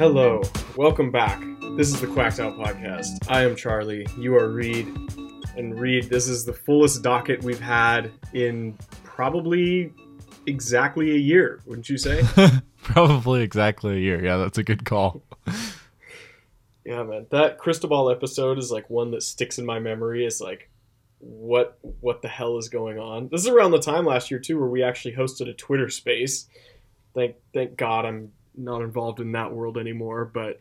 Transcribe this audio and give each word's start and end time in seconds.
Hello, 0.00 0.40
welcome 0.76 1.10
back. 1.10 1.42
This 1.76 1.92
is 1.92 2.00
the 2.00 2.06
Quacked 2.06 2.40
Out 2.40 2.56
Podcast. 2.56 3.18
I 3.28 3.44
am 3.44 3.54
Charlie. 3.54 4.06
You 4.16 4.34
are 4.34 4.48
Reed. 4.48 4.86
And 5.58 5.78
Reed, 5.78 6.04
this 6.04 6.26
is 6.26 6.46
the 6.46 6.54
fullest 6.54 7.02
docket 7.02 7.42
we've 7.42 7.60
had 7.60 8.10
in 8.32 8.78
probably 9.04 9.92
exactly 10.46 11.10
a 11.10 11.18
year, 11.18 11.60
wouldn't 11.66 11.90
you 11.90 11.98
say? 11.98 12.22
Probably 12.82 13.42
exactly 13.42 13.96
a 13.96 14.00
year. 14.00 14.24
Yeah, 14.24 14.38
that's 14.38 14.56
a 14.56 14.62
good 14.62 14.86
call. 14.86 15.22
yeah, 16.86 17.02
man. 17.02 17.26
That 17.30 17.58
Cristobal 17.58 18.10
episode 18.10 18.56
is 18.56 18.72
like 18.72 18.88
one 18.88 19.10
that 19.10 19.22
sticks 19.22 19.58
in 19.58 19.66
my 19.66 19.80
memory. 19.80 20.24
It's 20.24 20.40
like, 20.40 20.70
what 21.18 21.78
what 22.00 22.22
the 22.22 22.28
hell 22.28 22.56
is 22.56 22.70
going 22.70 22.98
on? 22.98 23.28
This 23.28 23.42
is 23.42 23.48
around 23.48 23.72
the 23.72 23.78
time 23.78 24.06
last 24.06 24.30
year 24.30 24.40
too, 24.40 24.58
where 24.58 24.66
we 24.66 24.82
actually 24.82 25.14
hosted 25.14 25.50
a 25.50 25.52
Twitter 25.52 25.90
space. 25.90 26.48
Thank 27.14 27.36
thank 27.52 27.76
God 27.76 28.06
I'm 28.06 28.32
not 28.56 28.82
involved 28.82 29.20
in 29.20 29.32
that 29.32 29.52
world 29.52 29.78
anymore. 29.78 30.24
But 30.24 30.60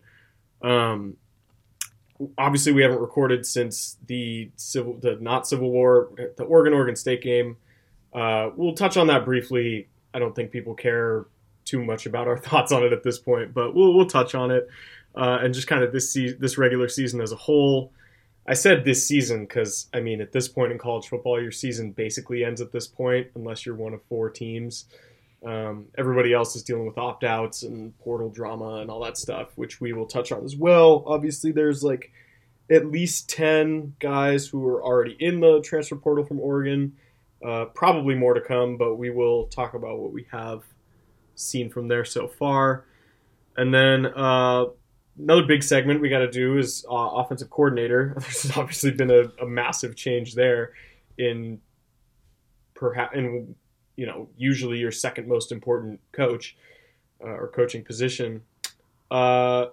um, 0.61 1.17
obviously 2.37 2.73
we 2.73 2.81
haven't 2.81 2.99
recorded 2.99 3.45
since 3.45 3.97
the 4.07 4.51
civil, 4.55 4.95
the 4.95 5.17
not 5.19 5.47
Civil 5.47 5.71
War, 5.71 6.09
the 6.37 6.43
Oregon 6.43 6.73
Oregon 6.73 6.95
State 6.95 7.21
game. 7.21 7.57
Uh, 8.13 8.49
we'll 8.55 8.73
touch 8.73 8.97
on 8.97 9.07
that 9.07 9.25
briefly. 9.25 9.87
I 10.13 10.19
don't 10.19 10.35
think 10.35 10.51
people 10.51 10.73
care 10.73 11.25
too 11.65 11.83
much 11.83 12.05
about 12.05 12.27
our 12.27 12.37
thoughts 12.47 12.71
on 12.71 12.83
it 12.83 12.93
at 12.93 13.03
this 13.03 13.19
point, 13.19 13.53
but 13.53 13.73
we'll 13.73 13.93
we'll 13.93 14.07
touch 14.07 14.35
on 14.35 14.51
it 14.51 14.67
uh, 15.15 15.39
and 15.41 15.53
just 15.53 15.67
kind 15.67 15.83
of 15.83 15.91
this 15.91 16.11
se- 16.11 16.37
this 16.39 16.57
regular 16.57 16.87
season 16.87 17.21
as 17.21 17.31
a 17.31 17.37
whole. 17.37 17.91
I 18.47 18.53
said 18.55 18.83
this 18.83 19.05
season 19.05 19.45
because 19.45 19.87
I 19.93 19.99
mean 19.99 20.21
at 20.21 20.31
this 20.31 20.47
point 20.47 20.71
in 20.71 20.77
college 20.77 21.07
football, 21.07 21.41
your 21.41 21.51
season 21.51 21.91
basically 21.91 22.43
ends 22.43 22.61
at 22.61 22.71
this 22.71 22.87
point 22.87 23.27
unless 23.35 23.65
you're 23.65 23.75
one 23.75 23.93
of 23.93 24.01
four 24.03 24.29
teams. 24.29 24.85
Um, 25.45 25.85
everybody 25.97 26.33
else 26.33 26.55
is 26.55 26.63
dealing 26.63 26.85
with 26.85 26.97
opt 26.97 27.23
outs 27.23 27.63
and 27.63 27.97
portal 27.99 28.29
drama 28.29 28.75
and 28.81 28.91
all 28.91 29.03
that 29.03 29.17
stuff, 29.17 29.49
which 29.55 29.79
we 29.79 29.93
will 29.93 30.05
touch 30.05 30.31
on 30.31 30.43
as 30.43 30.55
well. 30.55 31.03
Obviously, 31.07 31.51
there's 31.51 31.83
like 31.83 32.11
at 32.69 32.85
least 32.85 33.29
10 33.29 33.95
guys 33.99 34.47
who 34.47 34.65
are 34.67 34.83
already 34.83 35.15
in 35.19 35.39
the 35.39 35.61
transfer 35.61 35.95
portal 35.95 36.25
from 36.25 36.39
Oregon. 36.39 36.93
Uh, 37.45 37.65
probably 37.65 38.15
more 38.15 38.33
to 38.33 38.41
come, 38.41 38.77
but 38.77 38.95
we 38.95 39.09
will 39.09 39.47
talk 39.47 39.73
about 39.73 39.97
what 39.99 40.11
we 40.11 40.25
have 40.31 40.63
seen 41.35 41.69
from 41.69 41.87
there 41.87 42.03
so 42.03 42.27
far. 42.27 42.85
And 43.55 43.73
then 43.73 44.05
uh, 44.05 44.65
another 45.17 45.43
big 45.43 45.63
segment 45.63 46.01
we 46.01 46.09
got 46.09 46.19
to 46.19 46.29
do 46.29 46.57
is 46.57 46.85
uh, 46.89 46.93
offensive 46.93 47.49
coordinator. 47.49 48.13
There's 48.19 48.57
obviously 48.57 48.91
been 48.91 49.09
a, 49.09 49.31
a 49.41 49.47
massive 49.47 49.95
change 49.95 50.35
there 50.35 50.73
in 51.17 51.61
perhaps 52.73 53.15
in 53.15 53.55
you 53.99 54.05
know 54.05 54.29
usually 54.37 54.77
your 54.77 54.91
second 54.93 55.27
most 55.27 55.51
important 55.51 55.99
coach 56.13 56.55
uh, 57.21 57.27
or 57.27 57.49
coaching 57.49 57.83
position. 57.83 58.41
Uh, 59.11 59.65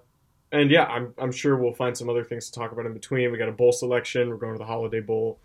and 0.50 0.68
yeah, 0.68 0.84
I'm, 0.84 1.14
I'm 1.16 1.30
sure 1.30 1.56
we'll 1.56 1.74
find 1.74 1.96
some 1.96 2.08
other 2.08 2.24
things 2.24 2.50
to 2.50 2.58
talk 2.58 2.72
about 2.72 2.86
in 2.86 2.92
between. 2.92 3.30
We 3.30 3.38
got 3.38 3.48
a 3.48 3.52
bowl 3.52 3.70
selection. 3.70 4.28
We're 4.28 4.36
going 4.36 4.54
to 4.54 4.58
the 4.58 4.64
Holiday 4.64 5.00
Bowl. 5.00 5.38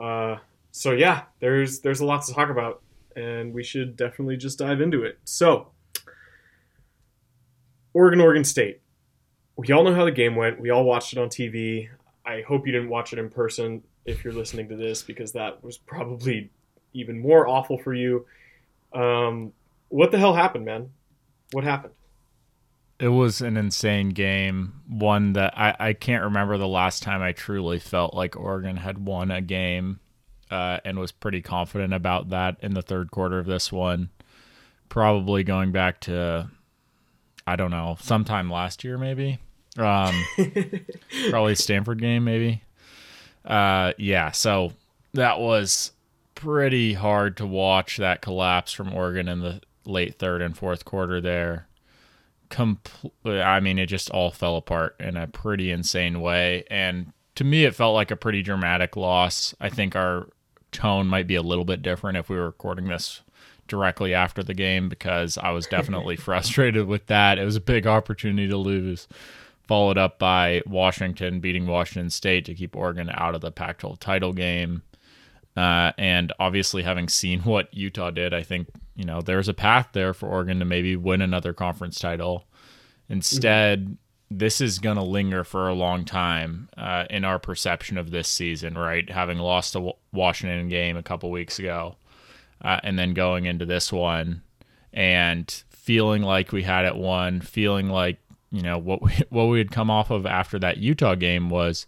Uh, 0.00 0.36
so 0.70 0.92
yeah, 0.92 1.22
there's 1.40 1.80
there's 1.80 2.00
a 2.00 2.04
lot 2.04 2.24
to 2.26 2.32
talk 2.32 2.50
about, 2.50 2.82
and 3.16 3.52
we 3.52 3.64
should 3.64 3.96
definitely 3.96 4.36
just 4.36 4.60
dive 4.60 4.80
into 4.80 5.02
it. 5.02 5.18
So, 5.24 5.72
Oregon, 7.94 8.20
Oregon 8.20 8.44
State. 8.44 8.80
We 9.56 9.72
all 9.72 9.82
know 9.82 9.94
how 9.94 10.04
the 10.04 10.12
game 10.12 10.36
went. 10.36 10.60
We 10.60 10.70
all 10.70 10.84
watched 10.84 11.12
it 11.12 11.18
on 11.18 11.28
TV. 11.28 11.88
I 12.24 12.42
hope 12.42 12.64
you 12.64 12.72
didn't 12.72 12.90
watch 12.90 13.12
it 13.12 13.18
in 13.18 13.28
person 13.28 13.82
if 14.04 14.22
you're 14.22 14.32
listening 14.32 14.68
to 14.68 14.76
this 14.76 15.02
because 15.02 15.32
that 15.32 15.62
was 15.64 15.78
probably 15.78 16.50
even 16.94 17.20
more 17.20 17.46
awful 17.46 17.76
for 17.78 17.92
you. 17.92 18.24
Um, 18.92 19.52
what 19.88 20.10
the 20.10 20.18
hell 20.18 20.34
happened, 20.34 20.64
man? 20.64 20.90
What 21.52 21.64
happened? 21.64 21.92
It 22.98 23.08
was 23.08 23.40
an 23.40 23.56
insane 23.56 24.10
game. 24.10 24.80
One 24.88 25.32
that 25.34 25.58
I, 25.58 25.74
I 25.78 25.92
can't 25.92 26.24
remember 26.24 26.56
the 26.56 26.68
last 26.68 27.02
time 27.02 27.20
I 27.20 27.32
truly 27.32 27.78
felt 27.78 28.14
like 28.14 28.36
Oregon 28.36 28.76
had 28.76 29.04
won 29.04 29.30
a 29.30 29.40
game 29.40 29.98
uh, 30.50 30.78
and 30.84 30.98
was 30.98 31.12
pretty 31.12 31.42
confident 31.42 31.92
about 31.92 32.30
that 32.30 32.56
in 32.62 32.74
the 32.74 32.82
third 32.82 33.10
quarter 33.10 33.38
of 33.38 33.46
this 33.46 33.72
one. 33.72 34.10
Probably 34.88 35.42
going 35.42 35.72
back 35.72 36.00
to, 36.02 36.48
I 37.46 37.56
don't 37.56 37.72
know, 37.72 37.96
sometime 38.00 38.48
last 38.50 38.84
year, 38.84 38.96
maybe. 38.96 39.38
Um, 39.76 40.24
probably 41.30 41.56
Stanford 41.56 42.00
game, 42.00 42.24
maybe. 42.24 42.62
Uh, 43.44 43.92
yeah, 43.98 44.30
so 44.30 44.72
that 45.14 45.40
was 45.40 45.92
pretty 46.44 46.92
hard 46.92 47.38
to 47.38 47.46
watch 47.46 47.96
that 47.96 48.20
collapse 48.20 48.72
from 48.72 48.92
Oregon 48.92 49.28
in 49.28 49.40
the 49.40 49.62
late 49.86 50.18
third 50.18 50.42
and 50.42 50.56
fourth 50.56 50.84
quarter 50.84 51.18
there. 51.18 51.68
Compl- 52.50 53.12
I 53.24 53.60
mean, 53.60 53.78
it 53.78 53.86
just 53.86 54.10
all 54.10 54.30
fell 54.30 54.56
apart 54.56 54.94
in 55.00 55.16
a 55.16 55.26
pretty 55.26 55.70
insane 55.70 56.20
way. 56.20 56.64
And 56.70 57.12
to 57.36 57.44
me, 57.44 57.64
it 57.64 57.74
felt 57.74 57.94
like 57.94 58.10
a 58.10 58.16
pretty 58.16 58.42
dramatic 58.42 58.94
loss. 58.94 59.54
I 59.58 59.70
think 59.70 59.96
our 59.96 60.28
tone 60.70 61.06
might 61.06 61.26
be 61.26 61.34
a 61.34 61.42
little 61.42 61.64
bit 61.64 61.80
different 61.80 62.18
if 62.18 62.28
we 62.28 62.36
were 62.36 62.44
recording 62.44 62.88
this 62.88 63.22
directly 63.66 64.12
after 64.12 64.42
the 64.42 64.52
game 64.52 64.90
because 64.90 65.38
I 65.38 65.50
was 65.50 65.66
definitely 65.66 66.16
frustrated 66.18 66.86
with 66.86 67.06
that. 67.06 67.38
It 67.38 67.44
was 67.44 67.56
a 67.56 67.60
big 67.60 67.86
opportunity 67.86 68.48
to 68.48 68.56
lose, 68.58 69.08
followed 69.66 69.96
up 69.96 70.18
by 70.18 70.60
Washington 70.66 71.40
beating 71.40 71.66
Washington 71.66 72.10
State 72.10 72.44
to 72.44 72.54
keep 72.54 72.76
Oregon 72.76 73.10
out 73.14 73.34
of 73.34 73.40
the 73.40 73.50
Pac 73.50 73.78
12 73.78 73.98
title 73.98 74.34
game. 74.34 74.82
Uh, 75.56 75.92
and 75.98 76.32
obviously, 76.38 76.82
having 76.82 77.08
seen 77.08 77.40
what 77.44 77.72
Utah 77.72 78.10
did, 78.10 78.34
I 78.34 78.42
think 78.42 78.68
you 78.96 79.04
know 79.04 79.20
there's 79.20 79.48
a 79.48 79.54
path 79.54 79.90
there 79.92 80.14
for 80.14 80.28
Oregon 80.28 80.58
to 80.58 80.64
maybe 80.64 80.96
win 80.96 81.22
another 81.22 81.52
conference 81.52 81.98
title. 81.98 82.44
Instead, 83.08 83.84
mm-hmm. 83.84 83.92
this 84.30 84.60
is 84.60 84.78
going 84.78 84.96
to 84.96 85.02
linger 85.02 85.44
for 85.44 85.68
a 85.68 85.74
long 85.74 86.04
time 86.04 86.68
uh, 86.76 87.04
in 87.10 87.24
our 87.24 87.38
perception 87.38 87.98
of 87.98 88.10
this 88.10 88.28
season, 88.28 88.74
right? 88.76 89.10
Having 89.10 89.38
lost 89.38 89.76
a 89.76 89.92
Washington 90.12 90.68
game 90.68 90.96
a 90.96 91.02
couple 91.02 91.30
weeks 91.30 91.58
ago, 91.58 91.96
uh, 92.62 92.80
and 92.82 92.98
then 92.98 93.14
going 93.14 93.44
into 93.44 93.66
this 93.66 93.92
one, 93.92 94.42
and 94.92 95.64
feeling 95.70 96.22
like 96.22 96.50
we 96.50 96.62
had 96.62 96.84
it 96.86 96.96
won, 96.96 97.40
feeling 97.40 97.88
like 97.88 98.18
you 98.50 98.62
know 98.62 98.78
what 98.78 99.02
we, 99.02 99.12
what 99.28 99.44
we 99.44 99.58
had 99.58 99.70
come 99.70 99.90
off 99.90 100.10
of 100.10 100.26
after 100.26 100.58
that 100.58 100.78
Utah 100.78 101.14
game 101.14 101.50
was 101.50 101.86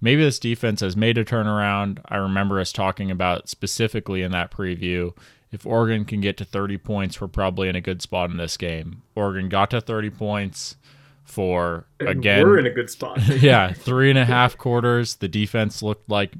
maybe 0.00 0.22
this 0.22 0.38
defense 0.38 0.80
has 0.80 0.96
made 0.96 1.18
a 1.18 1.24
turnaround. 1.24 2.00
I 2.06 2.16
remember 2.16 2.60
us 2.60 2.72
talking 2.72 3.10
about 3.10 3.48
specifically 3.48 4.22
in 4.22 4.32
that 4.32 4.50
preview. 4.50 5.16
If 5.50 5.64
Oregon 5.66 6.04
can 6.04 6.20
get 6.20 6.36
to 6.38 6.44
30 6.44 6.78
points, 6.78 7.20
we're 7.20 7.28
probably 7.28 7.68
in 7.68 7.76
a 7.76 7.80
good 7.80 8.02
spot 8.02 8.30
in 8.30 8.36
this 8.36 8.56
game. 8.56 9.02
Oregon 9.14 9.48
got 9.48 9.70
to 9.70 9.80
30 9.80 10.10
points 10.10 10.76
for 11.24 11.86
again. 12.00 12.46
We're 12.46 12.58
in 12.58 12.66
a 12.66 12.70
good 12.70 12.90
spot. 12.90 13.18
yeah, 13.40 13.72
three 13.72 14.10
and 14.10 14.18
a 14.18 14.24
half 14.24 14.58
quarters. 14.58 15.16
The 15.16 15.28
defense 15.28 15.82
looked 15.82 16.08
like, 16.10 16.34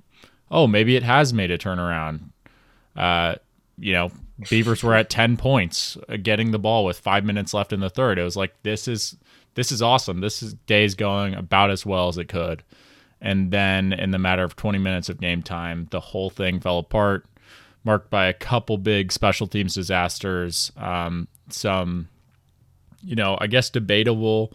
oh, 0.50 0.66
maybe 0.66 0.96
it 0.96 1.02
has 1.02 1.32
made 1.32 1.50
a 1.50 1.58
turnaround. 1.58 2.30
Uh, 2.96 3.36
you 3.78 3.92
know, 3.92 4.10
Beavers 4.48 4.84
were 4.84 4.94
at 4.94 5.10
10 5.10 5.36
points, 5.36 5.96
uh, 6.08 6.16
getting 6.16 6.52
the 6.52 6.58
ball 6.58 6.84
with 6.84 6.98
five 6.98 7.24
minutes 7.24 7.52
left 7.52 7.72
in 7.72 7.80
the 7.80 7.90
third. 7.90 8.18
It 8.18 8.22
was 8.22 8.36
like 8.36 8.54
this 8.62 8.86
is 8.86 9.16
this 9.54 9.72
is 9.72 9.82
awesome. 9.82 10.20
This 10.20 10.42
is 10.42 10.54
days 10.54 10.94
going 10.94 11.34
about 11.34 11.70
as 11.70 11.84
well 11.84 12.08
as 12.08 12.18
it 12.18 12.28
could. 12.28 12.62
And 13.20 13.50
then 13.50 13.92
in 13.92 14.10
the 14.10 14.18
matter 14.18 14.44
of 14.44 14.56
20 14.56 14.78
minutes 14.78 15.08
of 15.08 15.20
game 15.20 15.42
time, 15.42 15.88
the 15.90 16.00
whole 16.00 16.30
thing 16.30 16.60
fell 16.60 16.78
apart, 16.78 17.26
marked 17.84 18.10
by 18.10 18.26
a 18.26 18.32
couple 18.32 18.78
big 18.78 19.12
special 19.12 19.46
teams 19.46 19.74
disasters, 19.74 20.72
um, 20.76 21.26
some, 21.48 22.08
you 23.02 23.16
know, 23.16 23.36
I 23.40 23.46
guess 23.46 23.70
debatable 23.70 24.52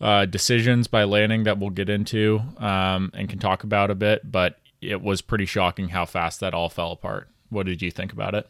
uh, 0.00 0.26
decisions 0.26 0.88
by 0.88 1.04
Lanning 1.04 1.44
that 1.44 1.58
we'll 1.58 1.70
get 1.70 1.88
into 1.88 2.42
um, 2.58 3.10
and 3.14 3.28
can 3.28 3.38
talk 3.38 3.64
about 3.64 3.90
a 3.90 3.94
bit, 3.94 4.30
but 4.30 4.58
it 4.80 5.00
was 5.00 5.22
pretty 5.22 5.46
shocking 5.46 5.88
how 5.88 6.04
fast 6.04 6.40
that 6.40 6.54
all 6.54 6.68
fell 6.68 6.92
apart. 6.92 7.28
What 7.48 7.66
did 7.66 7.80
you 7.80 7.90
think 7.90 8.12
about 8.12 8.34
it? 8.34 8.48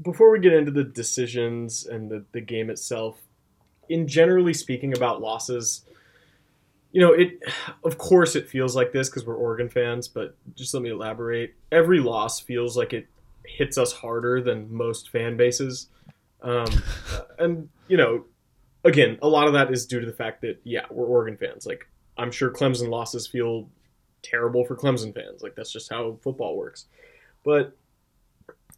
Before 0.00 0.30
we 0.30 0.38
get 0.38 0.52
into 0.52 0.70
the 0.70 0.84
decisions 0.84 1.84
and 1.84 2.10
the, 2.10 2.24
the 2.32 2.40
game 2.40 2.70
itself, 2.70 3.20
in 3.88 4.06
generally 4.06 4.54
speaking 4.54 4.96
about 4.96 5.20
losses, 5.20 5.84
you 6.92 7.00
know, 7.00 7.12
it 7.12 7.42
of 7.84 7.98
course 7.98 8.34
it 8.36 8.48
feels 8.48 8.74
like 8.74 8.92
this 8.92 9.08
because 9.08 9.26
we're 9.26 9.36
Oregon 9.36 9.68
fans, 9.68 10.08
but 10.08 10.36
just 10.54 10.72
let 10.74 10.82
me 10.82 10.90
elaborate. 10.90 11.54
Every 11.70 12.00
loss 12.00 12.40
feels 12.40 12.76
like 12.76 12.92
it 12.92 13.08
hits 13.44 13.78
us 13.78 13.92
harder 13.92 14.40
than 14.40 14.72
most 14.72 15.10
fan 15.10 15.36
bases. 15.36 15.88
Um, 16.42 16.68
and, 17.38 17.68
you 17.88 17.96
know, 17.96 18.24
again, 18.84 19.18
a 19.22 19.28
lot 19.28 19.46
of 19.46 19.54
that 19.54 19.72
is 19.72 19.86
due 19.86 20.00
to 20.00 20.06
the 20.06 20.12
fact 20.12 20.42
that, 20.42 20.60
yeah, 20.64 20.86
we're 20.90 21.06
Oregon 21.06 21.36
fans. 21.36 21.66
Like, 21.66 21.88
I'm 22.16 22.30
sure 22.30 22.50
Clemson 22.50 22.88
losses 22.88 23.26
feel 23.26 23.68
terrible 24.22 24.64
for 24.64 24.76
Clemson 24.76 25.14
fans. 25.14 25.42
Like, 25.42 25.54
that's 25.54 25.72
just 25.72 25.90
how 25.90 26.18
football 26.22 26.56
works. 26.56 26.86
But 27.44 27.76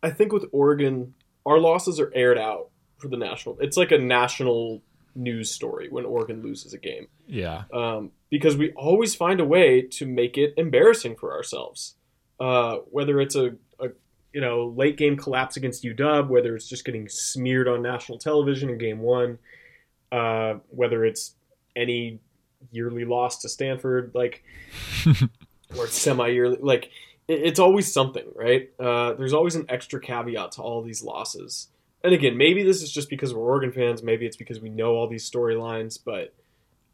I 0.02 0.10
think 0.10 0.32
with 0.32 0.46
Oregon, 0.52 1.14
our 1.46 1.58
losses 1.58 2.00
are 2.00 2.12
aired 2.14 2.38
out 2.38 2.70
for 2.98 3.08
the 3.08 3.16
national. 3.16 3.58
It's 3.60 3.76
like 3.76 3.92
a 3.92 3.98
national 3.98 4.82
news 5.14 5.50
story 5.50 5.88
when 5.90 6.04
Oregon 6.04 6.42
loses 6.42 6.72
a 6.72 6.78
game. 6.78 7.08
Yeah. 7.26 7.64
Um, 7.72 8.12
because 8.30 8.56
we 8.56 8.72
always 8.72 9.14
find 9.14 9.40
a 9.40 9.44
way 9.44 9.82
to 9.82 10.06
make 10.06 10.38
it 10.38 10.54
embarrassing 10.56 11.16
for 11.16 11.32
ourselves. 11.32 11.94
Uh, 12.38 12.76
whether 12.90 13.20
it's 13.20 13.34
a, 13.34 13.54
a 13.78 13.88
you 14.32 14.40
know 14.40 14.66
late 14.76 14.96
game 14.96 15.16
collapse 15.16 15.56
against 15.56 15.84
UW, 15.84 16.28
whether 16.28 16.54
it's 16.56 16.68
just 16.68 16.84
getting 16.84 17.08
smeared 17.08 17.68
on 17.68 17.82
national 17.82 18.18
television 18.18 18.70
in 18.70 18.78
game 18.78 19.00
one, 19.00 19.38
uh, 20.10 20.54
whether 20.68 21.04
it's 21.04 21.34
any 21.76 22.20
yearly 22.70 23.04
loss 23.04 23.38
to 23.38 23.48
Stanford, 23.48 24.12
like 24.14 24.42
or 25.78 25.86
semi-yearly, 25.86 26.58
like 26.60 26.90
it, 27.28 27.42
it's 27.42 27.60
always 27.60 27.92
something, 27.92 28.24
right? 28.34 28.70
Uh, 28.78 29.14
there's 29.14 29.32
always 29.34 29.54
an 29.54 29.66
extra 29.68 30.00
caveat 30.00 30.52
to 30.52 30.62
all 30.62 30.82
these 30.82 31.02
losses. 31.02 31.68
And 32.02 32.14
again, 32.14 32.36
maybe 32.36 32.62
this 32.62 32.82
is 32.82 32.90
just 32.90 33.10
because 33.10 33.34
we're 33.34 33.42
Oregon 33.42 33.72
fans. 33.72 34.02
Maybe 34.02 34.26
it's 34.26 34.36
because 34.36 34.60
we 34.60 34.70
know 34.70 34.94
all 34.94 35.06
these 35.06 35.28
storylines, 35.28 35.98
but 36.02 36.34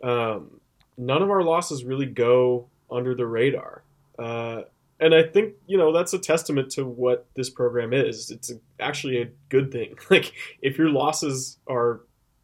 um, 0.02 0.60
none 0.96 1.22
of 1.22 1.30
our 1.30 1.42
losses 1.42 1.84
really 1.84 2.06
go 2.06 2.68
under 2.90 3.14
the 3.14 3.26
radar. 3.26 3.82
Uh, 4.18 4.62
and 4.98 5.14
I 5.14 5.24
think 5.24 5.54
you 5.66 5.76
know 5.76 5.92
that's 5.92 6.14
a 6.14 6.18
testament 6.18 6.70
to 6.72 6.84
what 6.84 7.26
this 7.34 7.50
program 7.50 7.92
is. 7.92 8.30
It's 8.30 8.52
actually 8.80 9.20
a 9.20 9.28
good 9.48 9.70
thing. 9.70 9.96
Like 10.10 10.32
if 10.62 10.78
your 10.78 10.88
losses 10.88 11.58
are, 11.68 12.00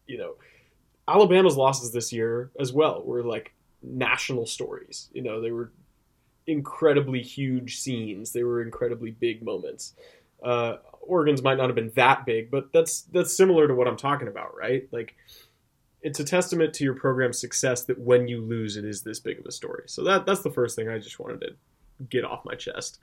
you 0.07 0.17
know, 0.17 0.35
Alabama's 1.07 1.57
losses 1.57 1.91
this 1.91 2.13
year 2.13 2.51
as 2.59 2.71
well 2.71 3.03
were 3.03 3.23
like 3.23 3.53
national 3.81 4.45
stories. 4.45 5.09
You 5.13 5.23
know, 5.23 5.41
they 5.41 5.51
were 5.51 5.71
incredibly 6.47 7.21
huge 7.21 7.79
scenes. 7.79 8.31
They 8.31 8.43
were 8.43 8.61
incredibly 8.61 9.11
big 9.11 9.43
moments. 9.43 9.93
Uh, 10.43 10.77
might 11.43 11.57
not 11.57 11.67
have 11.67 11.75
been 11.75 11.91
that 11.95 12.25
big, 12.25 12.51
but 12.51 12.71
that's 12.73 13.01
that's 13.03 13.35
similar 13.35 13.67
to 13.67 13.75
what 13.75 13.87
I'm 13.87 13.97
talking 13.97 14.27
about, 14.27 14.55
right? 14.57 14.87
Like 14.91 15.15
it's 16.01 16.19
a 16.19 16.23
testament 16.23 16.73
to 16.75 16.83
your 16.83 16.95
program's 16.95 17.39
success 17.39 17.85
that 17.85 17.99
when 17.99 18.27
you 18.27 18.41
lose, 18.41 18.77
it 18.77 18.85
is 18.85 19.01
this 19.01 19.19
big 19.19 19.39
of 19.39 19.45
a 19.45 19.51
story. 19.51 19.83
So 19.87 20.03
that 20.03 20.25
that's 20.25 20.41
the 20.41 20.51
first 20.51 20.75
thing 20.75 20.89
I 20.89 20.99
just 20.99 21.19
wanted 21.19 21.41
to 21.41 21.55
get 22.09 22.25
off 22.25 22.45
my 22.45 22.55
chest. 22.55 22.99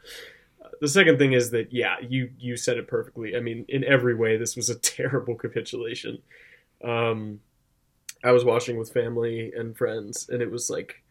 Uh, 0.62 0.69
the 0.81 0.88
second 0.88 1.19
thing 1.19 1.32
is 1.32 1.50
that 1.50 1.72
yeah, 1.72 1.96
you 2.00 2.31
you 2.38 2.56
said 2.56 2.76
it 2.76 2.88
perfectly. 2.88 3.37
I 3.37 3.40
mean, 3.40 3.64
in 3.69 3.84
every 3.84 4.14
way, 4.14 4.36
this 4.36 4.56
was 4.56 4.69
a 4.69 4.78
terrible 4.78 5.34
capitulation. 5.34 6.19
Um, 6.84 7.40
I 8.22 8.32
was 8.32 8.44
watching 8.44 8.76
with 8.76 8.93
family 8.93 9.52
and 9.56 9.76
friends, 9.76 10.28
and 10.28 10.43
it 10.43 10.50
was 10.50 10.69
like 10.69 11.02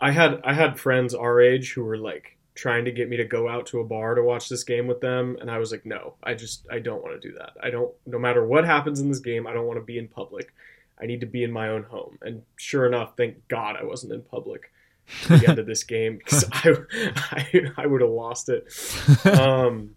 I 0.00 0.10
had 0.10 0.40
I 0.44 0.54
had 0.54 0.80
friends 0.80 1.14
our 1.14 1.40
age 1.40 1.74
who 1.74 1.84
were 1.84 1.98
like 1.98 2.33
trying 2.54 2.84
to 2.84 2.92
get 2.92 3.08
me 3.08 3.16
to 3.16 3.24
go 3.24 3.48
out 3.48 3.66
to 3.66 3.80
a 3.80 3.84
bar 3.84 4.14
to 4.14 4.22
watch 4.22 4.48
this 4.48 4.62
game 4.62 4.86
with 4.86 5.00
them 5.00 5.36
and 5.40 5.50
I 5.50 5.58
was 5.58 5.72
like 5.72 5.84
no 5.84 6.14
I 6.22 6.34
just 6.34 6.66
I 6.70 6.78
don't 6.78 7.02
want 7.02 7.20
to 7.20 7.28
do 7.28 7.36
that. 7.36 7.52
I 7.62 7.70
don't 7.70 7.92
no 8.06 8.18
matter 8.18 8.46
what 8.46 8.64
happens 8.64 9.00
in 9.00 9.08
this 9.08 9.18
game 9.18 9.46
I 9.46 9.52
don't 9.52 9.66
want 9.66 9.78
to 9.78 9.84
be 9.84 9.98
in 9.98 10.08
public. 10.08 10.54
I 11.00 11.06
need 11.06 11.20
to 11.20 11.26
be 11.26 11.42
in 11.42 11.50
my 11.50 11.68
own 11.68 11.82
home. 11.82 12.18
And 12.22 12.42
sure 12.56 12.86
enough 12.86 13.16
thank 13.16 13.48
god 13.48 13.76
I 13.80 13.84
wasn't 13.84 14.12
in 14.12 14.22
public 14.22 14.70
at 15.28 15.40
the 15.40 15.48
end 15.48 15.58
of 15.58 15.66
this 15.66 15.82
game 15.82 16.18
because 16.18 16.44
I, 16.52 16.74
I 17.14 17.60
I 17.76 17.86
would 17.86 18.00
have 18.00 18.10
lost 18.10 18.48
it. 18.48 18.72
Um 19.40 19.96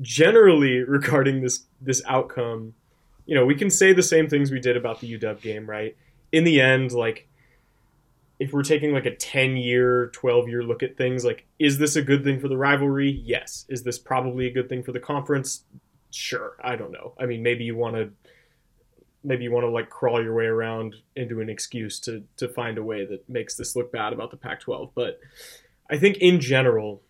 generally 0.00 0.78
regarding 0.78 1.42
this 1.42 1.64
this 1.80 2.02
outcome 2.08 2.72
you 3.26 3.34
know 3.34 3.44
we 3.44 3.54
can 3.54 3.70
say 3.70 3.92
the 3.92 4.02
same 4.02 4.28
things 4.28 4.50
we 4.50 4.58
did 4.58 4.76
about 4.76 5.00
the 5.00 5.18
UW 5.18 5.40
game 5.40 5.70
right? 5.70 5.96
In 6.32 6.42
the 6.42 6.60
end 6.60 6.90
like 6.92 7.28
if 8.40 8.52
we're 8.52 8.62
taking 8.62 8.92
like 8.92 9.06
a 9.06 9.14
10 9.14 9.56
year 9.56 10.10
12 10.14 10.48
year 10.48 10.62
look 10.62 10.82
at 10.82 10.96
things 10.96 11.24
like 11.24 11.46
is 11.58 11.78
this 11.78 11.94
a 11.94 12.02
good 12.02 12.24
thing 12.24 12.40
for 12.40 12.48
the 12.48 12.56
rivalry? 12.56 13.22
Yes. 13.24 13.66
Is 13.68 13.82
this 13.84 13.98
probably 13.98 14.46
a 14.46 14.52
good 14.52 14.68
thing 14.68 14.82
for 14.82 14.92
the 14.92 15.00
conference? 15.00 15.64
Sure. 16.10 16.56
I 16.62 16.76
don't 16.76 16.90
know. 16.90 17.14
I 17.20 17.26
mean 17.26 17.42
maybe 17.42 17.64
you 17.64 17.76
want 17.76 17.96
to 17.96 18.10
maybe 19.22 19.44
you 19.44 19.52
want 19.52 19.64
to 19.64 19.70
like 19.70 19.90
crawl 19.90 20.22
your 20.22 20.34
way 20.34 20.46
around 20.46 20.96
into 21.14 21.40
an 21.40 21.48
excuse 21.48 22.00
to 22.00 22.24
to 22.38 22.48
find 22.48 22.78
a 22.78 22.82
way 22.82 23.04
that 23.04 23.28
makes 23.28 23.54
this 23.54 23.76
look 23.76 23.92
bad 23.92 24.12
about 24.12 24.30
the 24.30 24.36
pac 24.38 24.60
12 24.60 24.92
but 24.94 25.20
i 25.90 25.98
think 25.98 26.16
in 26.16 26.40
general 26.40 27.02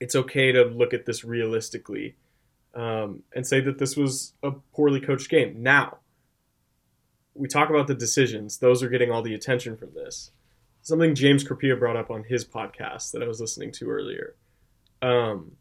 it's 0.00 0.14
okay 0.14 0.52
to 0.52 0.62
look 0.64 0.94
at 0.94 1.04
this 1.04 1.24
realistically 1.24 2.14
um, 2.76 3.22
and 3.34 3.46
say 3.46 3.60
that 3.60 3.78
this 3.78 3.96
was 3.96 4.34
a 4.42 4.50
poorly 4.74 5.00
coached 5.00 5.30
game. 5.30 5.62
Now 5.62 5.98
we 7.34 7.48
talk 7.48 7.70
about 7.70 7.86
the 7.86 7.94
decisions; 7.94 8.58
those 8.58 8.82
are 8.82 8.88
getting 8.88 9.10
all 9.10 9.22
the 9.22 9.34
attention 9.34 9.76
from 9.76 9.94
this. 9.94 10.30
Something 10.86 11.16
James 11.16 11.42
Crepea 11.42 11.76
brought 11.76 11.96
up 11.96 12.12
on 12.12 12.22
his 12.22 12.44
podcast 12.44 13.10
that 13.10 13.20
I 13.20 13.26
was 13.26 13.40
listening 13.40 13.72
to 13.72 13.90
earlier. 13.90 14.36
Um, 15.02 15.56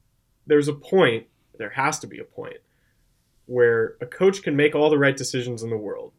there's 0.46 0.68
a 0.68 0.74
point, 0.74 1.26
there 1.58 1.72
has 1.72 1.98
to 2.02 2.08
be 2.08 2.20
a 2.20 2.24
point, 2.24 2.58
where 3.48 3.96
a 4.02 4.06
coach 4.06 4.44
can 4.44 4.56
make 4.56 4.76
all 4.76 4.92
the 4.92 5.00
right 5.00 5.18
decisions 5.18 5.64
in 5.64 5.72
the 5.72 5.78
world. 5.78 6.14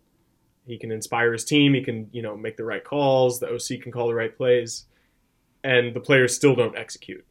He 0.66 0.76
can 0.76 0.90
inspire 0.90 1.32
his 1.32 1.44
team. 1.44 1.72
He 1.72 1.84
can, 1.84 2.08
you 2.10 2.20
know, 2.20 2.36
make 2.36 2.56
the 2.56 2.64
right 2.64 2.82
calls. 2.82 3.38
The 3.38 3.46
OC 3.46 3.80
can 3.80 3.92
call 3.92 4.08
the 4.08 4.14
right 4.14 4.36
plays, 4.36 4.86
and 5.62 5.94
the 5.94 6.00
players 6.00 6.34
still 6.34 6.56
don't 6.56 6.76
execute. 6.76 7.24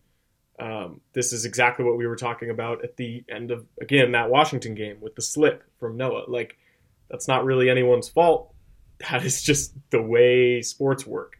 Um, 0.57 1.01
this 1.11 1.33
is 1.33 1.43
exactly 1.43 1.83
what 1.83 1.97
we 1.97 2.07
were 2.07 2.15
talking 2.15 2.51
about 2.51 2.85
at 2.85 2.95
the 2.95 3.25
end 3.27 3.51
of 3.51 3.65
again 3.81 4.13
that 4.13 4.29
Washington 4.29 4.75
game 4.75 5.01
with 5.01 5.15
the 5.15 5.21
slip 5.21 5.61
from 5.77 5.97
Noah. 5.97 6.23
Like 6.29 6.55
that's 7.09 7.27
not 7.27 7.43
really 7.43 7.69
anyone's 7.69 8.07
fault. 8.07 8.53
That 9.09 9.25
is 9.25 9.43
just 9.43 9.73
the 9.89 10.01
way 10.01 10.61
sports 10.61 11.05
work. 11.05 11.35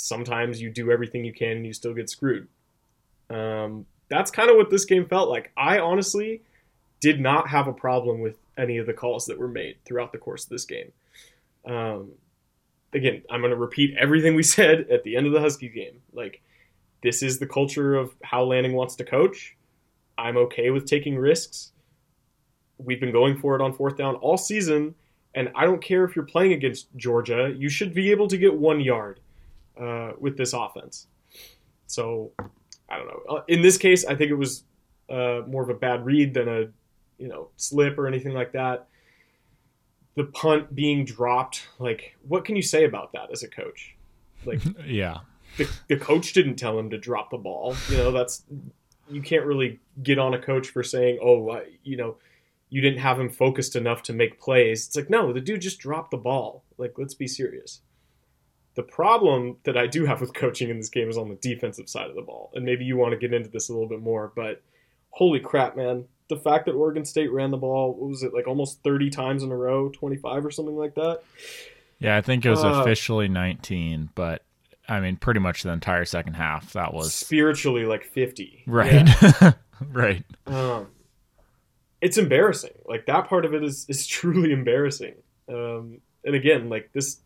Sometimes 0.00 0.60
you 0.60 0.70
do 0.70 0.90
everything 0.90 1.24
you 1.24 1.32
can 1.32 1.58
and 1.58 1.66
you 1.66 1.72
still 1.72 1.94
get 1.94 2.10
screwed. 2.10 2.48
Um, 3.30 3.86
that's 4.08 4.30
kind 4.30 4.50
of 4.50 4.56
what 4.56 4.70
this 4.70 4.84
game 4.84 5.06
felt 5.06 5.28
like. 5.28 5.50
I 5.56 5.78
honestly 5.78 6.42
did 7.00 7.20
not 7.20 7.48
have 7.48 7.68
a 7.68 7.72
problem 7.72 8.20
with 8.20 8.36
any 8.56 8.78
of 8.78 8.86
the 8.86 8.92
calls 8.92 9.26
that 9.26 9.38
were 9.38 9.48
made 9.48 9.76
throughout 9.84 10.12
the 10.12 10.18
course 10.18 10.44
of 10.44 10.50
this 10.50 10.64
game. 10.64 10.92
Um, 11.66 12.12
again, 12.92 13.22
I'm 13.30 13.40
going 13.40 13.50
to 13.50 13.56
repeat 13.56 13.96
everything 13.98 14.34
we 14.34 14.42
said 14.58 14.86
at 14.90 15.04
the 15.04 15.16
end 15.16 15.26
of 15.26 15.32
the 15.32 15.40
Husky 15.40 15.68
game. 15.68 16.00
Like, 16.12 16.40
this 17.02 17.22
is 17.22 17.38
the 17.38 17.46
culture 17.46 17.94
of 17.94 18.14
how 18.22 18.44
Lanning 18.44 18.72
wants 18.72 18.96
to 18.96 19.04
coach. 19.04 19.56
I'm 20.16 20.36
okay 20.36 20.70
with 20.70 20.86
taking 20.86 21.16
risks 21.16 21.72
we've 22.78 23.00
been 23.00 23.12
going 23.12 23.36
for 23.38 23.54
it 23.54 23.62
on 23.62 23.72
fourth 23.72 23.96
down 23.96 24.14
all 24.16 24.36
season. 24.36 24.94
And 25.34 25.50
I 25.54 25.64
don't 25.64 25.82
care 25.82 26.04
if 26.04 26.16
you're 26.16 26.24
playing 26.24 26.52
against 26.52 26.88
Georgia, 26.96 27.54
you 27.56 27.68
should 27.68 27.92
be 27.92 28.10
able 28.10 28.28
to 28.28 28.38
get 28.38 28.54
one 28.54 28.80
yard 28.80 29.20
uh, 29.78 30.12
with 30.18 30.36
this 30.36 30.52
offense. 30.52 31.06
So 31.86 32.32
I 32.88 32.96
don't 32.96 33.06
know. 33.06 33.36
Uh, 33.36 33.42
in 33.48 33.62
this 33.62 33.78
case, 33.78 34.04
I 34.04 34.14
think 34.14 34.30
it 34.30 34.34
was 34.34 34.64
uh, 35.08 35.42
more 35.46 35.62
of 35.62 35.70
a 35.70 35.74
bad 35.74 36.04
read 36.04 36.34
than 36.34 36.48
a 36.48 36.66
you 37.18 37.28
know 37.28 37.48
slip 37.56 37.98
or 37.98 38.06
anything 38.06 38.34
like 38.34 38.52
that. 38.52 38.88
The 40.14 40.24
punt 40.24 40.74
being 40.74 41.04
dropped, 41.04 41.68
like 41.78 42.16
what 42.26 42.44
can 42.44 42.56
you 42.56 42.62
say 42.62 42.84
about 42.84 43.12
that 43.12 43.30
as 43.32 43.42
a 43.42 43.48
coach? 43.48 43.94
Like 44.44 44.60
yeah, 44.86 45.18
the, 45.56 45.68
the 45.88 45.96
coach 45.96 46.32
didn't 46.32 46.56
tell 46.56 46.78
him 46.78 46.90
to 46.90 46.98
drop 46.98 47.30
the 47.30 47.38
ball. 47.38 47.74
You 47.90 47.98
know 47.98 48.10
that's 48.10 48.42
you 49.10 49.22
can't 49.22 49.46
really 49.46 49.80
get 50.02 50.18
on 50.18 50.34
a 50.34 50.38
coach 50.38 50.68
for 50.68 50.82
saying, 50.82 51.18
oh, 51.22 51.62
you 51.82 51.96
know 51.96 52.16
you 52.70 52.80
didn't 52.80 53.00
have 53.00 53.18
him 53.18 53.30
focused 53.30 53.76
enough 53.76 54.02
to 54.04 54.12
make 54.12 54.40
plays. 54.40 54.86
It's 54.86 54.96
like, 54.96 55.10
no, 55.10 55.32
the 55.32 55.40
dude 55.40 55.62
just 55.62 55.78
dropped 55.78 56.10
the 56.10 56.18
ball. 56.18 56.64
Like, 56.76 56.94
let's 56.98 57.14
be 57.14 57.26
serious. 57.26 57.80
The 58.78 58.84
problem 58.84 59.56
that 59.64 59.76
I 59.76 59.88
do 59.88 60.04
have 60.04 60.20
with 60.20 60.32
coaching 60.32 60.70
in 60.70 60.76
this 60.76 60.88
game 60.88 61.10
is 61.10 61.18
on 61.18 61.28
the 61.28 61.34
defensive 61.34 61.88
side 61.88 62.08
of 62.10 62.14
the 62.14 62.22
ball. 62.22 62.52
And 62.54 62.64
maybe 62.64 62.84
you 62.84 62.96
want 62.96 63.10
to 63.10 63.18
get 63.18 63.34
into 63.34 63.48
this 63.48 63.68
a 63.68 63.72
little 63.72 63.88
bit 63.88 64.00
more, 64.00 64.30
but 64.36 64.62
holy 65.10 65.40
crap, 65.40 65.76
man. 65.76 66.04
The 66.28 66.36
fact 66.36 66.66
that 66.66 66.76
Oregon 66.76 67.04
State 67.04 67.32
ran 67.32 67.50
the 67.50 67.56
ball, 67.56 67.92
what 67.92 68.08
was 68.08 68.22
it, 68.22 68.32
like 68.32 68.46
almost 68.46 68.84
30 68.84 69.10
times 69.10 69.42
in 69.42 69.50
a 69.50 69.56
row, 69.56 69.88
25 69.88 70.46
or 70.46 70.52
something 70.52 70.76
like 70.76 70.94
that? 70.94 71.22
Yeah, 71.98 72.16
I 72.16 72.20
think 72.20 72.46
it 72.46 72.50
was 72.50 72.62
uh, 72.62 72.68
officially 72.68 73.26
19, 73.26 74.10
but 74.14 74.44
I 74.88 75.00
mean, 75.00 75.16
pretty 75.16 75.40
much 75.40 75.64
the 75.64 75.72
entire 75.72 76.04
second 76.04 76.34
half. 76.34 76.74
That 76.74 76.94
was 76.94 77.12
spiritually 77.12 77.84
like 77.84 78.04
50. 78.04 78.62
Right. 78.68 79.08
Yeah. 79.20 79.52
right. 79.90 80.24
Um, 80.46 80.86
it's 82.00 82.16
embarrassing. 82.16 82.78
Like 82.86 83.06
that 83.06 83.26
part 83.26 83.44
of 83.44 83.54
it 83.54 83.64
is 83.64 83.86
is 83.88 84.06
truly 84.06 84.52
embarrassing. 84.52 85.16
Um, 85.48 86.00
and 86.24 86.36
again, 86.36 86.68
like 86.68 86.90
this 86.92 87.18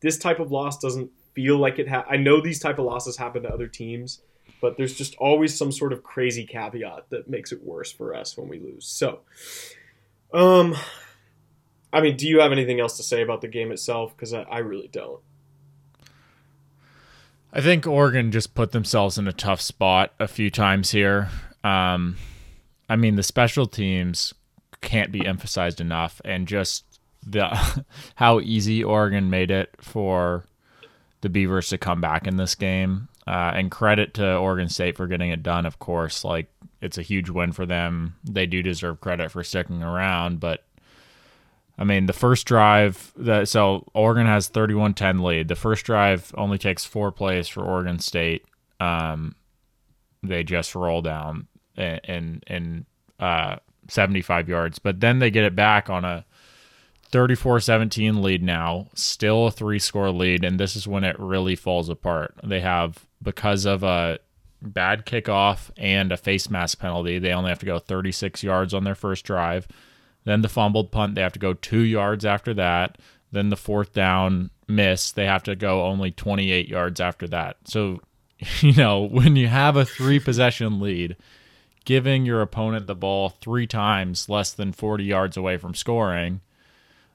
this 0.00 0.18
type 0.18 0.40
of 0.40 0.50
loss 0.50 0.78
doesn't 0.78 1.10
feel 1.34 1.58
like 1.58 1.78
it. 1.78 1.88
Ha- 1.88 2.06
I 2.08 2.16
know 2.16 2.40
these 2.40 2.58
type 2.58 2.78
of 2.78 2.84
losses 2.84 3.16
happen 3.16 3.42
to 3.42 3.48
other 3.52 3.68
teams, 3.68 4.20
but 4.60 4.76
there's 4.76 4.94
just 4.94 5.14
always 5.16 5.56
some 5.56 5.72
sort 5.72 5.92
of 5.92 6.02
crazy 6.02 6.44
caveat 6.44 7.10
that 7.10 7.28
makes 7.28 7.52
it 7.52 7.62
worse 7.64 7.92
for 7.92 8.14
us 8.14 8.36
when 8.36 8.48
we 8.48 8.58
lose. 8.58 8.86
So, 8.86 9.20
um, 10.32 10.74
I 11.92 12.00
mean, 12.00 12.16
do 12.16 12.26
you 12.26 12.40
have 12.40 12.52
anything 12.52 12.80
else 12.80 12.96
to 12.96 13.02
say 13.02 13.22
about 13.22 13.40
the 13.40 13.48
game 13.48 13.70
itself? 13.70 14.16
Because 14.16 14.32
I, 14.32 14.42
I 14.42 14.58
really 14.58 14.88
don't. 14.88 15.20
I 17.52 17.60
think 17.60 17.86
Oregon 17.86 18.32
just 18.32 18.54
put 18.54 18.72
themselves 18.72 19.16
in 19.16 19.26
a 19.26 19.32
tough 19.32 19.60
spot 19.60 20.12
a 20.18 20.28
few 20.28 20.50
times 20.50 20.90
here. 20.90 21.30
Um, 21.64 22.16
I 22.88 22.96
mean, 22.96 23.16
the 23.16 23.22
special 23.22 23.66
teams 23.66 24.34
can't 24.82 25.10
be 25.10 25.26
emphasized 25.26 25.80
enough, 25.80 26.20
and 26.24 26.46
just 26.46 26.95
the 27.26 27.84
how 28.14 28.40
easy 28.40 28.82
Oregon 28.82 29.28
made 29.30 29.50
it 29.50 29.74
for 29.80 30.44
the 31.20 31.28
Beavers 31.28 31.68
to 31.70 31.78
come 31.78 32.00
back 32.00 32.26
in 32.26 32.36
this 32.36 32.54
game. 32.54 33.08
Uh, 33.26 33.50
and 33.56 33.72
credit 33.72 34.14
to 34.14 34.36
Oregon 34.36 34.68
State 34.68 34.96
for 34.96 35.08
getting 35.08 35.30
it 35.30 35.42
done. 35.42 35.66
Of 35.66 35.80
course, 35.80 36.24
like 36.24 36.48
it's 36.80 36.96
a 36.96 37.02
huge 37.02 37.28
win 37.28 37.50
for 37.50 37.66
them. 37.66 38.14
They 38.22 38.46
do 38.46 38.62
deserve 38.62 39.00
credit 39.00 39.32
for 39.32 39.42
sticking 39.42 39.82
around, 39.82 40.38
but 40.38 40.62
I 41.76 41.82
mean, 41.82 42.06
the 42.06 42.12
first 42.12 42.46
drive 42.46 43.12
that 43.16 43.48
so 43.48 43.84
Oregon 43.94 44.26
has 44.26 44.48
31-10 44.48 45.22
lead. 45.22 45.48
The 45.48 45.56
first 45.56 45.84
drive 45.84 46.32
only 46.36 46.56
takes 46.56 46.84
four 46.84 47.10
plays 47.10 47.48
for 47.48 47.64
Oregon 47.64 47.98
State. 47.98 48.44
Um, 48.78 49.34
they 50.22 50.44
just 50.44 50.74
roll 50.74 51.02
down 51.02 51.48
and 51.76 52.44
and 52.46 52.86
uh, 53.20 53.56
75 53.88 54.48
yards. 54.48 54.78
But 54.78 55.00
then 55.00 55.18
they 55.18 55.30
get 55.30 55.44
it 55.44 55.54
back 55.54 55.90
on 55.90 56.04
a 56.04 56.24
34-17 57.10 58.22
lead 58.22 58.42
now, 58.42 58.88
still 58.94 59.46
a 59.46 59.50
three-score 59.50 60.10
lead, 60.10 60.44
and 60.44 60.58
this 60.58 60.76
is 60.76 60.88
when 60.88 61.04
it 61.04 61.18
really 61.18 61.56
falls 61.56 61.88
apart. 61.88 62.34
They 62.42 62.60
have 62.60 63.06
because 63.22 63.64
of 63.64 63.82
a 63.82 64.18
bad 64.62 65.06
kickoff 65.06 65.70
and 65.76 66.12
a 66.12 66.16
face 66.16 66.50
mask 66.50 66.78
penalty, 66.78 67.18
they 67.18 67.32
only 67.32 67.50
have 67.50 67.58
to 67.60 67.66
go 67.66 67.78
36 67.78 68.42
yards 68.42 68.74
on 68.74 68.84
their 68.84 68.94
first 68.94 69.24
drive. 69.24 69.68
Then 70.24 70.42
the 70.42 70.48
fumbled 70.48 70.90
punt, 70.90 71.14
they 71.14 71.22
have 71.22 71.32
to 71.34 71.38
go 71.38 71.54
two 71.54 71.80
yards 71.80 72.24
after 72.24 72.52
that. 72.54 72.98
Then 73.30 73.48
the 73.50 73.56
fourth 73.56 73.92
down 73.92 74.50
miss, 74.68 75.12
they 75.12 75.26
have 75.26 75.42
to 75.44 75.54
go 75.54 75.84
only 75.84 76.10
28 76.10 76.68
yards 76.68 77.00
after 77.00 77.28
that. 77.28 77.58
So, 77.64 78.00
you 78.60 78.72
know, 78.72 79.02
when 79.02 79.36
you 79.36 79.46
have 79.48 79.76
a 79.76 79.84
three 79.84 80.18
possession 80.18 80.80
lead, 80.80 81.16
giving 81.84 82.26
your 82.26 82.42
opponent 82.42 82.86
the 82.86 82.94
ball 82.94 83.28
three 83.28 83.66
times 83.66 84.28
less 84.28 84.52
than 84.52 84.72
40 84.72 85.04
yards 85.04 85.36
away 85.36 85.56
from 85.56 85.74
scoring, 85.74 86.40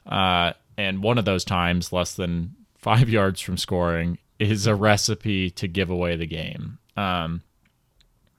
uh, 0.05 0.53
and 0.77 1.03
one 1.03 1.17
of 1.17 1.25
those 1.25 1.45
times 1.45 1.93
less 1.93 2.13
than 2.13 2.55
five 2.77 3.09
yards 3.17 3.41
from 3.41 3.57
scoring, 3.57 4.17
is 4.39 4.65
a 4.65 4.73
recipe 4.73 5.51
to 5.51 5.67
give 5.67 5.89
away 5.89 6.15
the 6.15 6.25
game. 6.25 6.79
Um, 6.97 7.43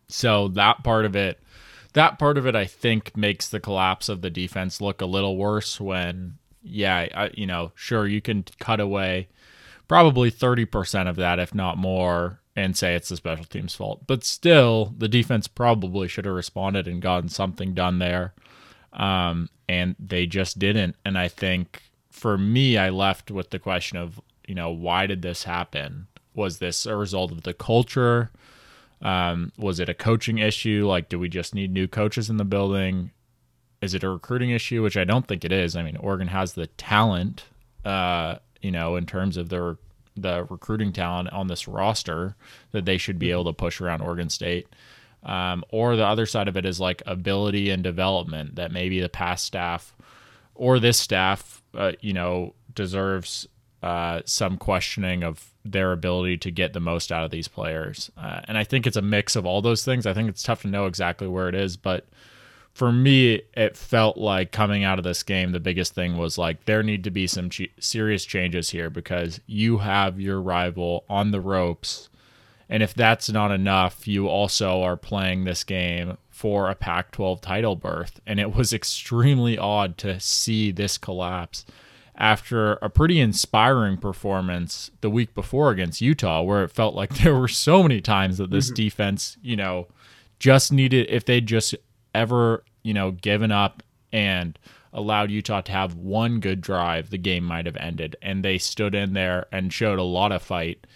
so 0.09 0.49
that 0.49 0.83
part 0.83 1.04
of 1.04 1.14
it, 1.14 1.40
that 1.92 2.19
part 2.19 2.37
of 2.37 2.47
it, 2.47 2.57
I 2.57 2.64
think 2.64 3.16
makes 3.16 3.49
the 3.49 3.61
collapse 3.61 4.09
of 4.09 4.21
the 4.21 4.31
defense 4.31 4.81
look 4.81 5.00
a 5.00 5.07
little 5.07 5.37
worse. 5.37 5.81
When, 5.81 6.38
yeah, 6.62 7.07
I, 7.14 7.31
you 7.35 7.47
know, 7.47 7.73
sure 7.75 8.07
you 8.07 8.21
can 8.21 8.45
cut 8.59 8.81
away 8.81 9.28
probably 9.88 10.31
thirty 10.31 10.64
percent 10.64 11.09
of 11.09 11.16
that, 11.16 11.38
if 11.38 11.54
not 11.54 11.78
more, 11.78 12.40
and 12.57 12.76
say 12.76 12.95
it's 12.95 13.09
the 13.09 13.16
special 13.16 13.45
teams' 13.45 13.75
fault. 13.75 14.07
But 14.07 14.25
still, 14.25 14.95
the 14.99 15.09
defense 15.09 15.47
probably 15.49 16.09
should 16.09 16.25
have 16.25 16.35
responded 16.35 16.88
and 16.88 17.00
gotten 17.00 17.28
something 17.28 17.75
done 17.75 17.99
there, 17.99 18.35
um, 18.92 19.49
and 19.68 19.96
they 19.99 20.26
just 20.26 20.58
didn't. 20.58 20.96
And 21.04 21.18
I 21.18 21.28
think 21.28 21.82
for 22.11 22.37
me, 22.37 22.76
I 22.76 22.90
left 22.90 23.30
with 23.30 23.50
the 23.50 23.58
question 23.58 23.99
of, 23.99 24.20
you 24.46 24.54
know, 24.54 24.70
why 24.70 25.06
did 25.06 25.22
this 25.22 25.44
happen? 25.44 26.08
Was 26.34 26.58
this 26.58 26.87
a 26.87 26.96
result 26.96 27.32
of 27.32 27.42
the 27.42 27.54
culture? 27.54 28.30
Um, 29.00 29.52
was 29.58 29.80
it 29.80 29.88
a 29.88 29.94
coaching 29.94 30.38
issue? 30.38 30.87
Like, 30.87 31.08
do 31.08 31.18
we 31.18 31.28
just 31.28 31.54
need 31.54 31.72
new 31.72 31.88
coaches 31.88 32.30
in 32.30 32.37
the 32.37 32.44
building? 32.44 33.11
Is 33.80 33.94
it 33.94 34.04
a 34.04 34.08
recruiting 34.08 34.50
issue? 34.50 34.82
Which 34.82 34.96
I 34.96 35.04
don't 35.04 35.26
think 35.26 35.44
it 35.44 35.52
is. 35.52 35.75
I 35.75 35.82
mean, 35.82 35.96
Oregon 35.96 36.28
has 36.28 36.54
the 36.54 36.68
talent, 36.68 37.44
uh, 37.84 38.37
you 38.61 38.70
know, 38.70 38.96
in 38.96 39.06
terms 39.06 39.37
of 39.37 39.49
their 39.49 39.76
the 40.14 40.46
recruiting 40.50 40.92
talent 40.92 41.32
on 41.32 41.46
this 41.46 41.66
roster 41.66 42.37
that 42.72 42.84
they 42.84 42.99
should 42.99 43.18
be 43.18 43.30
able 43.30 43.44
to 43.44 43.52
push 43.52 43.80
around 43.80 44.02
Oregon 44.02 44.28
State. 44.28 44.68
Um, 45.23 45.64
or 45.69 45.95
the 45.97 46.07
other 46.07 46.26
side 46.26 46.49
of 46.49 46.57
it 46.57 46.67
is 46.67 46.81
like 46.81 47.02
ability 47.07 47.71
and 47.71 47.83
development 47.83 48.57
that 48.57 48.73
maybe 48.73 49.00
the 49.00 49.09
past 49.09 49.45
staff 49.45 49.95
or 50.55 50.79
this 50.79 50.99
staff, 50.99 51.62
uh, 51.75 51.93
you 52.00 52.12
know, 52.12 52.55
deserves 52.75 53.47
uh, 53.83 54.23
some 54.25 54.57
questioning 54.57 55.23
of 55.23 55.50
their 55.64 55.93
ability 55.93 56.37
to 56.38 56.50
get 56.50 56.73
the 56.73 56.81
most 56.81 57.12
out 57.12 57.25
of 57.25 57.31
these 57.31 57.49
players. 57.49 58.11
Uh, 58.17 58.41
and 58.45 58.59
I 58.59 58.64
think 58.64 58.87
it's 58.87 58.97
a 58.97 59.02
mix 59.02 59.37
of 59.37 59.47
all 59.47 59.62
those 59.62 59.85
things. 59.85 60.07
I 60.07 60.14
think 60.14 60.29
it's 60.29 60.43
tough 60.43 60.62
to 60.62 60.69
know 60.69 60.87
exactly 60.87 61.29
where 61.29 61.49
it 61.49 61.55
is, 61.55 61.76
but 61.76 62.07
for 62.73 62.91
me, 62.91 63.43
it 63.55 63.76
felt 63.76 64.17
like 64.17 64.50
coming 64.50 64.83
out 64.83 64.99
of 64.99 65.05
this 65.05 65.23
game, 65.23 65.52
the 65.52 65.61
biggest 65.61 65.95
thing 65.95 66.17
was 66.17 66.38
like 66.38 66.64
there 66.64 66.83
need 66.83 67.05
to 67.05 67.11
be 67.11 67.26
some 67.26 67.50
serious 67.79 68.25
changes 68.25 68.71
here 68.71 68.88
because 68.88 69.41
you 69.47 69.79
have 69.79 70.19
your 70.19 70.41
rival 70.41 71.05
on 71.09 71.31
the 71.31 71.41
ropes. 71.41 72.09
And 72.73 72.83
if 72.83 72.95
that's 72.95 73.29
not 73.29 73.52
enough, 73.52 74.09
you 74.09 74.29
also 74.29 74.81
are 74.81 74.97
playing 74.97 75.45
this 75.45 75.62
game 75.62 76.17
for 76.31 76.71
a 76.71 76.75
Pac 76.75 77.11
12 77.11 77.43
title 77.43 77.76
berth. 77.76 78.19
And 78.26 78.41
it 78.41 78.57
was 78.57 78.73
extremely 78.73 79.59
odd 79.59 79.99
to 79.99 80.19
see 80.19 80.71
this 80.73 80.97
collapse 80.97 81.67
after 82.17 82.75
a 82.76 82.88
pretty 82.88 83.21
inspiring 83.21 83.99
performance 83.99 84.91
the 85.02 85.11
week 85.11 85.35
before 85.35 85.71
against 85.71 86.00
Utah, 86.00 86.41
where 86.41 86.64
it 86.64 86.71
felt 86.71 86.95
like 86.95 87.14
there 87.19 87.35
were 87.35 87.47
so 87.47 87.83
many 87.83 88.00
times 88.00 88.38
that 88.38 88.50
this 88.50 88.69
mm-hmm. 88.69 88.85
defense, 88.85 89.37
you 89.43 89.55
know, 89.55 89.87
just 90.38 90.73
needed, 90.73 91.11
if 91.11 91.26
they 91.26 91.43
just 91.43 91.75
ever, 92.14 92.64
you 92.83 92.95
know, 92.95 93.11
given 93.11 93.52
up 93.52 93.83
and 94.14 94.59
allowed 94.95 95.31
Utah 95.31 95.61
to 95.61 95.73
have 95.73 95.95
one 95.95 96.41
good 96.41 96.62
drive, 96.62 97.11
the 97.11 97.19
game 97.19 97.45
might 97.45 97.67
have 97.67 97.76
ended. 97.76 98.17
And 98.23 98.43
they 98.43 98.57
stood 98.57 98.95
in 98.95 99.12
there 99.12 99.45
and 99.52 99.71
showed 99.71 99.99
a 99.99 100.02
lot 100.02 100.33
of 100.33 100.41
fight 100.41 100.87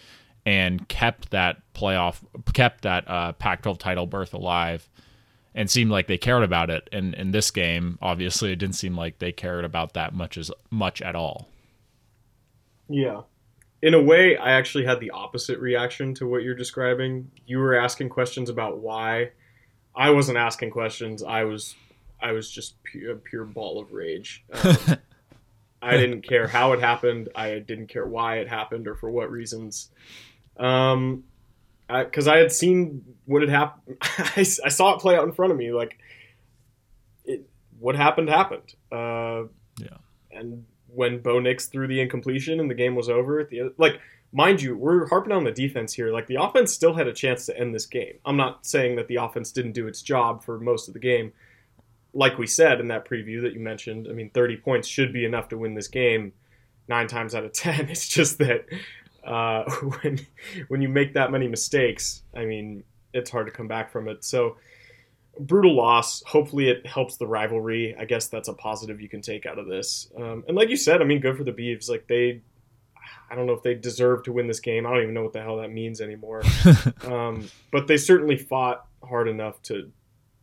and 0.46 0.88
kept 0.88 1.30
that 1.30 1.60
playoff, 1.74 2.22
kept 2.54 2.82
that 2.82 3.06
uh, 3.10 3.32
Pac 3.32 3.62
12 3.62 3.78
title 3.78 4.06
berth 4.06 4.32
alive 4.32 4.88
and 5.54 5.68
seemed 5.68 5.90
like 5.90 6.06
they 6.06 6.16
cared 6.16 6.44
about 6.44 6.70
it. 6.70 6.88
And 6.92 7.14
in 7.14 7.32
this 7.32 7.50
game, 7.50 7.98
obviously, 8.00 8.52
it 8.52 8.56
didn't 8.56 8.76
seem 8.76 8.96
like 8.96 9.18
they 9.18 9.32
cared 9.32 9.64
about 9.64 9.94
that 9.94 10.14
much 10.14 10.38
as 10.38 10.52
much 10.70 11.02
at 11.02 11.16
all. 11.16 11.48
Yeah. 12.88 13.22
In 13.82 13.92
a 13.92 14.02
way, 14.02 14.36
I 14.36 14.52
actually 14.52 14.84
had 14.84 15.00
the 15.00 15.10
opposite 15.10 15.58
reaction 15.58 16.14
to 16.14 16.26
what 16.28 16.42
you're 16.42 16.54
describing. 16.54 17.30
You 17.44 17.58
were 17.58 17.74
asking 17.74 18.10
questions 18.10 18.48
about 18.48 18.78
why. 18.78 19.32
I 19.96 20.10
wasn't 20.10 20.38
asking 20.38 20.70
questions. 20.70 21.22
I 21.22 21.44
was, 21.44 21.74
I 22.20 22.32
was 22.32 22.50
just 22.50 22.80
pure, 22.84 23.12
a 23.12 23.16
pure 23.16 23.44
ball 23.44 23.80
of 23.80 23.92
rage. 23.92 24.44
Um, 24.52 24.76
I 25.82 25.96
didn't 25.96 26.22
care 26.22 26.48
how 26.48 26.72
it 26.72 26.80
happened. 26.80 27.28
I 27.34 27.58
didn't 27.58 27.88
care 27.88 28.06
why 28.06 28.38
it 28.38 28.48
happened 28.48 28.86
or 28.88 28.94
for 28.94 29.10
what 29.10 29.30
reasons. 29.30 29.90
Um, 30.58 31.24
because 31.88 32.26
I, 32.26 32.36
I, 32.36 32.38
had 32.38 32.52
seen 32.52 33.02
what 33.26 33.42
had 33.42 33.50
happened. 33.50 33.98
I, 34.02 34.40
I, 34.40 34.68
saw 34.68 34.94
it 34.94 35.00
play 35.00 35.16
out 35.16 35.24
in 35.24 35.32
front 35.32 35.52
of 35.52 35.58
me. 35.58 35.72
Like, 35.72 35.98
it, 37.24 37.48
what 37.78 37.94
happened 37.94 38.28
happened. 38.28 38.74
Uh, 38.90 39.44
yeah. 39.78 39.98
And 40.30 40.64
when 40.88 41.20
Bo 41.20 41.38
Nix 41.38 41.66
threw 41.66 41.86
the 41.86 42.00
incompletion 42.00 42.58
and 42.60 42.70
the 42.70 42.74
game 42.74 42.94
was 42.94 43.08
over, 43.08 43.40
at 43.40 43.50
the 43.50 43.72
like, 43.76 44.00
mind 44.32 44.62
you, 44.62 44.76
we're 44.76 45.06
harping 45.08 45.32
on 45.32 45.44
the 45.44 45.52
defense 45.52 45.92
here. 45.92 46.12
Like, 46.12 46.26
the 46.26 46.42
offense 46.42 46.72
still 46.72 46.94
had 46.94 47.06
a 47.06 47.12
chance 47.12 47.46
to 47.46 47.58
end 47.58 47.74
this 47.74 47.86
game. 47.86 48.14
I'm 48.24 48.36
not 48.36 48.66
saying 48.66 48.96
that 48.96 49.08
the 49.08 49.16
offense 49.16 49.52
didn't 49.52 49.72
do 49.72 49.86
its 49.86 50.02
job 50.02 50.42
for 50.42 50.58
most 50.58 50.88
of 50.88 50.94
the 50.94 51.00
game. 51.00 51.32
Like 52.12 52.38
we 52.38 52.46
said 52.46 52.80
in 52.80 52.88
that 52.88 53.08
preview 53.08 53.42
that 53.42 53.52
you 53.52 53.60
mentioned, 53.60 54.08
I 54.08 54.12
mean, 54.12 54.30
30 54.30 54.56
points 54.56 54.88
should 54.88 55.12
be 55.12 55.24
enough 55.24 55.50
to 55.50 55.58
win 55.58 55.74
this 55.74 55.88
game 55.88 56.32
nine 56.88 57.06
times 57.06 57.34
out 57.34 57.44
of 57.44 57.52
10. 57.54 57.88
It's 57.90 58.08
just 58.08 58.38
that 58.38 58.66
uh, 59.26 59.64
when 60.00 60.26
when 60.68 60.82
you 60.82 60.88
make 60.88 61.14
that 61.14 61.30
many 61.30 61.48
mistakes, 61.48 62.22
I 62.34 62.44
mean, 62.44 62.84
it's 63.12 63.30
hard 63.30 63.46
to 63.46 63.52
come 63.52 63.68
back 63.68 63.90
from 63.90 64.08
it. 64.08 64.24
So 64.24 64.56
brutal 65.38 65.74
loss. 65.74 66.22
Hopefully, 66.26 66.68
it 66.68 66.86
helps 66.86 67.16
the 67.16 67.26
rivalry. 67.26 67.94
I 67.98 68.04
guess 68.04 68.28
that's 68.28 68.48
a 68.48 68.54
positive 68.54 69.00
you 69.00 69.08
can 69.08 69.20
take 69.20 69.46
out 69.46 69.58
of 69.58 69.66
this. 69.66 70.08
Um, 70.16 70.44
and 70.48 70.56
like 70.56 70.70
you 70.70 70.76
said, 70.76 71.00
I 71.00 71.04
mean, 71.04 71.20
good 71.20 71.36
for 71.36 71.44
the 71.44 71.52
Beavs. 71.52 71.88
Like 71.88 72.06
they, 72.06 72.42
I 73.30 73.34
don't 73.34 73.46
know 73.46 73.52
if 73.52 73.62
they 73.62 73.74
deserve 73.74 74.24
to 74.24 74.32
win 74.32 74.46
this 74.46 74.60
game. 74.60 74.86
I 74.86 74.90
don't 74.90 75.02
even 75.02 75.14
know 75.14 75.22
what 75.22 75.32
the 75.32 75.42
hell 75.42 75.58
that 75.58 75.72
means 75.72 76.00
anymore. 76.00 76.42
um, 77.04 77.48
but 77.70 77.86
they 77.86 77.96
certainly 77.96 78.36
fought 78.36 78.86
hard 79.02 79.28
enough 79.28 79.60
to 79.62 79.90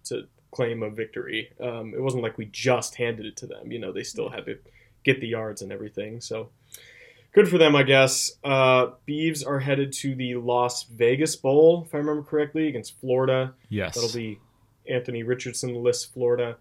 to 0.05 0.27
claim 0.51 0.83
a 0.83 0.89
victory. 0.89 1.51
Um, 1.59 1.93
it 1.95 2.01
wasn't 2.01 2.23
like 2.23 2.37
we 2.37 2.45
just 2.45 2.95
handed 2.95 3.25
it 3.25 3.37
to 3.37 3.47
them. 3.47 3.71
You 3.71 3.79
know, 3.79 3.91
they 3.91 4.03
still 4.03 4.29
had 4.29 4.45
to 4.45 4.59
get 5.03 5.19
the 5.19 5.27
yards 5.27 5.61
and 5.61 5.71
everything. 5.71 6.21
So 6.21 6.49
good 7.33 7.49
for 7.49 7.57
them, 7.57 7.75
I 7.75 7.83
guess. 7.83 8.31
Uh, 8.43 8.91
Beavs 9.07 9.45
are 9.45 9.59
headed 9.59 9.91
to 9.93 10.15
the 10.15 10.35
Las 10.35 10.83
Vegas 10.83 11.35
Bowl, 11.35 11.83
if 11.85 11.93
I 11.93 11.97
remember 11.97 12.23
correctly, 12.23 12.67
against 12.67 12.99
Florida. 12.99 13.53
Yes. 13.69 13.95
That'll 13.95 14.13
be 14.13 14.39
Anthony 14.89 15.23
Richardson 15.23 15.75
lists 15.75 16.05
Florida. 16.05 16.57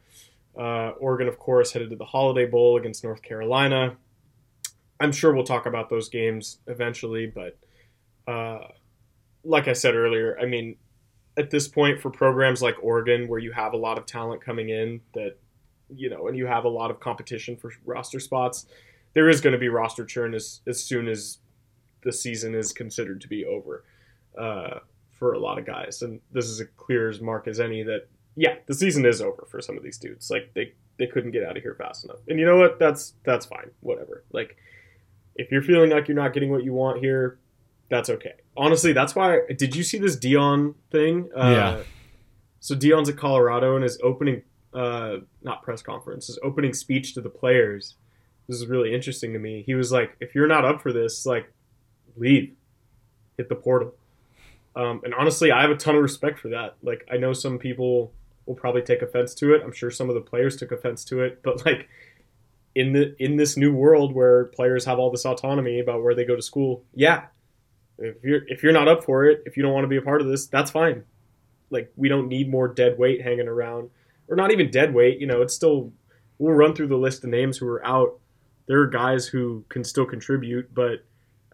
Uh, 0.58 0.90
Oregon, 1.00 1.28
of 1.28 1.38
course, 1.38 1.72
headed 1.72 1.90
to 1.90 1.96
the 1.96 2.04
Holiday 2.04 2.46
Bowl 2.46 2.76
against 2.76 3.04
North 3.04 3.22
Carolina. 3.22 3.96
I'm 5.00 5.12
sure 5.12 5.34
we'll 5.34 5.44
talk 5.44 5.66
about 5.66 5.88
those 5.90 6.08
games 6.08 6.58
eventually, 6.66 7.26
but 7.26 7.58
uh, 8.26 8.68
like 9.44 9.66
I 9.66 9.72
said 9.72 9.94
earlier, 9.94 10.38
I 10.38 10.46
mean, 10.46 10.76
at 11.36 11.50
this 11.50 11.66
point, 11.66 12.00
for 12.00 12.10
programs 12.10 12.62
like 12.62 12.76
Oregon, 12.82 13.26
where 13.26 13.38
you 13.38 13.52
have 13.52 13.72
a 13.72 13.76
lot 13.76 13.98
of 13.98 14.06
talent 14.06 14.44
coming 14.44 14.68
in, 14.68 15.00
that 15.14 15.38
you 15.94 16.08
know, 16.08 16.28
and 16.28 16.36
you 16.36 16.46
have 16.46 16.64
a 16.64 16.68
lot 16.68 16.90
of 16.90 17.00
competition 17.00 17.56
for 17.56 17.72
roster 17.84 18.20
spots, 18.20 18.66
there 19.14 19.28
is 19.28 19.40
going 19.40 19.52
to 19.52 19.58
be 19.58 19.68
roster 19.68 20.04
churn 20.04 20.34
as 20.34 20.60
as 20.66 20.82
soon 20.82 21.08
as 21.08 21.38
the 22.02 22.12
season 22.12 22.54
is 22.54 22.72
considered 22.72 23.20
to 23.20 23.28
be 23.28 23.44
over 23.44 23.84
uh, 24.38 24.78
for 25.10 25.34
a 25.34 25.38
lot 25.38 25.58
of 25.58 25.64
guys, 25.64 26.02
and 26.02 26.20
this 26.32 26.46
is 26.46 26.60
as 26.60 26.66
clear 26.76 27.08
as 27.08 27.20
mark 27.20 27.46
as 27.46 27.60
any 27.60 27.82
that 27.82 28.08
yeah, 28.36 28.56
the 28.66 28.74
season 28.74 29.04
is 29.04 29.20
over 29.20 29.46
for 29.50 29.60
some 29.60 29.76
of 29.76 29.82
these 29.82 29.98
dudes. 29.98 30.30
Like 30.30 30.52
they 30.54 30.72
they 30.98 31.06
couldn't 31.06 31.32
get 31.32 31.44
out 31.44 31.56
of 31.56 31.62
here 31.62 31.74
fast 31.74 32.04
enough, 32.04 32.18
and 32.28 32.38
you 32.38 32.46
know 32.46 32.56
what? 32.56 32.78
That's 32.78 33.14
that's 33.24 33.46
fine. 33.46 33.70
Whatever. 33.80 34.24
Like 34.32 34.56
if 35.36 35.50
you're 35.50 35.62
feeling 35.62 35.90
like 35.90 36.08
you're 36.08 36.16
not 36.16 36.32
getting 36.32 36.50
what 36.50 36.64
you 36.64 36.72
want 36.72 37.00
here, 37.00 37.38
that's 37.88 38.10
okay. 38.10 38.34
Honestly, 38.56 38.92
that's 38.92 39.14
why. 39.14 39.40
Did 39.56 39.76
you 39.76 39.82
see 39.82 39.98
this 39.98 40.16
Deion 40.16 40.74
thing? 40.90 41.30
Uh, 41.34 41.50
yeah. 41.50 41.82
So 42.60 42.74
Deion's 42.74 43.08
at 43.08 43.16
Colorado 43.16 43.74
and 43.74 43.82
his 43.82 43.98
opening, 44.02 44.42
uh, 44.72 45.16
not 45.42 45.62
press 45.62 45.82
conference, 45.82 46.28
his 46.28 46.38
opening 46.42 46.74
speech 46.74 47.14
to 47.14 47.20
the 47.20 47.28
players 47.28 47.96
this 48.52 48.60
is 48.60 48.66
really 48.68 48.94
interesting 48.94 49.32
to 49.32 49.38
me. 49.38 49.62
He 49.64 49.74
was 49.74 49.90
like, 49.90 50.14
if 50.20 50.34
you're 50.34 50.46
not 50.46 50.64
up 50.64 50.82
for 50.82 50.92
this, 50.92 51.24
like, 51.24 51.50
leave, 52.16 52.54
hit 53.38 53.48
the 53.48 53.54
portal. 53.54 53.94
Um, 54.76 55.00
and 55.04 55.14
honestly, 55.14 55.50
I 55.50 55.62
have 55.62 55.70
a 55.70 55.76
ton 55.76 55.96
of 55.96 56.02
respect 56.02 56.38
for 56.38 56.50
that. 56.50 56.76
Like, 56.82 57.08
I 57.10 57.16
know 57.16 57.32
some 57.32 57.58
people 57.58 58.12
will 58.46 58.54
probably 58.54 58.82
take 58.82 59.00
offense 59.00 59.34
to 59.36 59.54
it. 59.54 59.62
I'm 59.64 59.72
sure 59.72 59.90
some 59.90 60.08
of 60.08 60.14
the 60.14 60.20
players 60.20 60.56
took 60.56 60.70
offense 60.70 61.04
to 61.06 61.22
it, 61.22 61.42
but 61.42 61.64
like, 61.64 61.88
in 62.74 62.92
the 62.92 63.14
in 63.22 63.36
this 63.36 63.56
new 63.56 63.72
world 63.72 64.14
where 64.14 64.46
players 64.46 64.84
have 64.86 64.98
all 64.98 65.10
this 65.10 65.26
autonomy 65.26 65.80
about 65.80 66.02
where 66.02 66.14
they 66.14 66.24
go 66.24 66.36
to 66.36 66.42
school, 66.42 66.84
yeah. 66.94 67.26
If 67.98 68.24
you're 68.24 68.40
if 68.48 68.62
you're 68.62 68.72
not 68.72 68.88
up 68.88 69.04
for 69.04 69.26
it, 69.26 69.42
if 69.46 69.56
you 69.56 69.62
don't 69.62 69.74
want 69.74 69.84
to 69.84 69.88
be 69.88 69.98
a 69.98 70.02
part 70.02 70.22
of 70.22 70.26
this, 70.26 70.46
that's 70.46 70.70
fine. 70.70 71.04
Like 71.70 71.92
we 71.96 72.08
don't 72.08 72.28
need 72.28 72.50
more 72.50 72.68
dead 72.68 72.98
weight 72.98 73.22
hanging 73.22 73.48
around, 73.48 73.90
or 74.28 74.36
not 74.36 74.52
even 74.52 74.70
dead 74.70 74.94
weight. 74.94 75.20
You 75.20 75.26
know, 75.26 75.42
it's 75.42 75.54
still 75.54 75.92
we'll 76.38 76.54
run 76.54 76.74
through 76.74 76.88
the 76.88 76.96
list 76.96 77.24
of 77.24 77.30
names 77.30 77.58
who 77.58 77.68
are 77.68 77.84
out. 77.86 78.18
There 78.66 78.80
are 78.80 78.86
guys 78.86 79.26
who 79.26 79.64
can 79.68 79.84
still 79.84 80.06
contribute, 80.06 80.72
but 80.74 81.04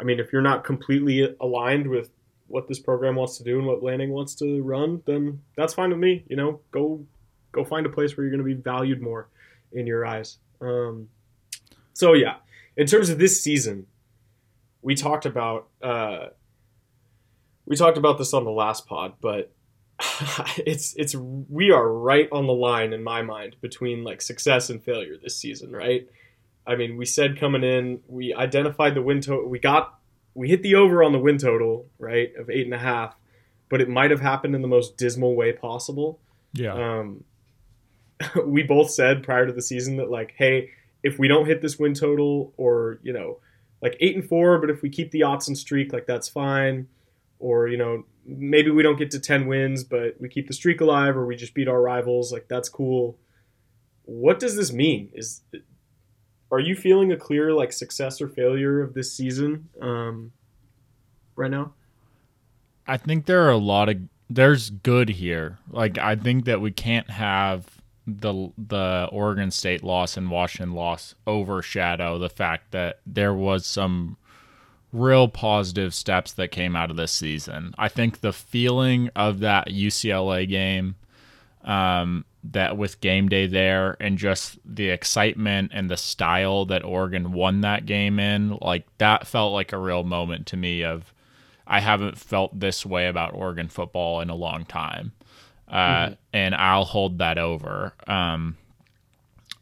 I 0.00 0.04
mean, 0.04 0.20
if 0.20 0.32
you're 0.32 0.42
not 0.42 0.64
completely 0.64 1.34
aligned 1.40 1.88
with 1.88 2.10
what 2.46 2.68
this 2.68 2.78
program 2.78 3.16
wants 3.16 3.38
to 3.38 3.44
do 3.44 3.58
and 3.58 3.66
what 3.66 3.82
Lanning 3.82 4.10
wants 4.10 4.34
to 4.36 4.62
run, 4.62 5.02
then 5.06 5.42
that's 5.56 5.74
fine 5.74 5.90
with 5.90 5.98
me. 5.98 6.24
You 6.28 6.36
know, 6.36 6.60
go 6.70 7.04
go 7.52 7.64
find 7.64 7.86
a 7.86 7.90
place 7.90 8.16
where 8.16 8.24
you're 8.24 8.36
going 8.36 8.46
to 8.46 8.54
be 8.56 8.60
valued 8.60 9.00
more 9.00 9.28
in 9.72 9.86
your 9.86 10.04
eyes. 10.06 10.38
Um, 10.60 11.08
so 11.92 12.14
yeah, 12.14 12.36
in 12.76 12.86
terms 12.86 13.10
of 13.10 13.18
this 13.18 13.42
season, 13.42 13.86
we 14.82 14.94
talked 14.94 15.26
about 15.26 15.68
uh, 15.82 16.28
we 17.66 17.76
talked 17.76 17.98
about 17.98 18.18
this 18.18 18.32
on 18.32 18.44
the 18.44 18.50
last 18.50 18.86
pod, 18.86 19.14
but 19.20 19.52
it's 20.58 20.94
it's 20.96 21.14
we 21.14 21.70
are 21.70 21.86
right 21.92 22.28
on 22.32 22.46
the 22.46 22.52
line 22.52 22.92
in 22.92 23.02
my 23.02 23.22
mind 23.22 23.56
between 23.60 24.04
like 24.04 24.22
success 24.22 24.70
and 24.70 24.82
failure 24.82 25.16
this 25.22 25.36
season, 25.36 25.72
right? 25.72 26.08
I 26.68 26.76
mean, 26.76 26.98
we 26.98 27.06
said 27.06 27.40
coming 27.40 27.64
in, 27.64 28.00
we 28.06 28.34
identified 28.34 28.94
the 28.94 29.00
win 29.00 29.22
total. 29.22 29.48
We 29.48 29.58
got 29.58 29.98
we 30.34 30.48
hit 30.48 30.62
the 30.62 30.74
over 30.74 31.02
on 31.02 31.12
the 31.12 31.18
win 31.18 31.38
total, 31.38 31.86
right, 31.98 32.30
of 32.38 32.50
eight 32.50 32.66
and 32.66 32.74
a 32.74 32.78
half, 32.78 33.16
but 33.70 33.80
it 33.80 33.88
might 33.88 34.10
have 34.10 34.20
happened 34.20 34.54
in 34.54 34.62
the 34.62 34.68
most 34.68 34.98
dismal 34.98 35.34
way 35.34 35.52
possible. 35.52 36.20
Yeah. 36.52 36.74
Um, 36.74 37.24
we 38.44 38.62
both 38.62 38.90
said 38.90 39.22
prior 39.22 39.46
to 39.46 39.52
the 39.52 39.62
season 39.62 39.96
that 39.96 40.10
like, 40.10 40.34
hey, 40.36 40.70
if 41.02 41.18
we 41.18 41.26
don't 41.26 41.46
hit 41.46 41.62
this 41.62 41.78
win 41.78 41.94
total, 41.94 42.52
or 42.58 43.00
you 43.02 43.14
know, 43.14 43.38
like 43.80 43.96
eight 44.00 44.14
and 44.14 44.28
four, 44.28 44.58
but 44.58 44.68
if 44.68 44.82
we 44.82 44.90
keep 44.90 45.10
the 45.10 45.20
Autzen 45.20 45.56
streak, 45.56 45.92
like 45.92 46.06
that's 46.06 46.28
fine. 46.28 46.88
Or 47.38 47.66
you 47.66 47.78
know, 47.78 48.04
maybe 48.26 48.70
we 48.70 48.82
don't 48.82 48.98
get 48.98 49.10
to 49.12 49.20
ten 49.20 49.46
wins, 49.46 49.84
but 49.84 50.20
we 50.20 50.28
keep 50.28 50.48
the 50.48 50.54
streak 50.54 50.82
alive, 50.82 51.16
or 51.16 51.24
we 51.24 51.34
just 51.34 51.54
beat 51.54 51.68
our 51.68 51.80
rivals, 51.80 52.30
like 52.30 52.46
that's 52.46 52.68
cool. 52.68 53.16
What 54.04 54.38
does 54.38 54.56
this 54.56 54.72
mean? 54.72 55.10
Is 55.14 55.42
are 56.50 56.60
you 56.60 56.74
feeling 56.74 57.12
a 57.12 57.16
clear 57.16 57.52
like 57.52 57.72
success 57.72 58.20
or 58.20 58.28
failure 58.28 58.80
of 58.80 58.94
this 58.94 59.12
season 59.12 59.68
um, 59.80 60.32
right 61.36 61.50
now? 61.50 61.72
I 62.86 62.96
think 62.96 63.26
there 63.26 63.44
are 63.44 63.50
a 63.50 63.58
lot 63.58 63.88
of 63.88 63.98
there's 64.30 64.70
good 64.70 65.10
here. 65.10 65.58
Like 65.70 65.98
I 65.98 66.16
think 66.16 66.44
that 66.46 66.60
we 66.60 66.70
can't 66.70 67.10
have 67.10 67.66
the 68.06 68.50
the 68.56 69.08
Oregon 69.12 69.50
State 69.50 69.84
loss 69.84 70.16
and 70.16 70.30
Washington 70.30 70.74
loss 70.74 71.14
overshadow 71.26 72.18
the 72.18 72.30
fact 72.30 72.70
that 72.72 73.00
there 73.06 73.34
was 73.34 73.66
some 73.66 74.16
real 74.90 75.28
positive 75.28 75.94
steps 75.94 76.32
that 76.32 76.50
came 76.50 76.74
out 76.74 76.90
of 76.90 76.96
this 76.96 77.12
season. 77.12 77.74
I 77.76 77.88
think 77.88 78.20
the 78.20 78.32
feeling 78.32 79.10
of 79.14 79.40
that 79.40 79.68
UCLA 79.68 80.48
game, 80.48 80.96
um, 81.62 82.24
that 82.44 82.76
with 82.76 83.00
game 83.00 83.28
day 83.28 83.46
there, 83.46 83.96
and 84.00 84.18
just 84.18 84.58
the 84.64 84.88
excitement 84.88 85.72
and 85.74 85.90
the 85.90 85.96
style 85.96 86.64
that 86.66 86.84
Oregon 86.84 87.32
won 87.32 87.60
that 87.62 87.86
game 87.86 88.18
in, 88.18 88.58
like 88.60 88.86
that 88.98 89.26
felt 89.26 89.52
like 89.52 89.72
a 89.72 89.78
real 89.78 90.04
moment 90.04 90.46
to 90.46 90.56
me. 90.56 90.82
Of 90.82 91.12
I 91.66 91.80
haven't 91.80 92.18
felt 92.18 92.58
this 92.58 92.86
way 92.86 93.08
about 93.08 93.34
Oregon 93.34 93.68
football 93.68 94.20
in 94.20 94.30
a 94.30 94.34
long 94.34 94.64
time 94.64 95.12
uh, 95.70 95.76
mm-hmm. 95.76 96.14
and 96.32 96.54
I'll 96.54 96.84
hold 96.84 97.18
that 97.18 97.38
over. 97.38 97.92
Um, 98.06 98.56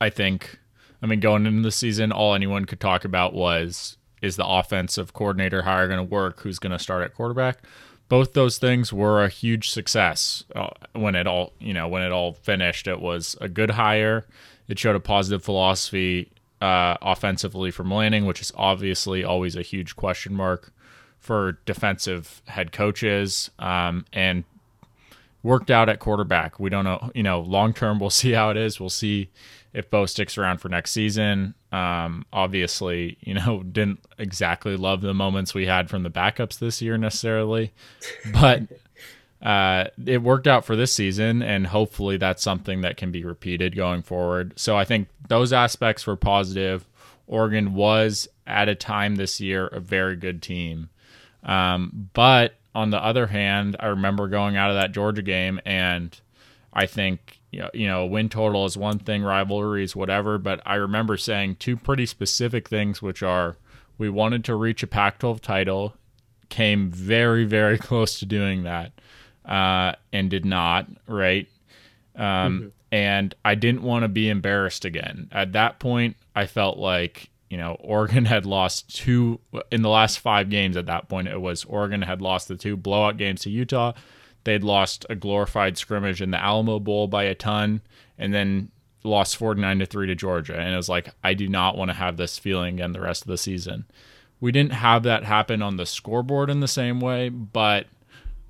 I 0.01 0.11
think, 0.11 0.59
I 1.03 1.07
mean, 1.07 1.21
going 1.21 1.47
into 1.47 1.63
the 1.63 1.73
season, 1.73 2.13
all 2.13 2.35
anyone 2.35 2.65
could 2.65 2.81
talk 2.81 3.05
about 3.05 3.35
was 3.35 3.97
is 4.23 4.37
the 4.37 4.47
offensive 4.47 5.13
coordinator 5.13 5.63
hire 5.63 5.89
going 5.89 5.99
to 5.99 6.15
work? 6.15 6.41
Who's 6.41 6.59
going 6.59 6.73
to 6.73 6.79
start 6.79 7.05
at 7.05 7.15
quarterback? 7.15 7.59
Both 8.09 8.35
those 8.35 8.59
things 8.59 8.93
were 8.93 9.25
a 9.25 9.29
huge 9.29 9.71
success 9.71 10.45
uh, 10.55 10.69
when 10.93 11.15
it 11.15 11.27
all, 11.27 11.53
you 11.59 11.75
know, 11.75 11.89
when 11.89 12.03
it 12.03 12.13
all 12.13 12.35
finished. 12.35 12.87
It 12.87 13.01
was 13.01 13.37
a 13.41 13.49
good 13.49 13.71
hire. 13.71 14.27
It 14.69 14.79
showed 14.79 14.97
a 14.97 15.01
positive 15.01 15.43
philosophy 15.43 16.31
uh, 16.61 16.97
offensively 17.03 17.71
from 17.71 17.93
Lanning, 17.93 18.25
which 18.27 18.41
is 18.41 18.53
obviously 18.57 19.25
always 19.25 19.57
a 19.57 19.63
huge 19.63 19.97
question 19.97 20.35
mark 20.35 20.73
for 21.19 21.59
defensive 21.67 22.43
head 22.47 22.71
coaches. 22.73 23.51
Um, 23.59 24.07
and 24.13 24.45
worked 25.47 25.71
out 25.71 25.89
at 25.89 26.01
quarterback. 26.01 26.59
We 26.59 26.71
don't 26.71 26.85
know, 26.85 27.13
you 27.15 27.23
know, 27.23 27.41
long 27.41 27.73
term, 27.73 28.01
we'll 28.01 28.11
see 28.23 28.33
how 28.33 28.51
it 28.51 28.57
is. 28.57 28.79
We'll 28.81 28.91
see 28.91 29.31
if 29.77 29.91
Bo 29.91 30.07
sticks 30.07 30.39
around 30.39 30.59
for 30.59 30.71
next 30.71 30.93
season. 30.93 31.55
Um, 31.71 32.25
obviously, 32.33 33.19
you 33.21 33.35
know, 33.35 33.63
didn't 33.73 34.01
exactly 34.19 34.75
love 34.75 35.03
the 35.03 35.13
moments 35.15 35.53
we 35.53 35.67
had 35.67 35.91
from 35.91 36.03
the 36.03 36.11
backups 36.11 36.59
this 36.59 36.81
year 36.81 36.97
necessarily, 36.97 37.75
but 38.33 38.63
uh, 39.43 39.85
it 40.05 40.23
worked 40.23 40.47
out 40.47 40.65
for 40.65 40.77
this 40.77 40.95
season, 40.95 41.43
and 41.43 41.67
hopefully 41.67 42.17
that's 42.17 42.43
something 42.43 42.81
that 42.81 42.97
can 42.97 43.13
be 43.13 43.23
repeated 43.23 43.77
going 43.77 44.01
forward. 44.01 44.55
So 44.57 44.79
I 44.79 44.87
think 44.87 45.09
those 45.29 45.53
aspects 45.53 46.07
were 46.07 46.17
positive. 46.17 46.89
Oregon 47.27 47.75
was 47.75 48.29
at 48.47 48.71
a 48.71 48.75
time 48.75 49.17
this 49.17 49.41
year 49.43 49.67
a 49.67 49.81
very 49.81 50.17
good 50.17 50.41
team. 50.41 50.89
Um, 51.45 52.09
but 52.15 52.55
on 52.75 52.91
the 52.91 53.03
other 53.03 53.27
hand, 53.27 53.77
I 53.79 53.87
remember 53.89 54.27
going 54.27 54.57
out 54.57 54.71
of 54.71 54.77
that 54.77 54.93
Georgia 54.93 55.23
game 55.23 55.61
and 55.67 56.19
I 56.73 56.87
think 56.87 57.36
you 57.57 57.63
know, 57.63 57.71
you 57.73 57.87
know, 57.87 58.05
win 58.05 58.29
total 58.29 58.67
is 58.67 58.77
one 58.77 58.99
thing, 58.99 59.23
rivalries, 59.23 59.97
whatever, 59.97 60.37
but 60.37 60.61
I 60.67 60.75
remember 60.75 61.17
saying 61.17 61.57
two 61.57 61.75
pretty 61.75 62.05
specific 62.05 62.69
things, 62.69 63.01
which 63.01 63.23
are 63.23 63.57
we 63.97 64.11
wanted 64.11 64.45
to 64.45 64.55
reach 64.55 64.83
a 64.83 64.87
Pac 64.87 65.21
12 65.21 65.41
title, 65.41 65.95
came 66.51 66.91
very, 66.91 67.47
very 67.47 67.79
close 67.89 68.19
to 68.19 68.27
doing 68.27 68.65
that, 68.65 68.93
uh, 69.47 69.95
and 70.13 70.29
did 70.29 70.45
not, 70.45 70.87
right? 71.07 71.49
Um, 72.15 72.23
mm-hmm. 72.23 72.69
And 72.93 73.35
I 73.43 73.55
didn't 73.55 73.83
want 73.83 74.03
to 74.03 74.09
be 74.09 74.29
embarrassed 74.29 74.85
again. 74.85 75.31
At 75.33 75.53
that 75.53 75.79
point, 75.79 76.17
I 76.35 76.45
felt 76.45 76.77
like 76.77 77.31
you 77.49 77.57
know, 77.57 77.77
Oregon 77.81 78.27
had 78.27 78.45
lost 78.45 78.95
two 78.95 79.41
in 79.71 79.81
the 79.81 79.89
last 79.89 80.19
five 80.19 80.51
games 80.51 80.77
at 80.77 80.87
that 80.87 81.09
point. 81.09 81.29
It 81.29 81.41
was 81.41 81.65
Oregon 81.65 82.03
had 82.03 82.21
lost 82.21 82.49
the 82.49 82.57
two 82.57 82.77
blowout 82.77 83.17
games 83.17 83.43
to 83.43 83.51
Utah. 83.51 83.95
They'd 84.47 84.63
lost 84.63 85.05
a 85.11 85.17
glorified 85.17 85.77
scrimmage 85.77 86.23
in 86.23 86.31
the 86.31 86.41
Alamo 86.41 86.79
Bowl 86.79 87.09
by 87.09 87.25
a 87.25 87.35
ton, 87.35 87.81
and 88.17 88.33
then 88.33 88.71
lost 89.03 89.37
49 89.39 89.81
to 89.81 89.87
3 89.87 90.07
to 90.07 90.15
Georgia. 90.15 90.57
And 90.57 90.73
it 90.73 90.77
was 90.77 90.89
like, 90.89 91.09
I 91.25 91.35
do 91.35 91.49
not 91.49 91.77
want 91.77 91.89
to 91.89 91.97
have 91.97 92.17
this 92.17 92.39
feeling 92.39 92.75
again 92.75 92.93
the 92.93 93.01
rest 93.01 93.23
of 93.23 93.27
the 93.27 93.39
season. 93.39 93.87
We 94.41 94.53
didn't 94.53 94.75
have 94.75 95.03
that 95.03 95.25
happen 95.25 95.63
on 95.63 95.79
the 95.79 95.85
scoreboard 95.85 96.49
in 96.49 96.61
the 96.61 96.69
same 96.69 97.01
way, 97.01 97.29
but 97.29 97.89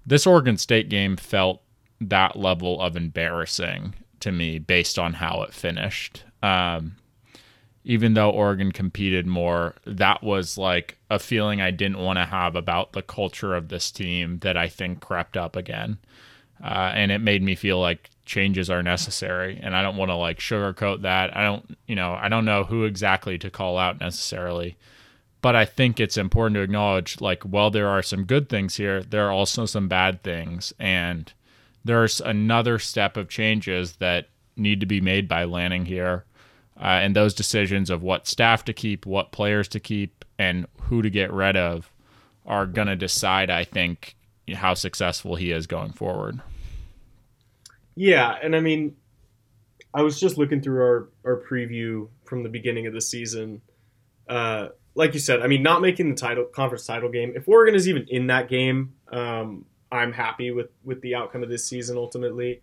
this 0.04 0.26
Oregon 0.26 0.58
State 0.58 0.90
game 0.90 1.16
felt 1.16 1.62
that 2.02 2.36
level 2.36 2.78
of 2.78 2.94
embarrassing 2.94 3.94
to 4.20 4.30
me 4.30 4.58
based 4.58 4.98
on 4.98 5.14
how 5.14 5.44
it 5.44 5.54
finished. 5.54 6.24
Um, 6.42 6.96
even 7.88 8.14
though 8.14 8.30
Oregon 8.30 8.72
competed 8.72 9.28
more, 9.28 9.76
that 9.84 10.20
was 10.20 10.58
like 10.58 10.98
a 11.08 11.20
feeling 11.20 11.60
I 11.60 11.70
didn't 11.70 12.00
want 12.00 12.18
to 12.18 12.24
have 12.24 12.56
about 12.56 12.92
the 12.92 13.00
culture 13.00 13.54
of 13.54 13.68
this 13.68 13.92
team 13.92 14.40
that 14.40 14.56
I 14.56 14.68
think 14.68 15.00
crept 15.00 15.36
up 15.36 15.54
again. 15.54 15.98
Uh, 16.62 16.90
and 16.94 17.12
it 17.12 17.20
made 17.20 17.44
me 17.44 17.54
feel 17.54 17.80
like 17.80 18.10
changes 18.24 18.68
are 18.68 18.82
necessary. 18.82 19.60
And 19.62 19.76
I 19.76 19.84
don't 19.84 19.96
want 19.96 20.10
to 20.10 20.16
like 20.16 20.40
sugarcoat 20.40 21.02
that. 21.02 21.36
I 21.36 21.44
don't, 21.44 21.78
you 21.86 21.94
know, 21.94 22.18
I 22.20 22.28
don't 22.28 22.44
know 22.44 22.64
who 22.64 22.82
exactly 22.82 23.38
to 23.38 23.50
call 23.50 23.78
out 23.78 24.00
necessarily. 24.00 24.76
But 25.40 25.54
I 25.54 25.64
think 25.64 26.00
it's 26.00 26.16
important 26.16 26.56
to 26.56 26.62
acknowledge 26.62 27.20
like, 27.20 27.44
well, 27.46 27.70
there 27.70 27.88
are 27.88 28.02
some 28.02 28.24
good 28.24 28.48
things 28.48 28.74
here, 28.74 29.00
there 29.00 29.28
are 29.28 29.32
also 29.32 29.64
some 29.64 29.86
bad 29.86 30.24
things. 30.24 30.72
And 30.80 31.32
there's 31.84 32.20
another 32.20 32.80
step 32.80 33.16
of 33.16 33.28
changes 33.28 33.96
that 33.98 34.28
need 34.56 34.80
to 34.80 34.86
be 34.86 35.00
made 35.00 35.28
by 35.28 35.44
Lanning 35.44 35.84
here 35.84 36.24
uh, 36.78 36.84
and 36.84 37.16
those 37.16 37.34
decisions 37.34 37.90
of 37.90 38.02
what 38.02 38.26
staff 38.26 38.64
to 38.64 38.72
keep, 38.72 39.06
what 39.06 39.32
players 39.32 39.68
to 39.68 39.80
keep, 39.80 40.24
and 40.38 40.66
who 40.82 41.02
to 41.02 41.10
get 41.10 41.32
rid 41.32 41.56
of 41.56 41.90
are 42.44 42.66
going 42.66 42.88
to 42.88 42.96
decide, 42.96 43.50
I 43.50 43.64
think, 43.64 44.16
how 44.54 44.74
successful 44.74 45.36
he 45.36 45.50
is 45.50 45.66
going 45.66 45.92
forward. 45.92 46.40
Yeah, 47.94 48.36
and 48.42 48.54
I 48.54 48.60
mean, 48.60 48.96
I 49.94 50.02
was 50.02 50.20
just 50.20 50.36
looking 50.36 50.60
through 50.60 50.80
our, 50.82 51.08
our 51.24 51.42
preview 51.50 52.08
from 52.24 52.42
the 52.42 52.50
beginning 52.50 52.86
of 52.86 52.92
the 52.92 53.00
season. 53.00 53.62
Uh, 54.28 54.68
like 54.94 55.14
you 55.14 55.20
said, 55.20 55.40
I 55.40 55.46
mean, 55.46 55.62
not 55.62 55.80
making 55.80 56.10
the 56.10 56.14
title 56.14 56.44
conference 56.44 56.86
title 56.86 57.10
game. 57.10 57.32
If 57.34 57.48
Oregon 57.48 57.74
is 57.74 57.88
even 57.88 58.06
in 58.08 58.26
that 58.26 58.48
game, 58.48 58.94
um, 59.10 59.64
I'm 59.90 60.12
happy 60.12 60.50
with 60.50 60.68
with 60.84 61.00
the 61.00 61.14
outcome 61.14 61.42
of 61.42 61.48
this 61.48 61.66
season. 61.66 61.96
Ultimately, 61.96 62.60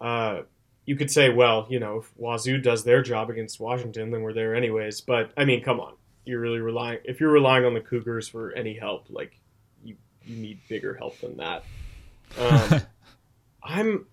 uh, 0.00 0.42
you 0.86 0.96
could 0.96 1.10
say, 1.10 1.30
well, 1.30 1.66
you 1.70 1.78
know, 1.80 1.98
if 1.98 2.12
Wazoo 2.16 2.58
does 2.58 2.84
their 2.84 3.02
job 3.02 3.30
against 3.30 3.58
Washington, 3.58 4.10
then 4.10 4.22
we're 4.22 4.32
there 4.32 4.54
anyways. 4.54 5.00
But 5.00 5.32
I 5.36 5.44
mean, 5.44 5.62
come 5.62 5.80
on, 5.80 5.94
you're 6.24 6.40
really 6.40 6.60
relying 6.60 6.98
if 7.04 7.20
you're 7.20 7.30
relying 7.30 7.64
on 7.64 7.74
the 7.74 7.80
Cougars 7.80 8.28
for 8.28 8.52
any 8.52 8.74
help, 8.74 9.06
like 9.08 9.38
you 9.82 9.96
you 10.24 10.36
need 10.36 10.60
bigger 10.68 10.94
help 10.94 11.18
than 11.20 11.36
that. 11.38 11.64
Um, 12.38 12.82
I'm. 13.62 14.06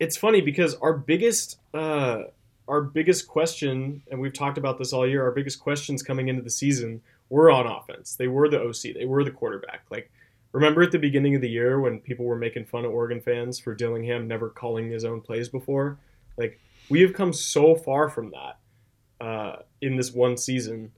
It's 0.00 0.16
funny 0.16 0.40
because 0.40 0.74
our 0.76 0.92
biggest 0.92 1.58
uh, 1.72 2.24
our 2.66 2.80
biggest 2.80 3.28
question, 3.28 4.02
and 4.10 4.20
we've 4.20 4.32
talked 4.32 4.58
about 4.58 4.78
this 4.78 4.92
all 4.92 5.06
year, 5.06 5.22
our 5.22 5.32
biggest 5.32 5.60
questions 5.60 6.02
coming 6.02 6.28
into 6.28 6.42
the 6.42 6.50
season 6.50 7.02
were 7.28 7.50
on 7.50 7.66
offense. 7.66 8.16
They 8.16 8.28
were 8.28 8.48
the 8.48 8.60
OC, 8.60 8.94
they 8.94 9.04
were 9.04 9.24
the 9.24 9.30
quarterback. 9.30 9.82
Like, 9.90 10.10
remember 10.54 10.82
at 10.82 10.92
the 10.92 10.98
beginning 10.98 11.34
of 11.34 11.42
the 11.42 11.50
year 11.50 11.80
when 11.80 11.98
people 11.98 12.24
were 12.24 12.36
making 12.36 12.64
fun 12.64 12.84
of 12.84 12.92
Oregon 12.92 13.20
fans 13.20 13.58
for 13.58 13.74
Dillingham 13.74 14.28
never 14.28 14.48
calling 14.48 14.88
his 14.88 15.04
own 15.04 15.20
plays 15.20 15.48
before? 15.48 15.98
Like, 16.38 16.60
we 16.88 17.00
have 17.02 17.12
come 17.12 17.32
so 17.32 17.74
far 17.74 18.08
from 18.08 18.30
that 18.30 19.24
uh, 19.24 19.56
in 19.82 19.96
this 19.96 20.12
one 20.12 20.36
season. 20.36 20.92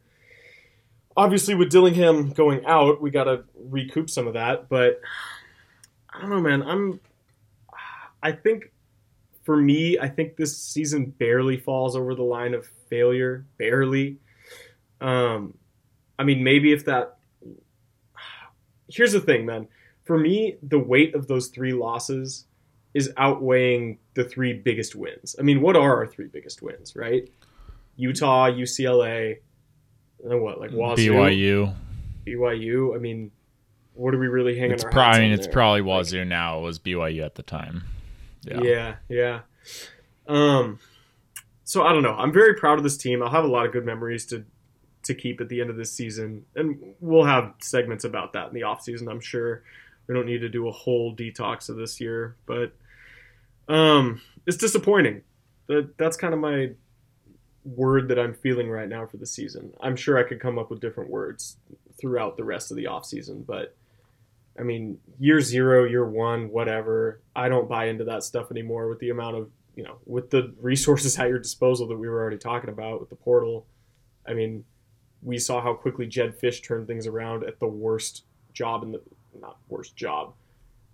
Obviously, 1.17 1.55
with 1.55 1.71
Dillingham 1.71 2.31
going 2.31 2.67
out, 2.67 3.01
we 3.01 3.11
got 3.11 3.25
to 3.25 3.45
recoup 3.55 4.11
some 4.11 4.27
of 4.27 4.35
that. 4.35 4.69
But 4.69 5.01
I 6.13 6.21
don't 6.21 6.31
know, 6.31 6.41
man. 6.41 6.63
I'm. 6.63 7.01
I 8.23 8.33
think 8.33 8.73
for 9.45 9.57
me, 9.57 9.99
I 9.99 10.09
think 10.09 10.37
this 10.37 10.59
season 10.59 11.07
barely 11.07 11.57
falls 11.57 11.97
over 11.97 12.15
the 12.15 12.23
line 12.23 12.53
of 12.53 12.67
failure. 12.91 13.47
Barely. 13.57 14.19
Um, 15.01 15.55
I 16.19 16.25
mean, 16.25 16.45
maybe 16.45 16.73
if 16.73 16.85
that. 16.85 17.16
Here's 18.89 19.13
the 19.13 19.21
thing, 19.21 19.47
man. 19.47 19.69
For 20.05 20.19
me, 20.19 20.57
the 20.63 20.79
weight 20.79 21.15
of 21.15 21.27
those 21.27 21.49
three 21.49 21.73
losses 21.73 22.47
is 22.95 23.13
outweighing 23.17 23.99
the 24.15 24.25
three 24.25 24.53
biggest 24.55 24.95
wins. 24.95 25.37
I 25.39 25.43
mean, 25.43 25.61
what 25.61 25.77
are 25.77 25.97
our 25.97 26.07
three 26.07 26.29
biggest 26.29 26.63
wins, 26.63 26.95
right? 26.97 27.29
Utah, 27.97 28.51
UCLA, 28.51 29.39
and 30.25 30.43
what 30.43 30.61
like 30.61 30.71
Wazoo, 30.71 31.11
BYU. 31.13 31.75
BYU. 32.27 32.95
I 32.95 32.99
mean, 32.99 33.31
what 33.95 34.15
are 34.15 34.19
we 34.19 34.29
really 34.29 34.57
hanging 34.59 34.73
It's 34.73 34.85
our 34.85 34.91
pro- 34.91 35.03
hats 35.03 35.19
I 35.19 35.21
mean, 35.23 35.33
it's 35.33 35.47
there? 35.47 35.53
probably 35.53 35.83
Wazoo 35.83 36.25
now. 36.25 36.59
It 36.59 36.63
was 36.63 36.79
BYU 36.79 37.25
at 37.25 37.35
the 37.35 37.43
time. 37.43 37.85
Yeah. 38.43 38.61
Yeah, 38.63 38.95
yeah. 39.09 39.41
Um, 40.29 40.79
so 41.65 41.83
I 41.85 41.93
don't 41.93 42.03
know. 42.03 42.15
I'm 42.15 42.33
very 42.33 42.55
proud 42.55 42.79
of 42.79 42.85
this 42.85 42.97
team. 42.97 43.23
I'll 43.23 43.31
have 43.31 43.45
a 43.45 43.49
lot 43.49 43.67
of 43.67 43.73
good 43.73 43.85
memories 43.85 44.25
to 44.27 44.45
to 45.07 45.15
keep 45.15 45.41
at 45.41 45.49
the 45.49 45.61
end 45.61 45.71
of 45.71 45.77
this 45.77 45.93
season, 45.93 46.45
and 46.55 46.95
we'll 47.01 47.25
have 47.25 47.55
segments 47.61 48.05
about 48.05 48.33
that 48.35 48.49
in 48.49 48.55
the 48.55 48.63
off 48.63 48.83
season. 48.83 49.09
I'm 49.09 49.21
sure 49.21 49.63
we 50.07 50.15
don't 50.15 50.27
need 50.27 50.41
to 50.41 50.49
do 50.49 50.69
a 50.69 50.73
whole 50.73 51.15
detox 51.15 51.69
of 51.69 51.77
this 51.77 52.01
year, 52.01 52.37
but 52.47 52.73
um, 53.69 54.21
it's 54.47 54.57
disappointing. 54.57 55.23
That 55.67 55.97
that's 55.99 56.17
kind 56.17 56.35
of 56.35 56.41
my 56.41 56.71
word 57.65 58.09
that 58.09 58.19
I'm 58.19 58.35
feeling 58.35 58.71
right 58.71 58.89
now 58.89 59.07
for 59.07 59.17
the 59.17 59.27
season. 59.27 59.73
I'm 59.81 59.97
sure 59.97 60.19
I 60.19 60.23
could 60.23 60.41
come 60.41 60.59
up 60.59 60.71
with 60.71 60.81
different 60.81 61.11
words 61.11 61.57
throughout 61.99 62.37
the 62.37 62.45
rest 62.45 62.71
of 62.71 62.77
the 62.77 62.87
off 62.87 63.05
season, 63.05 63.43
but 63.47 63.75
I 64.59 64.63
mean, 64.63 64.99
year 65.19 65.41
zero, 65.41 65.85
year 65.85 66.07
one, 66.07 66.51
whatever. 66.51 67.21
I 67.35 67.49
don't 67.49 67.69
buy 67.69 67.87
into 67.87 68.05
that 68.05 68.23
stuff 68.23 68.51
anymore 68.51 68.89
with 68.89 69.01
the 69.01 69.11
amount 69.11 69.37
of, 69.37 69.51
you 69.75 69.83
know, 69.83 69.97
with 70.07 70.31
the 70.31 70.55
resources 70.61 71.19
at 71.19 71.29
your 71.29 71.39
disposal 71.39 71.87
that 71.89 71.97
we 71.97 72.09
were 72.09 72.21
already 72.21 72.39
talking 72.39 72.71
about 72.71 73.01
with 73.01 73.11
the 73.11 73.17
portal. 73.17 73.67
I 74.27 74.35
mean, 74.35 74.65
we 75.27 75.39
saw 75.39 75.61
how 75.61 75.75
quickly 75.75 76.07
Jedd 76.07 76.41
Fisch 76.41 76.63
turned 76.63 76.87
things 76.87 77.09
around 77.09 77.43
at 77.43 77.59
the 77.59 77.67
worst 77.67 78.23
job 78.55 78.85
in 78.85 78.93
the, 78.93 79.03
not 79.39 79.59
worst 79.69 79.97
job, 79.97 80.35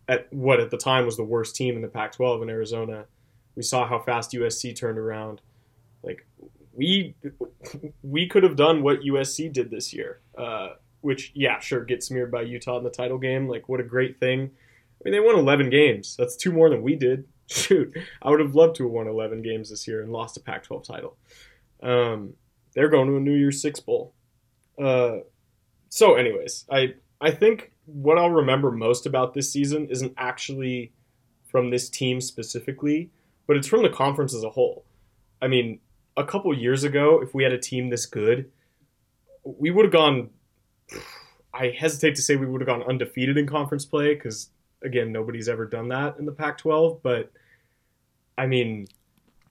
at 0.08 0.26
what 0.32 0.58
at 0.58 0.70
the 0.70 0.78
time 0.78 1.04
was 1.04 1.18
the 1.18 1.22
worst 1.22 1.54
team 1.54 1.76
in 1.76 1.82
the 1.82 1.88
Pac 1.88 2.12
12 2.12 2.42
in 2.42 2.48
Arizona. 2.48 3.04
We 3.54 3.62
saw 3.62 3.86
how 3.86 3.98
fast 4.00 4.32
USC 4.32 4.74
turned 4.74 4.98
around. 4.98 5.42
Like, 6.02 6.26
we, 6.72 7.14
we 8.02 8.26
could 8.26 8.42
have 8.42 8.56
done 8.56 8.82
what 8.82 9.02
USC 9.02 9.52
did 9.52 9.70
this 9.70 9.92
year. 9.92 10.20
Uh, 10.36 10.70
which 11.02 11.32
yeah, 11.34 11.58
sure, 11.60 11.84
get 11.84 12.02
smeared 12.02 12.30
by 12.30 12.42
Utah 12.42 12.78
in 12.78 12.84
the 12.84 12.90
title 12.90 13.18
game. 13.18 13.48
Like, 13.48 13.68
what 13.68 13.80
a 13.80 13.84
great 13.84 14.18
thing! 14.18 14.50
I 14.50 15.02
mean, 15.04 15.12
they 15.12 15.20
won 15.20 15.36
11 15.36 15.68
games. 15.68 16.16
That's 16.16 16.36
two 16.36 16.52
more 16.52 16.70
than 16.70 16.80
we 16.80 16.94
did. 16.94 17.26
Shoot, 17.48 17.94
I 18.22 18.30
would 18.30 18.40
have 18.40 18.54
loved 18.54 18.76
to 18.76 18.84
have 18.84 18.92
won 18.92 19.08
11 19.08 19.42
games 19.42 19.68
this 19.68 19.86
year 19.86 20.00
and 20.00 20.12
lost 20.12 20.36
a 20.36 20.40
Pac-12 20.40 20.84
title. 20.84 21.16
Um, 21.82 22.34
they're 22.72 22.88
going 22.88 23.08
to 23.08 23.16
a 23.16 23.20
New 23.20 23.34
Year's 23.34 23.60
Six 23.60 23.80
bowl. 23.80 24.14
Uh, 24.80 25.18
so, 25.88 26.14
anyways, 26.14 26.64
I 26.70 26.94
I 27.20 27.30
think 27.30 27.72
what 27.86 28.18
I'll 28.18 28.30
remember 28.30 28.70
most 28.70 29.06
about 29.06 29.34
this 29.34 29.52
season 29.52 29.88
isn't 29.88 30.14
actually 30.16 30.92
from 31.44 31.70
this 31.70 31.88
team 31.88 32.20
specifically, 32.20 33.10
but 33.46 33.56
it's 33.56 33.68
from 33.68 33.82
the 33.82 33.90
conference 33.90 34.34
as 34.34 34.44
a 34.44 34.50
whole. 34.50 34.84
I 35.40 35.48
mean, 35.48 35.80
a 36.16 36.24
couple 36.24 36.56
years 36.56 36.84
ago, 36.84 37.20
if 37.20 37.34
we 37.34 37.42
had 37.42 37.52
a 37.52 37.58
team 37.58 37.90
this 37.90 38.06
good, 38.06 38.50
we 39.44 39.70
would 39.70 39.84
have 39.84 39.92
gone 39.92 40.30
I 41.54 41.68
hesitate 41.68 42.14
to 42.16 42.22
say 42.22 42.36
we 42.36 42.46
would 42.46 42.60
have 42.60 42.66
gone 42.66 42.82
undefeated 42.82 43.36
in 43.36 43.46
conference 43.46 43.84
play 43.84 44.14
because 44.14 44.50
again, 44.82 45.12
nobody's 45.12 45.48
ever 45.48 45.66
done 45.66 45.88
that 45.88 46.18
in 46.18 46.24
the 46.24 46.32
Pac-12. 46.32 47.00
But 47.02 47.30
I 48.38 48.46
mean, 48.46 48.88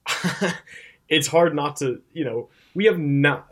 it's 1.10 1.28
hard 1.28 1.56
not 1.56 1.78
to. 1.78 2.02
You 2.14 2.26
know, 2.26 2.50
we 2.74 2.86
have 2.86 2.98
not 2.98 3.48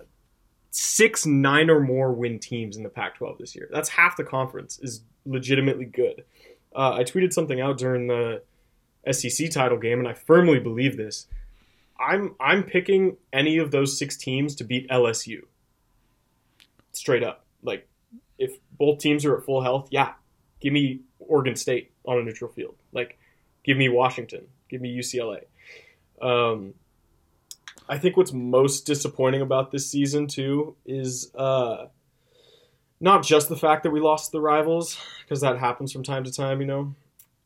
six, 0.72 1.26
nine 1.26 1.70
or 1.70 1.80
more 1.80 2.12
win 2.12 2.40
teams 2.40 2.78
in 2.78 2.84
the 2.84 2.90
Pac-12 2.90 3.38
this 3.38 3.56
year. 3.56 3.70
That's 3.72 3.90
half 3.90 4.18
the 4.18 4.24
conference 4.24 4.80
is 4.80 5.02
legitimately 5.26 5.86
good. 5.86 6.24
Uh, 6.76 6.94
I 6.94 7.04
tweeted 7.04 7.34
something 7.34 7.60
out 7.60 7.78
during 7.78 8.08
the 8.08 8.44
SEC 9.12 9.50
title 9.50 9.78
game, 9.78 10.00
and 10.00 10.08
I 10.08 10.14
firmly 10.14 10.60
believe 10.60 10.98
this. 10.98 11.28
I'm 12.00 12.36
I'm 12.40 12.64
picking 12.64 13.18
any 13.34 13.58
of 13.58 13.72
those 13.72 13.98
six 13.98 14.16
teams 14.16 14.56
to 14.56 14.64
beat 14.64 14.90
LSU. 14.90 15.42
Straight 16.94 17.24
up 17.24 17.46
like 17.64 17.88
if 18.38 18.58
both 18.78 19.00
teams 19.00 19.26
are 19.26 19.38
at 19.38 19.44
full 19.44 19.62
health, 19.62 19.90
yeah, 19.92 20.14
give 20.60 20.74
me 20.74 21.02
Oregon 21.20 21.56
State 21.56 21.92
on 22.06 22.18
a 22.18 22.24
neutral 22.24 22.52
field. 22.52 22.76
Like, 22.94 23.18
give 23.64 23.78
me 23.78 23.90
Washington, 23.90 24.48
give 24.70 24.82
me 24.82 24.98
UCLA. 24.98 25.44
Um, 26.22 26.74
I 27.89 27.97
think 27.97 28.15
what's 28.15 28.32
most 28.32 28.86
disappointing 28.86 29.41
about 29.41 29.71
this 29.71 29.89
season 29.89 30.28
too 30.28 30.75
is 30.86 31.32
uh, 31.36 31.88
not 32.99 33.23
just 33.23 33.49
the 33.49 33.56
fact 33.58 33.84
that 33.84 33.89
we 33.91 33.99
lost 33.99 34.32
the 34.32 34.39
rivals 34.39 34.97
because 35.23 35.41
that 35.41 35.58
happens 35.58 35.91
from 35.91 36.04
time 36.04 36.23
to 36.23 36.32
time, 36.32 36.62
you 36.62 36.67
know, 36.67 36.95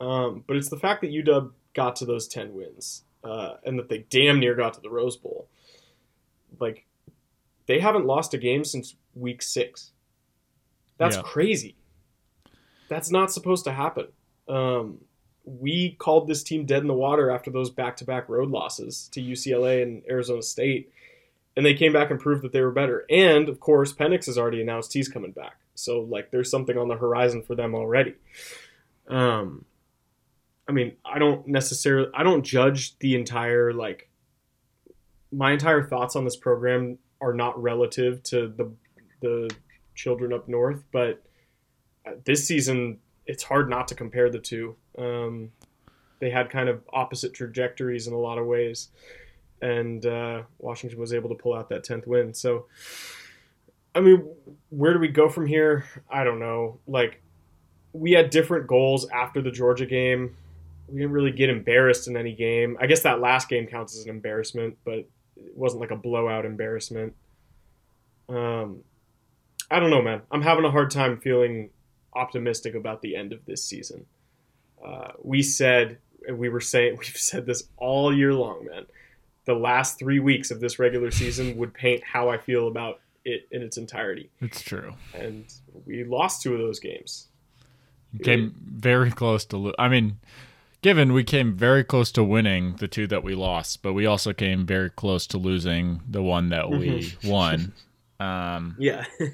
um, 0.01 0.43
but 0.45 0.57
it's 0.57 0.69
the 0.69 0.77
fact 0.77 1.01
that 1.01 1.11
UW 1.11 1.51
got 1.73 1.95
to 1.97 2.05
those 2.05 2.27
ten 2.27 2.53
wins 2.53 3.03
uh, 3.23 3.53
and 3.65 3.79
that 3.79 3.87
they 3.87 3.99
damn 4.09 4.39
near 4.39 4.53
got 4.53 4.73
to 4.73 4.81
the 4.81 4.89
Rose 4.89 5.15
Bowl. 5.15 5.47
Like, 6.59 6.85
they 7.65 7.79
haven't 7.79 8.05
lost 8.05 8.33
a 8.33 8.37
game 8.37 8.65
since 8.65 8.95
week 9.15 9.41
six. 9.41 9.91
That's 10.97 11.15
Yeah. 11.15 11.21
crazy. 11.23 11.75
That's 12.89 13.09
not 13.09 13.31
supposed 13.31 13.63
to 13.63 13.71
happen. 13.71 14.07
Um, 14.47 14.99
we 15.45 15.95
called 15.99 16.27
this 16.27 16.43
team 16.43 16.65
dead 16.65 16.81
in 16.81 16.87
the 16.87 16.93
water 16.93 17.29
after 17.29 17.51
those 17.51 17.69
back-to-back 17.69 18.29
road 18.29 18.49
losses 18.49 19.09
to 19.11 19.21
UCLA 19.21 19.83
and 19.83 20.03
Arizona 20.09 20.41
State, 20.41 20.91
and 21.55 21.65
they 21.65 21.73
came 21.73 21.93
back 21.93 22.11
and 22.11 22.19
proved 22.19 22.43
that 22.43 22.51
they 22.51 22.61
were 22.61 22.71
better. 22.71 23.05
And 23.09 23.49
of 23.49 23.59
course, 23.59 23.93
Penix 23.93 24.25
has 24.27 24.37
already 24.37 24.61
announced 24.61 24.93
he's 24.93 25.09
coming 25.09 25.31
back, 25.31 25.57
so 25.75 26.01
like 26.01 26.31
there's 26.31 26.49
something 26.49 26.77
on 26.77 26.87
the 26.87 26.95
horizon 26.95 27.41
for 27.41 27.55
them 27.55 27.75
already. 27.75 28.15
Um, 29.07 29.65
I 30.67 30.71
mean, 30.71 30.93
I 31.03 31.19
don't 31.19 31.47
necessarily, 31.47 32.09
I 32.13 32.23
don't 32.23 32.43
judge 32.43 32.97
the 32.99 33.15
entire 33.15 33.73
like. 33.73 34.09
My 35.31 35.51
entire 35.51 35.83
thoughts 35.83 36.15
on 36.15 36.25
this 36.25 36.35
program 36.35 36.99
are 37.19 37.33
not 37.33 37.61
relative 37.61 38.21
to 38.23 38.47
the 38.47 38.71
the 39.21 39.49
children 39.95 40.31
up 40.31 40.47
north, 40.47 40.83
but 40.91 41.23
uh, 42.05 42.11
this 42.23 42.47
season 42.47 42.99
it's 43.25 43.43
hard 43.43 43.69
not 43.69 43.87
to 43.89 43.95
compare 43.95 44.29
the 44.29 44.39
two. 44.39 44.75
Um, 44.97 45.51
they 46.19 46.29
had 46.29 46.49
kind 46.49 46.69
of 46.69 46.81
opposite 46.91 47.33
trajectories 47.33 48.07
in 48.07 48.13
a 48.13 48.17
lot 48.17 48.37
of 48.37 48.45
ways, 48.45 48.89
and 49.61 50.05
uh, 50.05 50.43
Washington 50.59 50.99
was 50.99 51.13
able 51.13 51.29
to 51.29 51.35
pull 51.35 51.53
out 51.53 51.69
that 51.69 51.83
tenth 51.83 52.07
win. 52.07 52.33
So, 52.33 52.67
I 53.93 54.01
mean, 54.01 54.27
where 54.69 54.93
do 54.93 54.99
we 54.99 55.09
go 55.09 55.29
from 55.29 55.45
here? 55.45 55.85
I 56.09 56.23
don't 56.23 56.39
know. 56.39 56.79
Like, 56.87 57.21
we 57.93 58.11
had 58.11 58.29
different 58.29 58.67
goals 58.67 59.07
after 59.09 59.41
the 59.41 59.51
Georgia 59.51 59.85
game. 59.85 60.35
We 60.87 60.99
didn't 60.99 61.11
really 61.11 61.31
get 61.31 61.49
embarrassed 61.49 62.07
in 62.07 62.17
any 62.17 62.33
game. 62.33 62.77
I 62.79 62.87
guess 62.87 63.01
that 63.01 63.19
last 63.19 63.49
game 63.49 63.67
counts 63.67 63.97
as 63.97 64.03
an 64.03 64.09
embarrassment, 64.09 64.77
but 64.83 64.99
it 65.37 65.55
wasn't 65.55 65.81
like 65.81 65.91
a 65.91 65.95
blowout 65.95 66.45
embarrassment. 66.45 67.13
Um, 68.29 68.83
I 69.69 69.79
don't 69.79 69.89
know, 69.89 70.01
man. 70.01 70.21
I'm 70.31 70.41
having 70.41 70.65
a 70.65 70.71
hard 70.71 70.91
time 70.91 71.19
feeling 71.19 71.69
optimistic 72.15 72.75
about 72.75 73.01
the 73.01 73.15
end 73.15 73.33
of 73.33 73.45
this 73.45 73.63
season. 73.63 74.05
Uh, 74.83 75.11
we 75.21 75.41
said, 75.41 75.97
and 76.27 76.37
we 76.37 76.49
were 76.49 76.61
saying, 76.61 76.97
we've 76.99 77.17
said 77.17 77.45
this 77.45 77.63
all 77.77 78.15
year 78.15 78.33
long, 78.33 78.65
man. 78.65 78.85
The 79.45 79.53
last 79.53 79.99
three 79.99 80.19
weeks 80.19 80.51
of 80.51 80.61
this 80.61 80.79
regular 80.79 81.11
season 81.11 81.57
would 81.57 81.73
paint 81.73 82.01
how 82.03 82.29
I 82.29 82.37
feel 82.37 82.67
about 82.69 83.01
it 83.25 83.47
in 83.51 83.61
its 83.61 83.77
entirety. 83.77 84.29
It's 84.39 84.61
true. 84.61 84.93
And 85.13 85.45
we 85.85 86.03
lost 86.05 86.41
two 86.41 86.53
of 86.53 86.59
those 86.59 86.79
games. 86.79 87.27
Came 88.21 88.55
very 88.63 89.11
close 89.11 89.43
to. 89.45 89.57
Lo- 89.57 89.73
I 89.79 89.89
mean, 89.89 90.19
given 90.81 91.13
we 91.13 91.23
came 91.23 91.55
very 91.55 91.83
close 91.83 92.11
to 92.11 92.23
winning 92.23 92.75
the 92.75 92.87
two 92.87 93.07
that 93.07 93.23
we 93.23 93.33
lost, 93.33 93.81
but 93.81 93.93
we 93.93 94.05
also 94.05 94.33
came 94.33 94.67
very 94.67 94.91
close 94.91 95.25
to 95.27 95.37
losing 95.37 96.01
the 96.07 96.21
one 96.21 96.49
that 96.49 96.69
we 96.69 97.13
won. 97.23 97.73
Um, 98.19 98.75
Yeah. 98.79 99.05
I 99.19 99.31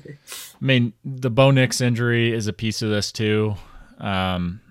mean, 0.59 0.93
the 1.05 1.29
Bo 1.29 1.51
Nix 1.51 1.81
injury 1.81 2.33
is 2.33 2.47
a 2.47 2.53
piece 2.53 2.81
of 2.81 2.89
this 2.89 3.11
too, 3.11 3.55
um, 3.99 4.61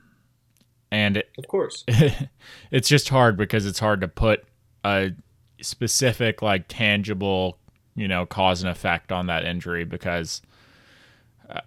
and 0.90 1.18
it, 1.18 1.30
of 1.38 1.46
course. 1.48 1.84
it's 2.70 2.88
just 2.88 3.08
hard 3.10 3.36
because 3.36 3.66
it's 3.66 3.78
hard 3.78 4.00
to 4.00 4.08
put 4.08 4.44
a 4.84 5.12
specific, 5.60 6.42
like 6.42 6.66
tangible, 6.68 7.58
you 7.94 8.08
know, 8.08 8.26
cause 8.26 8.62
and 8.62 8.70
effect 8.70 9.12
on 9.12 9.26
that 9.26 9.44
injury 9.44 9.84
because 9.84 10.40
uh, 11.48 11.60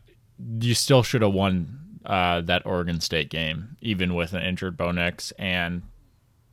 you 0.59 0.73
still 0.73 1.03
should 1.03 1.21
have 1.21 1.33
won 1.33 1.79
uh, 2.05 2.41
that 2.41 2.65
Oregon 2.65 2.99
State 2.99 3.29
game, 3.29 3.77
even 3.81 4.15
with 4.15 4.33
an 4.33 4.41
injured 4.41 4.75
Bo 4.77 4.91
Nix. 4.91 5.31
And, 5.37 5.83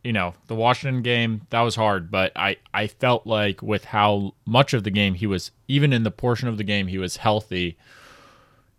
you 0.04 0.12
know, 0.12 0.34
the 0.46 0.54
Washington 0.54 1.02
game, 1.02 1.42
that 1.50 1.60
was 1.60 1.76
hard, 1.76 2.10
but 2.10 2.32
I, 2.36 2.56
I 2.72 2.86
felt 2.86 3.26
like 3.26 3.62
with 3.62 3.84
how 3.84 4.34
much 4.46 4.72
of 4.72 4.84
the 4.84 4.90
game 4.90 5.14
he 5.14 5.26
was, 5.26 5.50
even 5.66 5.92
in 5.92 6.02
the 6.02 6.10
portion 6.10 6.48
of 6.48 6.56
the 6.56 6.64
game 6.64 6.86
he 6.86 6.98
was 6.98 7.16
healthy, 7.16 7.76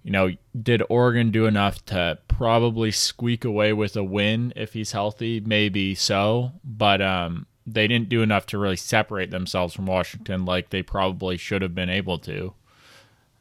you 0.03 0.11
know, 0.11 0.31
did 0.61 0.81
Oregon 0.89 1.29
do 1.29 1.45
enough 1.45 1.83
to 1.85 2.17
probably 2.27 2.89
squeak 2.89 3.43
away 3.43 3.73
with 3.73 3.97
a 3.97 4.03
win 4.03 4.53
if 4.55 4.73
he's 4.73 4.93
healthy? 4.93 5.39
Maybe 5.39 5.93
so, 5.93 6.53
but 6.63 7.01
um, 7.01 7.45
they 7.67 7.87
didn't 7.87 8.09
do 8.09 8.21
enough 8.21 8.45
to 8.47 8.57
really 8.57 8.77
separate 8.77 9.29
themselves 9.29 9.73
from 9.73 9.85
Washington 9.85 10.45
like 10.45 10.69
they 10.69 10.81
probably 10.81 11.37
should 11.37 11.61
have 11.61 11.75
been 11.75 11.89
able 11.89 12.17
to. 12.19 12.53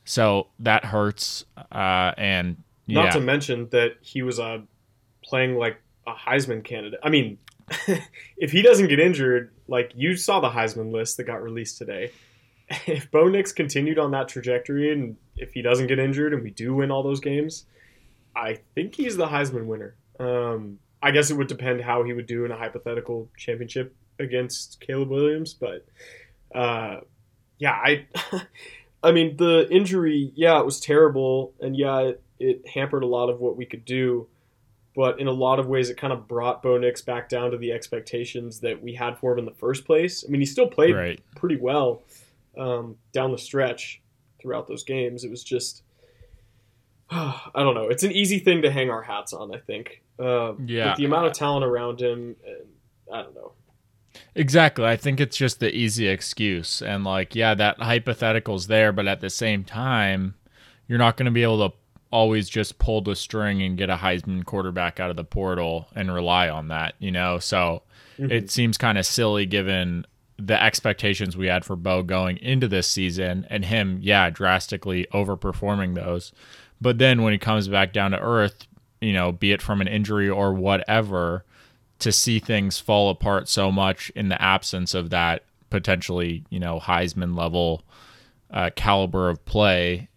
So 0.05 0.49
that 0.59 0.87
hurts. 0.87 1.45
Uh, 1.71 2.13
and 2.17 2.57
not 2.89 3.05
yeah. 3.07 3.11
to 3.13 3.21
mention 3.21 3.69
that 3.71 3.99
he 4.01 4.23
was 4.23 4.41
uh, 4.41 4.59
playing 5.23 5.57
like 5.57 5.81
a 6.07 6.15
Heisman 6.15 6.65
candidate. 6.65 6.99
I 7.03 7.11
mean, 7.11 7.39
if 8.37 8.53
he 8.53 8.63
doesn't 8.63 8.89
get 8.89 9.01
injured, 9.01 9.53
like 9.67 9.93
you 9.95 10.17
saw 10.17 10.41
the 10.41 10.51
Heisman 10.51 10.93
list 10.93 11.17
that 11.17 11.25
got 11.25 11.43
released 11.43 11.79
today. 11.79 12.11
If 12.87 13.11
Bo 13.11 13.29
Nix 13.29 13.51
continued 13.51 13.99
on 13.99 14.11
that 14.11 14.29
trajectory 14.29 14.93
and 14.93 15.17
if 15.37 15.55
he 15.55 15.63
doesn't 15.63 15.87
get 15.87 15.99
injured 15.99 16.35
and 16.35 16.43
we 16.43 16.51
do 16.51 16.75
win 16.75 16.91
all 16.91 17.03
those 17.03 17.19
games, 17.19 17.65
I 18.37 18.59
think 18.75 18.95
he's 18.95 19.17
the 19.17 19.27
Heisman 19.27 19.65
winner. 19.65 19.97
Um, 20.21 20.79
I 21.03 21.11
guess 21.13 21.31
it 21.31 21.35
would 21.39 21.47
depend 21.47 21.81
how 21.81 22.03
he 22.05 22.13
would 22.13 22.27
do 22.27 22.45
in 22.45 22.51
a 22.51 22.57
hypothetical 22.59 23.31
championship 23.39 23.95
against 24.19 24.81
Caleb 24.81 25.09
Williams, 25.09 25.55
but 25.55 25.87
uh, 26.55 27.01
yeah, 27.59 27.73
I, 27.73 28.07
I 29.03 29.13
mean 29.13 29.37
the 29.37 29.67
injury, 29.71 30.33
yeah, 30.35 30.59
it 30.59 30.65
was 30.65 30.81
terrible, 30.81 31.55
and 31.61 31.77
yeah, 31.77 32.01
it, 32.01 32.23
it 32.39 32.69
hampered 32.69 33.03
a 33.03 33.07
lot 33.07 33.31
of 33.31 33.41
what 33.41 33.57
we 33.57 33.65
could 33.65 33.85
do, 33.85 34.29
but 34.99 35.21
in 35.21 35.29
a 35.29 35.33
lot 35.33 35.61
of 35.61 35.69
ways, 35.69 35.91
it 35.91 35.97
kind 35.97 36.13
of 36.13 36.27
brought 36.27 36.61
Bo 36.61 36.77
Nix 36.77 37.03
back 37.03 37.29
down 37.29 37.53
to 37.53 37.57
the 37.57 37.71
expectations 37.71 38.59
that 38.59 38.83
we 38.83 38.95
had 38.95 39.17
for 39.17 39.31
him 39.33 39.39
in 39.39 39.45
the 39.45 39.53
first 39.53 39.85
place. 39.85 40.25
I 40.27 40.29
mean, 40.29 40.41
he 40.41 40.45
still 40.45 40.67
played 40.67 40.97
Right. 40.97 41.21
pretty 41.37 41.55
well 41.57 42.03
um, 42.59 42.97
down 43.13 43.31
the 43.31 43.39
stretch 43.39 44.03
throughout 44.41 44.67
those 44.67 44.83
games. 44.83 45.23
It 45.23 45.31
was 45.31 45.45
just, 45.45 45.85
I 47.11 47.41
don't 47.55 47.77
know. 47.77 47.89
It's 47.89 48.03
an 48.03 48.11
easy 48.11 48.41
thing 48.41 48.63
to 48.63 48.73
hang 48.73 48.91
our 48.91 49.03
hats 49.03 49.33
on. 49.33 49.55
I 49.55 49.59
think. 49.59 50.03
Uh, 50.19 50.55
Yeah. 50.67 50.97
The 50.97 51.05
amount 51.05 51.29
of 51.29 51.33
talent 51.33 51.65
around 51.65 52.01
him, 52.01 52.35
I 53.13 53.23
don't 53.23 53.37
know. 53.37 53.53
Exactly. 54.35 54.85
I 54.85 54.97
think 54.97 55.21
it's 55.21 55.37
just 55.37 55.61
the 55.61 55.73
easy 55.73 56.09
excuse. 56.09 56.83
And 56.83 57.05
like, 57.05 57.37
yeah, 57.37 57.55
that 57.55 57.79
hypothetical's 57.81 58.67
there, 58.67 58.91
but 58.91 59.07
at 59.07 59.21
the 59.21 59.31
same 59.31 59.63
time, 59.63 60.35
you're 60.89 60.99
not 60.99 61.17
going 61.17 61.27
to 61.27 61.31
be 61.31 61.45
able 61.45 61.71
to 61.71 61.77
always 62.11 62.49
just 62.49 62.79
pull 62.79 63.01
the 63.03 63.15
string 63.15 63.63
and 63.63 63.77
get 63.77 63.91
a 63.91 63.97
Heisman 63.97 64.45
quarterback 64.45 64.99
out 64.99 65.11
of 65.11 65.17
the 65.17 65.25
portal 65.25 65.89
and 65.95 66.13
rely 66.13 66.49
on 66.49 66.69
that, 66.69 66.95
you 66.99 67.11
know? 67.11 67.39
So 67.39 67.83
Mhm. 68.19 68.31
it 68.31 68.51
seems 68.51 68.79
kind 68.79 68.97
of 68.99 69.05
silly 69.07 69.45
given 69.47 70.07
the 70.39 70.61
expectations 70.63 71.37
we 71.37 71.49
had 71.49 71.65
for 71.65 71.77
Bo 71.77 72.03
going 72.03 72.37
into 72.39 72.69
this 72.69 72.87
season 72.87 73.47
and 73.51 73.65
him, 73.65 73.99
yeah, 74.01 74.31
drastically 74.31 75.07
overperforming 75.13 75.95
those. 75.95 76.33
But 76.81 76.99
then 76.99 77.23
when 77.23 77.33
he 77.33 77.39
comes 77.39 77.67
back 77.69 77.93
down 77.93 78.13
to 78.13 78.21
earth, 78.21 78.67
you 79.01 79.13
know, 79.13 79.33
be 79.33 79.53
it 79.53 79.61
from 79.61 79.81
an 79.81 79.89
injury 79.89 80.29
or 80.29 80.55
whatever, 80.55 81.45
to 81.99 82.13
see 82.13 82.39
things 82.39 82.79
fall 82.79 83.11
apart 83.11 83.49
so 83.49 83.73
much 83.73 84.11
in 84.15 84.29
the 84.29 84.41
absence 84.41 84.95
of 84.95 85.11
that 85.11 85.43
potentially, 85.71 86.45
you 86.49 86.61
know, 86.61 86.79
Heisman 86.79 87.37
level 87.37 87.83
uh, 88.51 88.71
caliber 88.77 89.29
of 89.29 89.45
play 89.45 90.09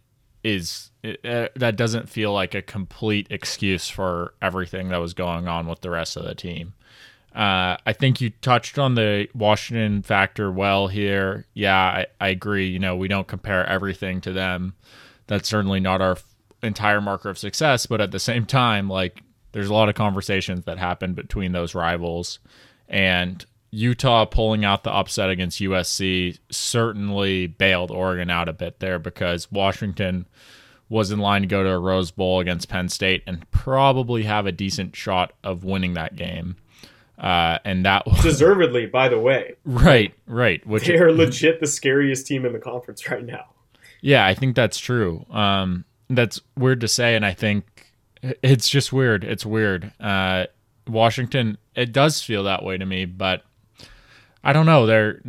is 0.44 0.91
it, 1.04 1.26
uh, 1.26 1.50
that 1.56 1.76
doesn't 1.76 2.10
feel 2.10 2.34
like 2.34 2.54
a 2.54 2.62
complete 2.62 3.28
excuse 3.30 3.90
for 3.90 4.34
everything 4.42 4.90
that 4.90 4.98
was 4.98 5.14
going 5.14 5.48
on 5.48 5.68
with 5.68 5.82
the 5.82 5.90
rest 5.90 6.18
of 6.18 6.24
the 6.24 6.36
team. 6.36 6.74
Uh, 7.34 7.78
I 7.86 7.94
think 7.94 8.20
you 8.20 8.30
touched 8.30 8.78
on 8.78 8.96
the 8.96 9.28
Washington 9.34 10.02
factor 10.02 10.52
well 10.52 10.88
here. 10.88 11.46
Yeah, 11.54 11.78
I, 11.78 12.06
I 12.20 12.28
agree. 12.30 12.68
You 12.68 12.80
know, 12.80 12.96
we 12.96 13.08
don't 13.08 13.28
compare 13.28 13.66
everything 13.66 14.20
to 14.22 14.34
them. 14.34 14.74
That's 15.28 15.48
certainly 15.48 15.80
not 15.80 16.02
our 16.02 16.12
f- 16.12 16.26
entire 16.62 17.00
marker 17.00 17.30
of 17.30 17.38
success, 17.38 17.86
but 17.86 18.02
at 18.02 18.12
the 18.12 18.20
same 18.20 18.46
time, 18.46 18.90
like 18.90 19.24
there's 19.54 19.70
a 19.70 19.74
lot 19.74 19.88
of 19.88 19.96
conversations 19.96 20.66
that 20.66 20.78
happen 20.78 21.14
between 21.14 21.54
those 21.54 21.74
rivals 21.74 22.40
and 22.90 23.46
Utah 23.72 24.26
pulling 24.26 24.66
out 24.66 24.84
the 24.84 24.94
upset 24.94 25.30
against 25.30 25.62
USC 25.62 26.38
certainly 26.52 27.48
bailed 27.48 27.90
Oregon 27.90 28.30
out 28.30 28.50
a 28.50 28.54
bit 28.54 28.80
there 28.80 29.00
because 29.00 29.50
Washington 29.50 30.28
was 30.92 31.10
in 31.10 31.20
line 31.20 31.42
to 31.42 31.48
go 31.48 31.64
to 31.64 31.70
a 31.70 31.80
Rose 31.80 32.12
Bowl 32.12 32.42
against 32.42 32.68
Penn 32.68 32.90
State 32.90 33.24
and 33.26 33.50
probably 33.50 34.24
have 34.24 34.46
a 34.46 34.52
decent 34.52 34.94
shot 34.94 35.32
of 35.42 35.64
winning 35.64 35.94
that 35.94 36.18
game. 36.18 36.58
Uh, 37.18 37.60
and 37.64 37.86
that 37.86 38.06
was 38.06 38.22
Deservedly, 38.22 38.88
by 38.88 39.08
the 39.08 39.18
way, 39.18 39.56
right, 39.66 40.14
right. 40.28 40.66
Which 40.68 40.88
they 40.88 40.98
are 40.98 41.14
legit 41.14 41.62
the 41.62 41.68
scariest 41.68 42.28
team 42.28 42.46
in 42.46 42.52
the 42.52 42.60
conference 42.60 43.10
right 43.10 43.24
now. 43.24 43.46
Yeah, 44.02 44.26
I 44.26 44.34
think 44.34 44.58
that's 44.58 44.78
true. 44.78 45.26
Um, 45.32 45.86
that's 46.10 46.42
weird 46.58 46.82
to 46.82 46.90
say, 46.90 47.16
and 47.16 47.26
I 47.26 47.32
think 47.32 47.94
it's 48.22 48.68
just 48.68 48.92
weird. 48.92 49.24
It's 49.24 49.46
weird. 49.46 49.94
Uh, 49.98 50.48
Washington, 50.88 51.58
it 51.74 51.94
does 51.94 52.22
feel 52.22 52.44
that 52.44 52.66
way 52.66 52.78
to 52.78 52.86
me, 52.86 53.06
but 53.06 53.44
I 54.44 54.52
don't 54.52 54.66
know. 54.66 54.86
They're 54.86 55.22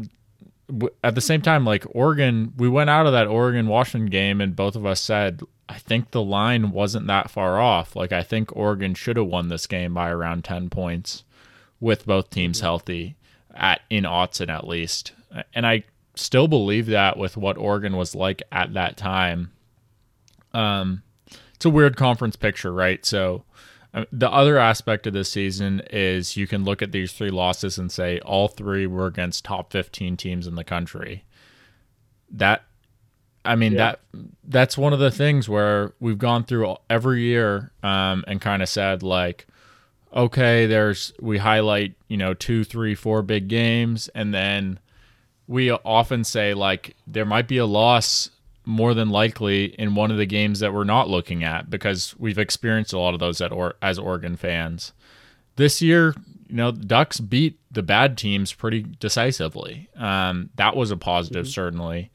at 1.03 1.15
the 1.15 1.21
same 1.21 1.43
time, 1.43 1.65
like 1.65 1.85
Oregon, 1.91 2.53
we 2.57 2.69
went 2.69 2.91
out 2.91 3.07
of 3.07 3.13
that 3.13 3.27
Oregon 3.27 3.67
Washington 3.67 4.11
game, 4.11 4.41
and 4.41 4.57
both 4.57 4.77
of 4.77 4.87
us 4.87 5.01
said, 5.01 5.43
I 5.69 5.79
think 5.79 6.11
the 6.11 6.23
line 6.23 6.71
wasn't 6.71 7.07
that 7.07 7.31
far 7.31 7.61
off. 7.61 7.97
Like, 7.97 8.13
I 8.13 8.23
think 8.23 8.55
Oregon 8.55 8.95
should 8.95 9.17
have 9.17 9.27
won 9.27 9.49
this 9.49 9.67
game 9.67 9.95
by 9.95 10.11
around 10.11 10.45
10 10.45 10.71
points 10.71 11.25
with 11.81 12.07
both 12.07 12.31
teams 12.31 12.61
healthy 12.61 13.17
at 13.55 13.81
in 13.91 14.05
Autzen 14.05 14.49
at 14.49 14.67
least. 14.67 15.13
And 15.55 15.67
I 15.67 15.85
still 16.15 16.49
believe 16.49 16.87
that 16.87 17.17
with 17.17 17.37
what 17.37 17.57
Oregon 17.57 17.97
was 17.97 18.15
like 18.15 18.43
at 18.53 18.75
that 18.75 18.97
time. 18.97 19.53
Um, 20.53 21.03
it's 21.55 21.65
a 21.65 21.71
weird 21.71 21.97
conference 21.97 22.37
picture, 22.37 22.73
right? 22.73 23.05
So 23.05 23.45
the 24.11 24.31
other 24.31 24.59
aspect 24.59 25.07
of 25.07 25.13
this 25.13 25.31
season 25.31 25.83
is 25.91 26.37
you 26.37 26.47
can 26.47 26.65
look 26.65 26.81
at 26.81 26.93
these 26.93 27.13
three 27.13 27.31
losses 27.31 27.77
and 27.79 27.93
say 27.93 28.19
all 28.21 28.49
three 28.49 28.87
were 28.87 29.07
against 29.07 29.45
top 29.45 29.71
15 29.71 30.17
teams 30.17 30.47
in 30.47 30.55
the 30.55 30.65
country. 30.65 31.25
That 32.31 32.65
I 33.45 33.57
mean 33.57 33.73
Yeah. 33.73 33.97
that 34.15 34.25
that's 34.45 34.79
one 34.79 34.93
of 34.93 34.99
the 34.99 35.11
things 35.11 35.49
where 35.49 35.93
we've 36.01 36.19
gone 36.19 36.45
through 36.45 36.77
every 36.89 37.23
year 37.23 37.73
um, 37.83 38.25
and 38.27 38.41
kind 38.41 38.63
of 38.63 38.69
said 38.69 39.03
like 39.03 39.47
okay 40.15 40.67
there's 40.67 41.13
we 41.21 41.39
highlight 41.39 41.95
you 42.09 42.17
know 42.17 42.33
two 42.35 42.65
three 42.65 42.95
four 42.95 43.23
big 43.23 43.49
games 43.49 44.09
and 44.15 44.33
then 44.33 44.79
we 45.49 45.71
often 45.71 46.23
say 46.25 46.55
like 46.55 46.97
there 47.07 47.25
might 47.25 47.49
be 47.49 47.59
a 47.59 47.67
loss 47.67 48.31
more 48.65 48.95
than 48.95 49.11
likely 49.11 49.67
in 49.79 49.95
one 49.95 50.11
of 50.11 50.17
the 50.17 50.27
games 50.27 50.61
that 50.61 50.73
we're 50.73 50.85
not 50.85 51.09
looking 51.09 51.43
at 51.43 51.69
because 51.69 52.15
we've 52.19 52.39
experienced 52.39 52.93
a 52.93 52.99
lot 52.99 53.15
of 53.15 53.21
those 53.21 53.41
at 53.41 53.53
or- 53.53 53.75
as 53.83 53.99
Oregon 53.99 54.37
fans. 54.37 54.93
This 55.57 55.83
year, 55.83 56.15
you 56.49 56.57
know, 56.57 56.71
the 56.71 56.85
Ducks 56.85 57.21
beat 57.21 57.59
the 57.71 57.83
bad 57.83 58.17
teams 58.17 58.53
pretty 58.53 58.83
decisively. 58.83 59.89
Um, 59.97 60.51
that 60.57 60.77
was 60.77 60.91
a 60.91 60.97
positive, 60.97 61.49
certainly. 61.49 62.11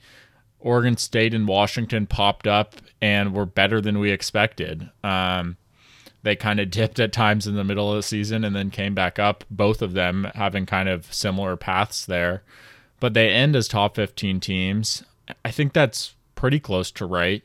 Oregon 0.59 0.97
State 0.97 1.33
and 1.33 1.47
Washington 1.47 2.07
popped 2.07 2.47
up 2.47 2.75
and 3.01 3.33
were 3.33 3.45
better 3.45 3.79
than 3.81 3.99
we 3.99 4.11
expected. 4.11 4.89
Um, 5.03 5.57
they 6.23 6.35
kind 6.35 6.59
of 6.59 6.71
dipped 6.71 6.99
at 6.99 7.13
times 7.13 7.47
in 7.47 7.55
the 7.55 7.63
middle 7.63 7.89
of 7.91 7.97
the 7.97 8.03
season 8.03 8.43
and 8.43 8.55
then 8.55 8.69
came 8.71 8.93
back 8.93 9.19
up, 9.19 9.43
both 9.49 9.81
of 9.81 9.93
them 9.93 10.27
having 10.35 10.65
kind 10.65 10.89
of 10.89 11.11
similar 11.13 11.55
paths 11.55 12.05
there. 12.05 12.43
But 12.99 13.13
they 13.13 13.29
end 13.29 13.55
as 13.55 13.67
top 13.67 13.95
15 13.95 14.39
teams. 14.39 15.03
I 15.45 15.51
think 15.51 15.73
that's 15.73 16.15
pretty 16.37 16.61
close 16.61 16.89
to 16.91 17.05
right. 17.05 17.43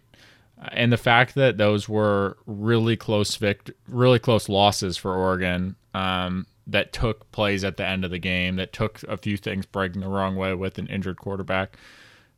And 0.70 0.92
the 0.92 0.96
fact 0.96 1.34
that 1.34 1.58
those 1.58 1.88
were 1.88 2.36
really 2.46 2.96
close 2.96 3.34
vict- 3.34 3.72
really 3.88 4.20
close 4.20 4.48
losses 4.48 4.96
for 4.96 5.16
Oregon 5.16 5.74
um, 5.92 6.46
that 6.68 6.92
took 6.92 7.32
plays 7.32 7.64
at 7.64 7.76
the 7.76 7.86
end 7.86 8.04
of 8.04 8.12
the 8.12 8.20
game, 8.20 8.54
that 8.56 8.72
took 8.72 9.02
a 9.08 9.16
few 9.16 9.36
things 9.36 9.66
breaking 9.66 10.02
the 10.02 10.08
wrong 10.08 10.36
way 10.36 10.54
with 10.54 10.78
an 10.78 10.86
injured 10.86 11.16
quarterback. 11.16 11.76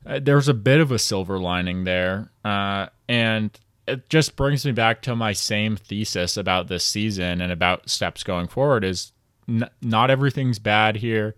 Uh, 0.06 0.20
there's 0.22 0.48
a 0.48 0.54
bit 0.54 0.80
of 0.80 0.90
a 0.90 0.98
silver 0.98 1.38
lining 1.38 1.84
there. 1.84 2.30
Uh, 2.44 2.86
and 3.08 3.58
it 3.86 4.08
just 4.08 4.36
brings 4.36 4.64
me 4.64 4.72
back 4.72 5.02
to 5.02 5.14
my 5.14 5.32
same 5.32 5.76
thesis 5.76 6.38
about 6.38 6.68
this 6.68 6.84
season 6.84 7.42
and 7.42 7.52
about 7.52 7.90
steps 7.90 8.22
going 8.22 8.48
forward 8.48 8.84
is 8.84 9.12
n- 9.46 9.68
not 9.82 10.10
everything's 10.10 10.58
bad 10.58 10.96
here. 10.96 11.34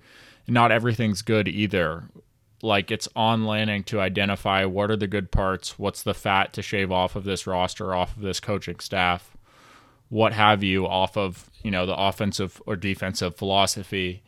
Not 0.46 0.70
everything's 0.70 1.22
good 1.22 1.48
either. 1.48 2.05
Like 2.62 2.90
it's 2.90 3.09
on 3.14 3.45
Lanning 3.45 3.85
to 3.85 4.01
identify 4.01 4.64
what 4.64 4.90
are 4.90 4.97
the 4.97 5.07
good 5.07 5.31
parts, 5.31 5.79
what's 5.79 6.03
the 6.03 6.14
fat 6.14 6.53
to 6.55 6.62
shave 6.62 6.90
off 6.90 7.14
of 7.16 7.25
this 7.25 7.47
roster, 7.47 7.95
off 7.95 8.16
of 8.16 8.23
this 8.23 8.40
coaching 8.40 8.81
staff, 8.81 9.37
what 10.09 10.33
have 10.33 10.62
you, 10.62 10.87
off 10.87 11.16
of, 11.16 11.51
you 11.62 11.71
know, 11.71 11.85
the 11.85 11.97
offensive 11.97 12.62
or 12.66 12.77
defensive 12.77 13.37
philosophy 13.37 14.23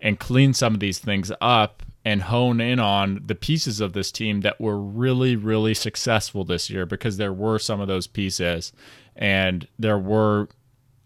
and 0.00 0.18
clean 0.18 0.52
some 0.52 0.74
of 0.74 0.80
these 0.80 0.98
things 0.98 1.32
up 1.40 1.82
and 2.04 2.22
hone 2.22 2.60
in 2.60 2.80
on 2.80 3.22
the 3.24 3.34
pieces 3.34 3.80
of 3.80 3.92
this 3.92 4.10
team 4.10 4.40
that 4.40 4.60
were 4.60 4.78
really, 4.78 5.36
really 5.36 5.74
successful 5.74 6.44
this 6.44 6.68
year 6.68 6.84
because 6.84 7.16
there 7.16 7.32
were 7.32 7.58
some 7.58 7.80
of 7.80 7.88
those 7.88 8.06
pieces 8.06 8.72
and 9.14 9.68
there 9.78 9.98
were 9.98 10.48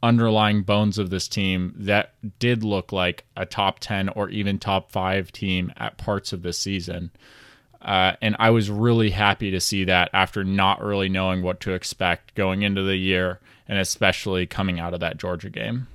underlying 0.03 0.63
bones 0.63 0.99
of 0.99 1.11
this 1.11 1.29
team 1.29 1.75
that 1.77 2.15
did 2.39 2.63
look 2.63 2.93
like 2.93 3.25
a 3.37 3.47
top 3.47 3.79
10 3.81 4.11
or 4.11 4.29
even 4.29 4.59
top 4.59 4.93
5 4.93 5.33
team 5.33 5.73
at 5.77 5.99
parts 5.99 6.33
of 6.33 6.43
this 6.43 6.59
season. 6.59 7.11
Uh, 7.81 8.15
and 8.21 8.37
I 8.39 8.51
was 8.51 8.71
really 8.71 9.11
happy 9.11 9.51
to 9.51 9.61
see 9.61 9.85
that 9.85 10.11
after 10.13 10.45
not 10.45 10.83
really 10.83 11.09
knowing 11.09 11.43
what 11.43 11.61
to 11.61 11.73
expect 11.73 12.35
going 12.35 12.63
into 12.63 12.83
the 12.83 12.97
year 12.97 13.41
and 13.69 13.79
especially 13.79 14.47
coming 14.47 14.81
out 14.81 14.95
of 14.95 15.01
that 15.01 15.19
Georgia 15.19 15.51
game. 15.51 15.87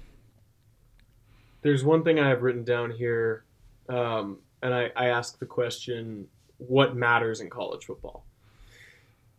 There's 1.62 1.84
one 1.84 2.04
thing 2.04 2.20
I 2.20 2.30
have 2.30 2.42
written 2.42 2.64
down 2.64 2.92
here, 2.92 3.44
um, 3.88 4.40
and 4.64 4.74
I, 4.74 4.92
I 4.96 5.08
ask 5.10 5.38
the 5.38 5.46
question 5.46 6.28
what 6.58 6.96
matters 6.96 7.42
in 7.42 7.50
college 7.50 7.86
football? 7.86 8.26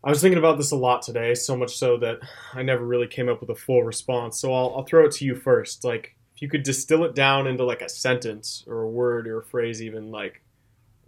I 0.04 0.10
was 0.10 0.20
thinking 0.20 0.38
about 0.38 0.56
this 0.56 0.72
a 0.72 0.76
lot 0.76 1.02
today, 1.02 1.34
so 1.34 1.56
much 1.56 1.76
so 1.76 1.96
that 1.98 2.20
I 2.54 2.62
never 2.62 2.84
really 2.84 3.06
came 3.06 3.28
up 3.28 3.40
with 3.40 3.50
a 3.50 3.54
full 3.54 3.84
response. 3.84 4.40
So 4.40 4.52
I'll, 4.52 4.74
I'll 4.76 4.84
throw 4.84 5.06
it 5.06 5.12
to 5.12 5.24
you 5.24 5.36
first. 5.36 5.84
Like, 5.84 6.16
if 6.34 6.42
you 6.42 6.48
could 6.48 6.64
distill 6.64 7.04
it 7.04 7.14
down 7.14 7.46
into 7.46 7.64
like 7.64 7.82
a 7.82 7.88
sentence 7.88 8.64
or 8.66 8.80
a 8.82 8.88
word 8.88 9.28
or 9.28 9.38
a 9.38 9.44
phrase, 9.44 9.80
even 9.80 10.10
like, 10.10 10.42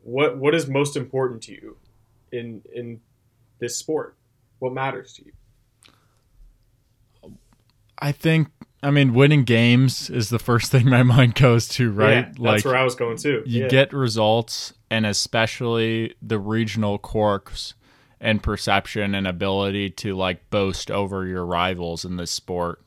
what 0.02 0.37
what 0.38 0.54
is 0.54 0.68
most 0.68 0.96
important 0.96 1.42
to 1.44 1.52
you 1.52 1.76
in 2.30 2.62
in 2.72 3.00
this 3.59 3.76
sport? 3.76 4.16
What 4.61 4.72
matters 4.72 5.14
to 5.14 5.24
you? 5.24 5.33
I 7.98 8.12
think 8.12 8.48
I 8.80 8.92
mean 8.92 9.12
winning 9.12 9.42
games 9.42 10.09
is 10.09 10.28
the 10.28 10.38
first 10.38 10.70
thing 10.70 10.88
my 10.88 11.02
mind 11.02 11.35
goes 11.35 11.66
to, 11.70 11.90
right? 11.90 12.11
Yeah, 12.11 12.22
that's 12.22 12.38
like, 12.38 12.64
where 12.64 12.76
I 12.76 12.85
was 12.85 12.94
going 12.94 13.16
too. 13.16 13.42
You 13.44 13.62
yeah. 13.62 13.68
get 13.68 13.92
results 13.92 14.74
and 14.88 15.04
especially 15.04 16.14
the 16.22 16.38
regional 16.38 16.98
quirks 16.98 17.74
and 18.25 18.43
perception 18.43 19.15
and 19.15 19.29
ability 19.29 19.91
to 19.91 20.17
like 20.17 20.49
boast 20.49 20.91
over 20.91 21.27
your 21.27 21.45
rivals 21.45 22.07
in 22.07 22.17
this 22.17 22.31
sport 22.31 22.81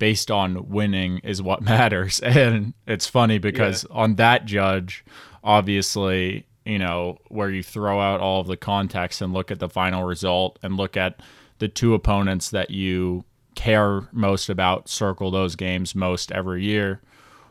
based 0.00 0.32
on 0.32 0.68
winning 0.68 1.18
is 1.18 1.40
what 1.40 1.62
matters. 1.62 2.18
And 2.20 2.74
it's 2.86 3.06
funny 3.06 3.38
because 3.38 3.86
yeah. 3.88 3.96
on 3.96 4.16
that 4.16 4.44
judge, 4.44 5.04
obviously, 5.44 6.48
you 6.66 6.80
know, 6.80 7.18
where 7.28 7.50
you 7.50 7.62
throw 7.62 8.00
out 8.00 8.20
all 8.20 8.40
of 8.40 8.48
the 8.48 8.56
context 8.56 9.22
and 9.22 9.32
look 9.32 9.52
at 9.52 9.60
the 9.60 9.68
final 9.68 10.02
result 10.02 10.58
and 10.60 10.76
look 10.76 10.96
at 10.96 11.20
the 11.58 11.68
two 11.68 11.94
opponents 11.94 12.50
that 12.50 12.70
you 12.70 13.24
care 13.54 14.08
most 14.10 14.48
about, 14.48 14.88
circle 14.88 15.30
those 15.30 15.54
games 15.54 15.94
most 15.94 16.32
every 16.32 16.64
year. 16.64 17.00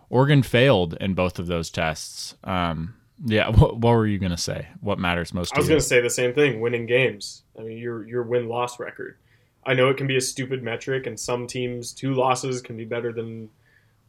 Oregon 0.09 0.43
failed 0.43 0.95
in 0.99 1.13
both 1.13 1.39
of 1.39 1.47
those 1.47 1.69
tests. 1.69 2.35
Um, 2.43 2.95
yeah, 3.25 3.49
what, 3.49 3.77
what 3.77 3.91
were 3.91 4.07
you 4.07 4.19
gonna 4.19 4.37
say? 4.37 4.67
What 4.81 4.99
matters 4.99 5.33
most? 5.33 5.55
I 5.55 5.59
was 5.59 5.67
gonna 5.67 5.81
say 5.81 6.01
the 6.01 6.09
same 6.09 6.33
thing. 6.33 6.59
Winning 6.59 6.85
games. 6.85 7.43
I 7.57 7.63
mean, 7.63 7.77
your 7.77 8.05
your 8.07 8.23
win 8.23 8.49
loss 8.49 8.79
record. 8.79 9.17
I 9.65 9.73
know 9.73 9.89
it 9.89 9.97
can 9.97 10.07
be 10.07 10.17
a 10.17 10.21
stupid 10.21 10.61
metric, 10.61 11.07
and 11.07 11.17
some 11.17 11.47
teams 11.47 11.93
two 11.93 12.13
losses 12.13 12.61
can 12.61 12.75
be 12.75 12.85
better 12.85 13.13
than 13.13 13.49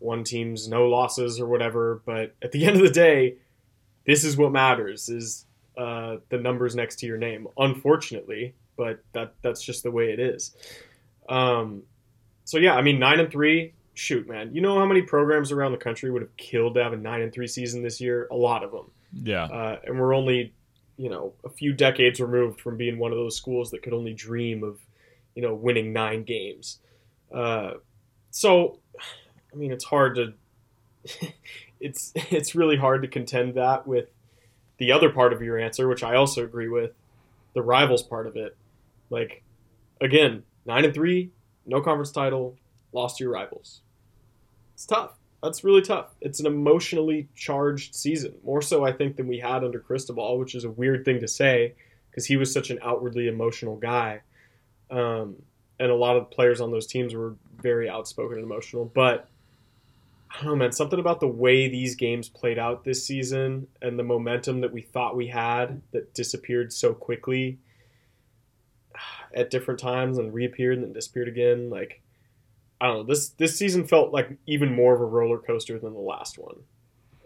one 0.00 0.24
team's 0.24 0.68
no 0.68 0.86
losses 0.88 1.40
or 1.40 1.46
whatever. 1.46 2.02
But 2.04 2.34
at 2.42 2.52
the 2.52 2.64
end 2.66 2.76
of 2.76 2.82
the 2.82 2.90
day, 2.90 3.36
this 4.04 4.24
is 4.24 4.36
what 4.36 4.50
matters: 4.50 5.08
is 5.08 5.46
uh, 5.78 6.16
the 6.28 6.38
numbers 6.38 6.74
next 6.74 6.96
to 6.96 7.06
your 7.06 7.18
name. 7.18 7.46
Unfortunately, 7.56 8.54
but 8.76 9.00
that 9.12 9.34
that's 9.42 9.62
just 9.62 9.84
the 9.84 9.92
way 9.92 10.12
it 10.12 10.18
is. 10.18 10.56
Um, 11.28 11.84
so 12.44 12.58
yeah, 12.58 12.74
I 12.74 12.82
mean 12.82 12.98
nine 12.98 13.20
and 13.20 13.30
three. 13.30 13.74
Shoot, 13.96 14.28
man, 14.28 14.52
you 14.52 14.60
know 14.60 14.76
how 14.76 14.86
many 14.86 15.02
programs 15.02 15.52
around 15.52 15.70
the 15.70 15.78
country 15.78 16.10
would 16.10 16.22
have 16.22 16.36
killed 16.36 16.74
to 16.74 16.82
have 16.82 16.92
a 16.92 16.96
nine 16.96 17.22
and 17.22 17.32
three 17.32 17.46
season 17.46 17.80
this 17.80 18.00
year? 18.00 18.26
A 18.32 18.34
lot 18.34 18.64
of 18.64 18.72
them. 18.72 18.90
Yeah. 19.22 19.44
Uh, 19.44 19.78
and 19.84 19.98
we're 19.98 20.14
only, 20.14 20.52
you 20.96 21.10
know, 21.10 21.34
a 21.44 21.48
few 21.48 21.72
decades 21.72 22.20
removed 22.20 22.60
from 22.60 22.76
being 22.76 22.98
one 22.98 23.12
of 23.12 23.18
those 23.18 23.36
schools 23.36 23.70
that 23.70 23.82
could 23.82 23.92
only 23.92 24.12
dream 24.12 24.62
of, 24.64 24.78
you 25.34 25.42
know, 25.42 25.54
winning 25.54 25.92
nine 25.92 26.24
games. 26.24 26.78
Uh, 27.32 27.74
so, 28.30 28.78
I 29.52 29.56
mean, 29.56 29.72
it's 29.72 29.84
hard 29.84 30.16
to, 30.16 30.34
it's 31.80 32.12
it's 32.14 32.54
really 32.54 32.76
hard 32.76 33.02
to 33.02 33.08
contend 33.08 33.54
that 33.54 33.86
with 33.86 34.08
the 34.78 34.92
other 34.92 35.10
part 35.10 35.32
of 35.32 35.42
your 35.42 35.58
answer, 35.58 35.88
which 35.88 36.02
I 36.02 36.16
also 36.16 36.42
agree 36.42 36.68
with, 36.68 36.92
the 37.54 37.62
rivals 37.62 38.02
part 38.02 38.26
of 38.26 38.36
it. 38.36 38.56
Like, 39.10 39.42
again, 40.00 40.42
nine 40.66 40.84
and 40.84 40.94
three, 40.94 41.30
no 41.66 41.80
conference 41.80 42.10
title, 42.10 42.56
lost 42.92 43.18
to 43.18 43.24
your 43.24 43.32
rivals. 43.32 43.82
It's 44.74 44.86
tough. 44.86 45.12
That's 45.44 45.62
really 45.62 45.82
tough. 45.82 46.14
It's 46.22 46.40
an 46.40 46.46
emotionally 46.46 47.28
charged 47.34 47.94
season, 47.94 48.34
more 48.42 48.62
so 48.62 48.82
I 48.82 48.92
think 48.92 49.16
than 49.16 49.28
we 49.28 49.38
had 49.38 49.62
under 49.62 49.78
Cristobal, 49.78 50.38
which 50.38 50.54
is 50.54 50.64
a 50.64 50.70
weird 50.70 51.04
thing 51.04 51.20
to 51.20 51.28
say 51.28 51.74
because 52.10 52.24
he 52.24 52.38
was 52.38 52.50
such 52.50 52.70
an 52.70 52.78
outwardly 52.82 53.28
emotional 53.28 53.76
guy, 53.76 54.22
um, 54.90 55.36
and 55.78 55.90
a 55.90 55.94
lot 55.94 56.16
of 56.16 56.30
the 56.30 56.34
players 56.34 56.62
on 56.62 56.70
those 56.70 56.86
teams 56.86 57.14
were 57.14 57.34
very 57.60 57.90
outspoken 57.90 58.38
and 58.38 58.44
emotional. 58.46 58.86
But 58.86 59.28
I 60.30 60.36
don't 60.38 60.46
know, 60.46 60.56
man. 60.56 60.72
Something 60.72 60.98
about 60.98 61.20
the 61.20 61.28
way 61.28 61.68
these 61.68 61.94
games 61.94 62.30
played 62.30 62.58
out 62.58 62.84
this 62.84 63.04
season 63.04 63.66
and 63.82 63.98
the 63.98 64.02
momentum 64.02 64.62
that 64.62 64.72
we 64.72 64.80
thought 64.80 65.14
we 65.14 65.26
had 65.26 65.82
that 65.92 66.14
disappeared 66.14 66.72
so 66.72 66.94
quickly 66.94 67.58
at 69.34 69.50
different 69.50 69.78
times 69.78 70.16
and 70.16 70.32
reappeared 70.32 70.78
and 70.78 70.86
then 70.86 70.94
disappeared 70.94 71.28
again. 71.28 71.68
Like 71.68 72.00
I 72.84 72.88
don't 72.88 72.96
know. 72.98 73.02
This 73.04 73.30
this 73.30 73.56
season 73.56 73.86
felt 73.86 74.12
like 74.12 74.36
even 74.46 74.74
more 74.74 74.94
of 74.94 75.00
a 75.00 75.06
roller 75.06 75.38
coaster 75.38 75.78
than 75.78 75.94
the 75.94 76.00
last 76.00 76.36
one. 76.36 76.56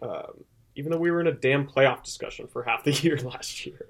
Um, 0.01 0.45
even 0.77 0.89
though 0.89 0.97
we 0.97 1.11
were 1.11 1.19
in 1.19 1.27
a 1.27 1.33
damn 1.33 1.67
playoff 1.67 2.01
discussion 2.01 2.47
for 2.47 2.63
half 2.63 2.85
the 2.85 2.91
year 3.03 3.17
last 3.17 3.65
year. 3.65 3.89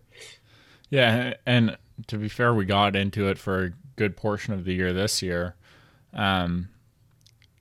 Yeah, 0.90 1.36
and 1.46 1.78
to 2.08 2.18
be 2.18 2.28
fair, 2.28 2.56
we 2.56 2.66
got 2.66 2.96
into 2.96 3.28
it 3.28 3.38
for 3.38 3.66
a 3.66 3.72
good 3.98 4.18
portion 4.18 4.56
of 4.56 4.66
the 4.66 4.74
year 4.74 4.94
this 4.94 5.22
year. 5.22 5.54
Um, 6.12 6.70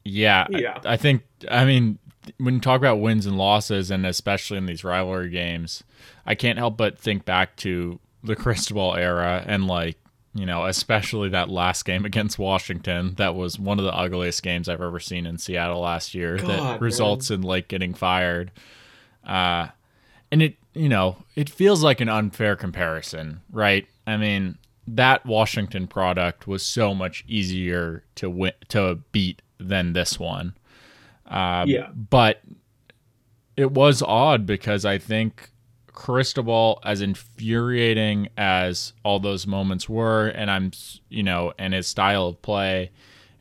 yeah, 0.07 0.47
yeah. 0.49 0.81
I, 0.87 0.95
I 0.95 0.97
think. 0.97 1.25
I 1.51 1.67
mean, 1.67 1.99
when 2.39 2.55
you 2.55 2.61
talk 2.61 2.79
about 2.79 3.01
wins 3.01 3.27
and 3.27 3.37
losses, 3.37 3.91
and 3.91 4.07
especially 4.07 4.57
in 4.57 4.65
these 4.65 4.85
rivalry 4.85 5.29
games, 5.29 5.85
I 6.25 6.35
can't 6.35 6.57
help 6.57 6.79
but 6.79 6.99
think 6.99 7.27
back 7.27 7.57
to 7.57 8.01
the 8.25 8.37
Cristobal 8.37 8.95
era 8.95 9.45
and 9.47 9.67
like 9.67 9.98
you 10.35 10.47
know, 10.47 10.67
especially 10.67 11.31
that 11.31 11.49
last 11.49 11.85
game 11.85 12.05
against 12.05 12.39
Washington. 12.39 13.15
That 13.17 13.35
was 13.35 13.59
one 13.59 13.79
of 13.79 13.85
the 13.85 13.95
ugliest 13.95 14.43
games 14.43 14.69
I've 14.69 14.81
ever 14.81 15.01
seen 15.01 15.27
in 15.27 15.39
Seattle 15.39 15.81
last 15.81 16.15
year. 16.15 16.37
God, 16.37 16.49
that 16.49 16.81
results 16.81 17.31
man. 17.31 17.41
in 17.41 17.47
Lake 17.47 17.69
getting 17.69 17.95
fired. 17.95 18.53
Uh, 19.27 19.69
and 20.31 20.43
it, 20.43 20.57
you 20.75 20.89
know, 20.89 21.17
it 21.35 21.49
feels 21.49 21.83
like 21.83 22.01
an 22.01 22.09
unfair 22.09 22.57
comparison, 22.57 23.41
right? 23.51 23.87
I 24.07 24.17
mean, 24.17 24.59
that 24.87 25.27
Washington 25.27 25.87
product 25.87 26.47
was 26.47 26.63
so 26.63 26.95
much 26.95 27.25
easier 27.27 28.05
to 28.17 28.31
win 28.31 28.53
to 28.69 29.01
beat 29.13 29.43
than 29.59 29.93
this 29.93 30.19
one. 30.19 30.55
Uh, 31.27 31.65
yeah, 31.67 31.89
but 31.93 32.43
it 33.57 33.73
was 33.73 34.03
odd 34.03 34.47
because 34.47 34.85
I 34.85 34.99
think 34.99 35.51
Cristobal, 35.99 36.79
as 36.85 37.01
infuriating 37.01 38.29
as 38.37 38.93
all 39.03 39.19
those 39.19 39.49
moments 39.49 39.89
were, 39.89 40.29
and 40.29 40.49
I'm, 40.49 40.71
you 41.09 41.25
know, 41.25 41.53
and 41.59 41.75
his 41.75 41.89
style 41.89 42.29
of 42.29 42.41
play 42.41 42.93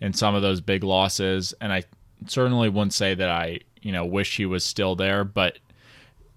and 0.01 0.17
some 0.17 0.33
of 0.33 0.41
those 0.41 0.59
big 0.59 0.83
losses, 0.83 1.53
and 1.61 1.71
I 1.71 1.83
certainly 2.25 2.67
wouldn't 2.67 2.95
say 2.95 3.13
that 3.13 3.29
I, 3.29 3.59
you 3.83 3.91
know, 3.91 4.03
wish 4.03 4.37
he 4.37 4.47
was 4.47 4.63
still 4.63 4.95
there, 4.95 5.23
but 5.23 5.59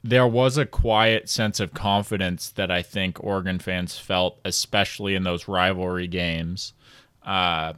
there 0.05 0.27
was 0.27 0.59
a 0.59 0.67
quiet 0.67 1.31
sense 1.31 1.59
of 1.59 1.73
confidence 1.73 2.51
that 2.51 2.71
I 2.71 2.83
think 2.83 3.25
Oregon 3.25 3.59
fans 3.59 3.99
felt, 3.99 4.41
especially 4.45 5.15
in 5.15 5.23
those 5.23 5.49
rivalry 5.49 6.07
games. 6.07 6.75
Uh, 7.25 7.73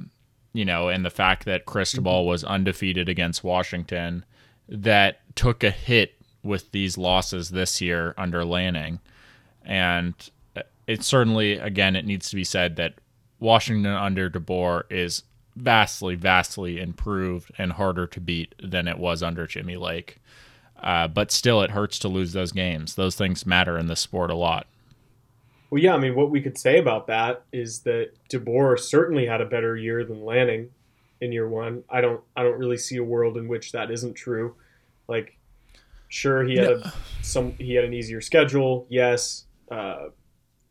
you 0.53 0.65
know, 0.65 0.89
and 0.89 1.05
the 1.05 1.11
fact 1.11 1.45
that 1.45 1.65
Cristobal 1.65 2.23
mm-hmm. 2.23 2.29
was 2.29 2.43
undefeated 2.43 3.09
against 3.09 3.45
Washington 3.45 4.25
that 4.69 5.21
took 5.37 5.63
a 5.63 5.71
hit 5.71 6.17
with 6.43 6.71
these 6.73 6.99
losses 6.99 7.51
this 7.51 7.81
year 7.81 8.15
under 8.17 8.45
Lanning. 8.45 9.01
And 9.65 10.15
it 10.87 11.03
certainly, 11.03 11.53
again, 11.55 11.97
it 11.97 12.05
needs 12.05 12.29
to 12.31 12.37
be 12.37 12.45
said 12.45 12.77
that 12.77 12.95
Washington 13.39 13.93
under 13.93 14.29
DeBoer 14.29 14.85
is 14.91 15.23
vastly, 15.57 16.15
vastly 16.15 16.81
improved 16.81 17.51
and 17.59 17.73
harder 17.73 18.07
to 18.07 18.21
beat 18.21 18.55
than 18.63 18.89
it 18.89 18.99
was 18.99 19.23
under 19.23 19.47
Jimmy 19.47 19.77
Lake. 19.77 20.19
Uh, 20.83 21.07
but 21.07 21.31
still, 21.31 21.63
it 21.63 21.71
hurts 21.71 21.99
to 22.01 22.09
lose 22.09 22.33
those 22.33 22.51
games. 22.51 22.97
Those 22.97 23.15
things 23.15 23.47
matter 23.47 23.79
in 23.79 23.87
this 23.87 24.01
sport 24.01 24.31
a 24.31 24.35
lot. 24.35 24.67
Well, 25.71 25.81
yeah, 25.81 25.95
I 25.95 25.99
mean, 25.99 26.15
what 26.17 26.31
we 26.31 26.43
could 26.43 26.59
say 26.59 26.79
about 26.79 27.07
that 27.07 27.45
is 27.53 27.81
that 27.81 28.11
DeBoer 28.29 28.79
certainly 28.79 29.27
had 29.27 29.41
a 29.41 29.47
better 29.47 29.77
year 29.77 30.05
than 30.05 30.25
Lanning 30.25 30.71
in 31.21 31.33
year 31.33 31.49
one. 31.49 31.85
I 31.89 32.01
don't, 32.01 32.21
I 32.37 32.43
don't 32.43 32.59
really 32.59 32.77
see 32.77 32.97
a 32.97 33.05
world 33.05 33.37
in 33.37 33.47
which 33.49 33.73
that 33.73 33.91
isn't 33.91 34.15
true. 34.15 34.57
Like 35.09 35.39
Sure, 36.13 36.45
he 36.45 36.57
had 36.57 36.69
no. 36.69 36.75
a, 36.77 36.93
some 37.23 37.53
he 37.59 37.75
had 37.75 37.85
an 37.85 37.95
easier 37.95 38.21
schedule. 38.21 38.87
Yes. 38.91 39.47
Uh, 39.71 40.09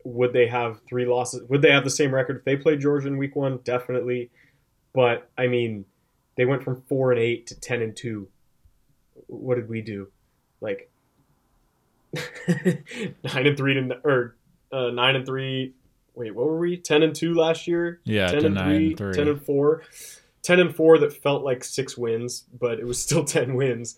would 0.04 0.32
they 0.32 0.46
have 0.46 0.80
three 0.88 1.04
losses? 1.04 1.42
Would 1.48 1.62
they 1.62 1.72
have 1.72 1.84
the 1.84 1.90
same 1.90 2.14
record 2.14 2.36
if 2.38 2.44
they 2.44 2.56
played 2.56 2.80
Georgia 2.80 3.08
in 3.08 3.16
week 3.16 3.34
one? 3.34 3.58
Definitely. 3.64 4.30
But 4.92 5.28
I 5.36 5.46
mean, 5.48 5.84
they 6.36 6.44
went 6.44 6.62
from 6.62 6.82
four 6.82 7.12
and 7.12 7.20
eight 7.20 7.46
to 7.48 7.58
ten 7.58 7.82
and 7.82 7.96
two. 7.96 8.28
What 9.26 9.56
did 9.56 9.68
we 9.68 9.80
do? 9.80 10.08
like 10.62 10.90
nine 12.14 13.46
and 13.46 13.56
three 13.56 13.74
to 13.74 14.00
or 14.04 14.36
uh, 14.72 14.90
nine 14.90 15.16
and 15.16 15.26
three. 15.26 15.74
Wait, 16.14 16.34
what 16.34 16.46
were 16.46 16.58
we? 16.58 16.76
Ten 16.78 17.02
and 17.02 17.14
two 17.14 17.34
last 17.34 17.66
year. 17.66 18.00
Yeah, 18.04 18.28
ten 18.28 18.44
and 18.46 18.58
three, 18.58 18.94
three. 18.94 19.12
ten 19.12 19.28
and 19.28 19.44
four. 19.44 19.82
10 20.42 20.58
and 20.58 20.74
4 20.74 20.98
that 20.98 21.12
felt 21.12 21.44
like 21.44 21.62
six 21.62 21.96
wins, 21.96 22.46
but 22.58 22.80
it 22.80 22.84
was 22.84 23.00
still 23.00 23.24
10 23.24 23.54
wins. 23.54 23.96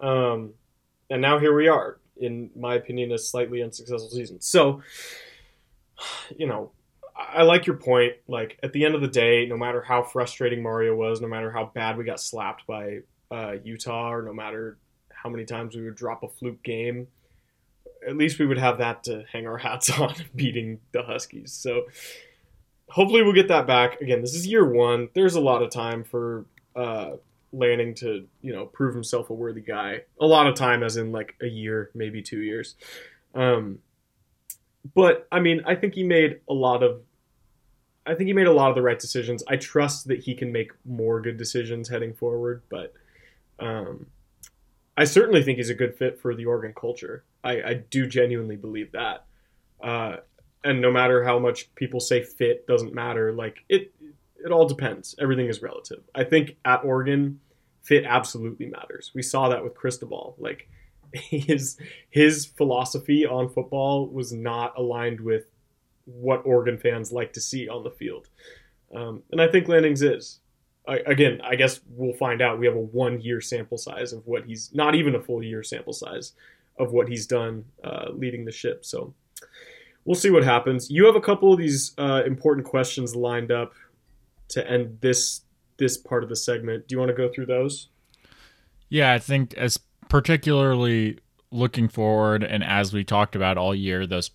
Um, 0.00 0.54
and 1.10 1.20
now 1.20 1.38
here 1.38 1.54
we 1.54 1.68
are, 1.68 1.98
in 2.16 2.50
my 2.56 2.74
opinion, 2.74 3.12
a 3.12 3.18
slightly 3.18 3.62
unsuccessful 3.62 4.10
season. 4.10 4.40
So, 4.40 4.82
you 6.36 6.46
know, 6.46 6.72
I 7.16 7.42
like 7.42 7.66
your 7.66 7.76
point. 7.76 8.14
Like, 8.26 8.58
at 8.62 8.72
the 8.72 8.84
end 8.84 8.94
of 8.94 9.00
the 9.00 9.08
day, 9.08 9.46
no 9.46 9.56
matter 9.56 9.82
how 9.82 10.02
frustrating 10.02 10.62
Mario 10.62 10.94
was, 10.94 11.20
no 11.20 11.28
matter 11.28 11.50
how 11.50 11.70
bad 11.74 11.96
we 11.96 12.04
got 12.04 12.20
slapped 12.20 12.66
by 12.66 13.00
uh, 13.30 13.56
Utah, 13.62 14.12
or 14.12 14.22
no 14.22 14.32
matter 14.32 14.78
how 15.10 15.30
many 15.30 15.44
times 15.44 15.76
we 15.76 15.82
would 15.82 15.94
drop 15.94 16.22
a 16.22 16.28
fluke 16.28 16.62
game, 16.62 17.06
at 18.06 18.16
least 18.16 18.38
we 18.38 18.46
would 18.46 18.58
have 18.58 18.78
that 18.78 19.04
to 19.04 19.24
hang 19.32 19.46
our 19.46 19.58
hats 19.58 19.90
on 19.98 20.14
beating 20.34 20.80
the 20.92 21.02
Huskies. 21.02 21.52
So, 21.52 21.84
hopefully 22.88 23.22
we'll 23.22 23.32
get 23.32 23.48
that 23.48 23.66
back. 23.66 24.00
Again, 24.00 24.20
this 24.20 24.34
is 24.34 24.46
year 24.46 24.68
one. 24.68 25.08
There's 25.14 25.34
a 25.34 25.40
lot 25.40 25.62
of 25.62 25.70
time 25.70 26.04
for 26.04 26.46
uh, 26.76 27.12
Lanning 27.54 27.94
to, 27.96 28.26
you 28.42 28.52
know, 28.52 28.66
prove 28.66 28.94
himself 28.94 29.30
a 29.30 29.34
worthy 29.34 29.60
guy. 29.60 30.02
A 30.20 30.26
lot 30.26 30.46
of 30.46 30.54
time, 30.54 30.82
as 30.82 30.96
in 30.96 31.12
like 31.12 31.34
a 31.40 31.46
year, 31.46 31.90
maybe 31.94 32.20
two 32.20 32.40
years. 32.40 32.74
Um, 33.34 33.78
but 34.94 35.28
I 35.30 35.40
mean, 35.40 35.62
I 35.66 35.74
think 35.76 35.94
he 35.94 36.02
made 36.02 36.40
a 36.48 36.54
lot 36.54 36.82
of. 36.82 37.02
I 38.06 38.14
think 38.14 38.26
he 38.26 38.34
made 38.34 38.48
a 38.48 38.52
lot 38.52 38.68
of 38.68 38.74
the 38.74 38.82
right 38.82 38.98
decisions. 38.98 39.42
I 39.48 39.56
trust 39.56 40.08
that 40.08 40.20
he 40.20 40.34
can 40.34 40.52
make 40.52 40.72
more 40.84 41.22
good 41.22 41.38
decisions 41.38 41.88
heading 41.88 42.12
forward, 42.12 42.62
but 42.68 42.92
um, 43.58 44.06
I 44.96 45.04
certainly 45.04 45.42
think 45.42 45.56
he's 45.56 45.70
a 45.70 45.74
good 45.74 45.96
fit 45.96 46.20
for 46.20 46.34
the 46.34 46.44
Oregon 46.44 46.74
culture. 46.78 47.24
I, 47.42 47.62
I 47.62 47.74
do 47.74 48.06
genuinely 48.06 48.56
believe 48.56 48.92
that. 48.92 49.24
Uh, 49.82 50.16
and 50.62 50.80
no 50.80 50.90
matter 50.90 51.24
how 51.24 51.38
much 51.38 51.74
people 51.74 52.00
say 52.00 52.22
fit 52.22 52.66
doesn't 52.66 52.94
matter, 52.94 53.32
like 53.32 53.64
it, 53.68 53.93
it 54.44 54.52
all 54.52 54.68
depends. 54.68 55.14
Everything 55.18 55.46
is 55.46 55.62
relative. 55.62 56.04
I 56.14 56.22
think 56.24 56.56
at 56.64 56.84
Oregon, 56.84 57.40
fit 57.82 58.04
absolutely 58.04 58.66
matters. 58.66 59.10
We 59.14 59.22
saw 59.22 59.48
that 59.48 59.64
with 59.64 59.74
Cristobal. 59.74 60.36
Like 60.38 60.68
his 61.12 61.78
his 62.10 62.44
philosophy 62.44 63.26
on 63.26 63.48
football 63.48 64.08
was 64.08 64.32
not 64.32 64.74
aligned 64.76 65.20
with 65.20 65.46
what 66.04 66.42
Oregon 66.44 66.78
fans 66.78 67.10
like 67.10 67.32
to 67.32 67.40
see 67.40 67.68
on 67.68 67.82
the 67.82 67.90
field, 67.90 68.28
um, 68.94 69.22
and 69.32 69.40
I 69.40 69.48
think 69.48 69.66
Lanning's 69.66 70.02
is. 70.02 70.40
I, 70.86 70.96
again, 71.06 71.40
I 71.42 71.54
guess 71.56 71.80
we'll 71.88 72.12
find 72.12 72.42
out. 72.42 72.58
We 72.58 72.66
have 72.66 72.76
a 72.76 72.80
one 72.80 73.18
year 73.22 73.40
sample 73.40 73.78
size 73.78 74.12
of 74.12 74.26
what 74.26 74.44
he's 74.44 74.70
not 74.74 74.94
even 74.94 75.14
a 75.14 75.22
full 75.22 75.42
year 75.42 75.62
sample 75.62 75.94
size 75.94 76.32
of 76.78 76.92
what 76.92 77.08
he's 77.08 77.26
done 77.26 77.64
uh, 77.82 78.10
leading 78.12 78.44
the 78.44 78.52
ship. 78.52 78.84
So 78.84 79.14
we'll 80.04 80.14
see 80.14 80.28
what 80.28 80.44
happens. 80.44 80.90
You 80.90 81.06
have 81.06 81.16
a 81.16 81.22
couple 81.22 81.52
of 81.52 81.58
these 81.58 81.94
uh, 81.96 82.22
important 82.26 82.66
questions 82.66 83.16
lined 83.16 83.50
up 83.50 83.72
to 84.48 84.68
end 84.68 84.98
this 85.00 85.42
this 85.76 85.96
part 85.96 86.22
of 86.22 86.28
the 86.28 86.36
segment. 86.36 86.86
Do 86.86 86.94
you 86.94 86.98
want 86.98 87.10
to 87.10 87.16
go 87.16 87.28
through 87.28 87.46
those? 87.46 87.88
Yeah, 88.88 89.12
I 89.12 89.18
think 89.18 89.54
as 89.54 89.78
particularly 90.08 91.18
looking 91.50 91.88
forward 91.88 92.44
and 92.44 92.62
as 92.62 92.92
we 92.92 93.04
talked 93.04 93.34
about 93.34 93.58
all 93.58 93.74
year, 93.74 94.06
those 94.06 94.30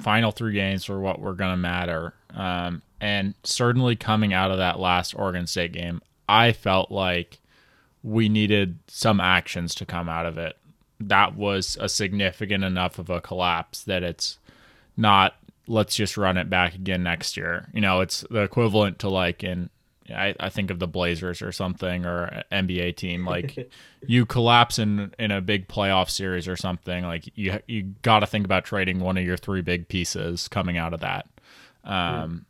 final 0.00 0.32
three 0.32 0.52
games 0.52 0.88
are 0.88 1.00
what 1.00 1.20
were 1.20 1.34
going 1.34 1.52
to 1.52 1.56
matter. 1.56 2.14
Um, 2.34 2.82
and 3.00 3.34
certainly 3.42 3.96
coming 3.96 4.32
out 4.32 4.50
of 4.50 4.58
that 4.58 4.78
last 4.78 5.14
Oregon 5.14 5.46
State 5.46 5.72
game, 5.72 6.00
I 6.28 6.52
felt 6.52 6.90
like 6.90 7.40
we 8.02 8.28
needed 8.28 8.78
some 8.88 9.20
actions 9.20 9.74
to 9.76 9.86
come 9.86 10.08
out 10.08 10.26
of 10.26 10.38
it. 10.38 10.56
That 11.00 11.36
was 11.36 11.76
a 11.80 11.88
significant 11.88 12.64
enough 12.64 12.98
of 12.98 13.10
a 13.10 13.20
collapse 13.20 13.82
that 13.84 14.02
it's 14.02 14.38
not 14.96 15.34
let's 15.66 15.94
just 15.94 16.16
run 16.16 16.36
it 16.36 16.50
back 16.50 16.74
again 16.74 17.02
next 17.02 17.36
year. 17.36 17.68
You 17.72 17.80
know, 17.80 18.00
it's 18.00 18.22
the 18.30 18.42
equivalent 18.42 18.98
to 19.00 19.08
like 19.08 19.44
in 19.44 19.70
I, 20.10 20.34
I 20.38 20.48
think 20.48 20.70
of 20.70 20.78
the 20.78 20.88
Blazers 20.88 21.42
or 21.42 21.52
something 21.52 22.04
or 22.04 22.42
NBA 22.50 22.96
team 22.96 23.24
like 23.24 23.70
you 24.06 24.26
collapse 24.26 24.78
in 24.78 25.14
in 25.18 25.30
a 25.30 25.40
big 25.40 25.68
playoff 25.68 26.10
series 26.10 26.48
or 26.48 26.56
something 26.56 27.04
like 27.04 27.28
you 27.34 27.60
you 27.66 27.94
got 28.02 28.20
to 28.20 28.26
think 28.26 28.44
about 28.44 28.64
trading 28.64 29.00
one 29.00 29.16
of 29.16 29.24
your 29.24 29.36
three 29.36 29.62
big 29.62 29.88
pieces 29.88 30.48
coming 30.48 30.76
out 30.76 30.92
of 30.92 31.00
that. 31.00 31.26
Um 31.84 32.46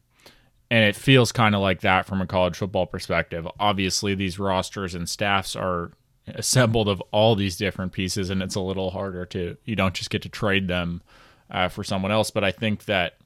and 0.70 0.84
it 0.84 0.96
feels 0.96 1.32
kind 1.32 1.54
of 1.54 1.60
like 1.60 1.82
that 1.82 2.06
from 2.06 2.22
a 2.22 2.26
college 2.26 2.56
football 2.56 2.86
perspective. 2.86 3.46
Obviously 3.60 4.14
these 4.14 4.38
rosters 4.38 4.94
and 4.94 5.06
staffs 5.08 5.54
are 5.54 5.92
assembled 6.28 6.88
of 6.88 7.02
all 7.10 7.34
these 7.34 7.56
different 7.56 7.92
pieces 7.92 8.30
and 8.30 8.42
it's 8.42 8.54
a 8.54 8.60
little 8.60 8.90
harder 8.90 9.26
to 9.26 9.56
you 9.64 9.76
don't 9.76 9.94
just 9.94 10.08
get 10.08 10.22
to 10.22 10.28
trade 10.28 10.68
them 10.68 11.02
uh, 11.52 11.68
for 11.68 11.84
someone 11.84 12.10
else. 12.10 12.30
But 12.30 12.42
I 12.42 12.50
think 12.50 12.86
that 12.86 13.18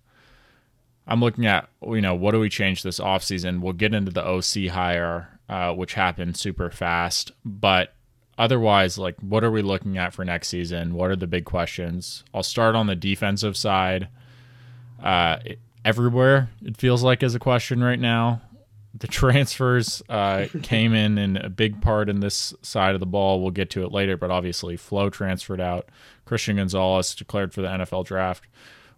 I'm 1.07 1.20
looking 1.20 1.47
at, 1.47 1.68
you 1.83 2.01
know, 2.01 2.14
what 2.14 2.33
do 2.33 2.41
we 2.41 2.51
change 2.51 2.83
this 2.83 3.01
offseason? 3.01 3.61
We'll 3.61 3.72
get 3.72 3.95
into 3.95 4.12
the 4.12 4.27
OC 4.27 4.70
hire, 4.72 5.39
uh, 5.49 5.72
which 5.72 5.95
happened 5.95 6.37
super 6.37 6.68
fast. 6.70 7.33
But 7.45 7.95
otherwise, 8.37 8.99
like, 8.99 9.18
what 9.20 9.45
are 9.45 9.51
we 9.51 9.62
looking 9.62 9.97
at 9.97 10.12
for 10.12 10.24
next 10.24 10.49
season? 10.49 10.95
What 10.95 11.11
are 11.11 11.16
the 11.16 11.29
big 11.29 11.45
questions? 11.45 12.24
I'll 12.35 12.43
start 12.43 12.74
on 12.74 12.89
the 12.89 12.97
defensive 12.97 13.57
side. 13.57 14.09
Uh, 15.03 15.39
it, 15.45 15.61
everywhere, 15.85 16.51
it 16.64 16.77
feels 16.77 17.05
like, 17.05 17.22
is 17.22 17.35
a 17.35 17.39
question 17.39 17.83
right 17.83 18.01
now. 18.01 18.43
The 18.99 19.07
transfers 19.07 20.03
uh, 20.09 20.47
came 20.63 20.95
in 20.95 21.19
in 21.19 21.37
a 21.37 21.49
big 21.49 21.81
part 21.83 22.09
in 22.09 22.21
this 22.21 22.55
side 22.63 22.95
of 22.95 23.01
the 23.01 23.07
ball. 23.07 23.41
We'll 23.41 23.51
get 23.51 23.71
to 23.71 23.85
it 23.85 23.93
later, 23.93 24.17
but 24.17 24.31
obviously, 24.31 24.77
Flowe 24.77 25.11
transferred 25.11 25.61
out. 25.61 25.89
Christian 26.25 26.57
Gonzalez 26.57 27.15
declared 27.15 27.53
for 27.53 27.63
the 27.63 27.69
NFL 27.69 28.07
draft. 28.07 28.45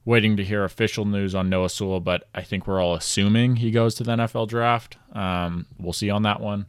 Waiting 0.04 0.36
to 0.38 0.44
hear 0.44 0.64
official 0.64 1.04
news 1.04 1.34
on 1.34 1.50
Noah 1.50 1.68
Sewell, 1.68 2.00
but 2.00 2.28
I 2.34 2.42
think 2.42 2.66
we're 2.66 2.80
all 2.80 2.94
assuming 2.94 3.56
he 3.56 3.70
goes 3.70 3.94
to 3.96 4.04
the 4.04 4.12
NFL 4.12 4.48
draft. 4.48 4.96
Um, 5.12 5.66
we'll 5.78 5.92
see 5.92 6.08
on 6.08 6.22
that 6.22 6.40
one. 6.40 6.66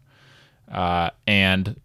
Uh, 0.69 1.11
and 1.25 1.79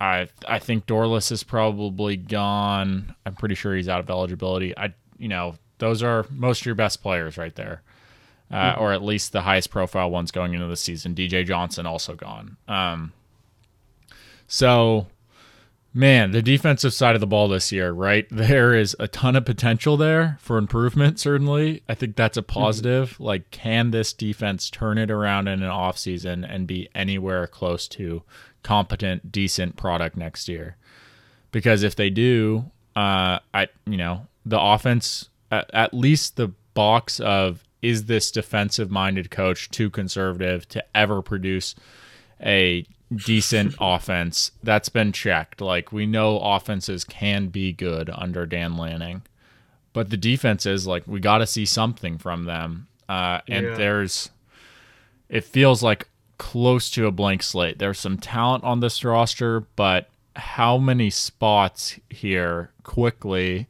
I 0.00 0.28
I 0.46 0.58
think 0.58 0.86
Dorlus 0.86 1.32
is 1.32 1.42
probably 1.42 2.16
gone. 2.16 3.14
I'm 3.24 3.34
pretty 3.34 3.54
sure 3.54 3.74
he's 3.74 3.88
out 3.88 4.00
of 4.00 4.10
eligibility. 4.10 4.76
I 4.76 4.94
you 5.18 5.28
know 5.28 5.56
those 5.78 6.02
are 6.02 6.26
most 6.30 6.60
of 6.62 6.66
your 6.66 6.74
best 6.74 7.02
players 7.02 7.36
right 7.36 7.54
there, 7.54 7.82
uh, 8.50 8.76
or 8.78 8.92
at 8.92 9.02
least 9.02 9.32
the 9.32 9.42
highest 9.42 9.70
profile 9.70 10.10
ones 10.10 10.30
going 10.30 10.54
into 10.54 10.66
the 10.66 10.76
season. 10.76 11.14
DJ 11.14 11.44
Johnson 11.44 11.86
also 11.86 12.14
gone. 12.14 12.56
Um, 12.68 13.12
so 14.46 15.06
Man, 15.96 16.32
the 16.32 16.42
defensive 16.42 16.92
side 16.92 17.14
of 17.14 17.20
the 17.20 17.26
ball 17.28 17.46
this 17.46 17.70
year, 17.70 17.92
right? 17.92 18.26
There 18.34 18.74
is 18.74 18.96
a 18.98 19.06
ton 19.06 19.36
of 19.36 19.44
potential 19.44 19.96
there 19.96 20.36
for 20.40 20.58
improvement, 20.58 21.20
certainly. 21.20 21.82
I 21.88 21.94
think 21.94 22.16
that's 22.16 22.36
a 22.36 22.42
positive. 22.42 23.10
Mm-hmm. 23.10 23.22
Like, 23.22 23.50
can 23.52 23.92
this 23.92 24.12
defense 24.12 24.70
turn 24.70 24.98
it 24.98 25.10
around 25.10 25.46
in 25.46 25.62
an 25.62 25.70
offseason 25.70 26.44
and 26.48 26.66
be 26.66 26.88
anywhere 26.96 27.46
close 27.46 27.86
to 27.88 28.24
competent, 28.64 29.30
decent 29.30 29.76
product 29.76 30.16
next 30.16 30.48
year? 30.48 30.76
Because 31.52 31.84
if 31.84 31.94
they 31.94 32.10
do, 32.10 32.64
uh, 32.96 33.38
I 33.54 33.68
you 33.86 33.96
know, 33.96 34.26
the 34.44 34.60
offense 34.60 35.30
at, 35.52 35.70
at 35.72 35.94
least 35.94 36.34
the 36.34 36.48
box 36.74 37.20
of 37.20 37.62
is 37.84 38.06
this 38.06 38.30
defensive 38.30 38.90
minded 38.90 39.30
coach 39.30 39.70
too 39.70 39.90
conservative 39.90 40.66
to 40.70 40.82
ever 40.96 41.20
produce 41.20 41.74
a 42.40 42.86
decent 43.14 43.74
offense 43.80 44.52
that's 44.62 44.88
been 44.88 45.12
checked. 45.12 45.60
Like 45.60 45.92
we 45.92 46.06
know 46.06 46.38
offenses 46.38 47.04
can 47.04 47.48
be 47.48 47.72
good 47.72 48.08
under 48.10 48.46
Dan 48.46 48.78
Lanning, 48.78 49.22
but 49.92 50.08
the 50.08 50.16
defenses 50.16 50.86
like 50.86 51.06
we 51.06 51.20
got 51.20 51.38
to 51.38 51.46
see 51.46 51.66
something 51.66 52.16
from 52.16 52.44
them. 52.44 52.86
Uh, 53.06 53.40
and 53.46 53.66
yeah. 53.66 53.74
there's, 53.74 54.30
it 55.28 55.44
feels 55.44 55.82
like 55.82 56.08
close 56.38 56.90
to 56.92 57.06
a 57.06 57.12
blank 57.12 57.42
slate. 57.42 57.78
There's 57.78 57.98
some 57.98 58.16
talent 58.16 58.64
on 58.64 58.80
this 58.80 59.04
roster, 59.04 59.60
but 59.76 60.08
how 60.36 60.78
many 60.78 61.10
spots 61.10 62.00
here 62.08 62.70
quickly? 62.82 63.68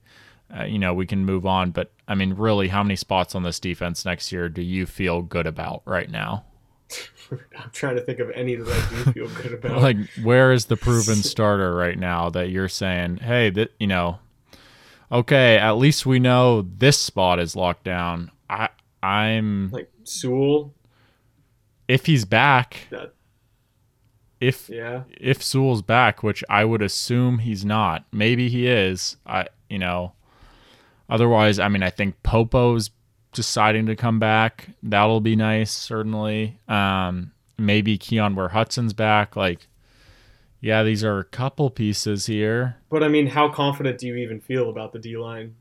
Uh, 0.56 0.64
you 0.64 0.78
know, 0.78 0.94
we 0.94 1.06
can 1.06 1.24
move 1.24 1.46
on, 1.46 1.70
but 1.70 1.90
I 2.06 2.14
mean, 2.14 2.34
really, 2.34 2.68
how 2.68 2.82
many 2.82 2.96
spots 2.96 3.34
on 3.34 3.42
this 3.42 3.58
defense 3.58 4.04
next 4.04 4.30
year 4.30 4.48
do 4.48 4.62
you 4.62 4.86
feel 4.86 5.22
good 5.22 5.46
about 5.46 5.82
right 5.84 6.10
now? 6.10 6.44
I'm 7.30 7.70
trying 7.72 7.96
to 7.96 8.02
think 8.02 8.18
of 8.20 8.30
any 8.30 8.54
that 8.54 8.68
I 8.68 9.04
do 9.04 9.12
feel 9.12 9.28
good 9.42 9.52
about. 9.64 9.82
like, 9.82 9.96
where 10.22 10.52
is 10.52 10.66
the 10.66 10.76
proven 10.76 11.16
starter 11.22 11.74
right 11.74 11.98
now 11.98 12.30
that 12.30 12.50
you're 12.50 12.68
saying, 12.68 13.18
hey, 13.18 13.50
that 13.50 13.72
you 13.80 13.86
know, 13.86 14.18
okay, 15.10 15.56
at 15.56 15.72
least 15.72 16.06
we 16.06 16.18
know 16.18 16.62
this 16.62 16.98
spot 16.98 17.40
is 17.40 17.56
locked 17.56 17.84
down. 17.84 18.30
I 18.48 18.68
I'm 19.02 19.70
like 19.70 19.90
Sewell. 20.04 20.74
If 21.88 22.06
he's 22.06 22.24
back, 22.24 22.86
that, 22.90 23.14
if 24.40 24.68
yeah, 24.70 25.02
if 25.10 25.42
Sewell's 25.42 25.82
back, 25.82 26.22
which 26.22 26.44
I 26.48 26.64
would 26.64 26.80
assume 26.80 27.38
he's 27.38 27.64
not, 27.64 28.04
maybe 28.12 28.48
he 28.48 28.66
is. 28.66 29.16
I 29.26 29.48
you 29.68 29.78
know, 29.78 30.12
otherwise, 31.08 31.58
I 31.58 31.68
mean, 31.68 31.82
I 31.82 31.90
think 31.90 32.22
Popo's 32.22 32.90
deciding 33.32 33.86
to 33.86 33.96
come 33.96 34.18
back. 34.18 34.68
That'll 34.82 35.20
be 35.20 35.36
nice, 35.36 35.70
certainly. 35.72 36.58
Um, 36.68 37.32
maybe 37.58 37.98
Keon 37.98 38.34
where 38.36 38.48
Hudson's 38.48 38.92
back. 38.92 39.36
Like, 39.36 39.66
yeah, 40.60 40.82
these 40.82 41.04
are 41.04 41.18
a 41.18 41.24
couple 41.24 41.68
pieces 41.70 42.26
here. 42.26 42.76
But 42.90 43.02
I 43.02 43.08
mean, 43.08 43.26
how 43.26 43.48
confident 43.48 43.98
do 43.98 44.06
you 44.06 44.16
even 44.16 44.40
feel 44.40 44.70
about 44.70 44.92
the 44.92 44.98
D 44.98 45.16
line 45.16 45.56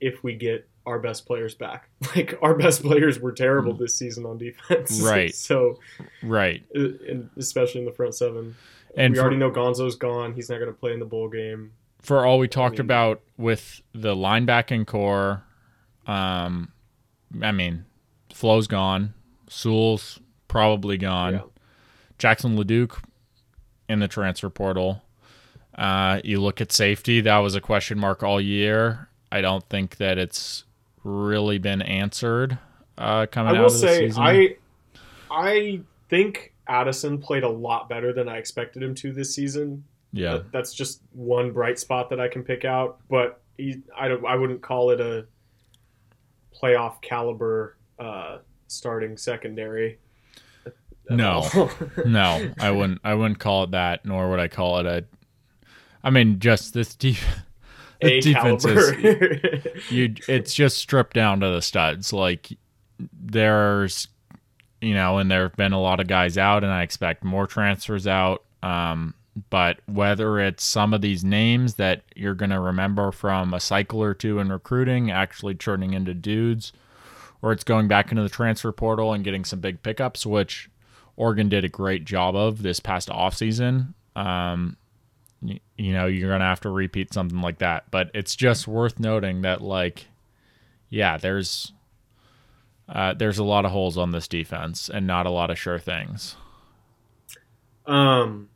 if 0.00 0.22
we 0.24 0.34
get 0.34 0.66
our 0.86 0.98
best 0.98 1.26
players 1.26 1.54
back? 1.54 1.88
Like 2.16 2.38
our 2.42 2.54
best 2.54 2.82
players 2.82 3.20
were 3.20 3.32
terrible 3.32 3.72
this 3.74 3.94
season 3.94 4.24
on 4.26 4.38
defense, 4.38 5.00
Right. 5.04 5.34
so, 5.34 5.78
Right. 6.22 6.64
uh, 6.74 6.88
and 7.08 7.28
especially 7.36 7.80
in 7.80 7.86
the 7.86 7.92
front 7.92 8.14
seven, 8.14 8.56
And 8.96 9.12
we 9.12 9.18
for, 9.18 9.22
already 9.22 9.36
know 9.36 9.50
Gonzo's 9.50 9.94
gone. 9.96 10.32
He's 10.34 10.48
not 10.48 10.58
going 10.58 10.72
to 10.72 10.78
play 10.78 10.92
in 10.92 10.98
the 11.00 11.04
bowl 11.04 11.28
game. 11.28 11.72
For 12.02 12.24
all 12.24 12.38
we 12.38 12.48
talked 12.48 12.74
mean- 12.74 12.82
about 12.82 13.20
with 13.36 13.82
the 13.92 14.14
linebacking 14.14 14.86
core, 14.86 15.42
um, 16.06 16.72
I 17.42 17.52
mean, 17.52 17.84
Flowe's 18.32 18.66
gone, 18.66 19.14
Sewell's 19.48 20.18
probably 20.48 20.96
gone, 20.96 21.34
Yeah. 21.34 21.40
Jackson 22.18 22.56
LaDuke 22.56 23.02
in 23.88 24.00
the 24.00 24.08
transfer 24.08 24.50
portal. 24.50 25.02
Uh, 25.76 26.20
you 26.24 26.40
look 26.40 26.60
at 26.60 26.72
safety; 26.72 27.20
that 27.22 27.38
was 27.38 27.54
a 27.54 27.60
question 27.60 27.98
mark 27.98 28.22
all 28.22 28.40
year. 28.40 29.08
I 29.32 29.40
don't 29.40 29.66
think 29.68 29.96
that 29.96 30.18
it's 30.18 30.64
really 31.04 31.58
been 31.58 31.80
answered 31.80 32.58
uh, 32.98 33.26
coming 33.30 33.54
I 33.54 33.58
out 33.58 33.62
will 33.62 33.70
say, 33.70 34.06
season. 34.08 34.22
I, 34.22 34.56
I 35.30 35.80
think 36.08 36.52
Addison 36.66 37.18
played 37.18 37.44
a 37.44 37.48
lot 37.48 37.88
better 37.88 38.12
than 38.12 38.28
I 38.28 38.36
expected 38.38 38.82
him 38.82 38.94
to 38.96 39.12
this 39.12 39.34
season. 39.34 39.84
Yeah, 40.12 40.32
That- 40.32 40.52
that's 40.52 40.72
just 40.74 41.02
one 41.12 41.52
bright 41.52 41.78
spot 41.78 42.10
that 42.10 42.20
I 42.20 42.28
can 42.28 42.42
pick 42.42 42.64
out. 42.64 43.00
But 43.08 43.40
he, 43.56 43.82
I 43.96 44.08
don't, 44.08 44.24
I 44.24 44.34
wouldn't 44.36 44.62
call 44.62 44.90
it 44.90 45.00
a 45.00 45.26
playoff 46.60 47.00
caliber 47.00 47.76
uh, 47.98 48.38
starting 48.66 49.16
secondary. 49.16 49.98
No. 51.08 51.48
no, 52.06 52.52
I 52.58 52.70
wouldn't. 52.70 53.00
I 53.04 53.14
wouldn't 53.14 53.38
call 53.38 53.64
it 53.64 53.72
that, 53.72 54.04
nor 54.04 54.30
would 54.30 54.40
I 54.40 54.48
call 54.48 54.78
it 54.78 54.86
a. 54.86 55.04
I 56.02 56.10
mean, 56.10 56.38
just 56.38 56.72
this 56.72 56.94
deep. 56.94 57.18
The 58.00 58.20
defense 58.20 58.64
is 58.64 59.90
you. 59.90 60.14
It's 60.26 60.54
just 60.54 60.78
stripped 60.78 61.14
down 61.14 61.40
to 61.40 61.50
the 61.50 61.60
studs. 61.60 62.12
Like 62.12 62.48
there's, 63.12 64.08
you 64.80 64.94
know, 64.94 65.18
and 65.18 65.30
there 65.30 65.42
have 65.42 65.56
been 65.56 65.72
a 65.72 65.80
lot 65.80 66.00
of 66.00 66.06
guys 66.06 66.38
out, 66.38 66.64
and 66.64 66.72
I 66.72 66.82
expect 66.82 67.24
more 67.24 67.46
transfers 67.46 68.06
out. 68.06 68.44
Um, 68.62 69.14
but 69.48 69.80
whether 69.86 70.38
it's 70.38 70.64
some 70.64 70.92
of 70.92 71.00
these 71.00 71.24
names 71.24 71.74
that 71.74 72.02
you're 72.14 72.34
going 72.34 72.50
to 72.50 72.60
remember 72.60 73.12
from 73.12 73.54
a 73.54 73.60
cycle 73.60 74.02
or 74.02 74.12
two 74.14 74.38
in 74.38 74.50
recruiting 74.50 75.10
actually 75.10 75.54
turning 75.54 75.94
into 75.94 76.14
dudes, 76.14 76.72
or 77.42 77.52
it's 77.52 77.64
going 77.64 77.88
back 77.88 78.10
into 78.10 78.22
the 78.22 78.28
transfer 78.28 78.72
portal 78.72 79.12
and 79.12 79.24
getting 79.24 79.44
some 79.44 79.60
big 79.60 79.82
pickups, 79.82 80.26
which 80.26 80.68
Oregon 81.16 81.48
did 81.48 81.64
a 81.64 81.68
great 81.68 82.04
job 82.04 82.36
of 82.36 82.62
this 82.62 82.80
past 82.80 83.08
offseason. 83.08 83.94
Um, 84.16 84.76
y- 85.40 85.60
you 85.78 85.92
know, 85.92 86.06
you're 86.06 86.28
going 86.28 86.40
to 86.40 86.46
have 86.46 86.60
to 86.60 86.70
repeat 86.70 87.14
something 87.14 87.40
like 87.40 87.58
that. 87.58 87.90
But 87.90 88.10
it's 88.12 88.36
just 88.36 88.68
worth 88.68 89.00
noting 89.00 89.42
that, 89.42 89.62
like, 89.62 90.06
yeah, 90.88 91.16
there's. 91.16 91.72
Uh, 92.92 93.14
there's 93.14 93.38
a 93.38 93.44
lot 93.44 93.64
of 93.64 93.70
holes 93.70 93.96
on 93.96 94.10
this 94.10 94.26
defense 94.26 94.88
and 94.88 95.06
not 95.06 95.24
a 95.24 95.30
lot 95.30 95.48
of 95.48 95.56
sure 95.56 95.78
things. 95.78 96.34
Um, 97.86 98.49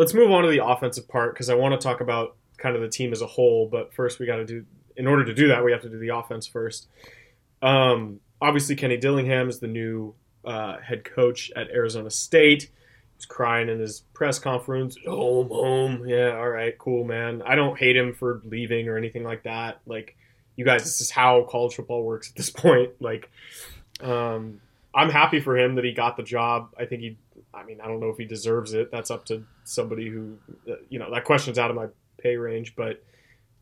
let's 0.00 0.14
move 0.14 0.30
on 0.30 0.44
to 0.44 0.48
the 0.48 0.64
offensive 0.64 1.06
part 1.06 1.34
because 1.34 1.50
I 1.50 1.54
want 1.54 1.78
to 1.78 1.84
talk 1.86 2.00
about 2.00 2.34
kind 2.56 2.74
of 2.74 2.80
the 2.80 2.88
team 2.88 3.12
as 3.12 3.20
a 3.20 3.26
whole. 3.26 3.68
But 3.70 3.92
first, 3.92 4.18
we 4.18 4.24
got 4.24 4.36
to 4.36 4.46
do. 4.46 4.64
In 4.96 5.06
order 5.06 5.26
to 5.26 5.34
do 5.34 5.48
that, 5.48 5.62
we 5.62 5.72
have 5.72 5.82
to 5.82 5.90
do 5.90 5.98
the 5.98 6.16
offense 6.16 6.46
first. 6.46 6.88
Um, 7.60 8.20
obviously, 8.40 8.76
Kenny 8.76 8.96
Dillingham 8.96 9.50
is 9.50 9.60
the 9.60 9.66
new 9.66 10.14
uh, 10.42 10.78
head 10.78 11.04
coach 11.04 11.52
at 11.54 11.70
Arizona 11.70 12.10
State. 12.10 12.70
He's 13.16 13.26
crying 13.26 13.68
in 13.68 13.78
his 13.78 14.00
press 14.14 14.38
conference. 14.38 14.96
Home, 15.06 15.48
home. 15.48 16.08
Yeah, 16.08 16.34
all 16.38 16.48
right, 16.48 16.76
cool, 16.78 17.04
man. 17.04 17.42
I 17.42 17.54
don't 17.54 17.78
hate 17.78 17.94
him 17.94 18.14
for 18.14 18.40
leaving 18.46 18.88
or 18.88 18.96
anything 18.96 19.22
like 19.22 19.42
that. 19.42 19.80
Like, 19.84 20.16
you 20.56 20.64
guys, 20.64 20.82
this 20.82 21.02
is 21.02 21.10
how 21.10 21.42
college 21.42 21.74
football 21.74 22.04
works 22.04 22.30
at 22.30 22.36
this 22.36 22.48
point. 22.50 22.92
Like, 23.00 23.30
um, 24.00 24.62
I'm 24.94 25.10
happy 25.10 25.40
for 25.40 25.58
him 25.58 25.74
that 25.74 25.84
he 25.84 25.92
got 25.92 26.16
the 26.16 26.22
job. 26.22 26.74
I 26.78 26.86
think 26.86 27.02
he 27.02 27.18
I 27.52 27.64
mean, 27.64 27.80
I 27.80 27.86
don't 27.86 28.00
know 28.00 28.10
if 28.10 28.16
he 28.16 28.24
deserves 28.24 28.74
it. 28.74 28.90
That's 28.90 29.10
up 29.10 29.24
to 29.26 29.44
somebody 29.64 30.08
who, 30.08 30.38
uh, 30.70 30.76
you 30.88 30.98
know, 30.98 31.10
that 31.12 31.24
question's 31.24 31.58
out 31.58 31.70
of 31.70 31.76
my 31.76 31.86
pay 32.18 32.36
range. 32.36 32.74
But 32.76 33.02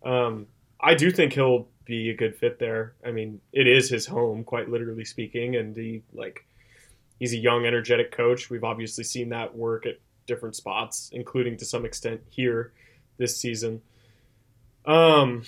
um, 0.05 0.47
I 0.81 0.95
do 0.95 1.11
think 1.11 1.33
he'll 1.33 1.69
be 1.85 2.11
a 2.11 2.17
good 2.17 2.37
fit 2.37 2.59
there. 2.59 2.95
I 3.05 3.11
mean, 3.11 3.41
it 3.53 3.67
is 3.67 3.89
his 3.89 4.07
home, 4.07 4.45
quite 4.45 4.69
literally 4.69 5.05
speaking, 5.05 5.57
and 5.57 5.77
he 5.77 6.03
like 6.13 6.45
he's 7.19 7.33
a 7.33 7.39
young, 7.39 7.67
energetic 7.67 8.13
coach. 8.13 8.51
We've 8.51 8.65
obviously 8.65 9.05
seen 9.05 9.31
that 9.31 9.57
work 9.57 9.87
at 9.87 9.99
different 10.27 10.55
spots, 10.55 11.11
including 11.13 11.57
to 11.57 11.65
some 11.65 11.85
extent 11.85 12.21
here 12.29 12.73
this 13.17 13.37
season. 13.37 13.83
Um, 14.85 15.43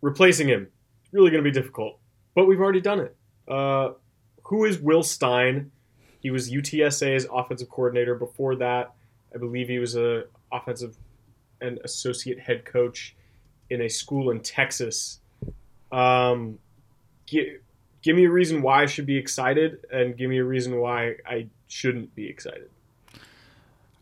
replacing 0.00 0.48
him 0.48 0.68
really 1.10 1.30
going 1.30 1.44
to 1.44 1.50
be 1.50 1.52
difficult, 1.54 1.98
but 2.34 2.46
we've 2.46 2.60
already 2.60 2.80
done 2.80 3.00
it. 3.00 3.16
Uh, 3.46 3.90
who 4.44 4.64
is 4.64 4.78
Will 4.78 5.02
Stein? 5.02 5.71
He 6.22 6.30
was 6.30 6.50
UTSA's 6.50 7.26
offensive 7.32 7.68
coordinator 7.68 8.14
before 8.14 8.56
that. 8.56 8.94
I 9.34 9.38
believe 9.38 9.68
he 9.68 9.78
was 9.78 9.96
a 9.96 10.24
offensive 10.52 10.96
and 11.60 11.78
associate 11.84 12.38
head 12.38 12.64
coach 12.64 13.16
in 13.70 13.82
a 13.82 13.88
school 13.88 14.30
in 14.30 14.40
Texas. 14.40 15.20
Um, 15.90 16.58
gi- 17.26 17.56
give 18.02 18.16
me 18.16 18.26
a 18.26 18.30
reason 18.30 18.62
why 18.62 18.82
I 18.82 18.86
should 18.86 19.06
be 19.06 19.16
excited, 19.16 19.84
and 19.90 20.16
give 20.16 20.30
me 20.30 20.38
a 20.38 20.44
reason 20.44 20.78
why 20.78 21.16
I 21.26 21.48
shouldn't 21.68 22.14
be 22.14 22.28
excited. 22.28 22.70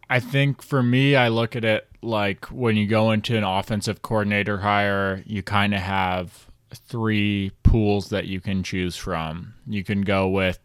I 0.09 0.19
think 0.19 0.61
for 0.61 0.83
me, 0.83 1.15
I 1.15 1.29
look 1.29 1.55
at 1.55 1.65
it 1.65 1.89
like 2.03 2.47
when 2.47 2.77
you 2.77 2.87
go 2.87 3.13
into 3.13 3.37
an 3.37 3.45
offensive 3.45 4.03
coordinator 4.03 4.59
hire, 4.59 5.23
you 5.25 5.43
kind 5.43 5.73
of 5.73 5.81
have 5.81 6.49
three 6.75 7.53
pools 7.63 8.09
that 8.11 8.27
you 8.27 8.41
can 8.41 8.63
choose 8.63 8.97
from. 8.97 9.55
You 9.67 9.85
can 9.85 10.03
go 10.03 10.29
with 10.29 10.59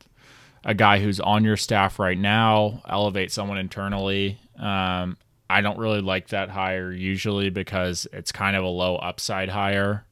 a 0.65 0.73
guy 0.73 0.99
who's 0.99 1.19
on 1.19 1.43
your 1.43 1.57
staff 1.57 1.99
right 1.99 2.17
now, 2.17 2.81
elevate 2.89 3.31
someone 3.31 3.59
internally. 3.59 4.39
Um, 4.59 5.17
I 5.47 5.61
don't 5.61 5.77
really 5.77 6.01
like 6.01 6.29
that 6.29 6.49
hire 6.49 6.91
usually 6.91 7.51
because 7.51 8.07
it's 8.11 8.31
kind 8.31 8.55
of 8.55 8.63
a 8.63 8.67
low 8.67 8.95
upside 8.95 9.49
hire. 9.49 10.05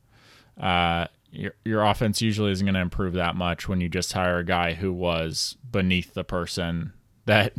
Uh, 0.60 1.08
your, 1.32 1.56
your 1.66 1.84
offense 1.84 2.22
usually 2.22 2.52
isn't 2.52 2.66
going 2.66 2.76
to 2.76 2.82
improve 2.82 3.14
that 3.14 3.36
much 3.36 3.68
when 3.68 3.82
you 3.82 3.90
just 3.90 4.14
hire 4.14 4.38
a 4.38 4.46
guy 4.46 4.76
who 4.76 4.94
was 4.94 5.58
beneath 5.72 6.14
the 6.14 6.24
person 6.24 6.94
that 7.26 7.54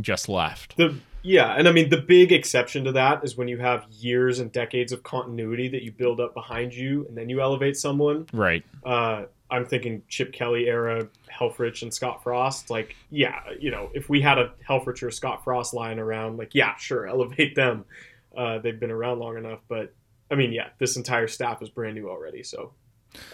just 0.00 0.28
left. 0.28 0.76
The 0.76 0.98
yeah, 1.26 1.54
and 1.54 1.66
I 1.66 1.72
mean 1.72 1.88
the 1.88 2.02
big 2.02 2.32
exception 2.32 2.84
to 2.84 2.92
that 2.92 3.24
is 3.24 3.34
when 3.34 3.48
you 3.48 3.56
have 3.56 3.86
years 3.90 4.40
and 4.40 4.52
decades 4.52 4.92
of 4.92 5.02
continuity 5.02 5.68
that 5.68 5.82
you 5.82 5.90
build 5.90 6.20
up 6.20 6.34
behind 6.34 6.74
you, 6.74 7.06
and 7.08 7.16
then 7.16 7.30
you 7.30 7.40
elevate 7.40 7.78
someone. 7.78 8.26
Right. 8.34 8.62
Uh, 8.84 9.24
I'm 9.54 9.66
thinking 9.66 10.02
Chip 10.08 10.32
Kelly 10.32 10.66
era, 10.66 11.08
Helfrich 11.32 11.82
and 11.82 11.94
Scott 11.94 12.22
Frost. 12.22 12.70
Like, 12.70 12.96
yeah, 13.10 13.40
you 13.58 13.70
know, 13.70 13.88
if 13.94 14.08
we 14.08 14.20
had 14.20 14.38
a 14.38 14.52
Helfrich 14.68 15.02
or 15.02 15.10
Scott 15.10 15.44
Frost 15.44 15.74
lying 15.74 15.98
around, 15.98 16.38
like, 16.38 16.54
yeah, 16.54 16.76
sure, 16.76 17.06
elevate 17.08 17.54
them. 17.54 17.84
Uh, 18.36 18.58
they've 18.58 18.80
been 18.80 18.90
around 18.90 19.20
long 19.20 19.36
enough, 19.36 19.60
but 19.68 19.94
I 20.30 20.34
mean, 20.34 20.52
yeah, 20.52 20.70
this 20.78 20.96
entire 20.96 21.28
staff 21.28 21.62
is 21.62 21.68
brand 21.68 21.94
new 21.94 22.10
already, 22.10 22.42
so 22.42 22.72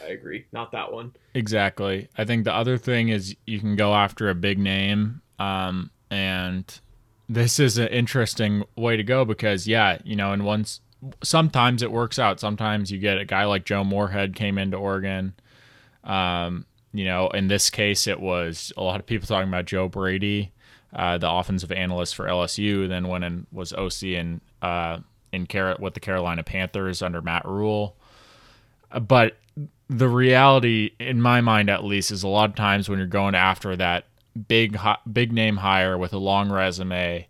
I 0.04 0.08
agree. 0.08 0.44
Not 0.52 0.72
that 0.72 0.92
one. 0.92 1.14
Exactly. 1.32 2.08
I 2.18 2.26
think 2.26 2.44
the 2.44 2.54
other 2.54 2.76
thing 2.76 3.08
is 3.08 3.34
you 3.46 3.58
can 3.58 3.76
go 3.76 3.94
after 3.94 4.28
a 4.28 4.34
big 4.34 4.58
name, 4.58 5.22
um, 5.38 5.90
and 6.10 6.80
this 7.30 7.58
is 7.58 7.78
an 7.78 7.88
interesting 7.88 8.64
way 8.76 8.98
to 8.98 9.02
go 9.02 9.24
because 9.24 9.66
yeah, 9.66 9.98
you 10.04 10.16
know, 10.16 10.32
and 10.32 10.44
once 10.44 10.80
sometimes 11.22 11.82
it 11.82 11.90
works 11.90 12.18
out. 12.18 12.40
Sometimes 12.40 12.92
you 12.92 12.98
get 12.98 13.16
a 13.16 13.24
guy 13.24 13.44
like 13.44 13.64
Joe 13.64 13.84
Moorhead 13.84 14.34
came 14.34 14.58
into 14.58 14.76
Oregon. 14.76 15.32
Um, 16.04 16.66
you 16.92 17.04
know, 17.04 17.28
in 17.28 17.48
this 17.48 17.70
case, 17.70 18.06
it 18.06 18.20
was 18.20 18.72
a 18.76 18.82
lot 18.82 19.00
of 19.00 19.06
people 19.06 19.26
talking 19.26 19.48
about 19.48 19.66
Joe 19.66 19.88
Brady, 19.88 20.52
uh, 20.92 21.18
the 21.18 21.30
offensive 21.30 21.70
analyst 21.70 22.14
for 22.14 22.26
LSU, 22.26 22.88
then 22.88 23.08
went 23.08 23.24
and 23.24 23.46
was 23.52 23.72
OC 23.72 24.02
in 24.04 24.40
uh, 24.62 24.98
in 25.32 25.46
Car- 25.46 25.76
with 25.78 25.94
the 25.94 26.00
Carolina 26.00 26.42
Panthers 26.42 27.02
under 27.02 27.22
Matt 27.22 27.44
Rhule. 27.46 27.96
But 29.00 29.36
the 29.88 30.08
reality, 30.08 30.90
in 30.98 31.20
my 31.20 31.40
mind 31.40 31.70
at 31.70 31.84
least, 31.84 32.10
is 32.10 32.22
a 32.22 32.28
lot 32.28 32.50
of 32.50 32.56
times 32.56 32.88
when 32.88 32.98
you're 32.98 33.06
going 33.06 33.34
after 33.34 33.76
that 33.76 34.06
big 34.48 34.78
big 35.12 35.32
name 35.32 35.58
hire 35.58 35.98
with 35.98 36.12
a 36.12 36.18
long 36.18 36.50
resume, 36.50 37.28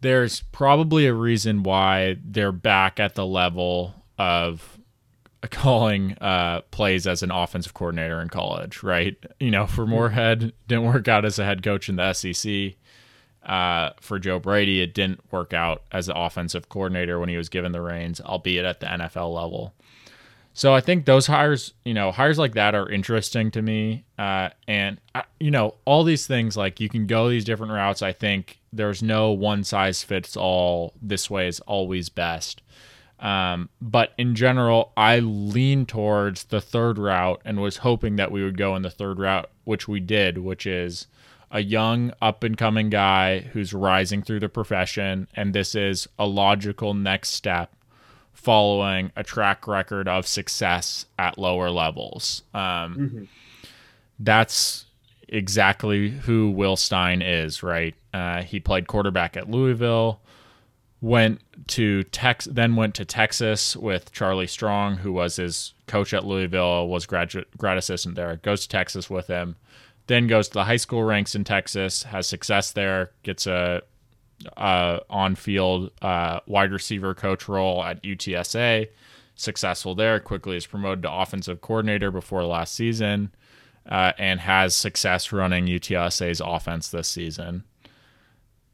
there's 0.00 0.40
probably 0.52 1.06
a 1.06 1.14
reason 1.14 1.62
why 1.62 2.16
they're 2.24 2.52
back 2.52 3.00
at 3.00 3.14
the 3.14 3.26
level 3.26 3.94
of 4.18 4.77
calling 5.50 6.16
uh, 6.20 6.62
plays 6.70 7.06
as 7.06 7.22
an 7.22 7.30
offensive 7.30 7.74
coordinator 7.74 8.20
in 8.20 8.28
college, 8.28 8.82
right? 8.82 9.16
You 9.38 9.50
know, 9.50 9.66
for 9.66 9.86
Moorhead, 9.86 10.52
didn't 10.66 10.84
work 10.84 11.08
out 11.08 11.24
as 11.24 11.38
a 11.38 11.44
head 11.44 11.62
coach 11.62 11.88
in 11.88 11.96
the 11.96 12.12
SEC. 12.12 12.74
Uh, 13.44 13.90
for 14.00 14.18
Joe 14.18 14.38
Brady, 14.38 14.82
it 14.82 14.92
didn't 14.94 15.20
work 15.32 15.54
out 15.54 15.82
as 15.92 16.08
an 16.08 16.16
offensive 16.16 16.68
coordinator 16.68 17.18
when 17.18 17.28
he 17.28 17.36
was 17.36 17.48
given 17.48 17.72
the 17.72 17.80
reins, 17.80 18.20
albeit 18.20 18.64
at 18.64 18.80
the 18.80 18.86
NFL 18.86 19.32
level. 19.32 19.72
So 20.58 20.74
I 20.74 20.80
think 20.80 21.04
those 21.04 21.28
hires, 21.28 21.72
you 21.84 21.94
know, 21.94 22.10
hires 22.10 22.36
like 22.36 22.54
that 22.54 22.74
are 22.74 22.90
interesting 22.90 23.52
to 23.52 23.62
me. 23.62 24.04
Uh, 24.18 24.48
and 24.66 25.00
uh, 25.14 25.22
you 25.38 25.52
know, 25.52 25.76
all 25.84 26.02
these 26.02 26.26
things 26.26 26.56
like 26.56 26.80
you 26.80 26.88
can 26.88 27.06
go 27.06 27.28
these 27.28 27.44
different 27.44 27.72
routes. 27.72 28.02
I 28.02 28.12
think 28.12 28.58
there's 28.72 29.00
no 29.00 29.30
one 29.30 29.62
size 29.62 30.02
fits 30.02 30.36
all. 30.36 30.94
This 31.00 31.30
way 31.30 31.46
is 31.46 31.60
always 31.60 32.08
best. 32.08 32.60
Um, 33.20 33.68
but 33.80 34.12
in 34.16 34.34
general, 34.34 34.92
I 34.96 35.18
lean 35.18 35.86
towards 35.86 36.44
the 36.44 36.60
third 36.60 36.98
route 36.98 37.40
and 37.44 37.60
was 37.60 37.78
hoping 37.78 38.16
that 38.16 38.30
we 38.30 38.44
would 38.44 38.56
go 38.56 38.76
in 38.76 38.82
the 38.82 38.90
third 38.90 39.18
route, 39.18 39.50
which 39.64 39.88
we 39.88 40.00
did, 40.00 40.38
which 40.38 40.66
is 40.66 41.08
a 41.50 41.60
young 41.60 42.12
up 42.20 42.44
and 42.44 42.56
coming 42.56 42.90
guy 42.90 43.40
who's 43.40 43.72
rising 43.72 44.22
through 44.22 44.40
the 44.40 44.48
profession. 44.48 45.26
And 45.34 45.52
this 45.52 45.74
is 45.74 46.06
a 46.18 46.26
logical 46.26 46.94
next 46.94 47.30
step 47.30 47.74
following 48.32 49.10
a 49.16 49.24
track 49.24 49.66
record 49.66 50.06
of 50.06 50.26
success 50.26 51.06
at 51.18 51.38
lower 51.38 51.70
levels. 51.70 52.42
Um, 52.54 52.60
mm-hmm. 52.60 53.24
That's 54.20 54.84
exactly 55.28 56.10
who 56.10 56.50
Will 56.50 56.76
Stein 56.76 57.20
is, 57.20 57.62
right? 57.62 57.94
Uh, 58.14 58.42
he 58.42 58.60
played 58.60 58.86
quarterback 58.86 59.36
at 59.36 59.50
Louisville, 59.50 60.20
went 61.00 61.40
to 61.68 62.02
Tex, 62.04 62.46
then 62.46 62.76
went 62.76 62.94
to 62.96 63.04
Texas 63.04 63.76
with 63.76 64.12
Charlie 64.12 64.46
Strong, 64.46 64.98
who 64.98 65.12
was 65.12 65.36
his 65.36 65.74
coach 65.86 66.12
at 66.12 66.24
Louisville, 66.24 66.88
was 66.88 67.06
graduate 67.06 67.48
grad 67.56 67.78
assistant 67.78 68.16
there. 68.16 68.36
Goes 68.36 68.62
to 68.62 68.68
Texas 68.68 69.08
with 69.08 69.28
him, 69.28 69.56
then 70.06 70.26
goes 70.26 70.48
to 70.48 70.54
the 70.54 70.64
high 70.64 70.76
school 70.76 71.04
ranks 71.04 71.34
in 71.34 71.44
Texas, 71.44 72.04
has 72.04 72.26
success 72.26 72.72
there, 72.72 73.12
gets 73.22 73.46
a 73.46 73.82
uh, 74.56 75.00
on 75.10 75.34
field 75.34 75.90
uh, 76.02 76.40
wide 76.46 76.72
receiver 76.72 77.14
coach 77.14 77.48
role 77.48 77.82
at 77.82 78.02
UTSA. 78.02 78.88
Successful 79.34 79.94
there, 79.94 80.18
quickly 80.18 80.56
is 80.56 80.66
promoted 80.66 81.02
to 81.02 81.12
offensive 81.12 81.60
coordinator 81.60 82.10
before 82.10 82.44
last 82.44 82.74
season, 82.74 83.32
uh, 83.88 84.12
and 84.18 84.40
has 84.40 84.74
success 84.74 85.32
running 85.32 85.66
UTSA's 85.66 86.40
offense 86.44 86.88
this 86.88 87.06
season. 87.06 87.62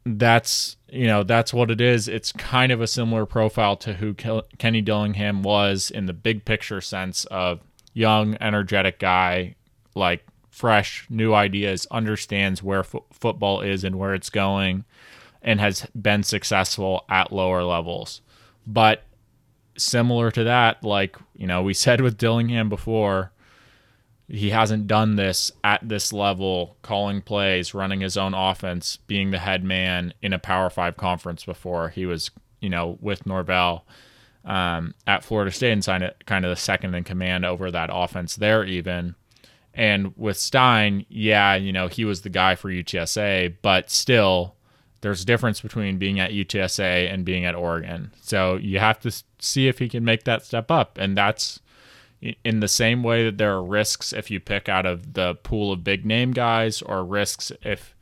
That's 0.06 0.76
you 0.88 1.06
know 1.06 1.22
that's 1.22 1.54
what 1.54 1.70
it 1.70 1.80
is. 1.80 2.08
It's 2.08 2.32
kind 2.32 2.70
of 2.70 2.80
a 2.80 2.86
similar 2.86 3.26
profile 3.26 3.76
to 3.78 3.94
who 3.94 4.14
Kenny 4.14 4.80
Dillingham 4.80 5.42
was 5.42 5.90
in 5.90 6.06
the 6.06 6.12
big 6.12 6.44
picture 6.44 6.80
sense 6.80 7.24
of 7.26 7.60
young, 7.94 8.36
energetic 8.40 8.98
guy, 8.98 9.54
like 9.94 10.26
fresh, 10.50 11.06
new 11.08 11.34
ideas, 11.34 11.86
understands 11.90 12.62
where 12.62 12.84
fo- 12.84 13.04
football 13.10 13.60
is 13.60 13.82
and 13.82 13.98
where 13.98 14.14
it's 14.14 14.30
going 14.30 14.84
and 15.42 15.60
has 15.60 15.86
been 16.00 16.22
successful 16.22 17.04
at 17.08 17.32
lower 17.32 17.62
levels. 17.64 18.20
But 18.66 19.02
similar 19.76 20.30
to 20.30 20.44
that, 20.44 20.82
like, 20.84 21.16
you 21.34 21.46
know, 21.46 21.62
we 21.62 21.74
said 21.84 22.00
with 22.00 22.18
Dillingham 22.18 22.68
before, 22.68 23.32
he 24.28 24.50
hasn't 24.50 24.86
done 24.86 25.16
this 25.16 25.52
at 25.62 25.86
this 25.86 26.12
level, 26.12 26.76
calling 26.82 27.20
plays, 27.20 27.74
running 27.74 28.00
his 28.00 28.16
own 28.16 28.34
offense, 28.34 28.96
being 29.06 29.30
the 29.30 29.38
head 29.38 29.62
man 29.62 30.14
in 30.22 30.32
a 30.32 30.38
Power 30.38 30.70
Five 30.70 30.96
conference 30.96 31.44
before. 31.44 31.90
He 31.90 32.06
was, 32.06 32.30
you 32.60 32.70
know, 32.70 32.98
with 33.00 33.26
Norvell 33.26 33.84
um, 34.44 34.94
at 35.06 35.24
Florida 35.24 35.50
State 35.50 35.72
and 35.72 35.84
signed 35.84 36.04
it 36.04 36.24
kind 36.26 36.44
of 36.44 36.50
the 36.50 36.56
second 36.56 36.94
in 36.94 37.04
command 37.04 37.44
over 37.44 37.70
that 37.70 37.90
offense 37.92 38.36
there, 38.36 38.64
even. 38.64 39.14
And 39.74 40.16
with 40.16 40.38
Stein, 40.38 41.04
yeah, 41.08 41.54
you 41.56 41.72
know, 41.72 41.88
he 41.88 42.04
was 42.04 42.22
the 42.22 42.30
guy 42.30 42.54
for 42.54 42.70
UTSA, 42.70 43.56
but 43.60 43.90
still, 43.90 44.54
there's 45.00 45.22
a 45.22 45.26
difference 45.26 45.60
between 45.60 45.98
being 45.98 46.18
at 46.18 46.30
UTSA 46.30 47.12
and 47.12 47.24
being 47.24 47.44
at 47.44 47.54
Oregon. 47.54 48.12
So 48.22 48.56
you 48.56 48.78
have 48.78 49.00
to 49.00 49.12
see 49.38 49.68
if 49.68 49.78
he 49.78 49.88
can 49.88 50.04
make 50.04 50.24
that 50.24 50.44
step 50.44 50.70
up. 50.70 50.96
And 50.96 51.16
that's 51.16 51.60
in 52.42 52.60
the 52.60 52.68
same 52.68 53.02
way 53.02 53.24
that 53.24 53.38
there 53.38 53.54
are 53.54 53.62
risks 53.62 54.12
if 54.12 54.30
you 54.30 54.40
pick 54.40 54.68
out 54.68 54.86
of 54.86 55.14
the 55.14 55.34
pool 55.36 55.72
of 55.72 55.84
big 55.84 56.06
name 56.06 56.32
guys 56.32 56.80
or 56.82 57.04
risks 57.04 57.52
if 57.62 57.94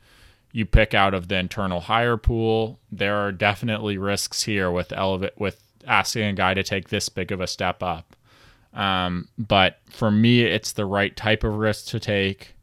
you 0.51 0.65
pick 0.65 0.93
out 0.93 1.13
of 1.13 1.27
the 1.27 1.35
internal 1.35 1.81
hire 1.81 2.17
pool. 2.17 2.79
There 2.91 3.15
are 3.17 3.31
definitely 3.31 3.97
risks 3.97 4.43
here 4.43 4.71
with 4.71 4.93
elevate 4.93 5.37
with 5.37 5.61
asking 5.85 6.23
a 6.23 6.33
guy 6.33 6.53
to 6.53 6.63
take 6.63 6.89
this 6.89 7.09
big 7.09 7.31
of 7.31 7.41
a 7.41 7.47
step 7.47 7.83
up. 7.83 8.15
Um, 8.73 9.27
but 9.37 9.79
for 9.89 10.09
me, 10.09 10.43
it's 10.43 10.71
the 10.71 10.85
right 10.85 11.15
type 11.15 11.43
of 11.43 11.55
risk 11.55 11.87
to 11.87 11.99
take. 11.99 12.55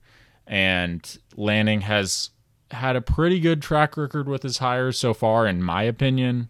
And 0.46 1.18
Lanning 1.36 1.82
has 1.82 2.30
had 2.70 2.96
a 2.96 3.00
pretty 3.00 3.40
good 3.40 3.62
track 3.62 3.96
record 3.96 4.28
with 4.28 4.42
his 4.42 4.58
hires 4.58 4.98
so 4.98 5.12
far, 5.14 5.46
in 5.46 5.62
my 5.62 5.82
opinion. 5.82 6.48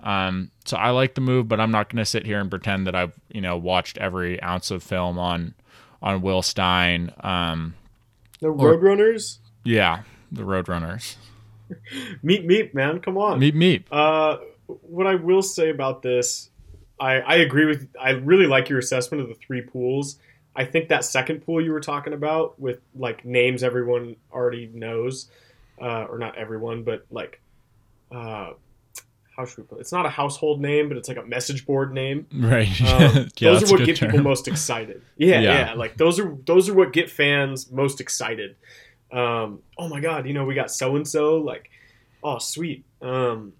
Um, 0.00 0.50
so 0.64 0.76
I 0.76 0.90
like 0.90 1.14
the 1.14 1.20
move, 1.20 1.48
but 1.48 1.60
I'm 1.60 1.70
not 1.70 1.88
going 1.88 1.98
to 1.98 2.04
sit 2.04 2.26
here 2.26 2.40
and 2.40 2.50
pretend 2.50 2.86
that 2.86 2.94
I've 2.94 3.18
you 3.32 3.40
know 3.40 3.56
watched 3.56 3.98
every 3.98 4.42
ounce 4.42 4.70
of 4.70 4.82
film 4.82 5.18
on 5.18 5.54
on 6.02 6.22
Will 6.22 6.42
Stein. 6.42 7.12
Um, 7.20 7.74
the 8.40 8.48
Roadrunners. 8.48 9.38
Yeah, 9.64 10.02
the 10.30 10.42
Roadrunners. 10.42 11.16
meet 12.22 12.44
meet 12.44 12.74
man, 12.74 13.00
come 13.00 13.16
on. 13.16 13.38
Meet 13.38 13.54
meet. 13.54 13.86
Uh, 13.90 14.38
what 14.66 15.06
I 15.06 15.14
will 15.14 15.42
say 15.42 15.70
about 15.70 16.02
this, 16.02 16.50
I 17.00 17.20
I 17.20 17.34
agree 17.36 17.66
with. 17.66 17.88
I 18.00 18.10
really 18.10 18.46
like 18.46 18.68
your 18.68 18.78
assessment 18.78 19.22
of 19.22 19.28
the 19.28 19.34
three 19.34 19.62
pools. 19.62 20.18
I 20.54 20.64
think 20.64 20.88
that 20.88 21.04
second 21.04 21.44
pool 21.44 21.62
you 21.62 21.72
were 21.72 21.80
talking 21.80 22.14
about 22.14 22.58
with 22.58 22.80
like 22.94 23.24
names 23.24 23.62
everyone 23.62 24.16
already 24.32 24.70
knows 24.72 25.28
uh, 25.80 26.04
or 26.04 26.18
not 26.18 26.36
everyone, 26.38 26.82
but 26.82 27.06
like, 27.10 27.40
uh, 28.10 28.52
how 29.36 29.44
should 29.44 29.58
we 29.58 29.64
put 29.64 29.78
it? 29.78 29.82
It's 29.82 29.92
not 29.92 30.06
a 30.06 30.10
household 30.10 30.60
name, 30.60 30.88
but 30.88 30.96
it's 30.96 31.08
like 31.08 31.18
a 31.18 31.24
message 31.24 31.66
board 31.66 31.92
name. 31.92 32.26
Right. 32.32 32.68
Um, 32.80 33.28
yeah, 33.36 33.50
those 33.50 33.70
are 33.70 33.76
what 33.76 33.84
get 33.84 33.96
term. 33.96 34.10
people 34.10 34.24
most 34.24 34.48
excited. 34.48 35.02
Yeah, 35.16 35.40
yeah, 35.40 35.66
yeah, 35.66 35.72
Like 35.74 35.96
those 35.96 36.18
are 36.18 36.36
those 36.46 36.68
are 36.68 36.74
what 36.74 36.92
get 36.92 37.10
fans 37.10 37.70
most 37.70 38.00
excited. 38.00 38.56
Um, 39.12 39.60
oh 39.78 39.88
my 39.88 40.00
god, 40.00 40.26
you 40.26 40.32
know 40.32 40.44
we 40.44 40.54
got 40.54 40.70
so 40.70 40.96
and 40.96 41.06
so. 41.06 41.36
Like, 41.36 41.70
oh 42.22 42.38
sweet. 42.38 42.84
Um, 43.02 43.52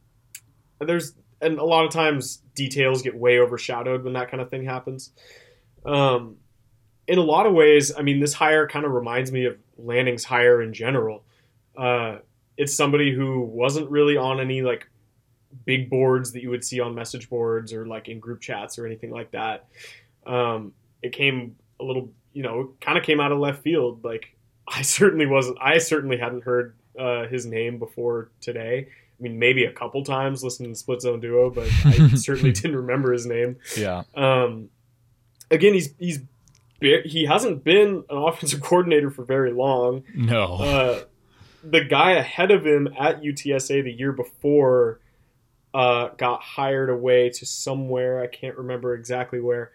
there's 0.81 1.13
and 1.43 1.59
a 1.59 1.65
lot 1.65 1.85
of 1.85 1.91
times 1.91 2.43
details 2.55 3.03
get 3.03 3.15
way 3.15 3.39
overshadowed 3.39 4.03
when 4.03 4.15
that 4.15 4.31
kind 4.31 4.41
of 4.41 4.51
thing 4.51 4.65
happens. 4.65 5.13
Um, 5.85 6.37
in 7.07 7.19
a 7.19 7.23
lot 7.23 7.47
of 7.47 7.53
ways, 7.53 7.93
I 7.97 8.03
mean, 8.03 8.19
this 8.19 8.33
hire 8.33 8.67
kind 8.67 8.87
of 8.87 8.93
reminds 8.93 9.31
me 9.31 9.45
of 9.45 9.57
Lanning's 9.77 10.25
hire 10.25 10.63
in 10.63 10.73
general. 10.73 11.23
Uh, 11.77 12.19
it's 12.57 12.75
somebody 12.75 13.15
who 13.15 13.43
wasn't 13.43 13.91
really 13.91 14.17
on 14.17 14.41
any 14.41 14.63
like 14.63 14.89
big 15.65 15.91
boards 15.91 16.33
that 16.33 16.43
you 16.43 16.51
would 16.51 16.65
see 16.65 16.81
on 16.81 16.95
message 16.95 17.29
boards 17.29 17.73
or 17.73 17.87
like 17.87 18.09
in 18.09 18.21
group 18.21 18.41
chats 18.41 18.79
or 18.79 18.87
anything 18.87 19.11
like 19.11 19.31
that. 19.33 19.67
Um, 20.27 20.73
it 21.03 21.13
came 21.13 21.57
a 21.81 21.85
little, 21.85 22.11
you 22.33 22.43
know, 22.43 22.75
kind 22.81 22.99
of 22.99 23.05
came 23.05 23.21
out 23.21 23.33
of 23.33 23.39
left 23.39 23.63
field. 23.63 24.05
Like 24.05 24.37
I 24.69 24.83
certainly 24.83 25.27
wasn't. 25.27 25.59
I 25.61 25.79
certainly 25.79 26.17
hadn't 26.17 26.45
heard 26.45 26.75
uh, 26.99 27.27
his 27.27 27.47
name 27.47 27.79
before 27.79 28.31
today. 28.41 28.89
I 29.19 29.23
mean, 29.23 29.39
maybe 29.39 29.65
a 29.65 29.73
couple 29.73 30.05
times 30.05 30.45
listening 30.45 30.73
to 30.73 30.79
Split 30.79 31.01
Zone 31.01 31.21
Duo, 31.21 31.51
but 31.51 31.69
I 31.85 32.09
certainly 32.17 32.53
didn't 32.53 32.77
remember 32.77 33.13
his 33.13 33.27
name. 33.27 33.57
Yeah. 33.77 34.03
Um, 34.15 34.69
again, 35.51 35.73
he's 35.73 35.95
he's 35.99 36.21
he 36.81 37.25
hasn't 37.25 37.65
been 37.65 38.05
an 38.11 38.17
offensive 38.17 38.61
coordinator 38.63 39.11
for 39.11 39.25
very 39.25 39.53
long. 39.53 40.05
No. 40.15 40.57
Uh, 40.57 41.05
the 41.65 41.85
guy 41.85 42.13
ahead 42.13 42.51
of 42.51 42.67
him 42.67 42.89
at 42.99 43.23
UTSA 43.23 43.83
the 43.83 43.93
year 43.93 44.13
before 44.13 45.01
uh, 45.77 46.09
got 46.17 46.41
hired 46.41 46.89
away 46.89 47.29
to 47.29 47.45
somewhere. 47.45 48.23
I 48.23 48.29
can't 48.29 48.57
remember 48.57 48.95
exactly 48.95 49.41
where. 49.41 49.73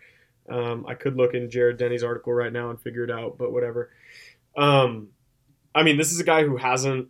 Um, 0.50 0.84
I 0.88 0.96
could 0.96 1.16
look 1.16 1.36
in 1.36 1.52
Jared 1.52 1.78
Denny's 1.78 2.04
article 2.04 2.34
right 2.34 2.52
now 2.52 2.72
and 2.72 2.82
figure 2.82 3.04
it 3.04 3.12
out, 3.12 3.38
but 3.38 3.54
whatever. 3.54 3.92
Um, 4.58 5.10
I 5.76 5.84
mean, 5.84 5.98
this 5.98 6.12
is 6.12 6.20
a 6.20 6.24
guy 6.24 6.44
who 6.44 6.58
hasn't 6.58 7.10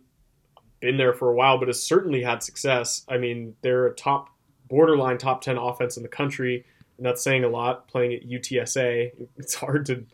been 0.80 0.98
there 0.98 1.14
for 1.14 1.30
a 1.30 1.34
while, 1.34 1.56
but 1.56 1.68
has 1.68 1.82
certainly 1.82 2.22
had 2.22 2.42
success. 2.42 3.02
I 3.08 3.16
mean, 3.16 3.56
they're 3.62 3.86
a 3.86 3.94
top, 3.94 4.28
borderline 4.68 5.16
top 5.16 5.40
10 5.40 5.56
offense 5.56 5.96
in 5.96 6.02
the 6.02 6.08
country, 6.10 6.66
and 6.98 7.06
that's 7.06 7.24
saying 7.24 7.44
a 7.44 7.48
lot 7.48 7.88
playing 7.88 8.12
at 8.12 8.28
UTSA. 8.28 9.12
It's 9.38 9.54
hard 9.54 9.86
to 9.86 10.04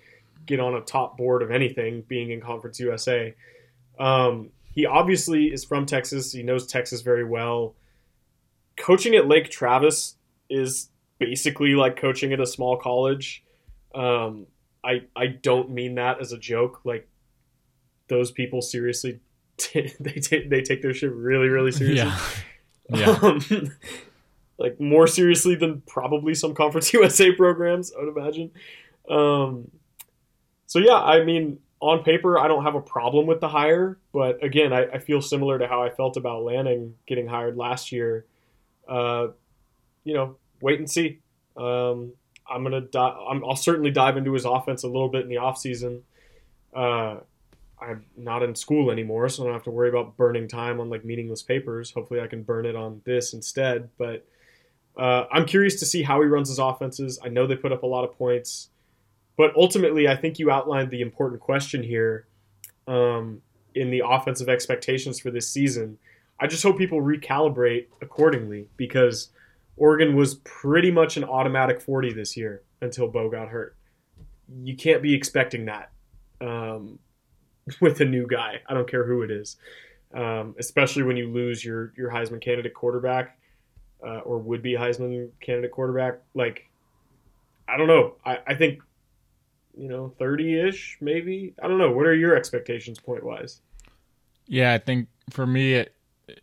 get 0.47 0.61
on 0.61 0.74
a 0.74 0.83
top 0.83 1.18
board 1.18 1.43
of 1.43 1.51
anything 1.51 2.03
being 2.03 2.31
in 2.31 2.41
Conference 2.41 2.79
USA. 2.79 3.35
Um, 3.99 4.51
he 4.72 4.87
obviously 4.87 5.47
is 5.47 5.64
from 5.64 5.85
Texas. 5.85 6.31
He 6.31 6.45
knows 6.45 6.64
Texas 6.64 7.01
very 7.01 7.24
well. 7.24 7.74
Coaching 8.79 9.14
at 9.14 9.29
Lake 9.29 9.51
Travis 9.51 10.16
is 10.49 10.89
basically 11.18 11.74
like 11.74 11.97
coaching 11.97 12.33
at 12.33 12.41
a 12.41 12.47
small 12.47 12.76
college. 12.76 13.45
Um, 13.95 14.47
I 14.85 15.03
I 15.16 15.26
don't 15.26 15.70
mean 15.70 15.97
that 15.97 16.20
as 16.20 16.33
a 16.33 16.39
joke. 16.39 16.81
Like 16.85 17.09
those 18.09 18.31
people 18.31 18.62
seriously, 18.62 19.20
t- 19.57 19.93
they 20.01 20.12
take 20.12 20.51
they 20.51 20.62
take 20.62 20.83
their 20.83 20.95
shit 20.95 21.12
really 21.12 21.49
really 21.49 21.72
seriously. 21.72 22.11
Yeah. 22.91 22.91
yeah. 22.91 23.18
Um, 23.22 23.72
like 24.59 24.81
more 24.81 25.07
seriously 25.07 25.55
than 25.55 25.83
probably 25.87 26.35
some 26.35 26.55
Conference 26.55 26.93
USA 26.95 27.33
programs, 27.33 27.93
I 27.93 28.05
would 28.05 28.16
imagine. 28.16 28.51
Um, 29.09 29.70
so 30.66 30.79
yeah, 30.79 30.97
I 30.97 31.24
mean, 31.24 31.59
on 31.81 32.03
paper, 32.03 32.39
I 32.39 32.49
don't 32.49 32.64
have 32.64 32.74
a 32.74 32.81
problem 32.81 33.26
with 33.26 33.41
the 33.41 33.49
hire, 33.49 33.99
but 34.12 34.43
again, 34.43 34.72
I, 34.72 34.87
I 34.87 34.99
feel 34.99 35.22
similar 35.22 35.59
to 35.59 35.68
how 35.68 35.83
I 35.83 35.91
felt 35.91 36.16
about 36.16 36.43
Lanning 36.43 36.95
getting 37.07 37.29
hired 37.29 37.57
last 37.57 37.93
year. 37.93 38.26
Uh, 38.89 39.28
you 40.05 40.14
know, 40.14 40.36
wait 40.61 40.78
and 40.78 40.91
see. 40.91 41.20
Um, 41.57 42.12
I'm 42.49 42.62
gonna 42.62 42.80
di- 42.80 43.18
I'm, 43.28 43.45
I'll 43.45 43.57
certainly 43.57 43.91
dive 43.91 44.16
into 44.16 44.32
his 44.32 44.45
offense 44.45 44.82
a 44.82 44.86
little 44.89 45.09
bit 45.09 45.22
in 45.22 45.28
the 45.28 45.36
offseason. 45.36 46.01
Uh, 46.74 47.18
I'm 47.80 48.05
not 48.16 48.43
in 48.43 48.55
school 48.55 48.91
anymore, 48.91 49.28
so 49.28 49.43
I 49.43 49.47
don't 49.47 49.55
have 49.55 49.64
to 49.64 49.70
worry 49.70 49.89
about 49.89 50.16
burning 50.16 50.49
time 50.49 50.80
on 50.80 50.91
like 50.91 51.05
meaningless 51.05 51.43
papers. 51.43 51.91
Hopefully, 51.91 52.20
I 52.20 52.26
can 52.26 52.43
burn 52.43 52.66
it 52.66 52.74
on 52.74 53.03
this 53.05 53.34
instead. 53.34 53.91
But 53.99 54.26
uh, 54.97 55.26
I'm 55.30 55.45
curious 55.45 55.78
to 55.80 55.86
see 55.86 56.03
how 56.03 56.20
he 56.20 56.26
runs 56.26 56.49
his 56.49 56.59
offenses. 56.59 57.18
I 57.22 57.28
know 57.28 57.47
they 57.47 57.57
put 57.57 57.72
up 57.72 57.82
a 57.82 57.86
lot 57.86 58.05
of 58.05 58.16
points, 58.16 58.70
but 59.36 59.55
ultimately, 59.57 60.09
I 60.09 60.16
think 60.16 60.39
you 60.39 60.51
outlined 60.51 60.91
the 60.91 61.03
important 61.03 61.41
question 61.41 61.82
here 61.82 62.26
um, 62.89 63.43
in 63.74 63.91
the 63.91 64.03
offensive 64.05 64.49
expectations 64.49 65.20
for 65.20 65.30
this 65.30 65.49
season. 65.49 65.99
I 66.41 66.47
just 66.47 66.62
hope 66.62 66.78
people 66.78 67.01
recalibrate 67.01 67.86
accordingly 68.01 68.68
because 68.76 69.30
Oregon 69.76 70.14
was 70.14 70.36
pretty 70.45 70.91
much 70.91 71.16
an 71.16 71.24
automatic 71.24 71.80
40 71.80 72.12
this 72.12 72.36
year 72.36 72.62
until 72.80 73.09
Bo 73.09 73.28
got 73.28 73.49
hurt. 73.49 73.76
You 74.62 74.76
can't 74.76 75.03
be 75.03 75.14
expecting 75.14 75.66
that 75.66 75.91
um, 76.41 76.99
with 77.80 78.01
a 78.01 78.05
new 78.05 78.26
guy. 78.26 78.61
I 78.68 78.74
don't 78.74 78.89
care 78.89 79.05
who 79.05 79.22
it 79.22 79.30
is, 79.30 79.57
um, 80.14 80.55
especially 80.59 81.03
when 81.03 81.16
you 81.16 81.30
lose 81.30 81.64
your 81.64 81.93
your 81.97 82.11
Heisman 82.11 82.41
candidate 82.41 82.74
quarterback 82.74 83.39
uh, 84.05 84.20
or 84.20 84.39
would 84.39 84.62
be 84.62 84.72
Heisman 84.72 85.30
candidate 85.41 85.72
quarterback. 85.72 86.20
Like, 86.34 86.68
I 87.68 87.76
don't 87.76 87.89
know. 87.89 88.14
I, 88.24 88.39
I 88.47 88.55
think 88.55 88.80
you 89.76 89.89
know 89.89 90.14
30 90.18 90.61
ish 90.68 90.99
maybe. 91.01 91.55
I 91.62 91.68
don't 91.68 91.78
know. 91.78 91.93
What 91.93 92.07
are 92.07 92.14
your 92.14 92.36
expectations 92.36 92.99
point 92.99 93.24
wise? 93.24 93.61
Yeah, 94.47 94.72
I 94.72 94.78
think 94.78 95.09
for 95.30 95.47
me 95.47 95.74
it 95.74 95.95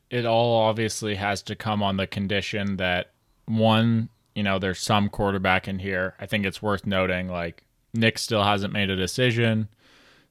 it 0.09 0.25
all 0.25 0.61
obviously 0.63 1.15
has 1.15 1.41
to 1.43 1.55
come 1.55 1.83
on 1.83 1.97
the 1.97 2.07
condition 2.07 2.77
that 2.77 3.11
one, 3.45 4.09
you 4.33 4.43
know, 4.43 4.59
there's 4.59 4.79
some 4.79 5.09
quarterback 5.09 5.67
in 5.67 5.79
here. 5.79 6.15
I 6.19 6.25
think 6.25 6.45
it's 6.45 6.61
worth 6.61 6.85
noting 6.85 7.27
like 7.29 7.63
Nick 7.93 8.17
still 8.17 8.43
hasn't 8.43 8.73
made 8.73 8.89
a 8.89 8.95
decision. 8.95 9.69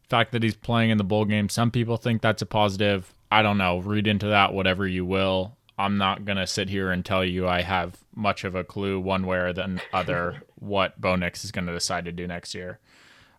The 0.03 0.09
fact 0.09 0.33
that 0.33 0.43
he's 0.43 0.57
playing 0.57 0.91
in 0.91 0.99
the 0.99 1.05
bowl 1.05 1.25
game, 1.25 1.49
some 1.49 1.71
people 1.71 1.97
think 1.97 2.23
that's 2.23 2.43
a 2.43 2.47
positive. 2.47 3.13
I 3.31 3.43
don't 3.43 3.59
know. 3.59 3.79
Read 3.79 4.07
into 4.07 4.27
that 4.29 4.53
whatever 4.53 4.87
you 4.87 5.05
will. 5.05 5.57
I'm 5.77 5.99
not 5.99 6.25
going 6.25 6.39
to 6.39 6.47
sit 6.47 6.69
here 6.69 6.91
and 6.93 7.05
tell 7.05 7.25
you 7.25 7.49
I 7.49 7.63
have 7.63 7.97
much 8.15 8.45
of 8.45 8.55
a 8.55 8.63
clue 8.63 9.01
one 9.01 9.27
way 9.27 9.39
or 9.39 9.53
the 9.53 9.81
other 9.93 10.43
what 10.57 11.01
Bo 11.01 11.17
Nix 11.17 11.45
is 11.45 11.51
going 11.51 11.67
to 11.67 11.73
decide 11.73 12.05
to 12.05 12.13
do 12.13 12.27
next 12.27 12.55
year. 12.55 12.79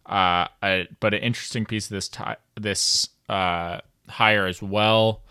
Uh, 0.06 0.48
I, 0.62 0.88
but 1.00 1.14
an 1.14 1.22
interesting 1.22 1.66
piece 1.66 1.86
of 1.86 1.92
this 1.92 2.10
t- 2.10 2.24
this 2.60 3.10
uh, 3.30 3.80
hire 4.08 4.46
as 4.46 4.62
well 4.62 5.24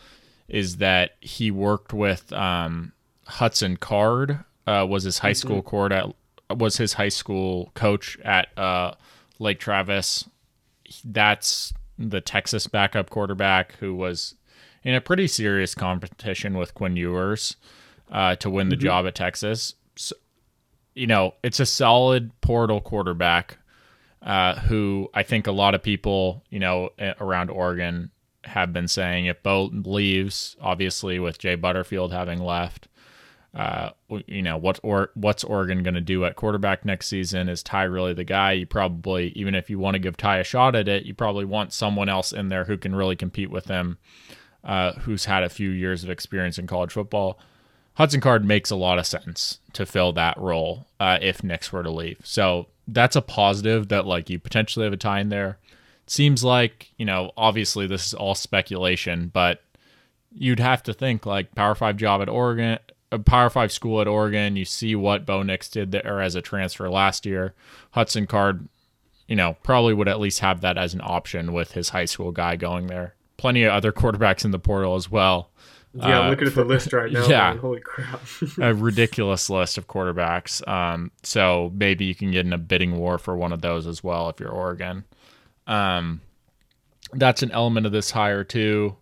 is 0.49 0.76
that 0.76 1.12
he 1.20 1.51
worked 1.51 1.92
with 1.92 2.32
um, 2.32 2.92
Hudson 3.26 3.76
Card 3.76 4.40
uh, 4.66 4.86
was 4.88 5.05
his 5.05 5.18
high 5.18 5.30
mm-hmm. 5.30 5.47
school 5.47 5.62
court 5.62 5.92
at 5.92 6.07
was 6.51 6.76
his 6.76 6.95
high 6.95 7.09
school 7.09 7.70
coach 7.74 8.18
at 8.24 8.57
uh, 8.59 8.92
Lake 9.38 9.59
Travis. 9.59 10.28
That's 11.05 11.72
the 11.99 12.20
Texas 12.20 12.66
backup 12.66 13.11
quarterback 13.11 13.76
who 13.76 13.95
was 13.95 14.34
in 14.82 14.95
a 14.95 15.01
pretty 15.01 15.26
serious 15.26 15.74
competition 15.74 16.57
with 16.57 16.74
Quinn 16.74 16.97
Ewers 16.97 17.57
uh, 18.11 18.36
to 18.36 18.51
win 18.51 18.68
the 18.68 18.76
mm-hmm. 18.76 18.84
job 18.84 19.07
at 19.07 19.14
Texas. 19.14 19.74
So, 19.97 20.14
you 20.95 21.07
know, 21.07 21.34
it's 21.42 21.61
a 21.61 21.66
solid 21.66 22.38
portal 22.40 22.80
quarterback 22.80 23.59
uh, 24.22 24.61
who 24.61 25.09
I 25.14 25.22
think 25.22 25.47
a 25.47 25.53
lot 25.53 25.74
of 25.74 25.82
people, 25.82 26.45
you 26.51 26.59
know, 26.59 26.90
around 27.20 27.51
Oregon 27.51 28.11
have 28.47 28.72
been 28.72 28.88
saying 28.88 29.26
if 29.26 29.42
Bo 29.42 29.70
leaves, 29.72 30.57
obviously 30.61 31.18
with 31.18 31.38
Jay 31.38 31.55
Butterfield 31.55 32.12
having 32.12 32.38
left, 32.40 32.88
uh, 33.55 33.90
you 34.26 34.42
know 34.42 34.57
what 34.57 34.80
or 34.82 35.11
what's 35.14 35.45
Oregon 35.45 35.84
going 35.84 35.95
to 35.95 36.01
do 36.01 36.24
at 36.24 36.34
quarterback 36.34 36.84
next 36.84 37.07
season? 37.07 37.49
Is 37.49 37.62
Ty 37.62 37.84
really 37.84 38.12
the 38.12 38.24
guy? 38.24 38.53
You 38.53 38.66
probably 38.66 39.28
even 39.36 39.55
if 39.55 39.70
you 39.70 39.78
want 39.78 39.95
to 39.95 40.01
give 40.01 40.16
Ty 40.16 40.38
a 40.38 40.45
shot 40.45 40.74
at 40.74 40.88
it, 40.88 41.05
you 41.05 41.14
probably 41.14 41.45
want 41.45 41.72
someone 41.72 42.09
else 42.09 42.32
in 42.32 42.49
there 42.49 42.64
who 42.64 42.76
can 42.76 42.97
really 42.97 43.14
compete 43.14 43.51
with 43.51 43.66
him, 43.66 43.99
uh, 44.64 44.92
who's 44.92 45.26
had 45.26 45.45
a 45.45 45.49
few 45.49 45.70
years 45.70 46.03
of 46.03 46.11
experience 46.11 46.59
in 46.59 46.66
college 46.66 46.92
football. 46.92 47.38
Hudson 47.95 48.20
Card 48.20 48.45
makes 48.45 48.70
a 48.70 48.76
lot 48.76 48.99
of 48.99 49.07
sense 49.07 49.61
to 49.72 49.86
fill 49.86 50.12
that 50.14 50.36
role 50.36 50.86
uh, 50.99 51.18
if 51.22 51.45
Nix 51.45 51.72
were 51.72 51.84
to 51.84 51.92
leave. 51.92 52.18
So 52.24 52.66
that's 52.88 53.14
a 53.14 53.22
positive 53.22 53.86
that 53.88 54.05
like 54.05 54.28
you 54.28 54.40
potentially 54.40 54.84
have 54.84 54.92
a 54.92 54.97
tie 54.97 55.20
in 55.20 55.28
there. 55.28 55.59
Seems 56.07 56.44
like 56.44 56.90
you 56.96 57.07
know 57.07 57.32
obviously 57.36 57.86
this 57.86 58.07
is 58.07 58.14
all 58.14 58.34
speculation, 58.34 59.30
but 59.32 59.62
you'd 60.32 60.61
have 60.61 60.82
to 60.84 60.92
think 60.92 61.26
like 61.26 61.55
Power 61.55 61.74
Five 61.74 61.96
job 61.96 62.20
at 62.20 62.28
Oregon 62.28 62.78
a 63.14 63.18
Power 63.18 63.48
Five 63.48 63.72
school 63.72 64.00
at 64.00 64.09
Oregon. 64.09 64.57
You 64.57 64.64
see 64.64 64.94
what 64.94 65.24
Bo 65.24 65.42
Nix 65.42 65.68
did 65.68 65.92
there 65.92 66.20
as 66.20 66.34
a 66.34 66.42
transfer 66.42 66.90
last 66.90 67.24
year. 67.24 67.55
Hudson 67.92 68.26
Card, 68.26 68.68
you 69.28 69.36
know, 69.36 69.57
probably 69.62 69.94
would 69.94 70.09
at 70.09 70.20
least 70.20 70.40
have 70.40 70.61
that 70.61 70.76
as 70.76 70.92
an 70.94 71.00
option 71.02 71.52
with 71.52 71.72
his 71.72 71.90
high 71.90 72.05
school 72.05 72.32
guy 72.32 72.57
going 72.57 72.88
there. 72.88 73.14
Plenty 73.36 73.62
of 73.62 73.72
other 73.72 73.92
quarterbacks 74.00 74.44
in 74.44 74.50
the 74.50 74.59
portal 74.59 74.96
as 74.96 75.11
well. 75.11 75.50
Yeah, 75.94 76.26
uh, 76.26 76.30
looking 76.30 76.48
at 76.48 76.57
the 76.57 76.64
list 76.64 76.92
right 76.92 77.12
now. 77.12 77.26
Yeah, 77.26 77.50
man, 77.50 77.59
holy 77.59 77.80
crap, 77.80 78.20
a 78.61 78.74
ridiculous 78.74 79.48
list 79.48 79.78
of 79.78 79.86
quarterbacks. 79.86 80.66
Um, 80.66 81.12
so 81.22 81.70
maybe 81.72 82.05
you 82.05 82.16
can 82.16 82.32
get 82.32 82.44
in 82.44 82.52
a 82.52 82.59
bidding 82.59 82.98
war 82.98 83.16
for 83.16 83.36
one 83.36 83.52
of 83.52 83.62
those 83.62 83.86
as 83.86 84.02
well 84.02 84.28
if 84.28 84.40
you're 84.40 84.50
Oregon. 84.50 85.05
Um, 85.66 86.20
that's 87.12 87.42
an 87.42 87.52
element 87.52 87.86
of 87.86 87.92
this 87.92 88.10
hire 88.10 88.44
too. 88.44 88.96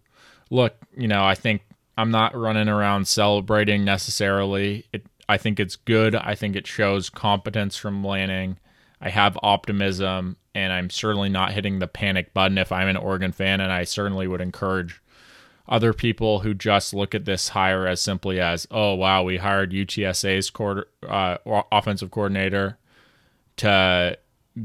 Look, 0.50 0.74
you 0.96 1.08
know, 1.08 1.24
I 1.24 1.34
think 1.34 1.62
I'm 1.96 2.10
not 2.10 2.36
running 2.36 2.68
around 2.68 3.06
celebrating 3.08 3.84
necessarily. 3.84 4.86
It, 4.92 5.06
I 5.28 5.38
think 5.38 5.60
it's 5.60 5.76
good. 5.76 6.14
I 6.14 6.34
think 6.34 6.56
it 6.56 6.66
shows 6.66 7.10
competence 7.10 7.76
from 7.76 8.04
Lanning. 8.04 8.58
I 9.00 9.08
have 9.08 9.38
optimism, 9.42 10.36
and 10.54 10.72
I'm 10.72 10.90
certainly 10.90 11.28
not 11.28 11.52
hitting 11.52 11.78
the 11.78 11.86
panic 11.86 12.34
button 12.34 12.58
if 12.58 12.70
I'm 12.70 12.88
an 12.88 12.96
Oregon 12.96 13.32
fan. 13.32 13.60
And 13.60 13.72
I 13.72 13.84
certainly 13.84 14.26
would 14.26 14.40
encourage 14.40 15.00
other 15.68 15.92
people 15.92 16.40
who 16.40 16.54
just 16.54 16.92
look 16.92 17.14
at 17.14 17.24
this 17.24 17.48
hire 17.50 17.86
as 17.86 18.00
simply 18.00 18.40
as, 18.40 18.66
oh 18.70 18.94
wow, 18.94 19.22
we 19.22 19.38
hired 19.38 19.72
UTSA's 19.72 20.50
quarter, 20.50 20.86
uh, 21.08 21.38
offensive 21.70 22.10
coordinator 22.10 22.78
to 23.56 24.18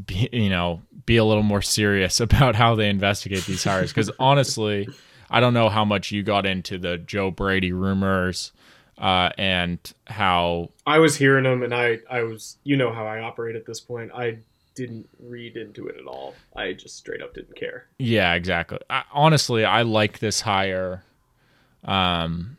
be, 0.05 0.27
you 0.33 0.49
know, 0.49 0.81
be 1.07 1.17
a 1.17 1.25
little 1.25 1.41
more 1.41 1.63
serious 1.63 2.19
about 2.19 2.53
how 2.53 2.75
they 2.75 2.87
investigate 2.87 3.45
these 3.45 3.63
hires. 3.63 3.91
Because 3.91 4.11
honestly, 4.19 4.87
I 5.31 5.39
don't 5.39 5.55
know 5.55 5.69
how 5.69 5.83
much 5.83 6.11
you 6.11 6.21
got 6.21 6.45
into 6.45 6.77
the 6.77 6.99
Joe 6.99 7.31
Brady 7.31 7.71
rumors 7.71 8.51
uh, 8.99 9.31
and 9.39 9.79
how 10.05 10.69
I 10.85 10.99
was 10.99 11.17
hearing 11.17 11.45
them, 11.45 11.63
and 11.63 11.73
I 11.73 11.99
I 12.09 12.23
was 12.23 12.57
you 12.63 12.77
know 12.77 12.91
how 12.91 13.07
I 13.07 13.21
operate 13.21 13.55
at 13.55 13.65
this 13.65 13.79
point. 13.79 14.11
I 14.13 14.37
didn't 14.75 15.09
read 15.19 15.57
into 15.57 15.87
it 15.87 15.97
at 15.97 16.05
all. 16.05 16.35
I 16.55 16.73
just 16.73 16.97
straight 16.97 17.21
up 17.21 17.33
didn't 17.33 17.55
care. 17.55 17.87
Yeah, 17.97 18.35
exactly. 18.35 18.77
I, 18.89 19.03
honestly, 19.11 19.65
I 19.65 19.81
like 19.81 20.19
this 20.19 20.41
hire. 20.41 21.03
Um, 21.83 22.57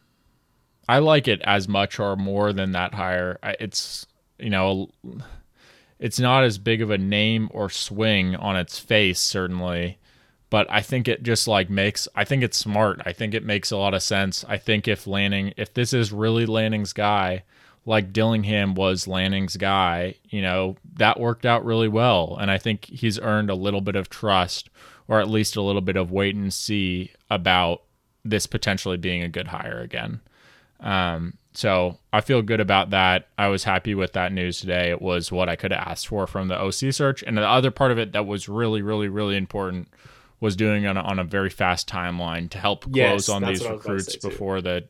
I 0.89 0.99
like 0.99 1.29
it 1.29 1.41
as 1.43 1.69
much 1.69 2.01
or 2.01 2.17
more 2.17 2.53
than 2.53 2.73
that 2.73 2.95
hire. 2.95 3.39
It's 3.61 4.07
you 4.39 4.51
know, 4.51 4.91
it's 5.99 6.21
not 6.21 6.45
as 6.45 6.59
big 6.59 6.83
of 6.83 6.91
a 6.91 6.99
name 6.99 7.49
or 7.53 7.69
swing 7.71 8.37
on 8.37 8.57
its 8.57 8.79
face, 8.79 9.21
certainly 9.21 9.99
but 10.51 10.67
I 10.71 10.81
think 10.81 11.09
it 11.09 11.23
just 11.23 11.47
like 11.47 11.69
makes 11.69 12.09
I 12.15 12.25
think 12.25 12.43
it's 12.43 12.57
smart. 12.57 13.01
I 13.05 13.13
think 13.13 13.35
it 13.35 13.45
makes 13.45 13.71
a 13.71 13.77
lot 13.77 13.95
of 13.95 14.03
sense. 14.03 14.45
I 14.49 14.57
think 14.57 14.89
if 14.89 15.07
Lanning 15.07 15.53
if 15.57 15.75
this 15.75 15.93
is 15.93 16.13
really 16.13 16.47
Lanning's 16.47 16.93
guy, 16.93 17.45
like 17.85 18.13
Dillingham 18.13 18.75
was 18.75 19.07
Lanning's 19.07 19.57
guy, 19.57 20.15
you 20.29 20.43
know, 20.43 20.77
that 20.95 21.21
worked 21.21 21.45
out 21.45 21.65
really 21.65 21.89
well. 21.89 22.37
And 22.41 22.51
I 22.51 22.59
think 22.59 22.87
he's 22.87 23.19
earned 23.19 23.51
a 23.51 23.55
little 23.55 23.81
bit 23.81 23.97
of 23.97 24.09
trust 24.09 24.71
or 25.07 25.21
at 25.21 25.29
least 25.29 25.57
a 25.57 25.63
little 25.63 25.81
bit 25.81 25.97
of 25.97 26.13
wait 26.13 26.35
and 26.35 26.53
see 26.53 27.13
about 27.31 27.83
this 28.25 28.47
potentially 28.47 28.99
being 28.99 29.23
a 29.23 29.29
good 29.29 29.49
hire 29.49 29.81
again. 29.81 30.21
Um, 30.81 31.38
so 31.59 31.99
I 32.13 32.21
feel 32.21 32.41
good 32.41 32.61
about 32.61 32.91
that. 32.91 33.27
I 33.37 33.49
was 33.49 33.65
happy 33.65 33.93
with 33.93 34.13
that 34.13 34.31
news 34.33 34.61
today. 34.61 34.91
It 34.91 35.03
was 35.03 35.33
what 35.33 35.49
I 35.49 35.57
could 35.57 35.73
have 35.73 35.89
asked 35.89 36.07
for 36.07 36.29
from 36.29 36.47
the 36.47 36.57
OC 36.57 36.95
search. 36.95 37.25
And 37.25 37.37
the 37.37 37.43
other 37.43 37.73
part 37.73 37.91
of 37.91 37.99
it 37.99 38.13
that 38.13 38.29
was 38.29 38.49
really, 38.49 38.81
really, 38.81 39.09
really 39.09 39.37
important 39.37 39.89
was 40.39 40.55
doing 40.55 40.87
on 40.87 40.97
a, 40.97 41.01
on 41.01 41.19
a 41.19 41.25
very 41.25 41.51
fast 41.51 41.89
timeline 41.89 42.49
to 42.51 42.59
help 42.59 42.85
close 42.85 42.95
yes, 42.95 43.29
on 43.29 43.43
these 43.43 43.69
recruits 43.69 44.15
before 44.15 44.61
the 44.61 44.85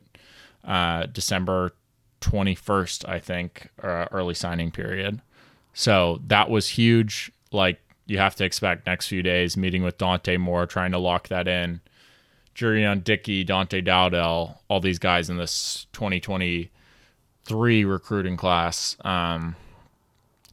uh, 0.63 1.07
December 1.07 1.73
21st, 2.21 3.09
I 3.09 3.19
think, 3.19 3.71
uh, 3.83 4.05
early 4.13 4.35
signing 4.35 4.71
period. 4.71 5.23
So 5.73 6.21
that 6.27 6.51
was 6.51 6.69
huge. 6.69 7.33
Like 7.51 7.81
you 8.05 8.19
have 8.19 8.35
to 8.35 8.45
expect 8.45 8.85
next 8.85 9.07
few 9.07 9.23
days 9.23 9.57
meeting 9.57 9.85
with 9.85 9.97
Dante 9.97 10.37
Moore, 10.37 10.67
trying 10.67 10.93
to 10.93 10.99
lock 10.99 11.29
that 11.29 11.49
in. 11.49 11.81
Jurrion 12.59 13.05
Dickey, 13.05 13.45
Dante 13.45 13.81
Dowdell, 13.81 14.61
all 14.69 14.81
these 14.81 14.99
guys 14.99 15.31
in 15.31 15.37
this 15.37 15.87
2023 15.93 17.85
recruiting 17.85 18.37
class. 18.37 18.97
Um, 19.05 19.55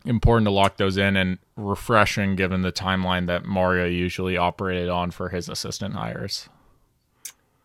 important 0.06 0.46
to 0.46 0.52
lock 0.52 0.78
those 0.78 0.98
in 0.98 1.18
and 1.18 1.40
refreshing 1.56 2.36
given 2.36 2.62
the 2.62 2.72
timeline 2.72 3.26
that 3.26 3.44
Mario 3.44 3.88
usually 3.88 4.38
operated 4.38 4.88
on 4.88 5.10
for 5.10 5.30
his 5.30 5.50
assistant 5.50 5.96
hires. 5.96 6.48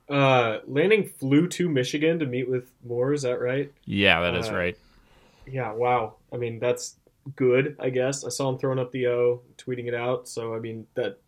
Uh, 0.09 0.61
Lanning 0.67 1.05
flew 1.05 1.47
to 1.49 1.69
Michigan 1.69 2.19
to 2.19 2.25
meet 2.25 2.49
with 2.49 2.73
Moore. 2.83 3.13
Is 3.13 3.21
that 3.23 3.43
right? 3.43 3.71
Yeah, 3.85 4.23
that 4.23 4.35
uh, 4.35 4.39
is 4.39 4.51
right. 4.51 4.77
Yeah. 5.47 5.73
Wow. 5.73 6.15
I 6.33 6.39
mean, 6.39 6.59
that's 6.59 6.97
good, 7.37 7.77
I 7.79 7.91
guess. 7.91 8.25
I 8.25 8.31
saw 8.31 8.49
him 8.49 8.57
throwing 8.57 8.79
up 8.79 8.91
the 8.91 9.07
O, 9.09 9.43
tweeting 9.59 9.87
it 9.87 9.95
out. 9.95 10.29
So 10.29 10.55
I 10.55 10.61
mean 10.61 10.87
that 10.95 11.19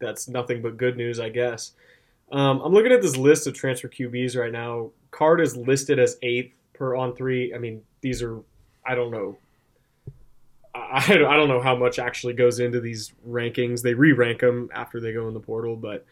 that's 0.00 0.26
nothing 0.26 0.62
but 0.62 0.76
good 0.76 0.96
news, 0.96 1.20
I 1.20 1.28
guess. 1.28 1.72
Um, 2.32 2.60
I'm 2.60 2.72
looking 2.72 2.92
at 2.92 3.02
this 3.02 3.16
list 3.16 3.46
of 3.46 3.54
transfer 3.54 3.88
QBs 3.88 4.36
right 4.36 4.52
now. 4.52 4.90
Card 5.10 5.40
is 5.40 5.56
listed 5.56 5.98
as 5.98 6.16
eighth 6.22 6.52
per 6.74 6.92
On3. 6.92 7.54
I 7.54 7.58
mean, 7.58 7.82
these 8.00 8.22
are 8.22 8.40
I 8.84 8.94
don't 8.94 9.10
know. 9.10 9.36
I, 10.74 11.04
I 11.08 11.36
don't 11.36 11.48
know 11.48 11.60
how 11.60 11.76
much 11.76 11.98
actually 11.98 12.34
goes 12.34 12.60
into 12.60 12.80
these 12.80 13.12
rankings. 13.28 13.82
They 13.82 13.94
re-rank 13.94 14.40
them 14.40 14.70
after 14.72 15.00
they 15.00 15.12
go 15.12 15.28
in 15.28 15.34
the 15.34 15.40
portal, 15.40 15.76
but 15.76 16.04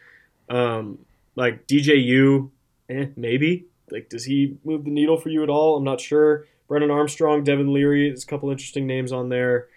um, 0.49 0.99
like 1.37 1.67
DJU, 1.67 2.51
eh, 2.89 3.07
maybe. 3.17 3.67
Like, 3.91 4.09
does 4.09 4.25
he 4.25 4.57
move 4.65 4.85
the 4.85 4.91
needle 4.91 5.19
for 5.19 5.29
you 5.29 5.43
at 5.43 5.51
all? 5.51 5.77
I'm 5.77 5.85
not 5.85 6.01
sure. 6.01 6.47
Brennan 6.69 6.91
Armstrong, 6.91 7.45
Devin 7.45 7.73
Leary, 7.73 8.09
there's 8.09 8.25
a 8.25 8.27
couple 8.27 8.51
interesting 8.51 8.87
names 8.87 9.12
on 9.12 9.29
there. 9.29 9.69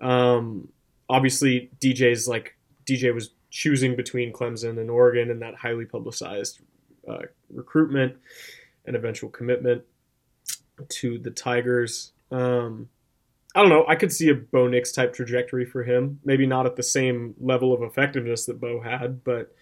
Um, 0.00 0.68
obviously, 1.08 1.70
DJ's 1.80 2.28
like 2.28 2.56
DJ 2.84 3.14
was 3.14 3.30
choosing 3.50 3.96
between 3.96 4.32
Clemson 4.32 4.78
and 4.78 4.90
Oregon 4.90 5.30
in 5.30 5.40
that 5.40 5.54
highly 5.54 5.84
publicized 5.84 6.60
uh, 7.08 7.22
recruitment 7.52 8.16
and 8.84 8.96
eventual 8.96 9.30
commitment 9.30 9.82
to 10.88 11.18
the 11.18 11.30
Tigers. 11.30 12.12
Um, 12.30 12.88
I 13.54 13.60
don't 13.60 13.70
know. 13.70 13.86
I 13.88 13.94
could 13.94 14.12
see 14.12 14.28
a 14.28 14.34
Bo 14.34 14.68
Nix 14.68 14.92
type 14.92 15.14
trajectory 15.14 15.64
for 15.64 15.82
him. 15.82 16.20
Maybe 16.24 16.46
not 16.46 16.66
at 16.66 16.76
the 16.76 16.82
same 16.82 17.34
level 17.40 17.72
of 17.72 17.82
effectiveness 17.82 18.44
that 18.46 18.60
Bo 18.60 18.80
had, 18.80 19.24
but 19.24 19.54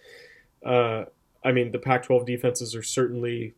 uh, 0.65 1.05
I 1.45 1.53
mean, 1.53 1.71
the 1.71 1.79
Pac-12 1.79 2.27
defenses 2.27 2.75
are 2.75 2.83
certainly 2.83 3.55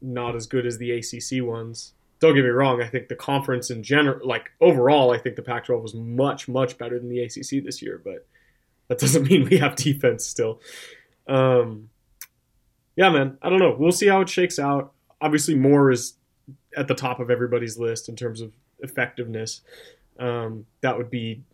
not 0.00 0.36
as 0.36 0.46
good 0.46 0.66
as 0.66 0.78
the 0.78 0.92
ACC 0.92 1.44
ones. 1.44 1.94
Don't 2.20 2.34
get 2.34 2.44
me 2.44 2.50
wrong. 2.50 2.82
I 2.82 2.86
think 2.86 3.08
the 3.08 3.16
conference 3.16 3.70
in 3.70 3.82
general, 3.82 4.26
like 4.26 4.50
overall, 4.60 5.10
I 5.10 5.18
think 5.18 5.36
the 5.36 5.42
Pac-12 5.42 5.82
was 5.82 5.94
much, 5.94 6.48
much 6.48 6.76
better 6.76 6.98
than 6.98 7.08
the 7.08 7.22
ACC 7.22 7.64
this 7.64 7.80
year. 7.80 8.00
But 8.04 8.26
that 8.90 8.98
doesn't 8.98 9.22
mean 9.30 9.48
we 9.48 9.56
have 9.58 9.76
defense 9.76 10.26
still. 10.26 10.60
Um, 11.26 11.88
yeah, 12.96 13.08
man. 13.08 13.38
I 13.40 13.48
don't 13.48 13.60
know. 13.60 13.74
We'll 13.78 13.92
see 13.92 14.08
how 14.08 14.20
it 14.20 14.28
shakes 14.28 14.58
out. 14.58 14.92
Obviously, 15.20 15.54
Moore 15.54 15.90
is 15.90 16.14
at 16.76 16.88
the 16.88 16.94
top 16.94 17.20
of 17.20 17.30
everybody's 17.30 17.78
list 17.78 18.08
in 18.08 18.16
terms 18.16 18.40
of 18.40 18.52
effectiveness. 18.80 19.62
Um, 20.18 20.66
that 20.82 20.98
would 20.98 21.08
be 21.08 21.44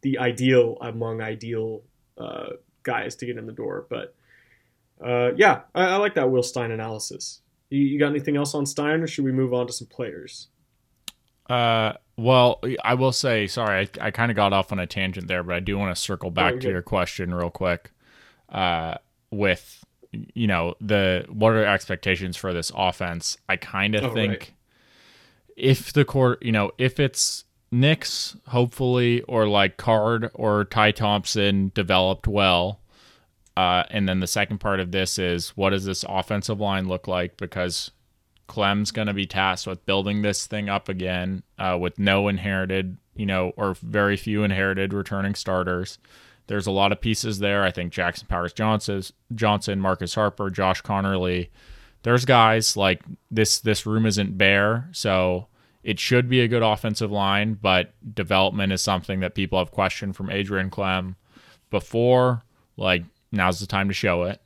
the 0.00 0.18
ideal 0.18 0.78
among 0.80 1.20
ideal 1.20 1.82
uh, 2.18 2.54
guys 2.82 3.14
to 3.16 3.26
get 3.26 3.36
in 3.36 3.46
the 3.46 3.52
door. 3.52 3.86
But 3.90 4.14
uh, 5.04 5.32
yeah, 5.36 5.60
I, 5.74 5.84
I, 5.88 5.96
like 5.96 6.14
that 6.14 6.30
Will 6.30 6.42
Stein 6.42 6.70
analysis. 6.70 7.42
You, 7.68 7.80
you, 7.80 7.98
got 7.98 8.08
anything 8.08 8.36
else 8.36 8.54
on 8.54 8.64
Stein, 8.64 9.02
or 9.02 9.06
should 9.06 9.24
we 9.24 9.32
move 9.32 9.52
on 9.52 9.66
to 9.66 9.72
some 9.72 9.88
players? 9.88 10.48
Uh, 11.50 11.92
well, 12.16 12.60
I 12.84 12.94
will 12.94 13.12
say, 13.12 13.46
sorry, 13.46 13.88
I, 14.00 14.06
I 14.06 14.10
kind 14.10 14.30
of 14.30 14.36
got 14.36 14.52
off 14.52 14.72
on 14.72 14.78
a 14.78 14.86
tangent 14.86 15.28
there, 15.28 15.42
but 15.42 15.54
I 15.54 15.60
do 15.60 15.78
want 15.78 15.94
to 15.94 16.00
circle 16.00 16.30
back 16.30 16.54
oh, 16.54 16.58
to 16.60 16.68
your 16.68 16.82
question 16.82 17.34
real 17.34 17.50
quick. 17.50 17.90
Uh, 18.48 18.96
with 19.30 19.84
you 20.12 20.46
know 20.46 20.74
the 20.80 21.26
what 21.28 21.52
are 21.52 21.64
expectations 21.64 22.36
for 22.36 22.52
this 22.52 22.70
offense? 22.74 23.36
I 23.48 23.56
kind 23.56 23.94
of 23.94 24.04
oh, 24.04 24.14
think 24.14 24.32
right. 24.32 24.52
if 25.56 25.92
the 25.92 26.04
court, 26.04 26.42
you 26.42 26.52
know, 26.52 26.70
if 26.78 27.00
it's 27.00 27.44
Nix, 27.70 28.36
hopefully, 28.48 29.22
or 29.22 29.48
like 29.48 29.76
Card 29.76 30.30
or 30.34 30.64
Ty 30.64 30.92
Thompson 30.92 31.72
developed 31.74 32.28
well 32.28 32.80
uh, 33.56 33.84
and 33.90 34.08
then 34.08 34.20
the 34.20 34.26
second 34.26 34.58
part 34.58 34.80
of 34.80 34.92
this 34.92 35.18
is 35.18 35.50
what 35.50 35.70
does 35.70 35.86
this 35.86 36.04
offensive 36.08 36.60
line 36.60 36.86
look 36.86 37.08
like? 37.08 37.36
Because 37.38 37.90
Klemm's 38.48 38.90
going 38.90 39.08
to 39.08 39.14
be 39.14 39.26
tasked 39.26 39.66
with 39.66 39.84
building 39.86 40.22
this 40.22 40.46
thing 40.46 40.68
up 40.68 40.88
again 40.88 41.42
uh, 41.58 41.76
with 41.80 41.98
no 41.98 42.28
inherited, 42.28 42.96
you 43.14 43.26
know, 43.26 43.52
or 43.56 43.74
very 43.74 44.16
few 44.16 44.44
inherited 44.44 44.92
returning 44.92 45.34
starters. 45.34 45.98
There's 46.46 46.66
a 46.66 46.72
lot 46.72 46.92
of 46.92 47.00
pieces 47.00 47.40
there. 47.40 47.64
I 47.64 47.70
think 47.70 47.92
Jackson 47.92 48.28
Powers 48.28 48.52
Johnson, 48.52 49.02
Johnson, 49.34 49.80
Marcus 49.80 50.14
Harper, 50.14 50.50
Josh 50.50 50.82
Conerly. 50.82 51.48
There's 52.02 52.24
guys 52.24 52.76
like 52.76 53.02
this. 53.30 53.58
This 53.58 53.84
room 53.84 54.06
isn't 54.06 54.38
bare, 54.38 54.88
so 54.92 55.48
it 55.82 55.98
should 55.98 56.28
be 56.28 56.40
a 56.40 56.48
good 56.48 56.62
offensive 56.62 57.10
line. 57.10 57.54
But 57.54 57.94
development 58.14 58.72
is 58.72 58.80
something 58.80 59.20
that 59.20 59.34
people 59.34 59.58
have 59.58 59.72
questioned 59.72 60.14
from 60.14 60.30
Adrian 60.30 60.70
Klemm 60.70 61.16
before. 61.70 62.44
Like 62.76 63.02
now's 63.32 63.58
the 63.58 63.66
time 63.66 63.88
to 63.88 63.94
show 63.94 64.24
it. 64.24 64.40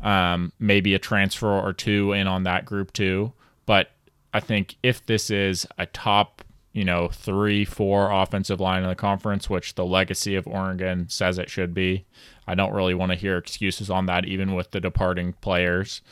Um, 0.00 0.52
maybe 0.58 0.94
a 0.94 0.98
transfer 0.98 1.50
or 1.50 1.72
two 1.72 2.12
in 2.12 2.26
on 2.26 2.44
that 2.44 2.64
group 2.64 2.92
too. 2.92 3.32
But 3.70 3.92
I 4.34 4.40
think 4.40 4.74
if 4.82 5.06
this 5.06 5.30
is 5.30 5.64
a 5.78 5.86
top, 5.86 6.42
you 6.72 6.84
know, 6.84 7.06
three, 7.06 7.64
four 7.64 8.10
offensive 8.10 8.58
line 8.58 8.82
in 8.82 8.88
the 8.88 8.96
conference, 8.96 9.48
which 9.48 9.76
the 9.76 9.86
legacy 9.86 10.34
of 10.34 10.48
Oregon 10.48 11.08
says 11.08 11.38
it 11.38 11.48
should 11.48 11.72
be, 11.72 12.04
I 12.48 12.56
don't 12.56 12.72
really 12.72 12.94
want 12.94 13.12
to 13.12 13.16
hear 13.16 13.38
excuses 13.38 13.88
on 13.88 14.06
that, 14.06 14.24
even 14.24 14.56
with 14.56 14.72
the 14.72 14.80
departing 14.80 15.34
players. 15.34 16.02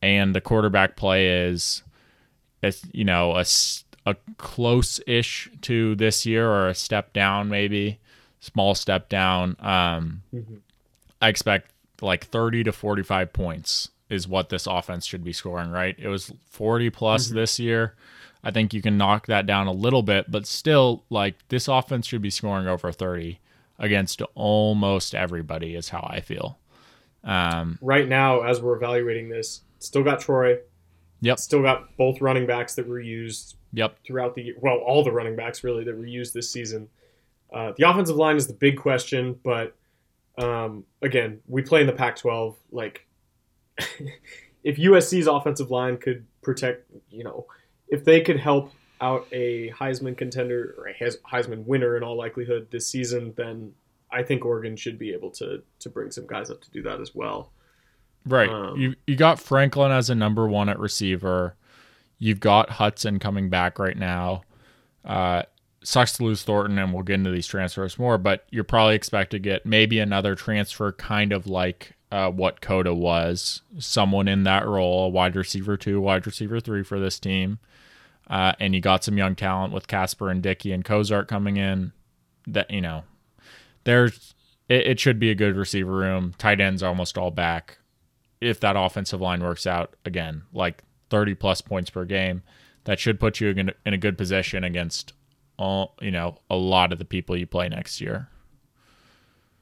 And 0.00 0.32
the 0.32 0.40
quarterback 0.40 0.94
play 0.94 1.48
is, 1.48 1.82
it's, 2.62 2.84
you 2.92 3.04
know, 3.04 3.36
a, 3.36 3.44
a 4.06 4.14
close 4.38 5.00
ish 5.04 5.50
to 5.62 5.96
this 5.96 6.24
year 6.24 6.48
or 6.48 6.68
a 6.68 6.74
step 6.74 7.12
down, 7.12 7.48
maybe 7.48 7.98
small 8.38 8.76
step 8.76 9.08
down. 9.08 9.56
Um, 9.58 10.22
mm-hmm. 10.32 10.54
I 11.20 11.30
expect 11.30 11.72
like 12.00 12.26
30 12.26 12.62
to 12.62 12.72
45 12.72 13.32
points 13.32 13.88
is 14.12 14.28
what 14.28 14.50
this 14.50 14.66
offense 14.66 15.06
should 15.06 15.24
be 15.24 15.32
scoring, 15.32 15.70
right? 15.70 15.96
It 15.98 16.08
was 16.08 16.32
40 16.50 16.90
plus 16.90 17.26
mm-hmm. 17.26 17.36
this 17.36 17.58
year. 17.58 17.94
I 18.44 18.50
think 18.50 18.74
you 18.74 18.82
can 18.82 18.98
knock 18.98 19.26
that 19.26 19.46
down 19.46 19.66
a 19.66 19.72
little 19.72 20.02
bit, 20.02 20.30
but 20.30 20.46
still, 20.46 21.04
like 21.10 21.36
this 21.48 21.68
offense 21.68 22.06
should 22.06 22.22
be 22.22 22.30
scoring 22.30 22.66
over 22.66 22.92
30 22.92 23.40
against 23.78 24.20
almost 24.34 25.14
everybody, 25.14 25.74
is 25.74 25.88
how 25.88 26.06
I 26.08 26.20
feel. 26.20 26.58
Um, 27.24 27.78
right 27.80 28.08
now, 28.08 28.42
as 28.42 28.60
we're 28.60 28.76
evaluating 28.76 29.28
this, 29.28 29.62
still 29.78 30.02
got 30.02 30.20
Troy. 30.20 30.58
Yep. 31.20 31.38
Still 31.38 31.62
got 31.62 31.96
both 31.96 32.20
running 32.20 32.46
backs 32.46 32.74
that 32.74 32.86
were 32.86 33.00
used. 33.00 33.56
Yep. 33.74 33.96
Throughout 34.04 34.34
the 34.34 34.54
well, 34.60 34.78
all 34.78 35.04
the 35.04 35.12
running 35.12 35.36
backs 35.36 35.62
really 35.64 35.84
that 35.84 35.96
were 35.96 36.04
used 36.04 36.34
this 36.34 36.50
season. 36.50 36.88
Uh, 37.52 37.72
the 37.76 37.88
offensive 37.88 38.16
line 38.16 38.36
is 38.36 38.46
the 38.46 38.54
big 38.54 38.76
question, 38.76 39.38
but 39.44 39.76
um, 40.36 40.84
again, 41.00 41.40
we 41.46 41.62
play 41.62 41.82
in 41.82 41.86
the 41.86 41.92
Pac-12. 41.92 42.56
Like, 42.70 43.06
if 44.64 44.76
USC's 44.76 45.26
offensive 45.26 45.70
line 45.70 45.96
could 45.96 46.24
protect, 46.42 46.90
you 47.10 47.24
know, 47.24 47.46
if 47.88 48.04
they 48.04 48.20
could 48.20 48.38
help 48.38 48.72
out 49.00 49.26
a 49.32 49.70
Heisman 49.70 50.16
contender 50.16 50.74
or 50.78 50.88
a 50.88 50.94
Heisman 50.94 51.64
winner 51.66 51.96
in 51.96 52.02
all 52.02 52.16
likelihood 52.16 52.68
this 52.70 52.86
season, 52.86 53.34
then 53.36 53.72
I 54.10 54.22
think 54.22 54.44
Oregon 54.44 54.76
should 54.76 54.98
be 54.98 55.12
able 55.12 55.30
to 55.32 55.62
to 55.80 55.88
bring 55.88 56.10
some 56.10 56.26
guys 56.26 56.50
up 56.50 56.60
to 56.62 56.70
do 56.70 56.82
that 56.82 57.00
as 57.00 57.14
well. 57.14 57.52
Right. 58.24 58.48
Um, 58.48 58.78
you 58.78 58.94
you 59.06 59.16
got 59.16 59.40
Franklin 59.40 59.90
as 59.90 60.10
a 60.10 60.14
number 60.14 60.46
one 60.46 60.68
at 60.68 60.78
receiver. 60.78 61.56
You've 62.18 62.40
got 62.40 62.70
Hudson 62.70 63.18
coming 63.18 63.50
back 63.50 63.78
right 63.78 63.96
now. 63.96 64.42
Uh, 65.04 65.42
sucks 65.82 66.12
to 66.18 66.24
lose 66.24 66.44
Thornton, 66.44 66.78
and 66.78 66.92
we'll 66.92 67.02
get 67.02 67.14
into 67.14 67.32
these 67.32 67.48
transfers 67.48 67.98
more, 67.98 68.18
but 68.18 68.46
you're 68.50 68.62
probably 68.62 68.94
expected 68.94 69.42
to 69.42 69.50
get 69.50 69.66
maybe 69.66 69.98
another 69.98 70.36
transfer 70.36 70.92
kind 70.92 71.32
of 71.32 71.48
like 71.48 71.94
uh, 72.12 72.30
what 72.30 72.60
Cota 72.60 72.92
was, 72.92 73.62
someone 73.78 74.28
in 74.28 74.44
that 74.44 74.66
role, 74.66 75.10
wide 75.10 75.34
receiver 75.34 75.78
two, 75.78 75.98
wide 75.98 76.26
receiver 76.26 76.60
three 76.60 76.82
for 76.82 77.00
this 77.00 77.18
team. 77.18 77.58
Uh, 78.28 78.52
and 78.60 78.74
you 78.74 78.82
got 78.82 79.02
some 79.02 79.16
young 79.16 79.34
talent 79.34 79.72
with 79.72 79.88
Kasper 79.88 80.28
and 80.28 80.42
Dickey 80.42 80.72
and 80.72 80.84
Cozart 80.84 81.26
coming 81.26 81.56
in. 81.56 81.92
That 82.46 82.70
you 82.70 82.82
know, 82.82 83.04
there's 83.84 84.34
it, 84.68 84.86
it 84.86 85.00
should 85.00 85.18
be 85.18 85.30
a 85.30 85.34
good 85.34 85.56
receiver 85.56 85.90
room. 85.90 86.34
Tight 86.36 86.60
ends 86.60 86.82
almost 86.82 87.16
all 87.16 87.30
back. 87.30 87.78
If 88.42 88.60
that 88.60 88.76
offensive 88.76 89.22
line 89.22 89.42
works 89.42 89.66
out 89.66 89.94
again, 90.04 90.42
like 90.52 90.82
30 91.08 91.34
plus 91.36 91.62
points 91.62 91.88
per 91.88 92.04
game, 92.04 92.42
that 92.84 93.00
should 93.00 93.20
put 93.20 93.40
you 93.40 93.48
in, 93.48 93.72
in 93.86 93.94
a 93.94 93.98
good 93.98 94.18
position 94.18 94.64
against 94.64 95.14
all 95.56 95.94
you 96.02 96.10
know 96.10 96.36
a 96.50 96.56
lot 96.56 96.92
of 96.92 96.98
the 96.98 97.06
people 97.06 97.38
you 97.38 97.46
play 97.46 97.70
next 97.70 98.02
year. 98.02 98.28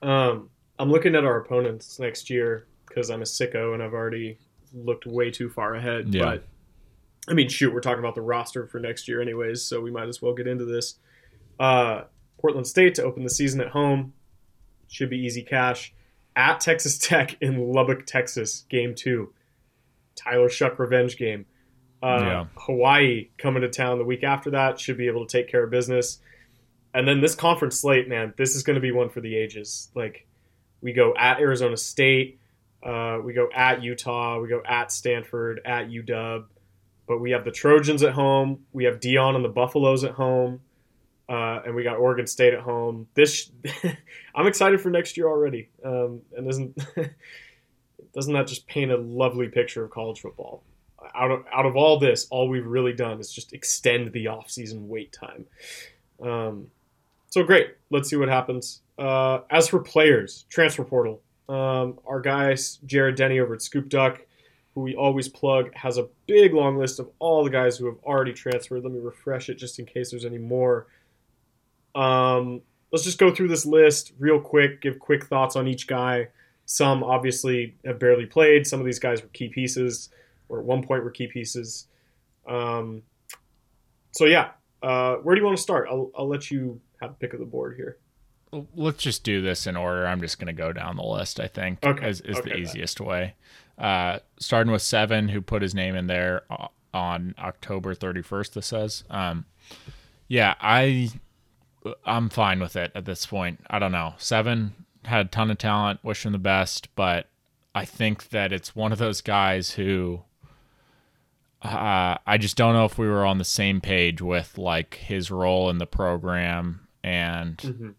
Um, 0.03 0.51
I'm 0.81 0.91
looking 0.91 1.15
at 1.15 1.27
our 1.27 1.37
opponents 1.37 1.99
next 1.99 2.31
year 2.31 2.67
because 2.89 3.11
I'm 3.11 3.21
a 3.21 3.27
sicko 3.27 3.75
and 3.75 3.83
I've 3.83 3.93
already 3.93 4.39
looked 4.73 5.05
way 5.05 5.31
too 5.31 5.51
far 5.51 5.75
ahead. 5.75 6.15
Yeah. 6.15 6.25
But 6.25 6.45
I 7.29 7.35
mean, 7.35 7.51
shoot, 7.51 7.75
we're 7.75 7.81
talking 7.81 7.99
about 7.99 8.15
the 8.15 8.23
roster 8.23 8.67
for 8.67 8.81
next 8.81 9.07
year, 9.07 9.21
anyways, 9.21 9.63
so 9.63 9.83
we 9.83 9.91
might 9.91 10.09
as 10.09 10.23
well 10.23 10.33
get 10.33 10.47
into 10.47 10.65
this. 10.65 10.95
Uh, 11.59 12.05
Portland 12.41 12.67
State 12.67 12.95
to 12.95 13.05
open 13.05 13.25
the 13.25 13.31
season 13.31 13.61
at 13.61 13.69
home 13.69 14.15
should 14.89 15.11
be 15.11 15.19
easy 15.19 15.43
cash. 15.43 15.93
At 16.35 16.61
Texas 16.61 16.97
Tech 17.03 17.37
in 17.43 17.59
Lubbock, 17.73 18.07
Texas, 18.07 18.65
game 18.71 18.95
two. 18.95 19.35
Tyler 20.17 20.49
Shough 20.49 20.79
revenge 20.79 21.19
game. 21.19 21.45
Uh, 22.03 22.19
yeah. 22.23 22.45
Hawaii 22.57 23.29
coming 23.37 23.61
to 23.61 23.69
town 23.69 23.99
the 23.99 24.05
week 24.05 24.25
after 24.25 24.51
that 24.53 24.81
should 24.81 24.97
be 24.97 25.09
able 25.09 25.27
to 25.27 25.31
take 25.31 25.51
care 25.51 25.63
of 25.63 25.71
business. 25.71 26.21
And 26.95 27.07
then 27.07 27.21
this 27.21 27.35
conference 27.35 27.79
slate, 27.79 28.09
man, 28.09 28.33
this 28.39 28.57
is 28.57 28.63
going 28.63 28.77
to 28.77 28.81
be 28.81 28.93
one 28.93 29.11
for 29.11 29.21
the 29.21 29.37
ages. 29.37 29.91
Like 29.95 30.27
we 30.81 30.93
go 30.93 31.15
at 31.17 31.41
Arizona 31.41 31.77
State, 31.77 32.39
uh, 32.83 33.19
we 33.23 33.33
go 33.33 33.49
at 33.55 33.83
Utah, 33.83 34.41
we 34.41 34.49
go 34.49 34.63
at 34.65 34.91
Stanford, 34.93 35.61
at 35.65 35.89
UW, 35.89 36.45
but 37.07 37.21
we 37.21 37.33
have 37.33 37.45
the 37.45 37.51
Trojans 37.51 38.03
at 38.03 38.13
home, 38.13 38.65
we 38.73 38.85
have 38.85 39.01
Deion 39.01 39.37
and 39.37 39.45
the 39.45 39.49
Buffaloes 39.51 40.05
at 40.05 40.13
home. 40.13 40.61
uh, 41.31 41.63
and 41.65 41.75
we 41.77 41.85
got 41.85 41.97
Oregon 41.97 42.27
State 42.27 42.53
at 42.55 42.61
home. 42.61 43.07
This 43.15 43.53
I'm 44.35 44.49
excited 44.49 44.81
for 44.81 44.91
next 44.91 45.17
year 45.17 45.29
already. 45.29 45.71
Um, 45.85 46.23
and 46.37 46.49
isn't 46.49 46.77
doesn't 48.15 48.33
that 48.35 48.49
just 48.49 48.67
paint 48.67 48.91
a 48.91 48.97
lovely 48.97 49.49
picture 49.49 49.85
of 49.85 49.91
college 49.93 50.21
football? 50.21 50.65
Out 51.15 51.31
of 51.31 51.45
out 51.53 51.67
of 51.67 51.77
all 51.77 52.01
this, 52.01 52.27
all 52.31 52.49
we've 52.49 52.67
really 52.67 52.93
done 52.93 53.21
is 53.21 53.33
just 53.33 53.53
extend 53.53 54.13
the 54.13 54.25
offseason 54.25 54.89
wait 54.89 55.13
time. 55.13 55.47
Um, 56.21 56.67
so 57.31 57.43
great. 57.43 57.77
Let's 57.91 58.11
see 58.11 58.17
what 58.17 58.29
happens. 58.29 58.83
Uh, 58.99 59.41
as 59.51 59.69
for 59.69 59.81
players, 59.81 60.45
transfer 60.51 60.85
portal. 60.85 61.23
Um, 61.49 61.99
our 62.07 62.21
guy 62.21 62.57
Jared 62.87 63.17
Denny 63.17 63.41
over 63.41 63.55
at 63.55 63.63
Scoop 63.63 63.89
Duck, 63.89 64.21
who 64.75 64.83
we 64.83 64.95
always 64.95 65.29
plug, 65.29 65.75
has 65.75 65.99
a 65.99 66.09
big 66.27 66.55
long 66.55 66.77
list 66.77 67.01
of 67.01 67.09
all 67.19 67.43
the 67.43 67.51
guys 67.51 67.77
who 67.77 67.87
have 67.87 67.97
already 68.05 68.33
transferred. 68.33 68.85
Let 68.85 68.93
me 68.93 69.01
refresh 69.01 69.49
it 69.49 69.57
just 69.57 69.79
in 69.79 69.87
case 69.87 70.11
there's 70.11 70.25
any 70.25 70.39
more. 70.39 70.87
Um, 71.95 72.63
let's 72.93 73.05
just 73.05 73.19
go 73.19 73.35
through 73.35 73.49
this 73.49 73.67
list 73.67 74.13
real 74.19 74.41
quick. 74.41 74.81
Give 74.81 74.99
quick 74.99 75.27
thoughts 75.27 75.57
on 75.57 75.67
each 75.67 75.87
guy. 75.87 76.29
Some 76.67 77.03
obviously 77.03 77.75
have 77.85 77.99
barely 77.99 78.27
played. 78.27 78.67
Some 78.67 78.79
of 78.79 78.87
these 78.87 79.01
guys 79.01 79.23
were 79.23 79.29
key 79.29 79.49
pieces, 79.49 80.11
or 80.49 80.61
at 80.61 80.65
one 80.65 80.85
point 80.85 81.03
were 81.03 81.11
key 81.11 81.27
pieces. 81.27 81.89
Um, 82.47 83.03
so 84.13 84.25
yeah, 84.27 84.51
uh, 84.83 85.17
where 85.17 85.35
do 85.35 85.41
you 85.41 85.45
want 85.45 85.57
to 85.57 85.63
start? 85.63 85.89
I'll, 85.91 86.13
I'll 86.17 86.29
let 86.29 86.51
you 86.51 86.81
have 87.01 87.11
a 87.11 87.15
pick 87.15 87.33
of 87.33 87.41
the 87.41 87.47
board 87.47 87.77
here. 87.77 87.99
Let's 88.75 89.03
just 89.03 89.23
do 89.23 89.41
this 89.41 89.67
in 89.67 89.77
order. 89.77 90.07
I'm 90.07 90.21
just 90.21 90.39
going 90.39 90.49
to 90.49 90.53
go 90.53 90.73
down 90.73 90.97
the 90.97 91.05
list. 91.05 91.39
I 91.39 91.47
think 91.47 91.85
Okay. 91.87 92.09
is, 92.09 92.21
is 92.23 92.39
Okay, 92.39 92.49
the 92.49 92.55
then. 92.57 92.59
easiest 92.63 93.01
way. 93.01 93.35
Uh, 93.79 94.19
starting 94.39 94.73
with 94.73 94.83
seven, 94.83 95.29
who 95.29 95.41
put 95.41 95.63
his 95.63 95.75
name 95.75 95.95
in 95.95 96.07
there 96.09 96.43
on 96.93 97.35
October 97.39 97.95
31st. 97.95 98.53
This 98.55 98.67
says, 98.67 99.05
um, 99.09 99.45
yeah, 100.29 100.55
I 100.61 101.11
I'm 102.05 102.29
fine 102.29 102.61
with 102.61 102.77
it 102.77 102.91
at 102.95 103.05
this 103.05 103.25
point. 103.25 103.61
I 103.71 103.79
don't 103.79 103.93
know. 103.93 104.15
Seven 104.19 104.75
had 105.05 105.27
a 105.27 105.29
ton 105.29 105.51
of 105.51 105.59
talent. 105.59 106.01
Wish 106.05 106.27
him 106.27 106.33
the 106.33 106.39
best, 106.39 106.95
but 106.97 107.29
I 107.75 107.85
think 107.85 108.29
that 108.31 108.53
it's 108.53 108.75
one 108.77 108.91
of 108.93 108.99
those 108.99 109.21
guys 109.23 109.71
who 109.71 110.23
uh, 111.63 112.17
I 112.27 112.37
just 112.39 112.57
don't 112.57 112.75
know 112.75 112.85
if 112.85 112.99
we 112.99 113.07
were 113.09 113.25
on 113.25 113.39
the 113.39 113.45
same 113.45 113.81
page 113.81 114.21
with 114.21 114.57
like 114.59 114.95
his 114.95 115.31
role 115.31 115.71
in 115.71 115.79
the 115.79 115.87
program 115.87 116.87
and 117.03 117.57
Mhm. 117.59 117.95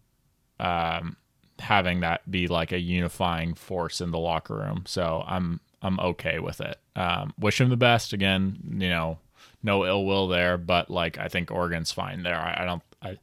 um, 0.64 1.16
having 1.58 2.00
that 2.00 2.28
be 2.30 2.48
like 2.48 2.72
a 2.72 2.78
unifying 2.80 3.54
force 3.54 4.00
in 4.00 4.10
the 4.10 4.18
locker 4.18 4.56
room. 4.56 4.84
So 4.86 5.24
I'm 5.26 5.60
I'm 5.84 5.98
okay 5.98 6.38
with 6.38 6.60
it. 6.60 6.78
Um, 6.94 7.34
wish 7.38 7.60
him 7.60 7.68
the 7.68 7.76
best 7.76 8.12
again. 8.12 8.58
You 8.78 8.88
know, 8.88 9.18
no 9.62 9.84
ill 9.84 10.04
will 10.06 10.28
there, 10.28 10.56
but 10.56 10.90
like 10.90 11.18
I 11.18 11.28
think 11.28 11.50
Oregon's 11.50 11.90
fine 11.92 12.22
there. 12.22 12.38
I, 12.38 12.62
I 12.62 12.64
don't. 12.64 12.82
I 13.02 13.18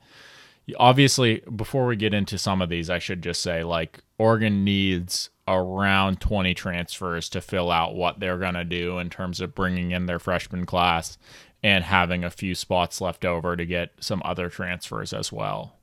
obviously 0.78 1.42
before 1.56 1.86
we 1.88 1.96
get 1.96 2.14
into 2.14 2.38
some 2.38 2.62
of 2.62 2.70
these, 2.70 2.90
I 2.90 3.00
should 3.00 3.22
just 3.22 3.42
say 3.42 3.64
like 3.64 4.00
Oregon 4.18 4.64
needs 4.64 5.30
around 5.48 6.22
20 6.22 6.54
transfers 6.54 7.28
to 7.30 7.42
fill 7.42 7.72
out 7.72 7.96
what 7.96 8.20
they're 8.20 8.38
going 8.38 8.54
to 8.54 8.64
do 8.64 9.00
in 9.00 9.10
terms 9.10 9.42
of 9.42 9.56
bringing 9.56 9.90
in 9.92 10.06
their 10.06 10.20
freshman 10.20 10.64
class 10.66 11.18
and 11.64 11.84
having 11.84 12.24
a 12.24 12.30
few 12.30 12.56
spots 12.56 13.02
left 13.02 13.26
over 13.26 13.56
to 13.56 13.66
get 13.66 13.92
some 14.00 14.22
other 14.26 14.50
transfers 14.50 15.14
as 15.14 15.32
well. 15.32 15.76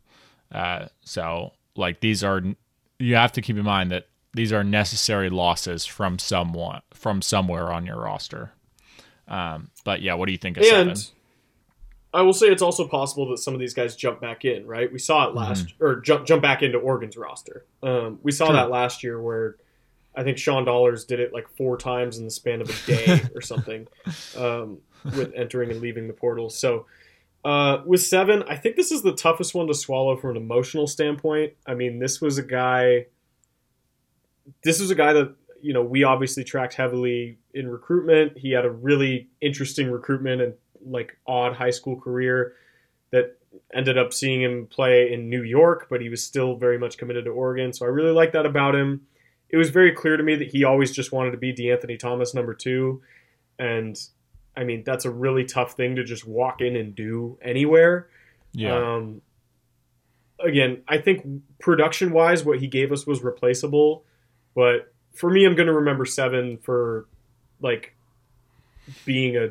Uh, 0.51 0.87
so 1.03 1.53
like 1.77 2.01
these 2.01 2.24
are 2.24 2.43
you 2.99 3.16
have 3.16 3.33
to 3.33 3.43
keep 3.43 3.57
in 3.57 3.64
mind 3.64 3.91
that 3.91 4.07
these 4.33 4.53
are 4.53 4.64
necessary 4.64 5.31
losses 5.31 5.85
from 5.87 6.18
someone 6.18 6.83
from 6.93 7.22
somewhere 7.22 7.72
on 7.72 7.87
your 7.87 8.01
roster. 8.01 8.53
Um, 9.29 9.70
but 9.85 10.03
yeah, 10.03 10.14
what 10.14 10.27
do 10.27 10.33
you 10.33 10.39
think 10.39 10.57
of 10.57 10.62
And 10.62 10.97
seven? 10.97 11.16
I 12.14 12.22
will 12.22 12.33
say 12.33 12.47
it's 12.47 12.62
also 12.62 12.89
possible 12.89 13.29
that 13.31 13.39
some 13.39 13.53
of 13.53 13.61
these 13.61 13.74
guys 13.74 13.95
jump 13.95 14.20
back 14.20 14.45
in, 14.47 14.66
right? 14.66 14.91
We 14.91 14.99
saw 14.99 15.29
it 15.29 15.35
last, 15.35 15.74
or 15.81 16.01
jump 16.01 16.27
jump 16.27 16.41
back 16.41 16.62
into 16.62 16.79
Oregon's 16.79 17.16
roster. 17.16 17.66
Um, 17.83 18.20
we 18.22 18.33
saw 18.33 18.47
True. 18.47 18.57
that 18.57 18.70
last 18.70 19.03
year 19.03 19.20
where 19.20 19.57
I 20.14 20.22
think 20.22 20.39
Sean 20.39 20.64
Dollars 20.64 21.05
did 21.05 21.20
it 21.20 21.35
like 21.35 21.47
four 21.57 21.77
times 21.77 22.16
in 22.16 22.24
the 22.24 22.31
span 22.31 22.62
of 22.62 22.70
a 22.70 22.87
day 22.87 23.20
or 23.35 23.43
something, 23.43 23.87
um, 24.37 24.79
with 25.17 25.33
entering 25.35 25.71
and 25.71 25.81
leaving 25.81 26.07
the 26.07 26.13
portal. 26.13 26.51
So 26.51 26.87
uh, 27.45 27.83
with 27.87 28.03
seven, 28.03 28.43
I 28.49 28.57
think 28.57 28.75
this 28.77 28.91
is 28.91 29.03
the 29.03 29.15
toughest 29.15 29.55
one 29.55 29.69
to 29.69 29.75
swallow 29.75 30.17
from 30.17 30.31
an 30.31 30.37
emotional 30.37 30.87
standpoint. 30.87 31.53
I 31.67 31.75
mean, 31.75 32.01
this 32.01 32.21
was 32.21 32.39
a 32.39 32.43
guy. 32.43 33.07
This 34.65 34.81
was 34.81 34.91
a 34.91 34.95
guy 34.95 35.13
that 35.13 35.35
you 35.61 35.73
know 35.73 35.83
we 35.83 36.03
obviously 36.03 36.43
tracked 36.43 36.75
heavily 36.75 37.39
in 37.55 37.69
recruitment. 37.69 38.37
He 38.37 38.51
had 38.51 38.65
a 38.65 38.71
really 38.71 39.29
interesting 39.41 39.91
recruitment 39.91 40.43
and 40.43 40.55
like 40.85 41.17
odd 41.27 41.55
high 41.55 41.71
school 41.71 42.01
career 42.01 42.55
that 43.11 43.39
ended 43.73 43.97
up 43.97 44.13
seeing 44.13 44.43
him 44.43 44.67
play 44.67 45.13
in 45.13 45.31
New 45.31 45.43
York, 45.43 45.87
but 45.89 46.01
he 46.01 46.09
was 46.09 46.23
still 46.23 46.57
very 46.57 46.79
much 46.79 46.99
committed 46.99 47.25
to 47.27 47.31
Oregon. 47.31 47.73
So 47.73 47.87
I 47.87 47.89
really 47.89 48.13
like 48.13 48.33
that 48.33 48.47
about 48.47 48.75
him. 48.75 49.07
It 49.49 49.57
was 49.57 49.71
very 49.71 49.93
clear 49.93 50.17
to 50.17 50.23
me 50.23 50.35
that 50.35 50.49
he 50.49 50.65
always 50.65 50.91
just 50.91 51.13
wanted 51.13 51.31
to 51.31 51.37
be 51.37 51.53
DeAnthony 51.53 51.99
Thomas 51.99 52.35
number 52.35 52.55
two. 52.55 53.03
And 53.59 53.97
I 54.57 54.65
mean, 54.65 54.83
that's 54.85 55.05
a 55.05 55.11
really 55.11 55.45
tough 55.45 55.75
thing 55.75 55.97
to 55.97 56.05
just 56.05 56.27
walk 56.27 56.61
in 56.61 56.77
and 56.77 56.95
do 56.95 57.39
anywhere. 57.43 58.09
Yeah. 58.53 58.75
Um, 58.77 59.21
again, 60.41 60.83
I 60.89 60.99
think 60.99 61.27
production 61.59 62.13
wise, 62.13 62.45
what 62.45 62.59
he 62.59 62.67
gave 62.67 62.93
us 62.93 63.07
was 63.07 63.23
replaceable. 63.23 64.05
But 64.55 64.93
for 65.15 65.31
me, 65.31 65.45
I'm 65.45 65.55
going 65.55 65.67
to 65.67 65.75
remember 65.75 66.05
seven 66.05 66.59
for 66.59 67.07
like 67.61 67.95
being 69.05 69.37
a 69.37 69.51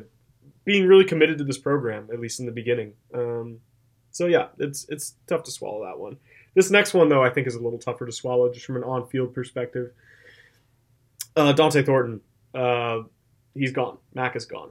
being 0.64 0.86
really 0.86 1.04
committed 1.04 1.38
to 1.38 1.44
this 1.44 1.58
program, 1.58 2.08
at 2.12 2.18
least 2.18 2.40
in 2.40 2.46
the 2.46 2.52
beginning. 2.52 2.94
Um, 3.14 3.60
so 4.10 4.26
yeah, 4.26 4.48
it's 4.58 4.86
it's 4.88 5.14
tough 5.26 5.44
to 5.44 5.50
swallow 5.50 5.84
that 5.84 5.98
one. 5.98 6.16
This 6.54 6.70
next 6.70 6.94
one, 6.94 7.08
though, 7.08 7.22
I 7.22 7.30
think 7.30 7.46
is 7.46 7.54
a 7.54 7.60
little 7.60 7.78
tougher 7.78 8.06
to 8.06 8.12
swallow 8.12 8.50
just 8.50 8.64
from 8.64 8.76
an 8.76 8.84
on-field 8.84 9.34
perspective. 9.34 9.92
Uh, 11.36 11.52
Dont'e 11.52 11.84
Thornton, 11.84 12.22
uh, 12.54 13.00
he's 13.52 13.72
gone. 13.72 13.98
Mac 14.14 14.36
is 14.36 14.46
gone. 14.46 14.70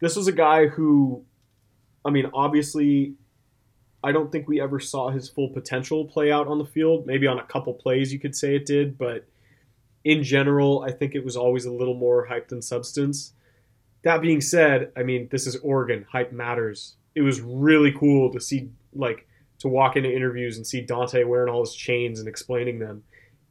This 0.00 0.16
was 0.16 0.28
a 0.28 0.32
guy 0.32 0.66
who, 0.66 1.24
I 2.04 2.10
mean, 2.10 2.30
obviously, 2.32 3.14
I 4.02 4.12
don't 4.12 4.30
think 4.30 4.46
we 4.46 4.60
ever 4.60 4.78
saw 4.78 5.10
his 5.10 5.28
full 5.28 5.48
potential 5.48 6.04
play 6.04 6.30
out 6.30 6.46
on 6.46 6.58
the 6.58 6.64
field. 6.64 7.06
Maybe 7.06 7.26
on 7.26 7.38
a 7.38 7.44
couple 7.44 7.74
plays 7.74 8.12
you 8.12 8.20
could 8.20 8.36
say 8.36 8.54
it 8.54 8.66
did, 8.66 8.96
but 8.96 9.26
in 10.04 10.22
general, 10.22 10.84
I 10.86 10.92
think 10.92 11.14
it 11.14 11.24
was 11.24 11.36
always 11.36 11.64
a 11.64 11.72
little 11.72 11.94
more 11.94 12.26
hype 12.26 12.48
than 12.48 12.62
substance. 12.62 13.32
That 14.02 14.22
being 14.22 14.40
said, 14.40 14.92
I 14.96 15.02
mean, 15.02 15.28
this 15.30 15.46
is 15.46 15.56
Oregon. 15.56 16.06
Hype 16.10 16.32
matters. 16.32 16.94
It 17.16 17.22
was 17.22 17.40
really 17.40 17.92
cool 17.92 18.32
to 18.32 18.40
see, 18.40 18.70
like, 18.94 19.26
to 19.58 19.68
walk 19.68 19.96
into 19.96 20.14
interviews 20.14 20.56
and 20.56 20.64
see 20.64 20.86
Dont'e 20.86 21.26
wearing 21.26 21.52
all 21.52 21.64
his 21.64 21.74
chains 21.74 22.20
and 22.20 22.28
explaining 22.28 22.78
them. 22.78 23.02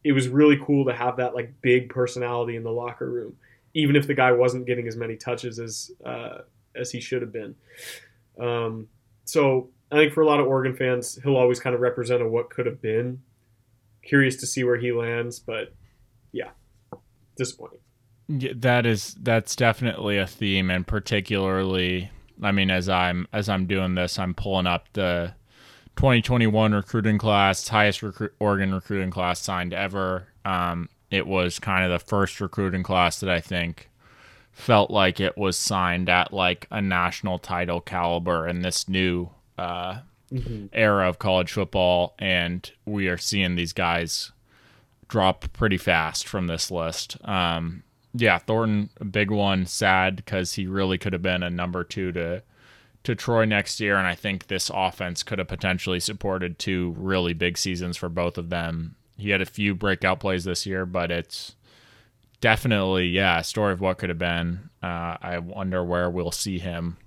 It 0.06 0.14
was 0.14 0.30
really 0.30 0.58
cool 0.66 0.86
to 0.86 0.94
have 0.94 1.18
that, 1.18 1.36
like, 1.36 1.62
big 1.62 1.90
personality 1.90 2.56
in 2.56 2.64
the 2.64 2.72
locker 2.72 3.12
room, 3.12 3.36
even 3.78 3.96
if 3.96 4.08
the 4.08 4.14
guy 4.16 4.32
wasn't 4.32 4.66
getting 4.66 4.88
as 4.88 4.98
many 4.98 5.16
touches 5.16 5.60
as 5.60 5.92
uh, 6.04 6.40
as 6.76 6.92
he 6.92 7.00
should 7.00 7.22
have 7.22 7.32
been. 7.32 7.56
Um, 8.42 8.88
so 9.24 9.70
I 9.92 9.96
think 9.98 10.14
for 10.14 10.22
a 10.22 10.26
lot 10.26 10.40
of 10.40 10.48
Oregon 10.48 10.76
fans, 10.76 11.20
he'll 11.24 11.38
always 11.38 11.60
kind 11.60 11.76
of 11.76 11.82
represent 11.82 12.24
a 12.24 12.28
what 12.28 12.50
could 12.50 12.66
have 12.66 12.82
been. 12.82 13.22
Curious 14.04 14.36
to 14.38 14.48
see 14.48 14.64
where 14.64 14.78
he 14.78 14.92
lands, 14.92 15.40
but 15.40 15.76
yeah, 16.32 16.50
disappointing. 17.38 17.80
Yeah, 18.28 18.54
that 18.56 18.88
is 18.88 19.16
that's 19.22 19.56
definitely 19.56 20.18
a 20.18 20.28
theme 20.28 20.70
and 20.70 20.86
particularly 20.86 22.12
I 22.44 22.52
mean 22.52 22.70
as 22.70 22.90
I'm 22.90 23.26
as 23.32 23.48
I'm 23.48 23.68
doing 23.68 23.96
this 23.96 24.20
I'm 24.20 24.34
pulling 24.34 24.68
up 24.68 24.92
the 24.92 25.34
2021 25.96 26.74
recruiting 26.74 27.18
class 27.18 27.70
highest 27.70 28.04
Oregon 28.42 28.74
recruiting 28.74 29.12
class 29.12 29.40
signed 29.40 29.74
ever 29.74 30.28
um 30.44 30.90
it 31.12 31.28
was 31.28 31.60
kind 31.60 31.84
of 31.84 31.92
the 31.92 32.06
first 32.06 32.40
recruiting 32.42 32.84
class 32.84 33.20
that 33.20 33.30
I 33.30 33.40
think 33.40 33.90
felt 34.52 34.90
like 34.90 35.20
it 35.20 35.38
was 35.38 35.58
signed 35.58 36.10
at 36.10 36.34
like 36.34 36.68
a 36.72 36.82
national 36.82 37.38
title 37.38 37.80
caliber 37.80 38.48
in 38.48 38.62
this 38.62 38.90
new 38.90 39.30
uh 39.58 40.00
era 40.74 41.08
of 41.08 41.20
college 41.20 41.54
football 41.54 42.14
and 42.20 42.72
we 42.86 43.08
are 43.08 43.18
seeing 43.18 43.56
these 43.56 43.72
guys 43.72 44.32
drop 45.08 45.46
pretty 45.54 45.78
fast 45.78 46.28
from 46.28 46.48
this 46.48 46.70
list. 46.70 47.18
Um, 47.24 47.84
yeah, 48.14 48.38
Thornton, 48.38 48.90
a 49.00 49.06
big 49.06 49.32
one. 49.32 49.66
Sad 49.66 50.18
because 50.18 50.54
he 50.54 50.68
really 50.68 50.98
could 50.98 51.14
have 51.14 51.22
been 51.22 51.44
a 51.44 51.50
number 51.50 51.84
two 51.84 52.12
to 52.14 52.44
to 53.04 53.16
Troy 53.16 53.46
next 53.46 53.80
year, 53.80 53.96
and 53.96 54.08
I 54.08 54.16
think 54.16 54.48
this 54.48 54.70
offense 54.74 55.24
could 55.24 55.40
have 55.40 55.48
potentially 55.48 56.00
supported 56.00 56.60
two 56.60 56.94
really 56.98 57.34
big 57.34 57.58
seasons 57.58 57.96
for 57.96 58.10
both 58.10 58.38
of 58.38 58.50
them. 58.50 58.96
He 59.18 59.30
had 59.32 59.42
a 59.42 59.46
few 59.46 59.74
breakout 59.76 60.20
plays 60.20 60.44
this 60.44 60.66
year, 60.66 60.86
but 60.86 61.12
it's 61.12 61.56
definitely 62.42 63.08
yeah, 63.08 63.40
a 63.40 63.44
story 63.44 63.74
of 63.74 63.82
what 63.82 63.98
could 63.98 64.10
have 64.10 64.20
been. 64.20 64.70
Uh, 64.82 65.18
I 65.22 65.40
wonder 65.40 65.84
where 65.84 66.10
we'll 66.10 66.32
see 66.32 66.60
him 66.60 66.98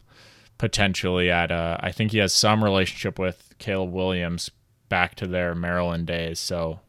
potentially 0.59 1.31
at. 1.31 1.51
Uh, 1.51 1.77
I 1.81 1.93
think 1.93 2.13
he 2.13 2.19
has 2.19 2.33
some 2.33 2.63
relationship 2.65 3.19
with 3.19 3.55
Caleb 3.59 3.93
Williams 3.93 4.51
back 4.89 5.15
to 5.17 5.27
their 5.27 5.55
Maryland 5.55 6.07
days, 6.07 6.41
so 6.41 6.81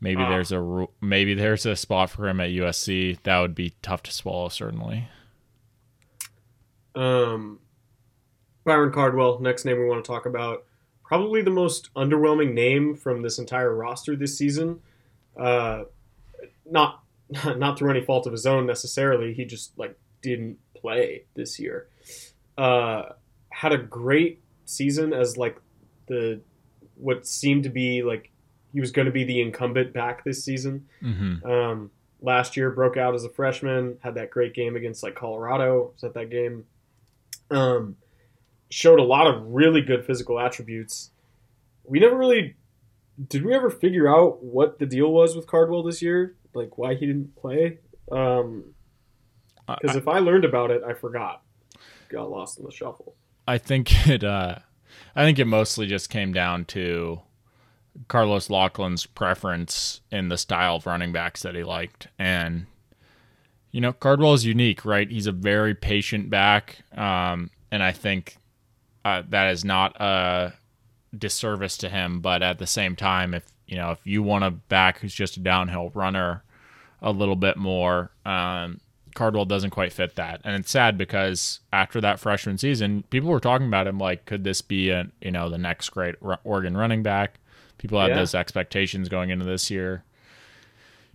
maybe 0.00 0.22
Ah. 0.22 0.30
there's 0.30 0.50
a 0.52 0.86
maybe 1.00 1.34
there's 1.34 1.66
a 1.66 1.76
spot 1.76 2.10
for 2.10 2.26
him 2.28 2.40
at 2.40 2.50
USC. 2.50 3.18
That 3.24 3.40
would 3.40 3.54
be 3.54 3.74
tough 3.82 4.02
to 4.04 4.12
swallow, 4.12 4.48
certainly. 4.48 5.08
Um, 6.94 7.60
Byron 8.64 8.92
Cardwell, 8.92 9.38
next 9.40 9.64
name 9.64 9.78
we 9.78 9.84
want 9.86 10.04
to 10.04 10.08
talk 10.10 10.26
about. 10.26 10.64
Probably 11.06 11.40
the 11.40 11.50
most 11.50 11.92
underwhelming 11.94 12.52
name 12.52 12.96
from 12.96 13.22
this 13.22 13.38
entire 13.38 13.72
roster 13.72 14.16
this 14.16 14.36
season. 14.36 14.80
Uh, 15.38 15.84
not 16.68 17.02
not 17.56 17.78
through 17.78 17.90
any 17.90 18.00
fault 18.02 18.26
of 18.26 18.32
his 18.32 18.46
own 18.46 18.66
necessarily. 18.66 19.32
He 19.32 19.44
just 19.44 19.76
like 19.78 19.96
didn't 20.22 20.58
play 20.74 21.24
this 21.34 21.58
year. 21.58 21.88
Uh, 22.58 23.10
had 23.50 23.72
a 23.72 23.78
great 23.78 24.42
season 24.64 25.12
as 25.12 25.36
like 25.36 25.60
the 26.08 26.40
what 26.96 27.26
seemed 27.26 27.62
to 27.64 27.70
be 27.70 28.02
like 28.02 28.30
he 28.72 28.80
was 28.80 28.90
going 28.90 29.06
to 29.06 29.12
be 29.12 29.24
the 29.24 29.40
incumbent 29.40 29.92
back 29.92 30.24
this 30.24 30.44
season. 30.44 30.86
Mm-hmm. 31.02 31.48
Um, 31.48 31.90
last 32.20 32.56
year 32.56 32.70
broke 32.70 32.96
out 32.96 33.14
as 33.14 33.24
a 33.24 33.28
freshman, 33.28 33.98
had 34.02 34.14
that 34.16 34.30
great 34.30 34.54
game 34.54 34.76
against 34.76 35.02
like 35.02 35.14
Colorado. 35.14 35.92
Was 35.94 36.04
at 36.04 36.14
that 36.14 36.30
game. 36.30 36.64
Um, 37.50 37.96
showed 38.70 38.98
a 38.98 39.04
lot 39.04 39.26
of 39.26 39.42
really 39.46 39.80
good 39.80 40.04
physical 40.04 40.38
attributes. 40.40 41.10
We 41.84 42.00
never 42.00 42.16
really 42.16 42.56
did. 43.28 43.44
We 43.44 43.54
ever 43.54 43.70
figure 43.70 44.08
out 44.08 44.42
what 44.42 44.78
the 44.78 44.86
deal 44.86 45.12
was 45.12 45.36
with 45.36 45.46
Cardwell 45.46 45.82
this 45.82 46.02
year? 46.02 46.36
Like 46.54 46.78
why 46.78 46.94
he 46.94 47.06
didn't 47.06 47.36
play? 47.36 47.78
Um, 48.10 48.74
because 49.66 49.96
if 49.96 50.06
I 50.08 50.20
learned 50.20 50.44
about 50.44 50.70
it, 50.70 50.82
I 50.86 50.94
forgot. 50.94 51.42
Got 52.08 52.30
lost 52.30 52.58
in 52.58 52.64
the 52.64 52.70
shuffle. 52.70 53.14
I 53.48 53.58
think 53.58 54.08
it. 54.08 54.24
Uh, 54.24 54.56
I 55.14 55.24
think 55.24 55.38
it 55.38 55.46
mostly 55.46 55.86
just 55.86 56.10
came 56.10 56.32
down 56.32 56.64
to 56.66 57.20
Carlos 58.08 58.48
Locklyn's 58.48 59.06
preference 59.06 60.00
in 60.10 60.28
the 60.28 60.38
style 60.38 60.76
of 60.76 60.86
running 60.86 61.12
backs 61.12 61.42
that 61.42 61.54
he 61.54 61.64
liked, 61.64 62.08
and 62.18 62.66
you 63.72 63.80
know 63.80 63.92
Cardwell 63.92 64.34
is 64.34 64.44
unique, 64.44 64.84
right? 64.84 65.10
He's 65.10 65.26
a 65.26 65.32
very 65.32 65.74
patient 65.74 66.30
back, 66.30 66.78
um, 66.96 67.50
and 67.70 67.82
I 67.82 67.92
think 67.92 68.36
uh, 69.06 69.22
that 69.28 69.52
is 69.52 69.64
not 69.64 69.94
a 70.00 70.52
disservice 71.16 71.76
to 71.78 71.88
him. 71.88 72.20
But 72.20 72.42
at 72.42 72.58
the 72.58 72.66
same 72.66 72.96
time, 72.96 73.34
if 73.34 73.44
you 73.66 73.76
know 73.76 73.92
if 73.92 74.00
you 74.04 74.22
want 74.22 74.44
a 74.44 74.50
back 74.50 74.98
who's 74.98 75.14
just 75.14 75.36
a 75.36 75.40
downhill 75.40 75.90
runner, 75.94 76.42
a 77.00 77.12
little 77.12 77.36
bit 77.36 77.56
more. 77.56 78.10
Um, 78.24 78.80
Cardwell 79.14 79.46
doesn't 79.46 79.70
quite 79.70 79.92
fit 79.92 80.16
that, 80.16 80.40
and 80.44 80.56
it's 80.56 80.70
sad 80.70 80.98
because 80.98 81.60
after 81.72 82.00
that 82.00 82.18
freshman 82.18 82.58
season, 82.58 83.04
people 83.08 83.30
were 83.30 83.40
talking 83.40 83.68
about 83.68 83.86
him 83.86 83.98
like, 83.98 84.26
could 84.26 84.44
this 84.44 84.60
be 84.60 84.90
a 84.90 85.06
you 85.20 85.30
know 85.30 85.48
the 85.48 85.56
next 85.56 85.90
great 85.90 86.16
Oregon 86.42 86.76
running 86.76 87.04
back? 87.04 87.38
People 87.78 88.00
had 88.00 88.10
yeah. 88.10 88.16
those 88.16 88.34
expectations 88.34 89.08
going 89.08 89.30
into 89.30 89.44
this 89.44 89.70
year. 89.70 90.02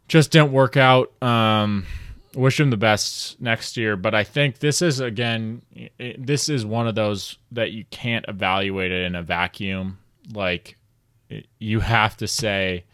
Just 0.08 0.32
didn't 0.32 0.54
work 0.54 0.78
out. 0.78 1.12
Um, 1.22 1.86
wish 2.36 2.60
him 2.60 2.70
the 2.70 2.78
best 2.78 3.40
next 3.42 3.78
year, 3.78 3.96
but 3.96 4.16
I 4.16 4.24
think 4.24 4.60
this 4.60 4.82
is 4.82 5.00
again, 5.00 5.62
this 6.18 6.50
is 6.50 6.66
one 6.66 6.88
of 6.88 6.96
those 6.96 7.38
that 7.52 7.72
you 7.72 7.86
can't 7.92 8.26
evaluate 8.28 8.92
it 8.92 9.06
in 9.06 9.16
a 9.16 9.24
vacuum. 9.24 10.00
Like 10.34 10.78
you 11.60 11.80
have 11.80 12.18
to 12.18 12.28
say, 12.28 12.86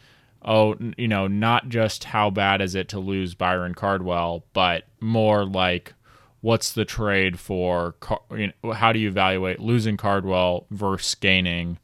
oh, 0.43 0.75
you 0.97 1.07
know, 1.07 1.27
not 1.27 1.69
just 1.69 2.05
how 2.05 2.29
bad 2.29 2.61
is 2.61 2.75
it 2.75 2.89
to 2.89 2.99
lose 2.99 3.35
Byron 3.35 3.73
Cardwell, 3.73 4.45
but 4.53 4.85
more 4.99 5.45
like 5.45 5.93
what's 6.41 6.71
the 6.71 6.85
trade 6.85 7.39
for 7.39 7.95
you 8.31 8.51
know, 8.63 8.71
how 8.71 8.91
do 8.91 8.99
you 8.99 9.09
evaluate 9.09 9.59
losing 9.59 9.97
Cardwell 9.97 10.65
versus 10.71 11.15
gaining 11.15 11.77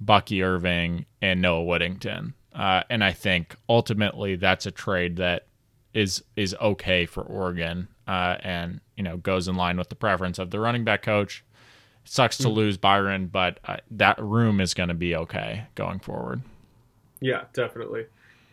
Bucky 0.00 0.42
Irving 0.42 1.06
and 1.22 1.40
Noah 1.40 1.64
Whittington? 1.64 2.34
Uh, 2.54 2.82
and 2.88 3.02
I 3.02 3.12
think 3.12 3.56
ultimately 3.68 4.36
that's 4.36 4.66
a 4.66 4.70
trade 4.70 5.16
that 5.16 5.46
is 5.94 6.22
is 6.36 6.54
okay 6.60 7.06
for 7.06 7.22
Oregon 7.22 7.88
uh, 8.06 8.36
and 8.40 8.80
you 8.96 9.02
know 9.02 9.16
goes 9.16 9.48
in 9.48 9.54
line 9.54 9.78
with 9.78 9.88
the 9.88 9.94
preference 9.94 10.38
of 10.38 10.50
the 10.50 10.60
running 10.60 10.84
back 10.84 11.02
coach. 11.02 11.44
It 12.04 12.10
sucks 12.10 12.36
to 12.38 12.44
mm-hmm. 12.44 12.56
lose 12.56 12.76
Byron, 12.76 13.28
but 13.28 13.60
uh, 13.64 13.78
that 13.92 14.18
room 14.20 14.60
is 14.60 14.74
going 14.74 14.90
to 14.90 14.94
be 14.94 15.16
okay 15.16 15.64
going 15.74 16.00
forward. 16.00 16.42
Yeah, 17.20 17.44
definitely. 17.54 18.06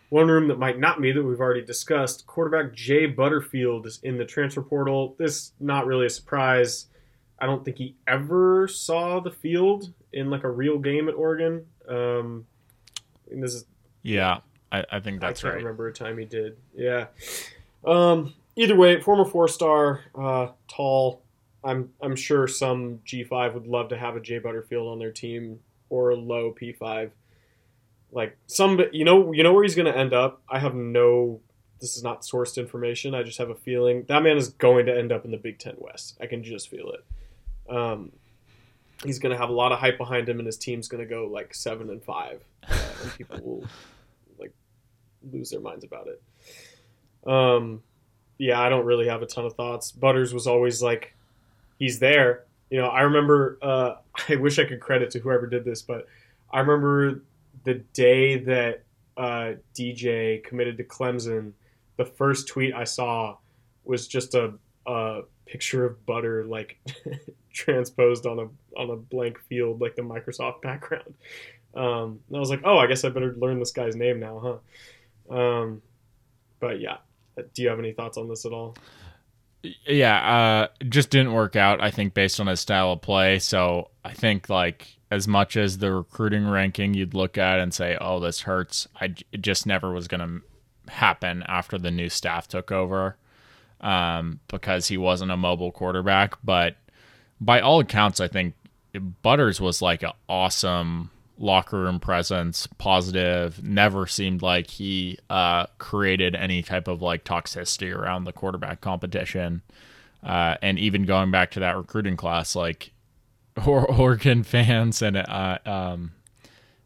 One 0.09 0.27
room 0.27 0.49
that 0.49 0.59
might 0.59 0.77
not 0.77 1.01
be 1.01 1.11
that 1.11 1.23
we've 1.23 1.39
already 1.39 1.63
discussed. 1.63 2.27
Quarterback 2.27 2.73
Jay 2.73 3.05
Butterfield 3.05 3.85
is 3.85 3.99
in 4.03 4.17
the 4.17 4.25
transfer 4.25 4.61
portal. 4.61 5.15
This 5.17 5.53
not 5.59 5.85
really 5.85 6.05
a 6.05 6.09
surprise. 6.09 6.87
I 7.39 7.45
don't 7.45 7.65
think 7.65 7.77
he 7.77 7.95
ever 8.07 8.67
saw 8.67 9.19
the 9.19 9.31
field 9.31 9.93
in 10.13 10.29
like 10.29 10.43
a 10.43 10.49
real 10.49 10.77
game 10.77 11.09
at 11.09 11.15
Oregon. 11.15 11.65
Um, 11.87 12.45
and 13.29 13.41
this 13.41 13.53
is 13.53 13.65
yeah, 14.03 14.39
I, 14.71 14.85
I 14.91 14.99
think 14.99 15.21
that's 15.21 15.43
right. 15.43 15.51
I 15.51 15.53
can't 15.53 15.63
right. 15.63 15.65
remember 15.65 15.87
a 15.87 15.93
time 15.93 16.17
he 16.17 16.25
did. 16.25 16.57
Yeah. 16.75 17.07
Um, 17.85 18.33
either 18.55 18.75
way, 18.75 19.01
former 19.01 19.25
four 19.25 19.47
star, 19.47 20.01
uh, 20.15 20.49
tall. 20.67 21.23
I'm 21.63 21.91
I'm 22.01 22.15
sure 22.15 22.47
some 22.47 22.99
G5 23.05 23.53
would 23.53 23.67
love 23.67 23.89
to 23.89 23.97
have 23.97 24.15
a 24.15 24.19
Jay 24.19 24.39
Butterfield 24.39 24.87
on 24.87 24.99
their 24.99 25.11
team 25.11 25.59
or 25.89 26.11
a 26.11 26.15
low 26.15 26.55
P5 26.59 27.11
like 28.11 28.37
some 28.47 28.79
you 28.91 29.05
know 29.05 29.31
you 29.31 29.43
know 29.43 29.53
where 29.53 29.63
he's 29.63 29.75
going 29.75 29.91
to 29.91 29.97
end 29.97 30.13
up 30.13 30.41
i 30.49 30.59
have 30.59 30.75
no 30.75 31.39
this 31.79 31.97
is 31.97 32.03
not 32.03 32.21
sourced 32.21 32.57
information 32.57 33.15
i 33.15 33.23
just 33.23 33.37
have 33.37 33.49
a 33.49 33.55
feeling 33.55 34.03
that 34.07 34.21
man 34.21 34.37
is 34.37 34.49
going 34.49 34.85
to 34.85 34.97
end 34.97 35.11
up 35.11 35.25
in 35.25 35.31
the 35.31 35.37
big 35.37 35.57
ten 35.59 35.75
west 35.77 36.17
i 36.21 36.25
can 36.25 36.43
just 36.43 36.69
feel 36.69 36.91
it 36.91 37.05
um, 37.69 38.11
he's 39.05 39.19
going 39.19 39.31
to 39.31 39.37
have 39.37 39.49
a 39.49 39.53
lot 39.53 39.71
of 39.71 39.79
hype 39.79 39.97
behind 39.97 40.27
him 40.27 40.39
and 40.39 40.45
his 40.45 40.57
team's 40.57 40.89
going 40.89 41.01
to 41.01 41.09
go 41.09 41.25
like 41.27 41.53
seven 41.53 41.89
and 41.89 42.03
five 42.03 42.43
uh, 42.67 42.75
and 43.03 43.13
people 43.13 43.39
will 43.41 43.63
lose 45.31 45.49
their 45.49 45.61
minds 45.61 45.83
about 45.83 46.07
it 46.07 46.21
um, 47.27 47.81
yeah 48.37 48.59
i 48.59 48.69
don't 48.69 48.85
really 48.85 49.07
have 49.07 49.21
a 49.21 49.25
ton 49.25 49.45
of 49.45 49.53
thoughts 49.53 49.91
butters 49.91 50.33
was 50.33 50.47
always 50.47 50.81
like 50.81 51.15
he's 51.77 51.99
there 51.99 52.45
you 52.69 52.79
know 52.79 52.87
i 52.87 53.01
remember 53.01 53.57
uh, 53.61 53.95
i 54.29 54.35
wish 54.35 54.59
i 54.59 54.65
could 54.65 54.79
credit 54.79 55.11
to 55.11 55.19
whoever 55.19 55.47
did 55.47 55.63
this 55.63 55.81
but 55.81 56.07
i 56.51 56.59
remember 56.59 57.21
the 57.63 57.75
day 57.93 58.39
that 58.39 58.83
uh, 59.17 59.53
DJ 59.75 60.43
committed 60.43 60.77
to 60.77 60.83
Clemson, 60.83 61.53
the 61.97 62.05
first 62.05 62.47
tweet 62.47 62.73
I 62.73 62.83
saw 62.83 63.37
was 63.83 64.07
just 64.07 64.35
a, 64.35 64.53
a 64.87 65.21
picture 65.45 65.85
of 65.85 66.05
butter 66.05 66.45
like 66.45 66.79
transposed 67.53 68.25
on 68.25 68.39
a 68.39 68.79
on 68.79 68.89
a 68.89 68.95
blank 68.95 69.37
field 69.39 69.81
like 69.81 69.95
the 69.95 70.01
Microsoft 70.01 70.61
background. 70.63 71.13
Um, 71.73 72.19
and 72.27 72.35
I 72.35 72.39
was 72.39 72.49
like, 72.49 72.61
oh, 72.63 72.77
I 72.77 72.87
guess 72.87 73.03
I 73.03 73.09
better 73.09 73.35
learn 73.37 73.59
this 73.59 73.71
guy's 73.71 73.95
name 73.95 74.19
now, 74.19 74.39
huh? 74.39 74.57
Um, 75.31 75.81
but 76.59 76.79
yeah, 76.79 76.97
do 77.53 77.61
you 77.63 77.69
have 77.69 77.79
any 77.79 77.93
thoughts 77.93 78.17
on 78.17 78.27
this 78.27 78.45
at 78.45 78.51
all? 78.51 78.75
Yeah, 79.87 80.67
uh, 80.71 80.85
just 80.89 81.09
didn't 81.09 81.33
work 81.33 81.55
out. 81.55 81.81
I 81.81 81.91
think 81.91 82.13
based 82.13 82.39
on 82.39 82.47
his 82.47 82.59
style 82.59 82.91
of 82.91 83.01
play. 83.01 83.39
So 83.39 83.89
I 84.03 84.13
think 84.13 84.49
like 84.49 84.97
as 85.11 85.27
much 85.27 85.55
as 85.55 85.77
the 85.77 85.91
recruiting 85.91 86.47
ranking 86.47 86.93
you'd 86.93 87.13
look 87.13 87.37
at 87.37 87.59
and 87.59 87.73
say, 87.73 87.97
"Oh, 88.01 88.19
this 88.19 88.41
hurts." 88.41 88.87
I 88.99 89.13
it 89.31 89.41
just 89.41 89.65
never 89.65 89.91
was 89.91 90.07
to 90.07 90.41
happen 90.87 91.43
after 91.47 91.77
the 91.77 91.91
new 91.91 92.09
staff 92.09 92.47
took 92.47 92.71
over, 92.71 93.17
um, 93.81 94.39
because 94.47 94.87
he 94.87 94.97
wasn't 94.97 95.31
a 95.31 95.37
mobile 95.37 95.71
quarterback. 95.71 96.35
But 96.43 96.77
by 97.39 97.61
all 97.61 97.79
accounts, 97.79 98.19
I 98.19 98.27
think 98.27 98.55
Butters 99.21 99.61
was 99.61 99.81
like 99.81 100.01
an 100.01 100.13
awesome 100.27 101.11
locker 101.41 101.79
room 101.79 101.99
presence, 101.99 102.67
positive. 102.77 103.63
Never 103.63 104.07
seemed 104.07 104.41
like 104.41 104.69
he 104.69 105.17
uh, 105.29 105.65
created 105.77 106.35
any 106.35 106.61
type 106.61 106.87
of 106.87 107.01
like 107.01 107.25
toxicity 107.25 107.93
around 107.93 108.23
the 108.23 108.31
quarterback 108.31 108.79
competition. 108.79 109.61
Uh, 110.23 110.55
and 110.61 110.77
even 110.77 111.03
going 111.05 111.31
back 111.31 111.51
to 111.51 111.59
that 111.59 111.75
recruiting 111.75 112.15
class, 112.15 112.55
like 112.55 112.91
Oregon 113.65 114.43
fans 114.43 115.01
and 115.01 115.17
uh, 115.17 115.57
um, 115.65 116.11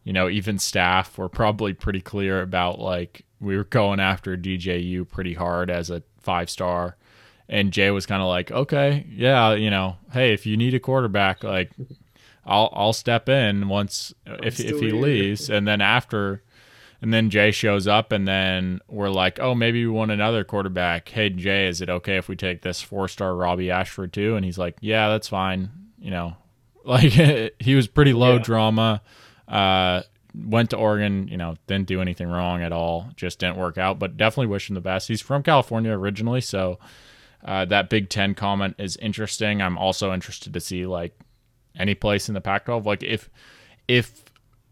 you 0.03 0.14
know 0.14 0.30
even 0.30 0.57
staff 0.57 1.18
were 1.18 1.30
probably 1.30 1.73
pretty 1.73 2.02
clear 2.02 2.41
about 2.41 2.80
like 2.80 3.26
we 3.40 3.57
were 3.57 3.65
going 3.65 3.99
after 3.99 4.38
DJU 4.38 5.07
pretty 5.10 5.34
hard 5.34 5.69
as 5.69 5.90
a 5.90 6.02
five 6.22 6.49
star, 6.49 6.95
and 7.49 7.73
Jay 7.73 7.91
was 7.91 8.06
kind 8.06 8.22
of 8.22 8.30
like, 8.30 8.52
okay, 8.52 9.06
yeah, 9.10 9.53
you 9.53 9.69
know, 9.69 9.98
hey, 10.14 10.34
if 10.34 10.45
you 10.45 10.56
need 10.56 10.73
a 10.73 10.80
quarterback, 10.80 11.44
like 11.44 11.72
I'll 12.46 12.70
I'll 12.74 12.94
step 12.94 13.30
in 13.30 13.68
once 13.68 14.14
if 14.26 14.60
if 14.60 14.80
he 14.80 14.92
here. 14.92 14.96
leaves, 14.96 15.50
and 15.50 15.68
then 15.68 15.82
after. 15.82 16.42
And 17.02 17.14
then 17.14 17.30
Jay 17.30 17.52
shows 17.52 17.88
up, 17.88 18.12
and 18.12 18.28
then 18.28 18.80
we're 18.88 19.10
like, 19.10 19.40
"Oh, 19.40 19.54
maybe 19.54 19.86
we 19.86 19.92
want 19.92 20.12
another 20.12 20.44
quarterback." 20.44 21.08
Hey, 21.10 21.30
Jay, 21.30 21.68
is 21.68 21.82
it 21.82 21.90
okay 21.90 22.16
if 22.16 22.30
we 22.30 22.36
take 22.36 22.62
this 22.62 22.82
four-star 22.82 23.36
Robbie 23.36 23.70
Ashford 23.70 24.14
too? 24.14 24.36
And 24.36 24.46
he's 24.46 24.58
like, 24.58 24.78
"Yeah, 24.80 25.10
that's 25.10 25.28
fine. 25.28 25.70
You 26.00 26.10
know, 26.10 26.38
like 26.86 27.12
he 27.60 27.76
was 27.76 27.88
pretty 27.88 28.14
low 28.14 28.38
yeah. 28.38 28.42
drama. 28.42 29.02
Uh, 29.48 30.02
went 30.44 30.72
to 30.72 30.78
Oregon, 30.78 31.28
you 31.28 31.38
know, 31.38 31.56
didn't 31.68 31.88
do 31.88 32.02
anything 32.02 32.28
wrong 32.28 32.62
at 32.62 32.72
all. 32.72 33.10
Just 33.16 33.40
didn't 33.40 33.58
work 33.58 33.78
out, 33.78 34.00
but 34.00 34.18
definitely 34.18 34.48
wish 34.48 34.70
him 34.70 34.76
the 34.76 34.82
best. 34.82 35.08
He's 35.08 35.22
from 35.22 35.44
California 35.44 35.92
originally, 35.92 36.42
so 36.42 36.80
uh, 37.44 37.66
that 37.66 37.90
Big 37.90 38.10
Ten 38.10 38.34
comment 38.34 38.76
is 38.78 38.98
interesting. 38.98 39.62
I'm 39.62 39.78
also 39.78 40.14
interested 40.14 40.54
to 40.54 40.60
see 40.60 40.86
like 40.86 41.18
any 41.78 41.96
place 41.96 42.28
in 42.28 42.34
the 42.34 42.42
Pac-12. 42.42 42.86
Like 42.86 43.04
if 43.04 43.30
if 43.88 44.26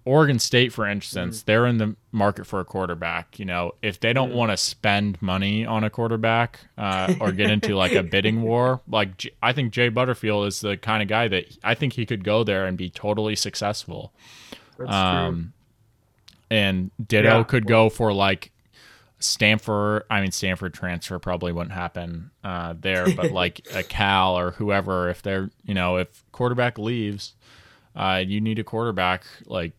Oregon 0.06 0.38
State, 0.38 0.74
for 0.74 0.86
instance, 0.86 1.40
mm-hmm. 1.40 1.46
they're 1.46 1.66
in 1.66 1.78
the 1.78 1.96
market 2.12 2.46
for 2.46 2.60
a 2.60 2.66
quarterback. 2.66 3.40
You 3.40 3.46
know, 3.46 3.74
if 3.82 4.00
they 4.00 4.12
don't 4.12 4.30
mm-hmm. 4.30 4.38
want 4.38 4.52
to 4.52 4.58
spend 4.58 5.22
money 5.22 5.66
on 5.66 5.84
a 5.84 5.90
quarterback 5.90 6.60
uh, 6.78 7.14
or 7.22 7.32
get 7.32 7.50
into 7.50 7.76
like 7.76 7.94
a 7.94 8.04
bidding 8.12 8.42
war, 8.42 8.82
like 8.88 9.34
I 9.42 9.54
think 9.54 9.72
Jay 9.72 9.90
Butterfield 9.90 10.48
is 10.48 10.60
the 10.60 10.76
kind 10.76 11.02
of 11.02 11.08
guy 11.08 11.28
that 11.30 11.58
I 11.64 11.74
think 11.74 11.94
he 11.94 12.06
could 12.06 12.24
go 12.24 12.44
there 12.44 12.66
and 12.66 12.78
be 12.78 12.90
totally 12.90 13.36
successful. 13.36 14.14
That's 14.78 14.92
um, 14.92 15.36
true. 15.36 16.58
And 16.58 16.92
Ditto 17.06 17.38
yeah. 17.38 17.44
could 17.44 17.66
go 17.66 17.90
for 17.90 18.14
like 18.14 18.52
Stanford. 19.24 20.04
I 20.10 20.22
mean, 20.22 20.32
Stanford 20.32 20.74
transfer 20.74 21.20
probably 21.20 21.52
wouldn't 21.52 21.74
happen 21.74 22.32
uh, 22.44 22.76
there, 22.80 23.14
but 23.16 23.32
like 23.34 23.66
a 23.74 23.84
Cal 23.84 24.38
or 24.38 24.52
whoever, 24.52 25.10
if 25.10 25.22
they're 25.22 25.50
you 25.64 25.74
know 25.74 25.98
if 25.98 26.24
quarterback 26.32 26.78
leaves. 26.78 27.36
Uh, 27.96 28.24
you 28.26 28.42
need 28.42 28.58
a 28.58 28.64
quarterback 28.64 29.24
like 29.46 29.74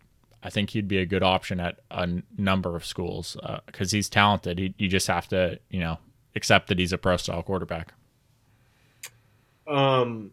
I 0.44 0.50
think 0.50 0.70
he'd 0.70 0.86
be 0.86 0.98
a 0.98 1.06
good 1.06 1.22
option 1.22 1.58
at 1.58 1.80
a 1.90 2.06
number 2.36 2.76
of 2.76 2.84
schools 2.84 3.36
because 3.66 3.92
uh, 3.92 3.96
he's 3.96 4.10
talented. 4.10 4.58
He, 4.58 4.74
you 4.76 4.88
just 4.88 5.06
have 5.06 5.26
to, 5.28 5.58
you 5.70 5.80
know, 5.80 5.98
accept 6.36 6.68
that 6.68 6.78
he's 6.78 6.92
a 6.92 6.98
pro 6.98 7.16
style 7.16 7.42
quarterback. 7.42 7.94
Um, 9.66 10.32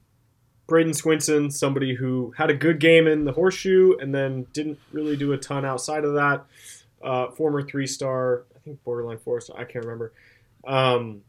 Bradyn 0.68 0.90
Swinson, 0.90 1.52
somebody 1.52 1.96
who 1.96 2.34
had 2.38 2.50
a 2.50 2.54
good 2.54 2.82
game 2.82 3.08
in 3.08 3.24
the 3.24 3.32
horseshoe 3.32 3.94
and 4.00 4.14
then 4.14 4.48
didn't 4.52 4.80
really 4.92 5.16
do 5.16 5.32
a 5.32 5.38
ton 5.38 5.64
outside 5.64 6.04
of 6.04 6.14
that. 6.16 6.46
Uh, 7.02 7.32
former 7.32 7.62
three 7.62 7.88
star, 7.88 8.44
think 8.64 8.84
borderline 8.84 9.18
four 9.18 9.42
so 9.42 9.54
I 9.56 9.64
can't 9.64 9.86
remember. 9.86 10.14
Um, 10.66 11.22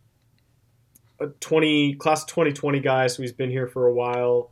a 1.20 1.26
20 1.26 1.94
class 1.94 2.24
2020 2.24 2.80
guy, 2.80 3.06
so 3.06 3.22
he's 3.22 3.32
been 3.32 3.50
here 3.50 3.68
for 3.68 3.86
a 3.86 3.92
while. 3.92 4.50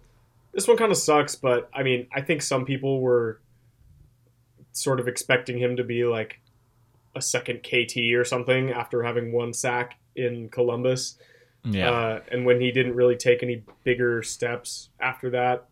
This 0.53 0.67
one 0.67 0.77
kind 0.77 0.91
of 0.91 0.99
sucks, 0.99 1.35
but 1.35 1.69
I 1.75 1.83
mean, 1.83 2.07
I 2.13 2.21
think 2.21 2.43
some 2.43 2.65
people 2.65 3.01
were 3.01 3.41
sort 4.73 5.01
of 5.01 5.09
expecting 5.09 5.59
him 5.59 5.77
to 5.77 5.85
be 5.85 6.05
like 6.05 6.41
a 7.15 7.21
second 7.21 7.59
KT 7.59 8.15
or 8.15 8.25
something 8.25 8.71
after 8.71 9.03
having 9.03 9.33
one 9.33 9.53
sack 9.53 9.99
in 10.15 10.49
Columbus. 10.49 11.17
Yeah. 11.65 11.91
Uh, 11.91 12.21
and 12.31 12.47
when 12.47 12.61
he 12.61 12.71
didn't 12.71 12.95
really 12.95 13.17
take 13.17 13.43
any 13.43 13.63
bigger 13.85 14.23
steps 14.23 14.91
after 15.01 15.31
that, 15.31 15.69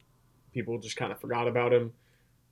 people 0.52 0.78
just 0.78 0.97
kind 0.97 1.12
of 1.12 1.20
forgot 1.20 1.48
about 1.48 1.72
him. 1.72 1.93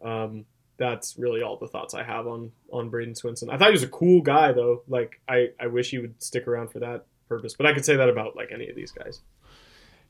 Um, 0.03 0.45
that's 0.79 1.17
really 1.19 1.43
all 1.43 1.57
the 1.57 1.69
thoughts 1.69 1.95
I 1.95 2.03
have 2.03 2.27
on 2.27 2.53
on 2.73 2.91
Bradyn 2.91 3.21
Swinson. 3.21 3.51
I 3.51 3.57
thought 3.57 3.69
he 3.69 3.73
was 3.73 3.83
a 3.83 3.89
cool 3.89 4.23
guy 4.23 4.53
though. 4.53 4.83
Like 4.89 5.21
I, 5.29 5.51
I 5.61 5.67
wish 5.69 5.91
he 5.91 5.99
would 5.99 6.23
stick 6.23 6.47
around 6.47 6.71
for 6.71 6.81
that 6.81 7.07
purpose. 7.29 7.55
But 7.55 7.67
I 7.67 7.75
could 7.75 7.85
say 7.85 7.97
that 7.97 8.09
about 8.09 8.37
like 8.37 8.51
any 8.53 8.69
of 8.69 8.77
these 8.77 8.93
guys. 8.93 9.21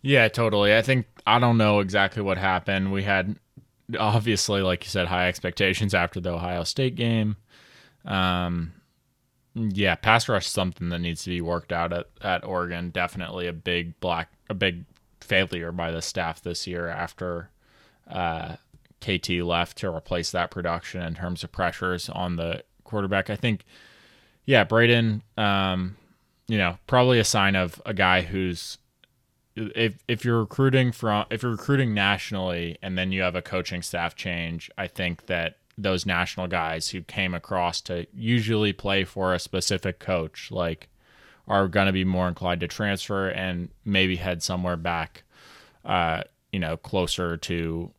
Yeah, 0.03 0.29
totally. 0.29 0.75
I 0.75 0.83
think 0.83 1.07
I 1.27 1.39
don't 1.39 1.59
know 1.59 1.81
exactly 1.81 2.23
what 2.23 2.39
happened. 2.39 2.93
We 2.93 3.03
had 3.03 3.37
obviously, 3.99 4.63
like 4.63 4.85
you 4.85 4.91
said, 4.91 5.07
high 5.07 5.29
expectations 5.29 5.95
after 5.95 6.21
the 6.21 6.33
Ohio 6.33 6.65
State 6.65 6.95
game. 6.97 7.37
Um, 8.05 8.73
yeah, 9.55 9.95
pass 9.95 10.29
rush 10.29 10.47
something 10.47 10.91
that 10.91 10.99
needs 11.01 11.25
to 11.25 11.31
be 11.31 11.41
worked 11.41 11.73
out 11.73 11.93
at, 11.93 12.07
at 12.21 12.45
Oregon. 12.45 12.91
Definitely 12.91 13.47
a 13.47 13.53
big 13.53 13.99
black, 14.01 14.31
a 14.51 14.55
big 14.55 14.85
failure 15.21 15.73
by 15.73 15.91
the 15.91 16.03
staff 16.03 16.43
this 16.43 16.67
year 16.67 16.89
after 16.89 17.51
uh, 18.09 18.57
KT 19.01 19.31
left 19.31 19.79
to 19.79 19.95
replace 19.95 20.31
that 20.33 20.51
production 20.51 21.03
in 21.03 21.15
terms 21.15 21.45
of 21.45 21.53
pressures 21.53 22.09
on 22.09 22.37
the 22.37 22.63
quarterback. 22.85 23.31
I 23.31 23.37
think, 23.37 23.65
yeah, 24.45 24.65
Bradyn, 24.65 25.23
um, 25.37 25.97
you 26.49 26.59
know, 26.59 26.79
probably 26.87 27.19
a 27.19 27.25
sign 27.25 27.57
of 27.57 27.81
a 27.85 27.95
guy 27.95 28.23
who's 28.23 28.79
if 29.57 29.99
if 30.07 30.25
you're 30.25 30.41
recruiting 30.41 30.93
from 30.93 31.25
if 31.31 31.43
you're 31.43 31.53
recruiting 31.53 31.95
nationally 31.95 32.77
and 32.83 32.97
then 32.99 33.11
you 33.11 33.23
have 33.23 33.35
a 33.35 33.43
coaching 33.43 33.83
staff 33.83 34.15
change, 34.15 34.71
I 34.77 34.87
think 34.87 35.27
that 35.27 35.57
those 35.79 36.07
national 36.07 36.47
guys 36.47 36.91
who 36.91 37.03
came 37.03 37.35
across 37.35 37.81
to 37.83 38.07
usually 38.15 38.73
play 38.73 39.05
for 39.05 39.35
a 39.35 39.39
specific 39.39 39.99
coach 39.99 40.51
like 40.51 40.89
are 41.49 41.69
going 41.69 41.87
to 41.87 41.93
be 41.93 42.05
more 42.05 42.29
inclined 42.29 42.61
to 42.61 42.69
transfer 42.69 43.29
and 43.29 43.69
maybe 43.85 44.17
head 44.17 44.43
somewhere 44.43 44.77
back 44.77 45.23
uh, 45.85 46.23
you 46.51 46.59
know 46.59 46.77
closer 46.77 47.37
to 47.37 47.91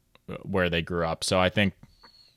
where 0.43 0.69
they 0.69 0.81
grew 0.81 1.05
up 1.05 1.23
so 1.23 1.39
i 1.39 1.49
think 1.49 1.73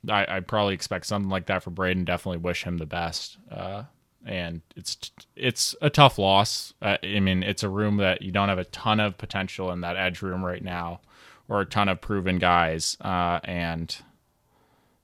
i 0.08 0.36
i 0.36 0.40
probably 0.40 0.74
expect 0.74 1.06
something 1.06 1.30
like 1.30 1.46
that 1.46 1.62
for 1.62 1.70
Bradyn. 1.70 2.04
definitely 2.04 2.38
wish 2.38 2.64
him 2.64 2.78
the 2.78 2.86
best 2.86 3.38
uh, 3.50 3.84
and 4.24 4.60
it's 4.76 5.10
it's 5.34 5.74
a 5.80 5.90
tough 5.90 6.18
loss. 6.18 6.74
Uh, 6.82 6.98
I 7.02 7.20
mean, 7.20 7.42
it's 7.42 7.62
a 7.62 7.68
room 7.68 7.96
that 7.98 8.22
you 8.22 8.32
don't 8.32 8.48
have 8.48 8.58
a 8.58 8.64
ton 8.66 9.00
of 9.00 9.18
potential 9.18 9.70
in 9.70 9.80
that 9.80 9.96
edge 9.96 10.22
room 10.22 10.44
right 10.44 10.62
now, 10.62 11.00
or 11.48 11.60
a 11.60 11.66
ton 11.66 11.88
of 11.88 12.00
proven 12.00 12.38
guys. 12.38 12.96
Uh, 13.00 13.40
and 13.44 13.96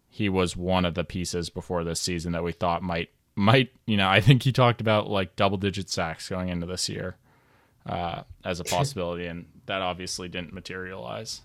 he 0.09 0.29
was 0.29 0.57
one 0.57 0.85
of 0.85 0.95
the 0.95 1.05
pieces 1.05 1.51
before 1.51 1.85
this 1.85 2.01
season 2.01 2.33
that 2.33 2.45
we 2.45 2.53
thought 2.53 2.83
might 2.83 3.11
might 3.35 3.71
you 3.87 3.97
know 3.97 4.09
I 4.09 4.21
think 4.21 4.43
he 4.43 4.53
talked 4.53 4.81
about 4.81 5.09
like 5.09 5.37
double 5.37 5.59
digit 5.59 5.89
sacks 5.89 6.29
going 6.29 6.49
into 6.49 6.67
this 6.67 6.89
year 6.89 7.17
uh, 7.87 8.23
as 8.45 8.61
a 8.61 8.65
possibility, 8.77 9.27
and 9.27 9.47
that 9.67 9.83
obviously 9.83 10.29
didn't 10.29 10.53
materialize. 10.53 11.41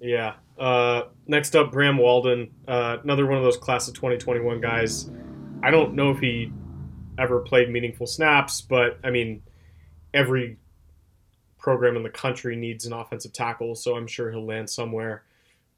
Yeah. 0.00 0.34
Uh, 0.58 1.04
next 1.26 1.54
up, 1.56 1.72
Bram 1.72 1.98
Walden, 1.98 2.50
uh, 2.66 2.98
another 3.02 3.26
one 3.26 3.38
of 3.38 3.44
those 3.44 3.56
class 3.56 3.88
of 3.88 3.94
2021 3.94 4.60
guys 4.60 5.10
I 5.62 5.70
don't 5.70 5.94
know 5.94 6.10
if 6.10 6.20
he 6.20 6.52
ever 7.18 7.40
played 7.40 7.70
meaningful 7.70 8.06
snaps, 8.06 8.60
but 8.60 8.98
I 9.02 9.10
mean, 9.10 9.42
every 10.14 10.56
program 11.58 11.96
in 11.96 12.02
the 12.02 12.10
country 12.10 12.54
needs 12.54 12.86
an 12.86 12.92
offensive 12.92 13.32
tackle, 13.32 13.74
so 13.74 13.96
I'm 13.96 14.06
sure 14.06 14.30
he'll 14.30 14.46
land 14.46 14.70
somewhere. 14.70 15.24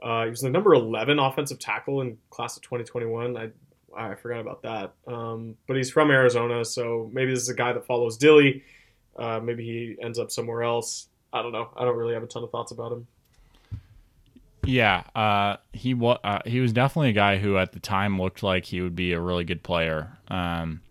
Uh, 0.03 0.25
he 0.25 0.31
was 0.31 0.41
the 0.41 0.51
number 0.51 0.75
11 0.75 1.19
offensive 1.19 1.59
tackle 1.59 2.01
in 2.03 2.19
class 2.31 2.57
of 2.57 2.63
2021. 2.63 3.37
I 3.37 3.51
I 3.97 4.15
forgot 4.15 4.41
about 4.41 4.63
that. 4.63 4.93
Um, 5.09 5.57
but 5.67 5.77
he's 5.77 5.91
from 5.91 6.11
Arizona, 6.13 6.65
so 6.65 7.11
maybe 7.13 7.33
this 7.33 7.43
is 7.43 7.49
a 7.49 7.55
guy 7.55 7.73
that 7.73 7.87
follows 7.87 8.17
Dilly. 8.17 8.63
Uh, 9.17 9.41
maybe 9.41 9.65
he 9.65 9.97
ends 10.03 10.19
up 10.19 10.31
somewhere 10.31 10.63
else. 10.63 11.09
I 11.33 11.43
don't 11.43 11.51
know. 11.51 11.71
I 11.77 11.85
don't 11.85 11.97
really 11.97 12.15
have 12.15 12.23
a 12.23 12.27
ton 12.27 12.45
of 12.45 12.51
thoughts 12.51 12.71
about 12.71 12.93
him. 12.93 13.09
Yeah, 14.65 15.05
uh, 15.15 15.57
he 15.73 15.95
was 15.95 16.19
uh, 16.23 16.41
he 16.45 16.61
was 16.61 16.73
definitely 16.73 17.11
a 17.11 17.15
guy 17.15 17.39
who 17.39 17.57
at 17.57 17.73
the 17.73 17.81
time 17.81 18.21
looked 18.21 18.43
like 18.43 18.67
he 18.67 18.81
would 18.81 18.95
be 18.95 19.13
a 19.13 19.21
really 19.21 19.45
good 19.45 19.63
player. 19.63 20.19
Um, 20.29 20.83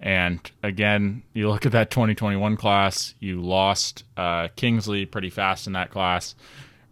and 0.00 0.50
again, 0.62 1.22
you 1.32 1.48
look 1.48 1.64
at 1.64 1.72
that 1.72 1.90
2021 1.90 2.56
class, 2.56 3.14
you 3.18 3.40
lost 3.40 4.04
uh, 4.16 4.48
Kingsley 4.56 5.06
pretty 5.06 5.30
fast 5.30 5.66
in 5.66 5.72
that 5.72 5.90
class. 5.90 6.34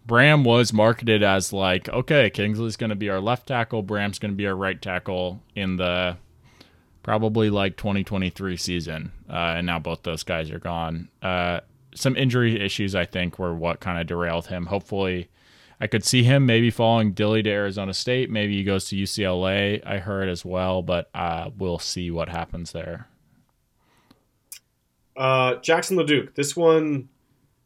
Bram 0.05 0.43
was 0.43 0.73
marketed 0.73 1.23
as 1.23 1.53
like, 1.53 1.89
okay, 1.89 2.29
Kingsley's 2.29 2.77
going 2.77 2.89
to 2.91 2.95
be 2.95 3.09
our 3.09 3.19
left 3.19 3.47
tackle, 3.47 3.83
Bram's 3.83 4.19
going 4.19 4.31
to 4.31 4.35
be 4.35 4.47
our 4.47 4.55
right 4.55 4.79
tackle 4.81 5.41
in 5.55 5.77
the 5.77 6.17
probably 7.03 7.49
like 7.51 7.77
2023 7.77 8.57
season. 8.57 9.11
Uh, 9.29 9.55
and 9.57 9.67
now 9.67 9.79
both 9.79 10.03
those 10.03 10.23
guys 10.23 10.49
are 10.49 10.59
gone. 10.59 11.09
Uh, 11.21 11.59
some 11.93 12.15
injury 12.15 12.59
issues, 12.59 12.95
I 12.95 13.05
think, 13.05 13.39
were 13.39 13.53
what 13.53 13.79
kind 13.79 13.99
of 13.99 14.07
derailed 14.07 14.47
him. 14.47 14.65
Hopefully, 14.65 15.29
I 15.79 15.87
could 15.87 16.05
see 16.05 16.23
him 16.23 16.45
maybe 16.45 16.69
following 16.69 17.11
Dilly 17.13 17.43
to 17.43 17.49
Arizona 17.49 17.93
State. 17.93 18.29
Maybe 18.29 18.57
he 18.57 18.63
goes 18.63 18.85
to 18.89 18.95
UCLA. 18.95 19.85
I 19.85 19.97
heard 19.99 20.29
as 20.29 20.45
well, 20.45 20.81
but 20.81 21.09
uh, 21.13 21.49
we'll 21.57 21.79
see 21.79 22.11
what 22.11 22.29
happens 22.29 22.71
there. 22.71 23.07
Uh, 25.17 25.55
Jackson 25.55 25.97
LaDuke. 25.97 26.35
This 26.35 26.55
one 26.55 27.09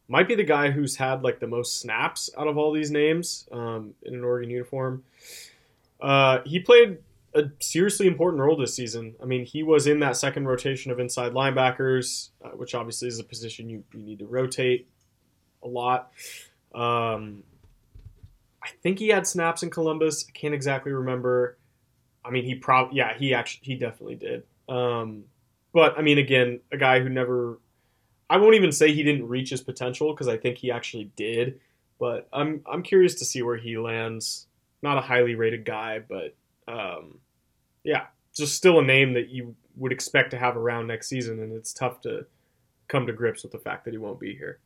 might 0.07 0.27
be 0.27 0.35
the 0.35 0.43
guy 0.43 0.71
who's 0.71 0.95
had 0.95 1.23
like 1.23 1.39
the 1.39 1.47
most 1.47 1.79
snaps 1.79 2.29
out 2.37 2.47
of 2.47 2.57
all 2.57 2.73
these 2.73 2.91
names 2.91 3.47
um, 3.51 3.93
in 4.03 4.15
an 4.15 4.23
Oregon 4.23 4.49
uniform. 4.49 5.03
Uh, 6.01 6.39
he 6.45 6.59
played 6.59 6.97
a 7.35 7.43
seriously 7.59 8.07
important 8.07 8.41
role 8.41 8.57
this 8.57 8.75
season. 8.75 9.15
I 9.21 9.25
mean, 9.25 9.45
he 9.45 9.61
was 9.61 9.85
in 9.85 9.99
that 9.99 10.17
second 10.17 10.47
rotation 10.47 10.91
of 10.91 10.99
inside 10.99 11.33
linebackers, 11.33 12.29
uh, 12.43 12.49
which 12.49 12.73
obviously 12.73 13.07
is 13.07 13.19
a 13.19 13.23
position 13.23 13.69
you, 13.69 13.83
you 13.93 14.01
need 14.01 14.19
to 14.19 14.25
rotate 14.25 14.87
a 15.61 15.67
lot. 15.67 16.11
Um, 16.73 17.43
I 18.63 18.69
think 18.83 18.99
he 18.99 19.07
had 19.09 19.25
snaps 19.25 19.63
in 19.63 19.69
Columbus. 19.69 20.25
I 20.27 20.31
can't 20.31 20.53
exactly 20.53 20.91
remember. 20.91 21.57
I 22.23 22.31
mean, 22.31 22.43
he 22.43 22.55
probably 22.55 22.97
yeah, 22.97 23.17
he 23.17 23.33
actually 23.33 23.61
he 23.63 23.75
definitely 23.75 24.15
did. 24.15 24.43
Um, 24.67 25.23
but 25.73 25.97
I 25.97 26.01
mean, 26.01 26.17
again, 26.17 26.59
a 26.71 26.77
guy 26.77 26.99
who 26.99 27.09
never. 27.09 27.59
I 28.29 28.37
won't 28.37 28.55
even 28.55 28.71
say 28.71 28.93
he 28.93 29.01
didn't 29.01 29.27
reach 29.27 29.49
his 29.49 29.61
potential 29.61 30.13
because 30.13 30.27
I 30.27 30.37
think 30.37 30.57
he 30.57 30.71
actually 30.71 31.11
did. 31.15 31.59
But 31.99 32.27
I'm 32.31 32.61
I'm 32.71 32.83
curious 32.83 33.15
to 33.15 33.25
see 33.25 33.41
where 33.41 33.57
he 33.57 33.77
lands. 33.77 34.47
Not 34.81 34.97
a 34.97 35.01
highly 35.01 35.35
rated 35.35 35.65
guy, 35.65 35.99
but 35.99 36.35
um, 36.67 37.19
yeah, 37.83 38.05
just 38.35 38.55
still 38.55 38.79
a 38.79 38.83
name 38.83 39.13
that 39.13 39.29
you 39.29 39.55
would 39.75 39.91
expect 39.91 40.31
to 40.31 40.37
have 40.37 40.55
around 40.55 40.87
next 40.87 41.07
season, 41.07 41.41
and 41.41 41.53
it's 41.53 41.73
tough 41.73 42.01
to 42.01 42.25
come 42.87 43.07
to 43.07 43.13
grips 43.13 43.43
with 43.43 43.51
the 43.51 43.57
fact 43.57 43.85
that 43.85 43.91
he 43.91 43.97
won't 43.97 44.19
be 44.19 44.35
here. 44.35 44.59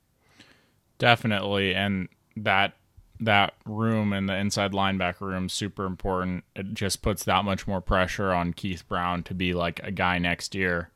Definitely, 1.00 1.74
and 1.74 2.10
that 2.38 2.76
that 3.26 3.54
room 3.66 4.14
and 4.14 4.28
the 4.30 4.36
inside 4.36 4.72
linebacker 4.72 5.22
room 5.22 5.50
super 5.50 5.86
important. 5.86 6.44
It 6.56 6.74
just 6.74 7.02
puts 7.02 7.24
that 7.26 7.46
much 7.46 7.68
more 7.68 7.82
pressure 7.82 8.32
on 8.32 8.54
Keith 8.54 8.88
Brown 8.88 9.24
to 9.24 9.34
be 9.34 9.54
like 9.54 9.80
a 9.84 9.92
guy 9.92 10.18
next 10.18 10.56
year, 10.56 10.90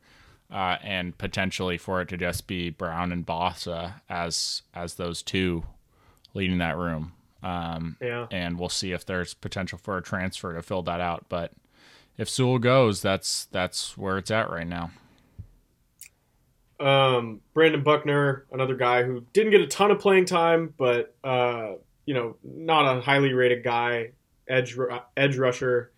uh, 0.51 0.77
and 0.83 1.17
potentially 1.17 1.77
for 1.77 2.01
it 2.01 2.09
to 2.09 2.17
just 2.17 2.47
be 2.47 2.69
Brown 2.69 3.11
and 3.11 3.25
Bassa 3.25 4.01
as 4.09 4.61
as 4.73 4.95
those 4.95 5.21
two 5.21 5.63
leading 6.33 6.57
that 6.59 6.77
room. 6.77 7.13
Um, 7.43 7.97
Yeah. 8.01 8.27
and 8.31 8.57
we'll 8.59 8.69
see 8.69 8.91
if 8.91 9.05
there's 9.05 9.33
potential 9.33 9.77
for 9.77 9.97
a 9.97 10.01
transfer 10.01 10.53
to 10.53 10.61
fill 10.61 10.81
that 10.83 10.99
out. 10.99 11.25
But 11.29 11.53
if 12.17 12.27
Sewell 12.29 12.57
goes, 12.59 13.01
that's 13.01 13.45
that's 13.45 13.97
where 13.97 14.17
it's 14.17 14.31
at 14.31 14.49
right 14.49 14.67
now. 14.67 14.91
Um, 16.79 17.41
Brandon 17.53 17.81
Buckner, 17.81 18.45
another 18.51 18.75
guy 18.75 19.03
who 19.03 19.23
didn't 19.33 19.51
get 19.51 19.61
a 19.61 19.67
ton 19.67 19.89
of 19.89 19.99
playing 19.99 20.25
time, 20.25 20.73
but 20.77 21.15
uh, 21.23 21.73
you 22.07 22.13
know, 22.15 22.37
not 22.41 22.97
a 22.97 23.01
highly 23.01 23.33
rated 23.33 23.63
guy. 23.63 24.11
Edge 24.49 24.77
edge 25.17 25.37
rusher, 25.37 25.91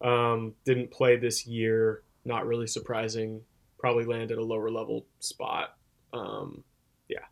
um, 0.00 0.54
didn't 0.64 0.90
play 0.90 1.16
this 1.16 1.46
year. 1.46 2.02
Not 2.24 2.46
really 2.46 2.66
surprising. 2.66 3.42
Probably 3.78 4.06
landed 4.06 4.38
a 4.38 4.42
lower 4.42 4.70
level 4.70 5.04
spot. 5.20 5.76
Um, 6.14 6.64
yeah. 7.08 7.26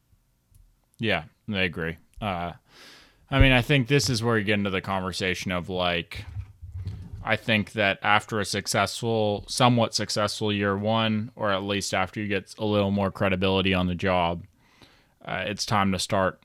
Yeah, 0.99 1.25
I 1.51 1.63
agree. 1.63 1.97
Uh, 2.21 2.53
I 3.31 3.41
mean, 3.41 3.53
I 3.53 3.63
think 3.63 3.89
this 3.89 4.11
is 4.11 4.23
where 4.23 4.37
you 4.37 4.45
get 4.45 4.55
into 4.55 4.69
the 4.69 4.83
conversation 4.83 5.51
of 5.51 5.71
like, 5.71 6.27
I 7.25 7.37
think 7.37 7.73
that 7.73 7.99
after 8.03 8.41
a 8.41 8.45
successful, 8.45 9.47
somewhat 9.49 9.95
successful 9.95 10.53
year 10.53 10.77
one, 10.77 11.31
or 11.35 11.51
at 11.51 11.63
least 11.63 11.95
after 11.95 12.21
you 12.21 12.29
get 12.29 12.55
a 12.59 12.65
little 12.67 12.91
more 12.91 13.11
credibility 13.11 13.73
on 13.73 13.87
the 13.87 13.95
job, 13.95 14.45
uh, 15.25 15.45
it's 15.47 15.65
time 15.65 15.93
to 15.93 15.99
start. 15.99 16.43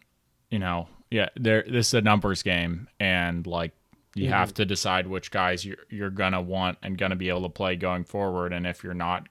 You 0.49 0.59
know, 0.59 0.87
yeah, 1.13 1.29
there. 1.35 1.63
This 1.69 1.89
is 1.89 1.93
a 1.93 2.01
numbers 2.01 2.41
game, 2.41 2.87
and 2.99 3.45
like 3.45 3.71
you 4.15 4.29
have 4.29 4.51
to 4.55 4.65
decide 4.65 5.05
which 5.05 5.29
guys 5.29 5.63
you're 5.63 5.77
you're 5.87 6.09
gonna 6.09 6.41
want 6.41 6.79
and 6.81 6.97
gonna 6.97 7.15
be 7.15 7.29
able 7.29 7.43
to 7.43 7.49
play 7.49 7.75
going 7.75 8.03
forward, 8.03 8.51
and 8.51 8.65
if 8.65 8.83
you're 8.83 8.95
not, 8.95 9.29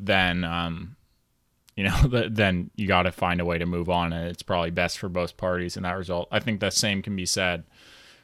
then 0.00 0.42
um, 0.42 0.96
you 1.76 1.84
know, 1.84 1.96
th- 2.10 2.32
then 2.32 2.72
you 2.74 2.88
got 2.88 3.04
to 3.04 3.12
find 3.12 3.40
a 3.40 3.44
way 3.44 3.56
to 3.56 3.66
move 3.66 3.88
on, 3.88 4.12
and 4.12 4.28
it's 4.28 4.42
probably 4.42 4.72
best 4.72 4.98
for 4.98 5.08
both 5.08 5.36
parties 5.36 5.76
in 5.76 5.84
that 5.84 5.92
result. 5.92 6.26
I 6.32 6.40
think 6.40 6.58
the 6.58 6.70
same 6.70 7.02
can 7.02 7.14
be 7.14 7.24
said 7.24 7.62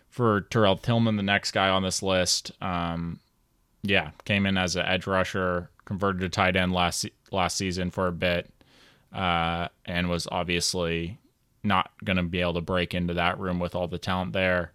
for 0.08 0.40
Terrell 0.40 0.76
Tilmon, 0.76 1.16
the 1.16 1.22
next 1.22 1.52
guy 1.52 1.68
on 1.68 1.84
this 1.84 2.02
list. 2.02 2.50
Um, 2.60 3.20
yeah, 3.84 4.10
came 4.24 4.44
in 4.44 4.58
as 4.58 4.74
an 4.74 4.86
edge 4.86 5.06
rusher, 5.06 5.70
converted 5.84 6.22
to 6.22 6.28
tight 6.28 6.56
end 6.56 6.72
last 6.72 7.06
last 7.30 7.56
season 7.56 7.92
for 7.92 8.08
a 8.08 8.12
bit, 8.12 8.50
uh, 9.12 9.68
and 9.84 10.10
was 10.10 10.26
obviously 10.32 11.20
not 11.62 11.90
going 12.04 12.16
to 12.16 12.22
be 12.22 12.40
able 12.40 12.54
to 12.54 12.60
break 12.60 12.94
into 12.94 13.14
that 13.14 13.38
room 13.38 13.58
with 13.58 13.74
all 13.74 13.88
the 13.88 13.98
talent 13.98 14.32
there. 14.32 14.72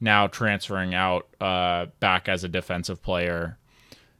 Now 0.00 0.26
transferring 0.26 0.94
out 0.94 1.28
uh, 1.40 1.86
back 2.00 2.28
as 2.28 2.44
a 2.44 2.48
defensive 2.48 3.02
player. 3.02 3.58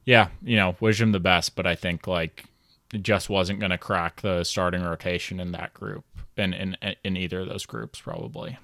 Yeah, 0.04 0.28
you 0.42 0.56
know, 0.56 0.76
wish 0.80 1.00
him 1.00 1.12
the 1.12 1.20
best, 1.20 1.56
but 1.56 1.66
I 1.66 1.74
think 1.74 2.06
like 2.06 2.44
it 2.92 3.02
just 3.02 3.28
wasn't 3.28 3.58
going 3.60 3.70
to 3.70 3.78
crack 3.78 4.20
the 4.20 4.44
starting 4.44 4.82
rotation 4.82 5.40
in 5.40 5.52
that 5.52 5.74
group 5.74 6.04
in, 6.36 6.52
in 6.52 6.76
in 7.02 7.16
either 7.16 7.40
of 7.40 7.48
those 7.48 7.66
groups 7.66 8.00
probably. 8.00 8.58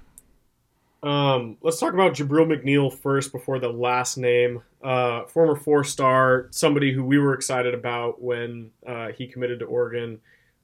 Um, 1.03 1.57
let's 1.63 1.81
talk 1.81 1.95
about 1.95 2.13
Jabril 2.13 2.47
McNeil 2.47 2.93
first 2.93 3.33
before 3.33 3.59
the 3.59 3.71
last 3.71 4.19
name. 4.19 4.63
Uh, 4.83 5.25
former 5.25 5.57
four 5.57 5.83
star, 5.83 6.49
somebody 6.51 6.93
who 6.93 7.05
we 7.05 7.19
were 7.19 7.35
excited 7.35 7.75
about 7.75 8.23
when 8.23 8.71
uh, 8.87 9.09
he 9.09 9.27
committed 9.27 9.61
to 9.61 9.65
Oregon. 9.65 10.21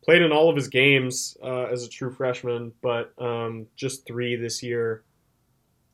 Played 0.06 0.22
in 0.22 0.32
all 0.32 0.48
of 0.48 0.56
his 0.56 0.68
games 0.68 1.36
uh, 1.42 1.64
as 1.64 1.84
a 1.84 1.88
true 1.88 2.12
freshman, 2.12 2.72
but 2.80 3.12
um, 3.20 3.66
just 3.76 4.06
three 4.06 4.36
this 4.36 4.62
year. 4.62 5.02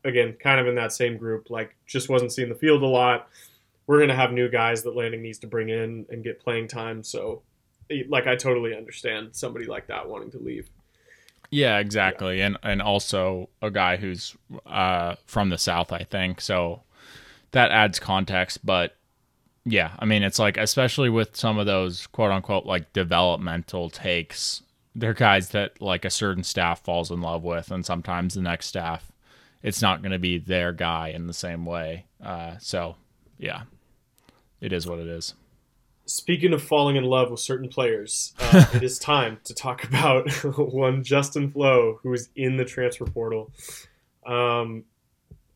Again, 0.04 0.36
kind 0.38 0.60
of 0.60 0.68
in 0.68 0.74
that 0.74 0.92
same 0.92 1.16
group. 1.16 1.48
Like, 1.48 1.74
just 1.86 2.08
wasn't 2.08 2.32
seeing 2.32 2.50
the 2.50 2.54
field 2.54 2.82
a 2.82 2.86
lot. 2.86 3.28
We're 3.86 3.98
going 3.98 4.10
to 4.10 4.14
have 4.14 4.30
new 4.32 4.50
guys 4.50 4.82
that 4.82 4.94
Lanning 4.94 5.22
needs 5.22 5.38
to 5.38 5.46
bring 5.46 5.70
in 5.70 6.04
and 6.10 6.22
get 6.22 6.40
playing 6.40 6.68
time. 6.68 7.02
So, 7.02 7.42
like, 8.08 8.26
I 8.26 8.36
totally 8.36 8.76
understand 8.76 9.30
somebody 9.32 9.64
like 9.64 9.86
that 9.86 10.08
wanting 10.08 10.30
to 10.32 10.38
leave. 10.38 10.68
Yeah, 11.50 11.78
exactly. 11.78 12.40
And 12.40 12.56
and 12.62 12.80
also 12.80 13.50
a 13.60 13.70
guy 13.70 13.96
who's 13.96 14.36
uh, 14.66 15.16
from 15.26 15.50
the 15.50 15.58
South, 15.58 15.92
I 15.92 16.04
think. 16.04 16.40
So 16.40 16.82
that 17.52 17.70
adds 17.70 17.98
context. 17.98 18.64
But 18.64 18.96
yeah, 19.64 19.92
I 19.98 20.04
mean, 20.04 20.22
it's 20.22 20.38
like, 20.38 20.56
especially 20.56 21.08
with 21.08 21.36
some 21.36 21.58
of 21.58 21.66
those 21.66 22.06
quote 22.08 22.32
unquote 22.32 22.66
like 22.66 22.92
developmental 22.92 23.90
takes, 23.90 24.62
they're 24.94 25.14
guys 25.14 25.50
that 25.50 25.80
like 25.80 26.04
a 26.04 26.10
certain 26.10 26.42
staff 26.42 26.82
falls 26.82 27.10
in 27.10 27.20
love 27.20 27.44
with. 27.44 27.70
And 27.70 27.86
sometimes 27.86 28.34
the 28.34 28.42
next 28.42 28.66
staff, 28.66 29.12
it's 29.62 29.80
not 29.80 30.02
going 30.02 30.12
to 30.12 30.18
be 30.18 30.38
their 30.38 30.72
guy 30.72 31.08
in 31.08 31.26
the 31.28 31.32
same 31.32 31.64
way. 31.64 32.06
Uh, 32.22 32.56
so 32.58 32.96
yeah, 33.38 33.62
it 34.60 34.72
is 34.72 34.86
what 34.86 34.98
it 34.98 35.06
is. 35.06 35.34
Speaking 36.06 36.52
of 36.52 36.62
falling 36.62 36.96
in 36.96 37.04
love 37.04 37.30
with 37.30 37.38
certain 37.38 37.68
players, 37.68 38.34
uh, 38.40 38.66
it 38.74 38.82
is 38.82 38.98
time 38.98 39.38
to 39.44 39.54
talk 39.54 39.84
about 39.88 40.30
one 40.56 41.04
Justin 41.04 41.52
Flowe 41.52 42.00
who 42.02 42.12
is 42.12 42.30
in 42.34 42.56
the 42.56 42.64
transfer 42.64 43.04
portal. 43.04 43.52
Um, 44.26 44.84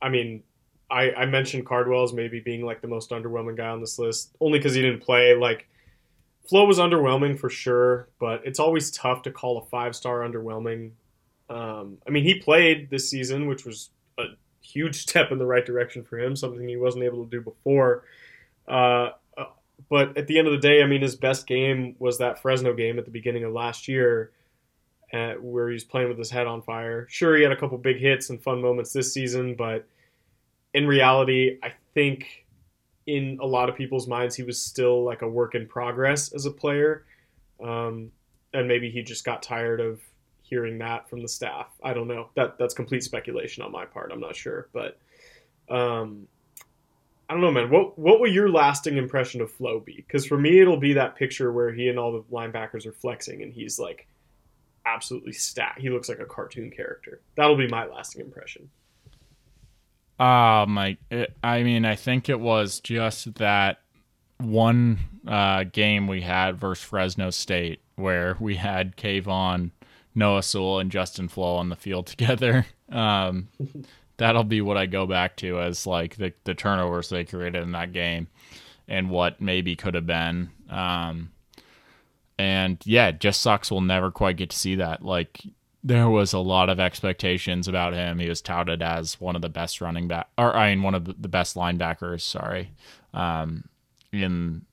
I 0.00 0.10
mean, 0.10 0.44
I, 0.90 1.10
I 1.12 1.26
mentioned 1.26 1.66
Cardwell 1.66 2.04
as 2.04 2.12
maybe 2.12 2.40
being 2.40 2.64
like 2.64 2.80
the 2.80 2.88
most 2.88 3.10
underwhelming 3.10 3.56
guy 3.56 3.68
on 3.68 3.80
this 3.80 3.98
list, 3.98 4.34
only 4.40 4.58
because 4.58 4.74
he 4.74 4.82
didn't 4.82 5.02
play. 5.02 5.34
Like, 5.34 5.68
Flowe 6.48 6.64
was 6.64 6.78
underwhelming 6.78 7.38
for 7.38 7.50
sure, 7.50 8.08
but 8.20 8.42
it's 8.44 8.60
always 8.60 8.90
tough 8.92 9.22
to 9.22 9.32
call 9.32 9.58
a 9.58 9.64
five 9.66 9.96
star 9.96 10.20
underwhelming. 10.20 10.92
Um, 11.50 11.98
I 12.06 12.10
mean, 12.10 12.24
he 12.24 12.38
played 12.38 12.88
this 12.88 13.10
season, 13.10 13.48
which 13.48 13.64
was 13.64 13.90
a 14.18 14.24
huge 14.62 15.02
step 15.08 15.32
in 15.32 15.38
the 15.38 15.46
right 15.46 15.66
direction 15.66 16.04
for 16.04 16.18
him, 16.18 16.36
something 16.36 16.68
he 16.68 16.76
wasn't 16.76 17.04
able 17.04 17.24
to 17.24 17.30
do 17.30 17.40
before. 17.40 18.04
Uh, 18.68 19.10
but 19.88 20.16
at 20.16 20.26
the 20.26 20.38
end 20.38 20.48
of 20.48 20.52
the 20.52 20.68
day, 20.68 20.82
I 20.82 20.86
mean, 20.86 21.02
his 21.02 21.16
best 21.16 21.46
game 21.46 21.96
was 21.98 22.18
that 22.18 22.40
Fresno 22.40 22.72
game 22.74 22.98
at 22.98 23.04
the 23.04 23.10
beginning 23.10 23.44
of 23.44 23.52
last 23.52 23.88
year, 23.88 24.32
uh, 25.12 25.34
where 25.34 25.70
he's 25.70 25.84
playing 25.84 26.08
with 26.08 26.18
his 26.18 26.30
head 26.30 26.46
on 26.46 26.62
fire. 26.62 27.06
Sure, 27.10 27.36
he 27.36 27.42
had 27.42 27.52
a 27.52 27.56
couple 27.56 27.78
big 27.78 27.98
hits 27.98 28.30
and 28.30 28.42
fun 28.42 28.60
moments 28.60 28.92
this 28.92 29.12
season, 29.12 29.54
but 29.54 29.86
in 30.76 30.86
reality, 30.86 31.58
I 31.62 31.72
think 31.94 32.44
in 33.06 33.38
a 33.40 33.46
lot 33.46 33.70
of 33.70 33.76
people's 33.76 34.06
minds, 34.06 34.36
he 34.36 34.42
was 34.42 34.60
still 34.60 35.02
like 35.02 35.22
a 35.22 35.28
work 35.28 35.54
in 35.54 35.66
progress 35.66 36.32
as 36.34 36.44
a 36.44 36.50
player, 36.50 37.06
um, 37.64 38.12
and 38.52 38.68
maybe 38.68 38.90
he 38.90 39.02
just 39.02 39.24
got 39.24 39.42
tired 39.42 39.80
of 39.80 40.00
hearing 40.42 40.78
that 40.78 41.08
from 41.08 41.22
the 41.22 41.28
staff. 41.28 41.68
I 41.82 41.94
don't 41.94 42.08
know. 42.08 42.28
That 42.34 42.58
that's 42.58 42.74
complete 42.74 43.02
speculation 43.02 43.64
on 43.64 43.72
my 43.72 43.86
part. 43.86 44.12
I'm 44.12 44.20
not 44.20 44.36
sure, 44.36 44.68
but. 44.72 44.98
Um, 45.68 46.28
I 47.28 47.32
don't 47.32 47.42
know, 47.42 47.50
man. 47.50 47.70
What 47.70 47.98
what 47.98 48.20
will 48.20 48.30
your 48.30 48.48
lasting 48.48 48.98
impression 48.98 49.40
of 49.40 49.50
Flowe 49.50 49.80
be? 49.80 49.96
Because 49.96 50.24
for 50.24 50.38
me, 50.38 50.60
it'll 50.60 50.76
be 50.76 50.92
that 50.92 51.16
picture 51.16 51.50
where 51.50 51.72
he 51.72 51.88
and 51.88 51.98
all 51.98 52.12
the 52.12 52.22
linebackers 52.32 52.86
are 52.86 52.92
flexing, 52.92 53.42
and 53.42 53.52
he's 53.52 53.80
like 53.80 54.06
absolutely 54.84 55.32
stacked. 55.32 55.80
He 55.80 55.90
looks 55.90 56.08
like 56.08 56.20
a 56.20 56.24
cartoon 56.24 56.70
character. 56.70 57.20
That'll 57.34 57.56
be 57.56 57.66
my 57.66 57.84
lasting 57.86 58.20
impression. 58.20 58.70
Uh, 60.18 60.64
my, 60.66 60.96
it, 61.10 61.36
I 61.42 61.62
mean, 61.62 61.84
I 61.84 61.94
think 61.94 62.28
it 62.28 62.40
was 62.40 62.80
just 62.80 63.34
that 63.34 63.80
one 64.38 64.98
uh, 65.26 65.64
game 65.64 66.06
we 66.06 66.22
had 66.22 66.58
versus 66.58 66.84
Fresno 66.84 67.30
State 67.30 67.80
where 67.96 68.36
we 68.40 68.56
had 68.56 68.96
Kayvon, 68.96 69.70
Noah 70.14 70.42
Sewell, 70.42 70.78
and 70.78 70.90
Justin 70.90 71.28
Flowe 71.28 71.56
on 71.56 71.68
the 71.68 71.76
field 71.76 72.06
together. 72.06 72.66
Um, 72.90 73.48
that'll 74.16 74.44
be 74.44 74.60
what 74.60 74.76
I 74.76 74.86
go 74.86 75.06
back 75.06 75.36
to 75.36 75.60
as 75.60 75.86
like 75.86 76.16
the, 76.16 76.32
the 76.44 76.54
turnovers 76.54 77.08
they 77.08 77.24
created 77.24 77.62
in 77.62 77.72
that 77.72 77.92
game 77.92 78.28
and 78.88 79.10
what 79.10 79.40
maybe 79.40 79.76
could 79.76 79.94
have 79.94 80.06
been. 80.06 80.50
Um, 80.70 81.30
and 82.38 82.78
yeah, 82.84 83.08
it 83.08 83.20
just 83.20 83.40
sucks 83.40 83.70
we'll 83.70 83.80
never 83.80 84.10
quite 84.10 84.36
get 84.36 84.50
to 84.50 84.56
see 84.56 84.76
that. 84.76 85.02
Like 85.02 85.40
there 85.86 86.10
was 86.10 86.32
a 86.32 86.40
lot 86.40 86.68
of 86.68 86.80
expectations 86.80 87.68
about 87.68 87.94
him. 87.94 88.18
He 88.18 88.28
was 88.28 88.40
touted 88.40 88.82
as 88.82 89.20
one 89.20 89.36
of 89.36 89.42
the 89.42 89.48
best 89.48 89.80
running 89.80 90.08
back, 90.08 90.28
or 90.36 90.54
I 90.56 90.74
mean, 90.74 90.82
one 90.82 90.96
of 90.96 91.04
the 91.04 91.28
best 91.28 91.54
linebackers. 91.54 92.22
Sorry, 92.22 92.72
um, 93.14 93.68
in 94.12 94.66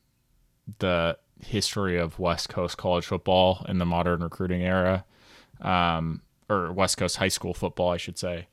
the 0.79 1.17
history 1.39 1.99
of 1.99 2.17
West 2.17 2.49
Coast 2.49 2.77
college 2.77 3.05
football 3.05 3.63
in 3.69 3.77
the 3.77 3.85
modern 3.85 4.23
recruiting 4.23 4.63
era, 4.63 5.05
um, 5.61 6.21
or 6.49 6.73
West 6.73 6.97
Coast 6.97 7.17
high 7.17 7.27
school 7.27 7.53
football, 7.53 7.91
I 7.91 7.97
should 7.97 8.17
say. 8.17 8.47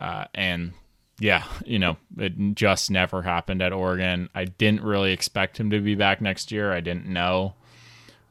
Uh, 0.00 0.24
and 0.34 0.72
yeah, 1.18 1.44
you 1.66 1.78
know, 1.78 1.98
it 2.16 2.32
just 2.54 2.90
never 2.90 3.20
happened 3.20 3.60
at 3.60 3.74
Oregon. 3.74 4.30
I 4.34 4.46
didn't 4.46 4.84
really 4.84 5.12
expect 5.12 5.60
him 5.60 5.68
to 5.68 5.80
be 5.80 5.96
back 5.96 6.22
next 6.22 6.50
year. 6.50 6.72
I 6.72 6.80
didn't 6.80 7.06
know. 7.06 7.56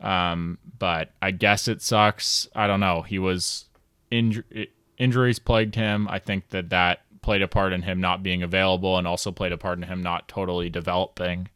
Um, 0.02 0.58
but 0.78 1.12
I 1.22 1.32
guess 1.32 1.68
it 1.68 1.82
sucks. 1.82 2.48
I 2.56 2.68
don't 2.68 2.80
know. 2.80 3.02
He 3.02 3.20
was 3.20 3.66
inj- 4.12 4.70
injuries 4.98 5.40
plagued 5.40 5.76
him. 5.76 6.08
I 6.10 6.20
think 6.20 6.50
that 6.50 6.70
that 6.70 7.02
played 7.22 7.42
a 7.42 7.48
part 7.48 7.74
in 7.74 7.82
him 7.82 8.00
not 8.00 8.24
being 8.24 8.44
available 8.44 8.98
and 8.98 9.08
also 9.08 9.32
played 9.32 9.52
a 9.52 9.58
part 9.58 9.78
in 9.78 9.84
him 9.84 10.02
not 10.02 10.28
totally 10.28 10.70
developing 10.70 11.50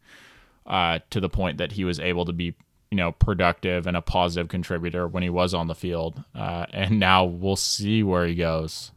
uh, 0.65 0.99
to 1.09 1.19
the 1.19 1.29
point 1.29 1.57
that 1.57 1.73
he 1.73 1.85
was 1.85 1.99
able 1.99 2.25
to 2.25 2.33
be, 2.33 2.55
you 2.91 2.97
know, 2.97 3.11
productive 3.11 3.87
and 3.87 3.95
a 3.97 4.01
positive 4.01 4.49
contributor 4.49 5.07
when 5.07 5.23
he 5.23 5.29
was 5.29 5.53
on 5.53 5.67
the 5.67 5.75
field. 5.75 6.23
Uh, 6.35 6.65
and 6.71 6.99
now 6.99 7.23
we'll 7.23 7.55
see 7.55 8.03
where 8.03 8.25
he 8.25 8.35
goes 8.35 8.91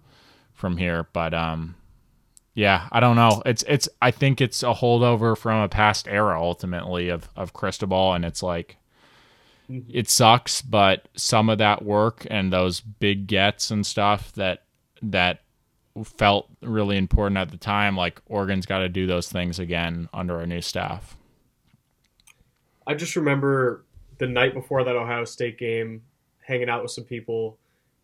from 0.54 0.76
here. 0.76 1.06
But 1.12 1.34
um, 1.34 1.76
yeah, 2.54 2.88
I 2.90 3.00
don't 3.00 3.16
know. 3.16 3.42
It's 3.46 3.64
it's. 3.68 3.88
I 4.00 4.10
think 4.10 4.40
it's 4.40 4.62
a 4.62 4.74
holdover 4.74 5.36
from 5.36 5.60
a 5.62 5.68
past 5.68 6.08
era 6.08 6.40
ultimately 6.40 7.08
of 7.10 7.28
of 7.36 7.52
Cristobal, 7.52 8.14
and 8.14 8.24
it's 8.24 8.42
like 8.42 8.76
it 9.68 10.08
sucks, 10.08 10.62
but 10.62 11.08
some 11.16 11.48
of 11.48 11.58
that 11.58 11.84
work 11.84 12.26
and 12.30 12.52
those 12.52 12.80
big 12.80 13.26
gets 13.26 13.70
and 13.70 13.84
stuff 13.84 14.32
that 14.32 14.64
that 15.02 15.40
felt 16.04 16.48
really 16.62 16.96
important 16.96 17.38
at 17.38 17.50
the 17.50 17.56
time. 17.56 17.96
Like 17.96 18.20
Oregon's 18.26 18.66
got 18.66 18.78
to 18.80 18.88
do 18.88 19.06
those 19.06 19.28
things 19.28 19.58
again 19.58 20.08
under 20.12 20.40
a 20.40 20.46
new 20.46 20.60
staff. 20.60 21.16
I 22.86 22.94
just 22.94 23.16
remember 23.16 23.84
the 24.18 24.26
night 24.26 24.54
before 24.54 24.84
that 24.84 24.94
Ohio 24.94 25.24
State 25.24 25.58
game, 25.58 26.02
hanging 26.46 26.68
out 26.68 26.82
with 26.82 26.92
some 26.92 27.04
people, 27.04 27.58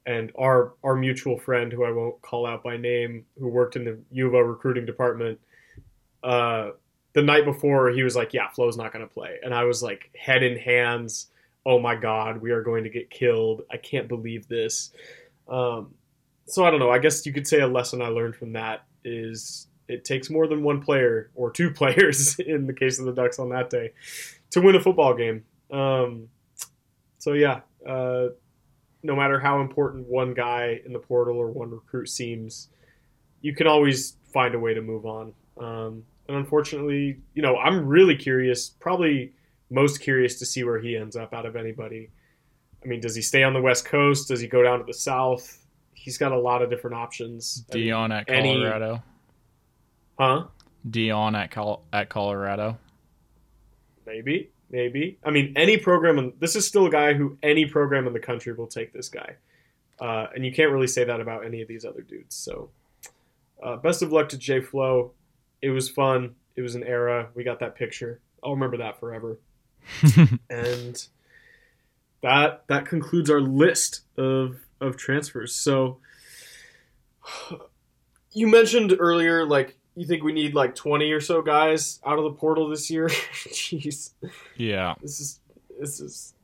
and 0.07 0.33
our 0.37 0.75
our 0.83 0.97
mutual 0.97 1.39
friend, 1.39 1.73
who 1.73 1.85
I 1.85 1.91
won't 1.93 2.21
call 2.23 2.47
out 2.47 2.63
by 2.63 2.77
name, 2.77 3.25
who 3.39 3.49
worked 3.49 3.77
in 3.77 3.85
the 3.85 3.99
U 4.11 4.29
of 4.29 4.35
O 4.35 4.41
recruiting 4.41 4.87
department. 4.87 5.39
Uh, 6.23 6.71
the 7.13 7.23
night 7.23 7.45
before, 7.45 7.91
he 7.91 8.03
was 8.03 8.17
like, 8.17 8.33
"Yeah, 8.33 8.49
Flowe's 8.49 8.77
not 8.77 8.93
going 8.93 9.07
to 9.07 9.13
play," 9.13 9.39
and 9.43 9.55
I 9.55 9.65
was 9.65 9.83
like, 9.83 10.11
head 10.19 10.43
in 10.43 10.59
hands. 10.59 11.29
Oh 11.65 11.79
my 11.79 11.95
God, 11.95 12.43
we 12.43 12.51
are 12.51 12.63
going 12.63 12.85
to 12.85 12.91
get 12.91 13.11
killed! 13.11 13.63
I 13.71 13.77
can't 13.77 14.09
believe 14.09 14.49
this. 14.49 14.93
Um, 15.49 15.95
so 16.47 16.65
I 16.65 16.71
don't 16.71 16.81
know. 16.81 16.91
I 16.91 16.99
guess 16.99 17.25
you 17.25 17.33
could 17.33 17.47
say 17.47 17.61
a 17.61 17.67
lesson 17.67 18.03
I 18.03 18.09
learned 18.09 18.37
from 18.37 18.53
that 18.55 18.85
is 19.05 19.69
it 19.89 20.05
takes 20.05 20.31
more 20.31 20.47
than 20.47 20.63
one 20.63 20.81
player 20.81 21.31
or 21.35 21.51
two 21.51 21.71
players 21.75 22.39
in 22.39 22.67
the 22.67 22.73
case 22.73 22.99
of 22.99 23.07
the 23.07 23.13
Ducks 23.13 23.39
on 23.39 23.51
that 23.51 23.71
day 23.71 23.93
to 24.51 24.61
win 24.61 24.75
a 24.75 24.81
football 24.81 25.15
game. 25.15 25.45
Um, 25.71 26.29
so 27.19 27.33
yeah, 27.33 27.61
uh, 27.89 28.29
no 29.03 29.17
matter 29.17 29.41
how 29.41 29.61
important 29.61 30.07
one 30.07 30.35
guy 30.35 30.81
in 30.85 30.93
the 30.93 30.99
portal 30.99 31.37
or 31.37 31.51
one 31.51 31.71
recruit 31.71 32.09
seems, 32.09 32.69
you 33.41 33.55
can 33.55 33.67
always 33.67 34.17
find 34.33 34.55
a 34.55 34.59
way 34.59 34.75
to 34.75 34.81
move 34.81 35.07
on. 35.07 35.33
Um, 35.59 36.05
and 36.29 36.37
unfortunately, 36.37 37.19
you 37.35 37.43
know, 37.43 37.57
I'm 37.57 37.87
really 37.87 38.17
curious, 38.17 38.69
probably 38.69 39.33
most 39.73 40.01
curious 40.01 40.39
to 40.39 40.47
see 40.47 40.65
where 40.65 40.79
he 40.79 40.97
ends 40.97 41.17
up 41.17 41.33
out 41.33 41.47
of 41.47 41.57
anybody. 41.57 42.11
I 42.85 42.89
mean, 42.89 43.01
does 43.01 43.15
he 43.15 43.23
stay 43.23 43.43
on 43.43 43.53
the 43.53 43.61
West 43.61 43.85
Coast? 43.85 44.29
Does 44.29 44.41
he 44.41 44.49
go 44.49 44.63
down 44.63 44.79
to 44.79 44.85
the 44.85 44.95
South? 44.95 45.65
He's 45.95 46.19
got 46.19 46.33
a 46.33 46.39
lot 46.39 46.63
of 46.63 46.71
different 46.71 46.97
options. 46.97 47.65
Deion 47.71 48.11
at 48.13 48.27
Colorado. 48.27 48.93
Any, 48.93 49.03
huh? 50.19 50.45
Deion 50.89 51.37
at 51.37 51.51
Col- 51.51 51.85
at 51.93 52.09
Colorado. 52.09 52.79
Maybe, 54.05 54.51
maybe. 54.71 55.19
I 55.25 55.31
mean, 55.31 55.53
any 55.57 55.77
program. 55.77 56.19
In, 56.19 56.33
this 56.41 56.57
is 56.57 56.67
still 56.67 56.87
a 56.87 56.91
guy 56.91 57.15
who 57.15 57.39
any 57.43 57.67
program 57.67 58.07
in 58.07 58.13
the 58.13 58.21
country 58.21 58.53
will 58.53 58.67
take 58.67 58.93
this 58.93 59.09
guy, 59.09 59.37
uh, 60.01 60.27
and 60.35 60.45
you 60.45 60.53
can't 60.53 60.73
really 60.73 60.89
say 60.89 61.05
that 61.05 61.21
about 61.21 61.45
any 61.47 61.63
of 61.63 61.69
these 61.69 61.85
other 61.85 62.03
dudes. 62.03 62.35
So, 62.35 62.71
uh, 63.63 63.77
best 63.77 64.03
of 64.03 64.13
luck 64.13 64.29
to 64.31 64.39
Jay 64.39 64.61
Flowe. 64.61 65.13
It 65.61 65.71
was 65.71 65.89
fun. 65.89 66.35
It 66.57 66.63
was 66.63 66.75
an 66.75 66.83
era. 66.83 67.29
We 67.35 67.45
got 67.45 67.61
that 67.61 67.77
picture. 67.77 68.21
I'll 68.43 68.55
remember 68.55 68.79
that 68.79 68.99
forever. 68.99 69.39
and 70.51 71.07
that 72.23 72.65
that 72.69 72.87
concludes 72.87 73.31
our 73.31 73.41
list 73.41 74.03
of 74.17 74.61
of 74.81 74.97
transfers. 74.97 75.55
So 75.55 75.99
you 78.33 78.47
mentioned 78.47 78.95
earlier, 78.99 79.45
like 79.45 79.77
you 79.95 80.07
think 80.07 80.23
we 80.23 80.33
need 80.33 80.55
like 80.55 80.75
twenty 80.75 81.13
or 81.13 81.21
so 81.21 81.43
guys 81.43 82.01
out 82.07 82.19
of 82.19 82.25
the 82.25 82.33
portal 82.33 82.69
this 82.69 82.91
year. 82.91 83.09
Jeez. 83.49 84.13
Yeah. 84.57 84.95
This 85.01 85.21
is 85.21 85.41
this 85.79 86.01
is 86.01 86.35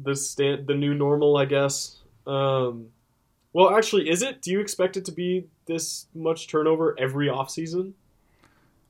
the 0.00 0.14
stand 0.14 0.66
the 0.66 0.74
new 0.74 0.94
normal, 0.94 1.36
I 1.36 1.44
guess. 1.44 1.98
Um, 2.26 2.88
well, 3.52 3.76
actually, 3.76 4.08
is 4.08 4.22
it? 4.22 4.40
Do 4.40 4.50
you 4.50 4.60
expect 4.60 4.96
it 4.96 5.04
to 5.06 5.12
be 5.12 5.46
this 5.66 6.06
much 6.14 6.48
turnover 6.48 6.98
every 6.98 7.28
offseason? 7.28 7.92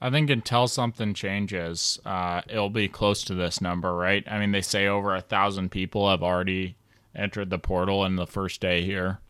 I 0.03 0.11
think 0.11 0.31
until 0.31 0.67
something 0.67 1.15
changes, 1.15 2.01
uh, 2.05 2.43
it'll 2.49 2.71
be 2.71 2.89
close 2.89 3.23
to 3.25 3.35
this 3.35 3.61
number, 3.61 3.95
right? 3.95 4.25
I 4.29 4.41
mean, 4.41 4.51
they 4.51 4.61
say 4.61 4.89
over 4.89 5.15
a 5.15 5.21
thousand 5.21 5.71
people 5.71 6.11
have 6.11 6.25
already 6.25 6.75
entered 7.15 7.51
the 7.51 7.59
portal 7.59 8.05
in 8.05 8.17
the 8.17 8.27
first 8.27 8.61
day 8.61 8.83
here. 8.83 9.21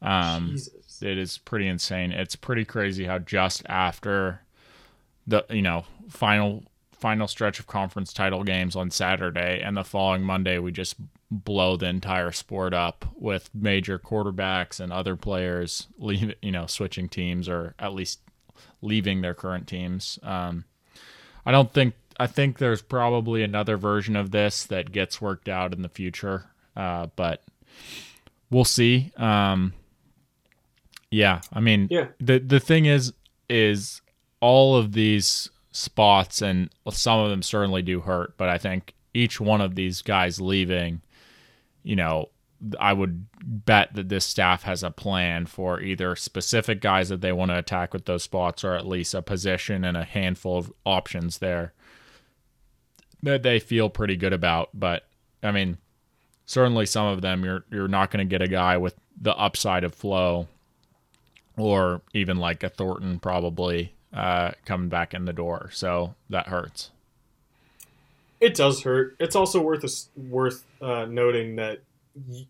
Um, 0.00 0.50
Jesus. 0.52 1.02
It 1.02 1.18
is 1.18 1.38
pretty 1.38 1.66
insane. 1.66 2.12
It's 2.12 2.36
pretty 2.36 2.64
crazy 2.64 3.06
how 3.06 3.18
just 3.18 3.64
after 3.66 4.42
the 5.26 5.44
you 5.50 5.62
know 5.62 5.84
final 6.08 6.62
final 6.92 7.26
stretch 7.26 7.58
of 7.58 7.66
conference 7.66 8.12
title 8.12 8.44
games 8.44 8.76
on 8.76 8.92
Saturday 8.92 9.60
and 9.60 9.76
the 9.76 9.82
following 9.82 10.22
Monday 10.22 10.58
we 10.58 10.70
just 10.70 10.94
blow 11.30 11.76
the 11.76 11.86
entire 11.86 12.30
sport 12.30 12.72
up 12.72 13.04
with 13.16 13.50
major 13.52 13.98
quarterbacks 13.98 14.78
and 14.78 14.92
other 14.92 15.16
players 15.16 15.88
leave 15.98 16.32
you 16.40 16.52
know 16.52 16.66
switching 16.66 17.08
teams 17.08 17.48
or 17.48 17.74
at 17.78 17.92
least 17.92 18.20
leaving 18.82 19.20
their 19.20 19.34
current 19.34 19.66
teams. 19.66 20.18
Um, 20.22 20.64
I 21.44 21.52
don't 21.52 21.72
think 21.72 21.94
I 22.18 22.26
think 22.26 22.58
there's 22.58 22.82
probably 22.82 23.42
another 23.42 23.76
version 23.76 24.16
of 24.16 24.30
this 24.30 24.64
that 24.64 24.92
gets 24.92 25.20
worked 25.20 25.48
out 25.48 25.72
in 25.72 25.82
the 25.82 25.88
future, 25.88 26.46
uh, 26.74 27.08
but 27.14 27.42
we'll 28.50 28.64
see. 28.64 29.12
Um, 29.16 29.74
yeah, 31.10 31.40
I 31.52 31.60
mean, 31.60 31.88
yeah. 31.90 32.08
the 32.18 32.38
the 32.38 32.60
thing 32.60 32.86
is, 32.86 33.12
is 33.48 34.00
all 34.40 34.76
of 34.76 34.92
these 34.92 35.50
spots, 35.72 36.42
and 36.42 36.70
some 36.90 37.20
of 37.20 37.30
them 37.30 37.42
certainly 37.42 37.82
do 37.82 38.00
hurt, 38.00 38.36
but 38.36 38.48
I 38.48 38.58
think 38.58 38.94
each 39.14 39.40
one 39.40 39.60
of 39.60 39.74
these 39.74 40.02
guys 40.02 40.40
leaving, 40.40 41.00
you 41.82 41.96
know, 41.96 42.30
I 42.80 42.92
would 42.92 43.26
bet 43.44 43.94
that 43.94 44.08
this 44.08 44.24
staff 44.24 44.62
has 44.64 44.82
a 44.82 44.90
plan 44.90 45.46
for 45.46 45.80
either 45.80 46.16
specific 46.16 46.80
guys 46.80 47.08
that 47.10 47.20
they 47.20 47.32
want 47.32 47.50
to 47.50 47.58
attack 47.58 47.92
with 47.92 48.06
those 48.06 48.22
spots, 48.22 48.64
or 48.64 48.74
at 48.74 48.86
least 48.86 49.14
a 49.14 49.22
position 49.22 49.84
and 49.84 49.96
a 49.96 50.04
handful 50.04 50.58
of 50.58 50.72
options 50.84 51.38
there 51.38 51.72
that 53.22 53.42
they 53.42 53.58
feel 53.58 53.90
pretty 53.90 54.16
good 54.16 54.32
about. 54.32 54.70
But 54.74 55.06
I 55.42 55.50
mean, 55.50 55.78
certainly 56.46 56.86
some 56.86 57.06
of 57.06 57.20
them 57.20 57.44
you're 57.44 57.64
you're 57.70 57.88
not 57.88 58.10
going 58.10 58.26
to 58.26 58.30
get 58.30 58.42
a 58.42 58.48
guy 58.48 58.76
with 58.76 58.94
the 59.20 59.36
upside 59.36 59.84
of 59.84 59.94
Flowe, 59.94 60.48
or 61.56 62.02
even 62.14 62.38
like 62.38 62.62
a 62.62 62.68
Thornton 62.68 63.18
probably 63.18 63.94
uh, 64.12 64.52
coming 64.64 64.88
back 64.88 65.14
in 65.14 65.24
the 65.24 65.32
door. 65.32 65.70
So 65.72 66.14
that 66.30 66.48
hurts. 66.48 66.90
It 68.40 68.54
does 68.54 68.82
hurt. 68.82 69.16
It's 69.18 69.36
also 69.36 69.60
worth 69.60 70.08
worth 70.16 70.64
uh, 70.80 71.06
noting 71.06 71.56
that 71.56 71.80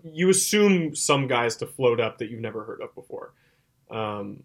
you 0.04 0.28
assume 0.28 0.94
some 0.94 1.26
guys 1.26 1.56
to 1.56 1.66
float 1.66 2.00
up 2.00 2.18
that 2.18 2.30
you've 2.30 2.40
never 2.40 2.64
heard 2.64 2.80
of 2.80 2.94
before, 2.94 3.32
um, 3.90 4.42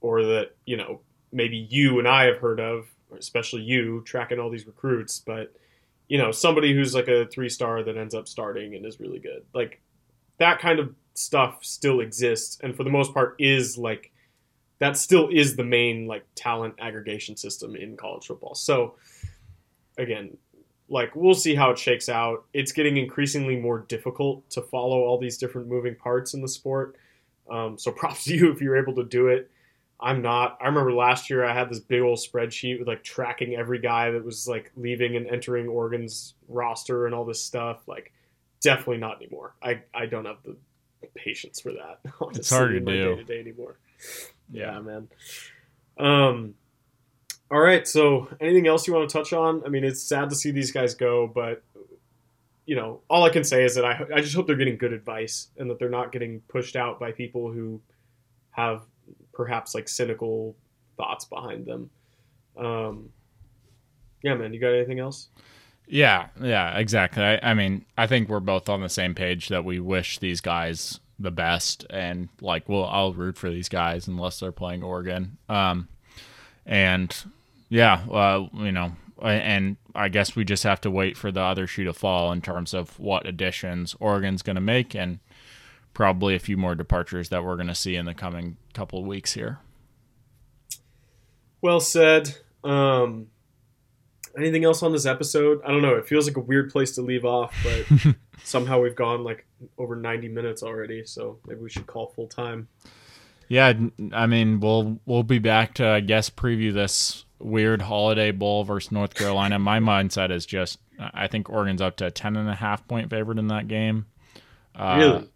or 0.00 0.22
that 0.22 0.56
you 0.66 0.76
know 0.76 1.00
maybe 1.32 1.56
you 1.56 1.98
and 1.98 2.08
I 2.08 2.24
have 2.24 2.38
heard 2.38 2.60
of, 2.60 2.86
especially 3.16 3.62
you 3.62 4.02
tracking 4.04 4.38
all 4.38 4.50
these 4.50 4.66
recruits. 4.66 5.18
But 5.18 5.54
you 6.08 6.18
know 6.18 6.32
somebody 6.32 6.74
who's 6.74 6.94
like 6.94 7.08
a 7.08 7.26
three 7.26 7.48
star 7.48 7.82
that 7.82 7.96
ends 7.96 8.14
up 8.14 8.28
starting 8.28 8.74
and 8.74 8.84
is 8.84 9.00
really 9.00 9.18
good, 9.18 9.44
like 9.54 9.80
that 10.38 10.58
kind 10.58 10.78
of 10.78 10.94
stuff 11.14 11.64
still 11.64 12.00
exists, 12.00 12.58
and 12.62 12.76
for 12.76 12.84
the 12.84 12.90
most 12.90 13.14
part 13.14 13.36
is 13.38 13.78
like 13.78 14.12
that 14.78 14.96
still 14.96 15.28
is 15.30 15.56
the 15.56 15.64
main 15.64 16.06
like 16.06 16.24
talent 16.34 16.74
aggregation 16.78 17.36
system 17.36 17.76
in 17.76 17.96
college 17.96 18.26
football. 18.26 18.54
So 18.54 18.96
again, 19.96 20.36
like 20.90 21.14
we'll 21.14 21.34
see 21.34 21.54
how 21.54 21.70
it 21.70 21.78
shakes 21.78 22.08
out. 22.08 22.44
It's 22.52 22.72
getting 22.72 22.96
increasingly 22.96 23.56
more 23.56 23.78
difficult 23.88 24.48
to 24.50 24.60
follow 24.60 25.00
all 25.04 25.18
these 25.18 25.38
different 25.38 25.68
moving 25.68 25.94
parts 25.94 26.34
in 26.34 26.42
the 26.42 26.48
sport. 26.48 26.96
Um, 27.48 27.78
so 27.78 27.90
props 27.96 28.24
to 28.24 28.34
you 28.34 28.50
if 28.50 28.60
you're 28.60 28.76
able 28.76 28.96
to 28.96 29.04
do 29.04 29.28
it. 29.28 29.50
I'm 30.02 30.22
not. 30.22 30.58
I 30.60 30.66
remember 30.66 30.92
last 30.92 31.28
year 31.28 31.44
I 31.44 31.54
had 31.54 31.68
this 31.68 31.78
big 31.78 32.00
old 32.00 32.18
spreadsheet 32.18 32.78
with 32.78 32.88
like 32.88 33.04
tracking 33.04 33.54
every 33.54 33.78
guy 33.78 34.10
that 34.10 34.24
was 34.24 34.48
like 34.48 34.72
leaving 34.74 35.14
and 35.14 35.26
entering 35.26 35.68
Oregon's 35.68 36.34
roster 36.48 37.06
and 37.06 37.14
all 37.14 37.26
this 37.26 37.42
stuff. 37.42 37.86
Like, 37.86 38.12
definitely 38.62 38.96
not 38.96 39.16
anymore. 39.22 39.54
I 39.62 39.82
I 39.92 40.06
don't 40.06 40.24
have 40.24 40.38
the 40.42 40.56
patience 41.14 41.60
for 41.60 41.72
that. 41.72 42.00
Honestly, 42.20 42.28
it's 42.40 42.50
hard 42.50 42.72
to 42.72 42.80
do 42.80 42.86
day 42.86 43.16
to 43.16 43.24
day 43.24 43.40
anymore. 43.40 43.78
Yeah, 44.50 44.80
man. 44.80 45.08
Um, 45.98 46.54
all 47.50 47.60
right. 47.60 47.86
So, 47.86 48.28
anything 48.40 48.66
else 48.66 48.86
you 48.86 48.94
want 48.94 49.08
to 49.08 49.12
touch 49.12 49.32
on? 49.32 49.62
I 49.64 49.68
mean, 49.68 49.84
it's 49.84 50.02
sad 50.02 50.30
to 50.30 50.36
see 50.36 50.50
these 50.50 50.70
guys 50.70 50.94
go, 50.94 51.26
but 51.26 51.62
you 52.66 52.76
know, 52.76 53.00
all 53.10 53.24
I 53.24 53.30
can 53.30 53.42
say 53.42 53.64
is 53.64 53.74
that 53.74 53.84
I 53.84 54.04
I 54.14 54.20
just 54.20 54.34
hope 54.34 54.46
they're 54.46 54.56
getting 54.56 54.78
good 54.78 54.92
advice 54.92 55.48
and 55.56 55.68
that 55.70 55.78
they're 55.78 55.88
not 55.88 56.12
getting 56.12 56.40
pushed 56.48 56.76
out 56.76 57.00
by 57.00 57.10
people 57.10 57.50
who 57.50 57.80
have 58.52 58.82
perhaps 59.32 59.74
like 59.74 59.88
cynical 59.88 60.56
thoughts 60.96 61.24
behind 61.24 61.66
them. 61.66 61.90
Um, 62.56 63.10
yeah, 64.22 64.34
man. 64.34 64.52
You 64.54 64.60
got 64.60 64.72
anything 64.72 65.00
else? 65.00 65.28
Yeah, 65.88 66.28
yeah, 66.40 66.78
exactly. 66.78 67.24
I, 67.24 67.40
I 67.42 67.54
mean, 67.54 67.84
I 67.98 68.06
think 68.06 68.28
we're 68.28 68.38
both 68.38 68.68
on 68.68 68.80
the 68.80 68.88
same 68.88 69.14
page 69.14 69.48
that 69.48 69.64
we 69.64 69.80
wish 69.80 70.18
these 70.18 70.40
guys 70.40 71.00
the 71.18 71.32
best, 71.32 71.84
and 71.90 72.28
like, 72.40 72.68
well, 72.68 72.84
I'll 72.84 73.12
root 73.12 73.36
for 73.36 73.50
these 73.50 73.68
guys 73.68 74.06
unless 74.06 74.38
they're 74.38 74.52
playing 74.52 74.84
Oregon. 74.84 75.38
Um, 75.48 75.88
and 76.64 77.12
yeah, 77.70 78.02
uh, 78.10 78.46
you 78.54 78.72
know, 78.72 78.92
and 79.22 79.76
I 79.94 80.08
guess 80.08 80.36
we 80.36 80.44
just 80.44 80.64
have 80.64 80.80
to 80.82 80.90
wait 80.90 81.16
for 81.16 81.30
the 81.30 81.40
other 81.40 81.66
shoe 81.66 81.84
to 81.84 81.92
fall 81.92 82.32
in 82.32 82.42
terms 82.42 82.74
of 82.74 82.98
what 82.98 83.26
additions 83.26 83.94
Oregon's 84.00 84.42
going 84.42 84.56
to 84.56 84.60
make 84.60 84.94
and 84.94 85.20
probably 85.94 86.34
a 86.34 86.38
few 86.38 86.56
more 86.56 86.74
departures 86.74 87.28
that 87.30 87.44
we're 87.44 87.56
going 87.56 87.68
to 87.68 87.74
see 87.74 87.94
in 87.94 88.06
the 88.06 88.14
coming 88.14 88.56
couple 88.74 88.98
of 88.98 89.06
weeks 89.06 89.34
here. 89.34 89.60
Well 91.62 91.80
said. 91.80 92.36
Um, 92.64 93.28
anything 94.36 94.64
else 94.64 94.82
on 94.82 94.92
this 94.92 95.06
episode? 95.06 95.60
I 95.64 95.68
don't 95.68 95.82
know. 95.82 95.94
It 95.94 96.06
feels 96.06 96.26
like 96.26 96.36
a 96.36 96.40
weird 96.40 96.70
place 96.70 96.92
to 96.96 97.02
leave 97.02 97.24
off, 97.24 97.54
but 97.62 98.14
somehow 98.44 98.80
we've 98.80 98.96
gone 98.96 99.22
like 99.22 99.46
over 99.78 99.94
90 99.94 100.28
minutes 100.28 100.62
already, 100.62 101.04
so 101.04 101.38
maybe 101.46 101.60
we 101.60 101.70
should 101.70 101.86
call 101.86 102.08
full 102.08 102.26
time. 102.26 102.68
Yeah, 103.48 103.72
I 104.12 104.26
mean, 104.26 104.60
we'll 104.60 105.00
we'll 105.06 105.24
be 105.24 105.40
back 105.40 105.74
to 105.74 105.86
I 105.86 106.00
guess 106.00 106.30
preview 106.30 106.72
this 106.72 107.24
weird 107.40 107.82
holiday 107.82 108.30
bowl 108.30 108.64
versus 108.64 108.92
North 108.92 109.14
Carolina. 109.14 109.58
My 109.58 109.80
mindset 109.80 110.30
is 110.30 110.46
just 110.46 110.78
I 110.98 111.26
think 111.26 111.48
Oregon's 111.48 111.80
up 111.80 111.96
to 111.96 112.06
a 112.06 112.10
ten 112.10 112.36
and 112.36 112.48
a 112.48 112.54
half 112.54 112.86
point 112.86 113.10
favorite 113.10 113.38
in 113.38 113.48
that 113.48 113.68
game. 113.68 114.06
Uh, 114.74 114.96
really? 114.98 115.28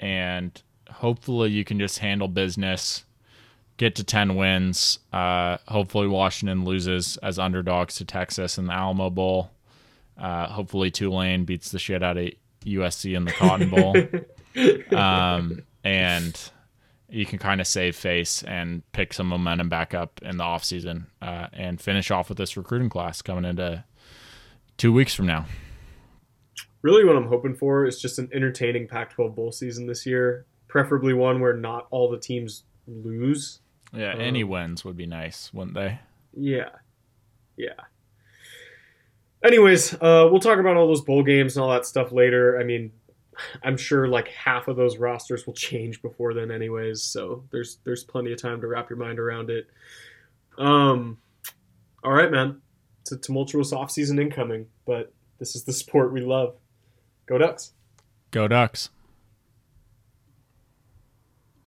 And 0.00 0.62
hopefully 0.90 1.50
you 1.50 1.64
can 1.64 1.78
just 1.78 1.98
handle 1.98 2.28
business, 2.28 3.04
get 3.76 3.96
to 3.96 4.04
ten 4.04 4.36
wins. 4.36 4.98
Uh, 5.12 5.58
hopefully 5.66 6.08
Washington 6.08 6.64
loses 6.64 7.16
as 7.18 7.38
underdogs 7.38 7.96
to 7.96 8.04
Texas 8.04 8.58
in 8.58 8.66
the 8.66 8.74
Alamo 8.74 9.10
Bowl. 9.10 9.50
Uh, 10.16 10.48
hopefully 10.48 10.90
Tulane 10.90 11.44
beats 11.44 11.70
the 11.70 11.78
shit 11.78 12.02
out 12.02 12.16
of 12.16 12.30
USC 12.64 13.16
in 13.16 13.24
the 13.24 13.32
Cotton 13.32 13.70
Bowl. 13.70 13.96
um, 14.98 15.62
and 15.84 16.50
you 17.08 17.24
can 17.24 17.38
kind 17.38 17.60
of 17.60 17.66
save 17.66 17.96
face 17.96 18.42
and 18.42 18.82
pick 18.92 19.12
some 19.12 19.28
momentum 19.28 19.68
back 19.68 19.94
up 19.94 20.20
in 20.22 20.36
the 20.36 20.44
offseason 20.44 21.06
uh, 21.22 21.46
and 21.52 21.80
finish 21.80 22.10
off 22.10 22.28
with 22.28 22.38
this 22.38 22.56
recruiting 22.56 22.90
class 22.90 23.22
coming 23.22 23.44
into 23.44 23.84
two 24.76 24.92
weeks 24.92 25.14
from 25.14 25.26
now. 25.26 25.46
Really, 26.82 27.04
what 27.04 27.16
I'm 27.16 27.26
hoping 27.26 27.54
for 27.54 27.86
is 27.86 28.00
just 28.00 28.18
an 28.18 28.28
entertaining 28.32 28.86
Pac 28.86 29.14
12 29.14 29.34
bowl 29.34 29.52
season 29.52 29.86
this 29.86 30.06
year, 30.06 30.46
preferably 30.68 31.12
one 31.12 31.40
where 31.40 31.54
not 31.54 31.86
all 31.90 32.10
the 32.10 32.18
teams 32.18 32.64
lose. 32.86 33.60
Yeah, 33.92 34.12
um, 34.12 34.20
any 34.20 34.44
wins 34.44 34.84
would 34.84 34.96
be 34.96 35.06
nice, 35.06 35.52
wouldn't 35.52 35.74
they? 35.74 35.98
Yeah. 36.36 36.70
Yeah. 37.56 37.72
Anyways, 39.42 39.94
uh, 39.94 40.28
we'll 40.30 40.40
talk 40.40 40.58
about 40.58 40.76
all 40.76 40.86
those 40.86 41.00
bowl 41.00 41.22
games 41.22 41.56
and 41.56 41.64
all 41.64 41.70
that 41.70 41.86
stuff 41.86 42.12
later. 42.12 42.58
I 42.60 42.64
mean, 42.64 42.92
I'm 43.62 43.76
sure 43.76 44.08
like 44.08 44.28
half 44.28 44.68
of 44.68 44.76
those 44.76 44.98
rosters 44.98 45.46
will 45.46 45.54
change 45.54 46.02
before 46.02 46.34
then, 46.34 46.50
anyways. 46.50 47.02
So 47.02 47.44
there's 47.50 47.78
there's 47.84 48.04
plenty 48.04 48.32
of 48.32 48.40
time 48.40 48.60
to 48.60 48.66
wrap 48.66 48.90
your 48.90 48.98
mind 48.98 49.18
around 49.18 49.50
it. 49.50 49.68
Um, 50.58 51.18
all 52.02 52.12
right, 52.12 52.30
man. 52.30 52.60
It's 53.02 53.12
a 53.12 53.18
tumultuous 53.18 53.72
offseason 53.72 54.20
incoming, 54.20 54.66
but 54.86 55.12
this 55.38 55.54
is 55.54 55.64
the 55.64 55.72
sport 55.84 56.12
we 56.12 56.20
love. 56.20 56.56
Go 57.26 57.38
Ducks. 57.38 57.72
Go 58.30 58.48
Ducks. 58.48 58.90